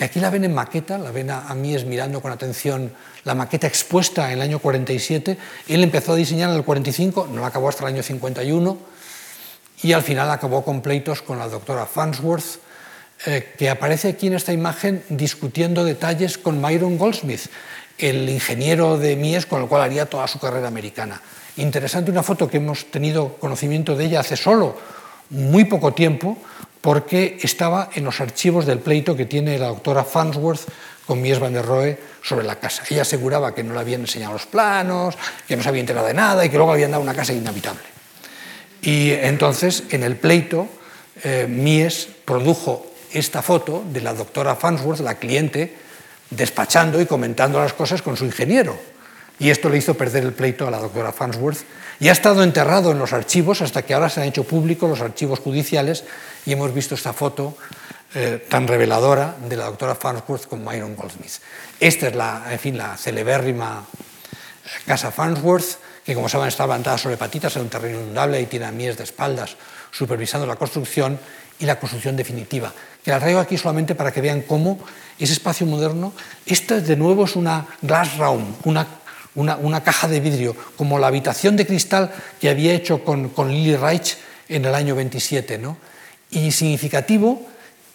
aquí 0.00 0.20
la 0.20 0.30
ven 0.30 0.44
en 0.44 0.54
maqueta, 0.54 0.98
la 0.98 1.10
ven 1.10 1.30
a, 1.30 1.54
Mies 1.54 1.84
mirando 1.84 2.20
con 2.22 2.32
atención 2.32 2.92
la 3.24 3.34
maqueta 3.34 3.66
expuesta 3.66 4.26
en 4.26 4.38
el 4.38 4.42
año 4.42 4.58
47. 4.58 5.36
Él 5.68 5.82
empezó 5.82 6.12
a 6.12 6.16
diseñar 6.16 6.50
en 6.50 6.56
el 6.56 6.64
45, 6.64 7.28
no 7.32 7.40
la 7.40 7.48
acabó 7.48 7.68
hasta 7.68 7.84
el 7.84 7.94
año 7.94 8.02
51 8.02 8.78
y 9.82 9.92
al 9.92 10.02
final 10.02 10.30
acabó 10.30 10.64
con 10.64 10.80
pleitos 10.80 11.20
con 11.22 11.38
la 11.38 11.48
doctora 11.48 11.86
Farnsworth, 11.86 12.60
eh, 13.26 13.54
que 13.58 13.68
aparece 13.68 14.08
aquí 14.08 14.28
en 14.28 14.34
esta 14.34 14.52
imagen 14.52 15.02
discutiendo 15.08 15.84
detalles 15.84 16.38
con 16.38 16.60
Myron 16.60 16.96
Goldsmith, 16.96 17.46
el 17.98 18.28
ingeniero 18.28 18.98
de 18.98 19.16
Mies 19.16 19.46
con 19.46 19.62
el 19.62 19.68
cual 19.68 19.82
haría 19.82 20.06
toda 20.06 20.26
su 20.28 20.38
carrera 20.38 20.68
americana. 20.68 21.20
Interesante 21.58 22.10
una 22.10 22.22
foto 22.22 22.48
que 22.48 22.58
hemos 22.58 22.90
tenido 22.90 23.34
conocimiento 23.34 23.96
de 23.96 24.04
ella 24.06 24.20
hace 24.20 24.36
solo 24.36 24.76
muy 25.30 25.64
poco 25.64 25.92
tiempo, 25.92 26.36
porque 26.86 27.36
estaba 27.42 27.90
en 27.94 28.04
los 28.04 28.20
archivos 28.20 28.64
del 28.64 28.78
pleito 28.78 29.16
que 29.16 29.26
tiene 29.26 29.58
la 29.58 29.66
doctora 29.66 30.04
Farnsworth 30.04 30.70
con 31.04 31.20
Mies 31.20 31.40
van 31.40 31.52
der 31.52 31.66
Rohe 31.66 31.98
sobre 32.22 32.46
la 32.46 32.60
casa. 32.60 32.84
Ella 32.88 33.02
aseguraba 33.02 33.52
que 33.52 33.64
no 33.64 33.74
le 33.74 33.80
habían 33.80 34.02
enseñado 34.02 34.34
los 34.34 34.46
planos, 34.46 35.18
que 35.48 35.56
no 35.56 35.64
se 35.64 35.68
había 35.68 35.80
enterado 35.80 36.06
de 36.06 36.14
nada 36.14 36.44
y 36.44 36.48
que 36.48 36.56
luego 36.56 36.70
habían 36.70 36.92
dado 36.92 37.02
una 37.02 37.12
casa 37.12 37.32
inhabitable. 37.32 37.82
Y 38.82 39.10
entonces, 39.10 39.82
en 39.90 40.04
el 40.04 40.14
pleito, 40.14 40.68
eh, 41.24 41.48
Mies 41.50 42.06
produjo 42.24 42.86
esta 43.12 43.42
foto 43.42 43.82
de 43.90 44.00
la 44.00 44.14
doctora 44.14 44.54
Farnsworth, 44.54 45.00
la 45.00 45.16
cliente, 45.16 45.74
despachando 46.30 47.00
y 47.00 47.06
comentando 47.06 47.58
las 47.58 47.72
cosas 47.72 48.00
con 48.00 48.16
su 48.16 48.26
ingeniero. 48.26 48.78
Y 49.38 49.50
esto 49.50 49.68
le 49.68 49.78
hizo 49.78 49.94
perder 49.94 50.24
el 50.24 50.32
pleito 50.32 50.66
a 50.66 50.70
la 50.70 50.78
doctora 50.78 51.12
Farnsworth. 51.12 51.60
Y 52.00 52.08
ha 52.08 52.12
estado 52.12 52.42
enterrado 52.42 52.92
en 52.92 52.98
los 52.98 53.12
archivos 53.12 53.62
hasta 53.62 53.82
que 53.82 53.94
ahora 53.94 54.08
se 54.08 54.20
han 54.20 54.28
hecho 54.28 54.44
públicos 54.44 54.88
los 54.88 55.00
archivos 55.00 55.40
judiciales 55.40 56.04
y 56.44 56.52
hemos 56.52 56.72
visto 56.74 56.94
esta 56.94 57.12
foto 57.12 57.56
eh, 58.14 58.44
tan 58.48 58.68
reveladora 58.68 59.34
de 59.48 59.56
la 59.56 59.64
doctora 59.64 59.94
Farnsworth 59.94 60.46
con 60.46 60.64
Myron 60.64 60.94
Goldsmith. 60.94 61.40
Esta 61.80 62.08
es 62.08 62.14
la, 62.14 62.46
en 62.50 62.58
fin, 62.58 62.76
la 62.76 62.96
celebérrima 62.96 63.84
casa 64.86 65.10
Farnsworth 65.10 65.78
que 66.06 66.14
como 66.14 66.28
saben 66.28 66.46
está 66.46 66.62
levantada 66.62 66.96
sobre 66.96 67.16
patitas 67.16 67.56
en 67.56 67.62
un 67.62 67.68
terreno 67.68 67.98
inundable 67.98 68.40
y 68.40 68.46
tiene 68.46 68.66
a 68.66 68.70
mies 68.70 68.96
de 68.96 69.02
espaldas 69.02 69.56
supervisando 69.90 70.46
la 70.46 70.54
construcción 70.54 71.18
y 71.58 71.66
la 71.66 71.80
construcción 71.80 72.14
definitiva. 72.14 72.72
Que 73.04 73.10
la 73.10 73.18
traigo 73.18 73.40
aquí 73.40 73.58
solamente 73.58 73.96
para 73.96 74.12
que 74.12 74.20
vean 74.20 74.42
cómo 74.42 74.78
ese 75.18 75.32
espacio 75.32 75.66
moderno, 75.66 76.12
esta 76.46 76.80
de 76.80 76.96
nuevo 76.96 77.24
es 77.24 77.34
una 77.34 77.66
glass 77.82 78.18
room, 78.18 78.54
una, 78.64 78.86
una, 79.36 79.84
caja 79.84 80.08
de 80.08 80.20
vidrio, 80.20 80.56
como 80.76 80.98
la 80.98 81.06
habitación 81.06 81.56
de 81.56 81.66
cristal 81.66 82.12
que 82.40 82.50
había 82.50 82.74
hecho 82.74 83.04
con, 83.04 83.28
con 83.28 83.50
Lily 83.50 83.76
Reich 83.76 84.16
en 84.48 84.64
el 84.64 84.74
año 84.74 84.94
27. 84.94 85.58
¿no? 85.58 85.76
Y 86.30 86.50
significativo 86.50 87.46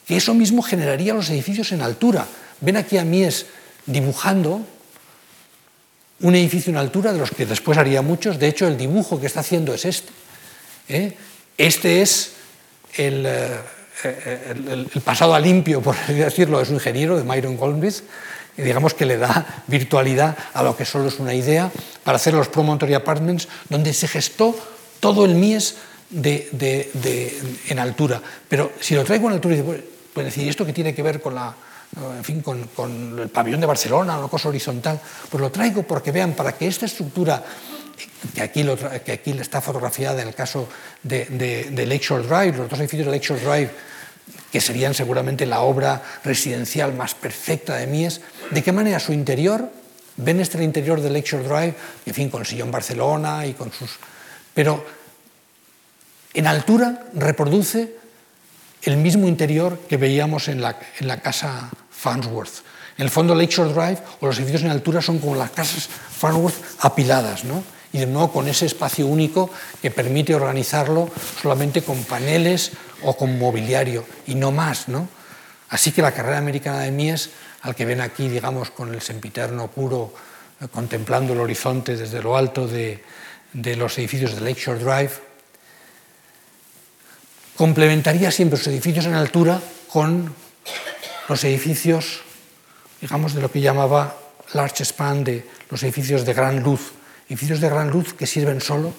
que 0.08 0.18
eso 0.18 0.34
mismo 0.34 0.62
generaría 0.62 1.14
los 1.14 1.30
edificios 1.30 1.72
en 1.72 1.82
altura. 1.82 2.26
Ven 2.62 2.78
aquí 2.78 2.98
a 2.98 3.06
Mies 3.06 3.46
dibujando 3.86 4.62
un 6.22 6.36
edificio 6.36 6.72
en 6.72 6.78
altura 6.78 7.14
de 7.14 7.20
los 7.20 7.32
que 7.32 7.46
después 7.46 7.78
haría 7.78 8.02
muchos. 8.02 8.40
De 8.40 8.48
hecho, 8.48 8.68
el 8.68 8.78
dibujo 8.78 9.20
que 9.20 9.28
está 9.28 9.40
haciendo 9.40 9.74
es 9.74 9.86
este. 9.86 10.12
¿eh? 10.90 11.18
Este 11.58 12.02
es 12.02 12.34
el, 12.96 13.26
eh, 13.26 14.86
pasado 15.04 15.34
a 15.34 15.40
limpio, 15.40 15.82
por 15.82 15.96
decirlo, 16.08 16.60
de 16.60 16.66
su 16.66 16.74
ingeniero, 16.74 17.18
de 17.18 17.24
Myron 17.24 17.58
Goldsmith, 17.58 18.04
digamos 18.58 18.94
que 18.94 19.06
le 19.06 19.18
da 19.18 19.64
virtualidad 19.68 20.38
a 20.54 20.64
lo 20.64 20.76
que 20.76 20.86
solo 20.86 21.08
es 21.08 21.20
una 21.20 21.34
idea 21.34 21.72
para 22.04 22.18
hacer 22.18 22.34
los 22.34 22.48
Promontory 22.50 22.94
Apartments, 22.94 23.48
donde 23.70 23.94
se 23.94 24.08
gestó 24.08 24.56
todo 25.00 25.26
el 25.26 25.36
MIES 25.36 25.76
en 26.14 27.80
altura. 27.80 28.22
Pero 28.48 28.72
si 28.80 28.96
lo 28.96 29.04
traigo 29.04 29.28
en 29.28 29.34
altura, 29.34 29.56
puede 30.14 30.26
decir, 30.26 30.46
¿y 30.46 30.50
esto 30.50 30.66
qué 30.66 30.74
tiene 30.74 30.94
que 30.94 31.04
ver 31.04 31.22
con 31.22 31.36
la, 31.36 31.56
en 32.18 32.24
fin, 32.24 32.42
con, 32.42 33.20
el 33.20 33.30
pabellón 33.30 33.60
de 33.60 33.68
Barcelona, 33.68 34.18
una 34.18 34.28
cosa 34.28 34.50
horizontal, 34.50 35.00
pues 35.30 35.42
lo 35.42 35.52
traigo 35.52 35.84
porque 35.84 36.12
vean, 36.12 36.34
para 36.34 36.54
que 36.54 36.68
esta 36.68 36.86
estructura, 36.86 37.44
que 38.34 38.42
aquí, 38.42 38.66
que 39.06 39.12
aquí 39.12 39.32
está 39.32 39.62
fotografiada 39.62 40.22
en 40.22 40.30
el 40.30 40.36
caso 40.36 40.68
de, 41.04 41.26
de, 41.72 41.86
Lakeshore 41.86 42.24
Drive, 42.24 42.58
los 42.58 42.70
dos 42.70 42.80
edificios 42.80 43.08
de 43.08 43.12
Lakeshore 43.12 43.42
Drive, 43.42 43.72
que 44.52 44.62
serían 44.62 44.94
seguramente 44.94 45.46
la 45.46 45.62
obra 45.62 46.02
residencial 46.24 46.94
más 46.94 47.16
perfecta 47.16 47.76
de 47.76 47.88
Mies, 47.88 48.22
de 48.52 48.64
qué 48.64 48.72
manera 48.72 49.00
su 49.00 49.14
interior, 49.14 49.72
ven 50.18 50.40
este 50.40 50.64
interior 50.64 51.02
de 51.02 51.10
Lakeshore 51.10 51.44
Drive, 51.44 51.76
en 52.06 52.14
fin, 52.14 52.30
con 52.30 52.46
sillón 52.46 52.72
Barcelona 52.72 53.46
y 53.46 53.54
con 53.54 53.72
sus... 53.72 53.92
Pero 54.54 54.86
en 56.34 56.48
altura 56.48 57.06
reproduce 57.14 57.96
el 58.84 58.98
mismo 58.98 59.28
interior 59.28 59.80
que 59.88 59.98
veíamos 59.98 60.48
en 60.48 60.62
la, 60.62 60.78
en 61.00 61.08
la 61.08 61.22
casa 61.22 61.70
Farnsworth. 61.92 62.64
En 62.98 63.06
el 63.06 63.10
fondo, 63.10 63.34
Lakeshore 63.36 63.74
Drive 63.74 64.00
o 64.20 64.28
los 64.28 64.38
edificios 64.38 64.64
en 64.64 64.72
altura 64.72 65.02
son 65.02 65.20
como 65.20 65.36
las 65.36 65.52
casas 65.52 65.88
Farnsworth 65.88 66.56
apiladas, 66.80 67.44
¿no? 67.44 67.64
Y 67.94 68.00
de 68.00 68.06
nuevo 68.06 68.32
con 68.32 68.48
ese 68.48 68.66
espacio 68.66 69.08
único 69.08 69.50
que 69.82 69.92
permite 69.92 70.34
organizarlo 70.36 71.10
solamente 71.42 71.82
con 71.82 72.04
paneles 72.04 72.72
o 73.04 73.18
con 73.18 73.38
mobiliario 73.38 74.06
y 74.28 74.36
no 74.36 74.52
más. 74.52 74.88
¿no? 74.88 75.08
Así 75.70 75.92
que 75.92 76.02
la 76.02 76.14
carrera 76.14 76.38
americana 76.38 76.80
de 76.80 76.92
Mies, 76.92 77.30
al 77.62 77.76
que 77.76 77.86
ven 77.86 78.02
aquí, 78.02 78.30
digamos, 78.30 78.72
con 78.72 78.94
el 78.94 79.02
sempiterno 79.02 79.70
puro, 79.70 80.14
eh, 80.60 80.68
contemplando 80.72 81.34
el 81.34 81.40
horizonte 81.40 81.96
desde 81.96 82.22
lo 82.22 82.38
alto 82.38 82.68
de, 82.68 83.04
de 83.54 83.76
los 83.76 83.98
edificios 83.98 84.36
de 84.36 84.42
Lakeshore 84.42 84.80
Drive, 84.80 85.12
complementaría 87.56 88.32
siempre 88.32 88.58
los 88.58 88.68
edificios 88.68 89.06
en 89.06 89.14
altura 89.14 89.62
con 89.88 90.34
los 91.28 91.44
edificios, 91.44 92.22
digamos, 93.00 93.34
de 93.34 93.42
lo 93.42 93.52
que 93.52 93.62
llamaba 93.62 94.18
large 94.54 94.84
span, 94.84 95.24
de 95.24 95.48
los 95.70 95.84
edificios 95.84 96.26
de 96.26 96.34
gran 96.34 96.62
luz, 96.62 96.92
edificios 97.32 97.62
de 97.62 97.70
gran 97.70 97.90
luz 97.90 98.14
que 98.14 98.28
sirven 98.28 98.60
solo, 98.60 98.94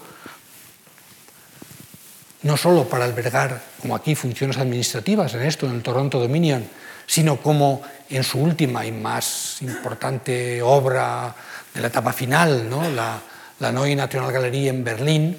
no 2.44 2.56
solo 2.56 2.88
para 2.88 3.04
albergar, 3.04 3.60
como 3.82 3.94
aquí, 3.94 4.14
funciones 4.14 4.56
administrativas, 4.56 5.34
en 5.34 5.42
esto, 5.42 5.66
en 5.66 5.74
el 5.74 5.82
Toronto 5.82 6.18
Dominion, 6.18 6.64
sino 7.06 7.36
como 7.42 7.82
en 8.08 8.24
su 8.24 8.40
última 8.40 8.86
y 8.86 8.92
más 8.92 9.60
importante 9.60 10.62
obra 10.62 11.34
de 11.74 11.82
la 11.82 11.88
etapa 11.88 12.14
final, 12.14 12.70
¿no? 12.70 12.88
la, 12.88 13.20
la 13.58 13.70
Neue 13.70 13.94
National 13.94 14.32
Gallery 14.32 14.70
en 14.70 14.82
Berlín, 14.82 15.38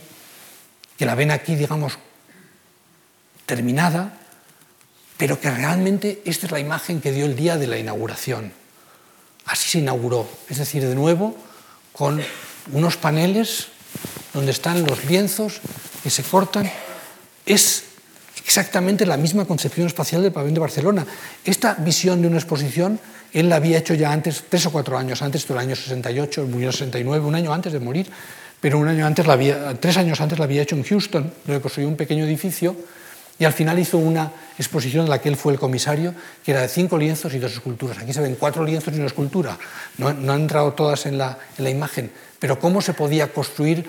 que 0.95 1.07
la 1.07 1.15
ven 1.15 1.31
aquí, 1.31 1.55
digamos, 1.55 1.97
terminada, 3.47 4.13
pero 5.17 5.39
que 5.39 5.49
realmente 5.49 6.21
esta 6.25 6.45
es 6.45 6.51
la 6.51 6.59
imagen 6.59 7.01
que 7.01 7.11
dio 7.11 7.25
el 7.25 7.35
día 7.35 7.57
de 7.57 7.65
la 7.65 7.79
inauguración. 7.79 8.53
Así 9.45 9.67
se 9.67 9.79
inauguró, 9.79 10.29
es 10.47 10.59
decir, 10.59 10.85
de 10.87 10.93
nuevo 10.93 11.35
con 11.91 12.21
unos 12.71 12.97
paneles 12.97 13.67
donde 14.33 14.51
están 14.51 14.83
los 14.85 15.05
lienzos 15.05 15.61
que 16.01 16.09
se 16.09 16.23
cortan. 16.23 16.69
Es 17.45 17.83
exactamente 18.45 19.05
la 19.05 19.17
misma 19.17 19.45
concepción 19.45 19.87
espacial 19.87 20.21
del 20.21 20.31
pabellón 20.31 20.55
de 20.55 20.59
Barcelona. 20.59 21.05
Esta 21.43 21.75
visión 21.75 22.21
de 22.21 22.27
una 22.27 22.37
exposición 22.37 22.99
él 23.33 23.49
la 23.49 23.55
había 23.55 23.79
hecho 23.79 23.95
ya 23.95 24.11
antes, 24.11 24.43
tres 24.47 24.67
o 24.67 24.71
cuatro 24.71 24.97
años 24.97 25.21
antes, 25.23 25.47
del 25.47 25.57
año 25.57 25.75
68, 25.75 26.45
murió 26.47 26.67
en 26.67 26.73
69, 26.73 27.25
un 27.25 27.33
año 27.33 27.51
antes 27.51 27.73
de 27.73 27.79
morir, 27.79 28.07
pero 28.61 28.77
un 28.77 28.87
año 28.87 29.05
antes 29.05 29.25
la 29.25 29.33
había, 29.33 29.73
tres 29.79 29.97
años 29.97 30.21
antes 30.21 30.37
la 30.37 30.45
había 30.45 30.61
hecho 30.61 30.75
en 30.75 30.83
Houston, 30.83 31.33
donde 31.43 31.59
construyó 31.59 31.87
un 31.87 31.97
pequeño 31.97 32.25
edificio 32.25 32.75
y 33.39 33.45
al 33.45 33.53
final 33.53 33.79
hizo 33.79 33.97
una 33.97 34.31
exposición 34.59 35.05
en 35.05 35.09
la 35.09 35.19
que 35.19 35.29
él 35.29 35.35
fue 35.35 35.51
el 35.51 35.59
comisario, 35.59 36.13
que 36.45 36.51
era 36.51 36.61
de 36.61 36.67
cinco 36.67 36.95
lienzos 36.95 37.33
y 37.33 37.39
dos 37.39 37.51
esculturas. 37.53 37.97
Aquí 37.97 38.13
se 38.13 38.21
ven 38.21 38.35
cuatro 38.35 38.63
lienzos 38.63 38.93
y 38.93 38.97
una 38.97 39.07
escultura. 39.07 39.57
No, 39.97 40.09
han 40.09 40.29
entrado 40.29 40.73
todas 40.73 41.07
en 41.07 41.17
la, 41.17 41.39
en 41.57 41.63
la 41.63 41.71
imagen, 41.71 42.11
pero 42.43 42.59
cómo 42.59 42.81
se 42.81 42.93
podía 42.93 43.31
construir 43.31 43.87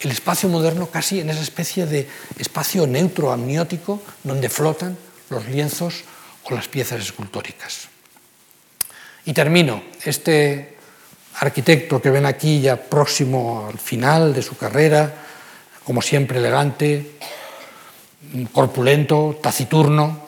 el 0.00 0.10
espacio 0.10 0.48
moderno 0.48 0.90
casi 0.90 1.20
en 1.20 1.30
esa 1.30 1.42
especie 1.42 1.86
de 1.86 2.08
espacio 2.36 2.88
neutro, 2.88 3.30
amniótico, 3.30 4.02
donde 4.24 4.48
flotan 4.48 4.98
los 5.30 5.46
lienzos 5.46 6.02
o 6.42 6.54
las 6.54 6.66
piezas 6.66 7.00
escultóricas. 7.00 7.86
Y 9.26 9.32
termino. 9.32 9.80
Este 10.02 10.74
arquitecto 11.38 12.02
que 12.02 12.10
ven 12.10 12.26
aquí 12.26 12.60
ya 12.60 12.74
próximo 12.74 13.68
al 13.70 13.78
final 13.78 14.34
de 14.34 14.42
su 14.42 14.56
carrera, 14.56 15.14
como 15.84 16.02
siempre 16.02 16.40
elegante, 16.40 17.12
corpulento, 18.52 19.38
taciturno, 19.40 20.18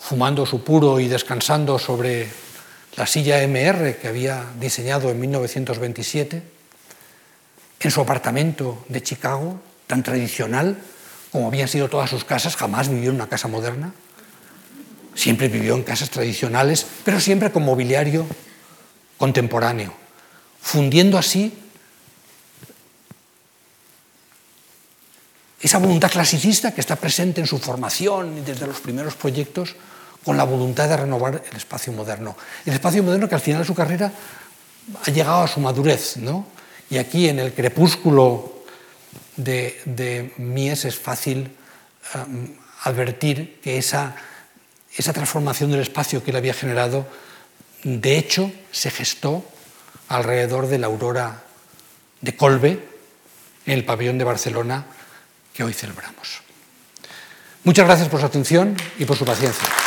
fumando 0.00 0.44
su 0.44 0.64
puro 0.64 0.98
y 0.98 1.06
descansando 1.06 1.78
sobre 1.78 2.43
la 2.96 3.06
silla 3.06 3.42
MR 3.46 3.96
que 3.96 4.08
había 4.08 4.44
diseñado 4.60 5.10
en 5.10 5.20
1927, 5.20 6.42
en 7.80 7.90
su 7.90 8.00
apartamento 8.00 8.84
de 8.88 9.02
Chicago, 9.02 9.60
tan 9.86 10.02
tradicional 10.02 10.78
como 11.32 11.48
habían 11.48 11.66
sido 11.66 11.88
todas 11.88 12.10
sus 12.10 12.24
casas, 12.24 12.54
jamás 12.54 12.88
vivió 12.88 13.10
en 13.10 13.16
una 13.16 13.28
casa 13.28 13.48
moderna. 13.48 13.92
Siempre 15.16 15.48
vivió 15.48 15.74
en 15.74 15.82
casas 15.82 16.10
tradicionales, 16.10 16.86
pero 17.04 17.18
siempre 17.18 17.50
con 17.50 17.64
mobiliario 17.64 18.24
contemporáneo, 19.18 19.92
fundiendo 20.60 21.18
así 21.18 21.52
esa 25.60 25.78
voluntad 25.78 26.10
clasicista 26.10 26.72
que 26.72 26.80
está 26.80 26.94
presente 26.94 27.40
en 27.40 27.46
su 27.48 27.58
formación 27.58 28.38
y 28.38 28.40
desde 28.42 28.66
los 28.66 28.78
primeros 28.80 29.14
proyectos 29.14 29.74
con 30.24 30.36
la 30.36 30.44
voluntad 30.44 30.88
de 30.88 30.96
renovar 30.96 31.42
el 31.50 31.56
espacio 31.56 31.92
moderno. 31.92 32.36
El 32.64 32.74
espacio 32.74 33.02
moderno 33.02 33.28
que 33.28 33.34
al 33.34 33.40
final 33.40 33.60
de 33.60 33.66
su 33.66 33.74
carrera 33.74 34.10
ha 35.04 35.10
llegado 35.10 35.42
a 35.42 35.48
su 35.48 35.60
madurez, 35.60 36.16
¿no? 36.16 36.46
Y 36.90 36.98
aquí 36.98 37.28
en 37.28 37.38
el 37.38 37.52
crepúsculo 37.52 38.64
de, 39.36 40.32
Mies 40.38 40.84
es 40.84 40.98
fácil 40.98 41.54
um, 42.14 42.48
advertir 42.82 43.60
que 43.62 43.78
esa, 43.78 44.14
esa 44.96 45.12
transformación 45.12 45.70
del 45.70 45.80
espacio 45.80 46.22
que 46.22 46.30
él 46.30 46.36
había 46.36 46.54
generado, 46.54 47.06
de 47.82 48.18
hecho, 48.18 48.52
se 48.70 48.90
gestó 48.90 49.44
alrededor 50.08 50.68
de 50.68 50.78
la 50.78 50.86
aurora 50.86 51.42
de 52.20 52.36
Colbe, 52.36 52.94
en 53.66 53.72
el 53.72 53.84
pabellón 53.84 54.18
de 54.18 54.24
Barcelona 54.24 54.84
que 55.52 55.64
hoy 55.64 55.72
celebramos. 55.72 56.42
Muchas 57.64 57.86
gracias 57.86 58.08
por 58.08 58.20
su 58.20 58.26
atención 58.26 58.76
y 58.98 59.04
por 59.04 59.16
su 59.16 59.24
paciencia. 59.24 59.83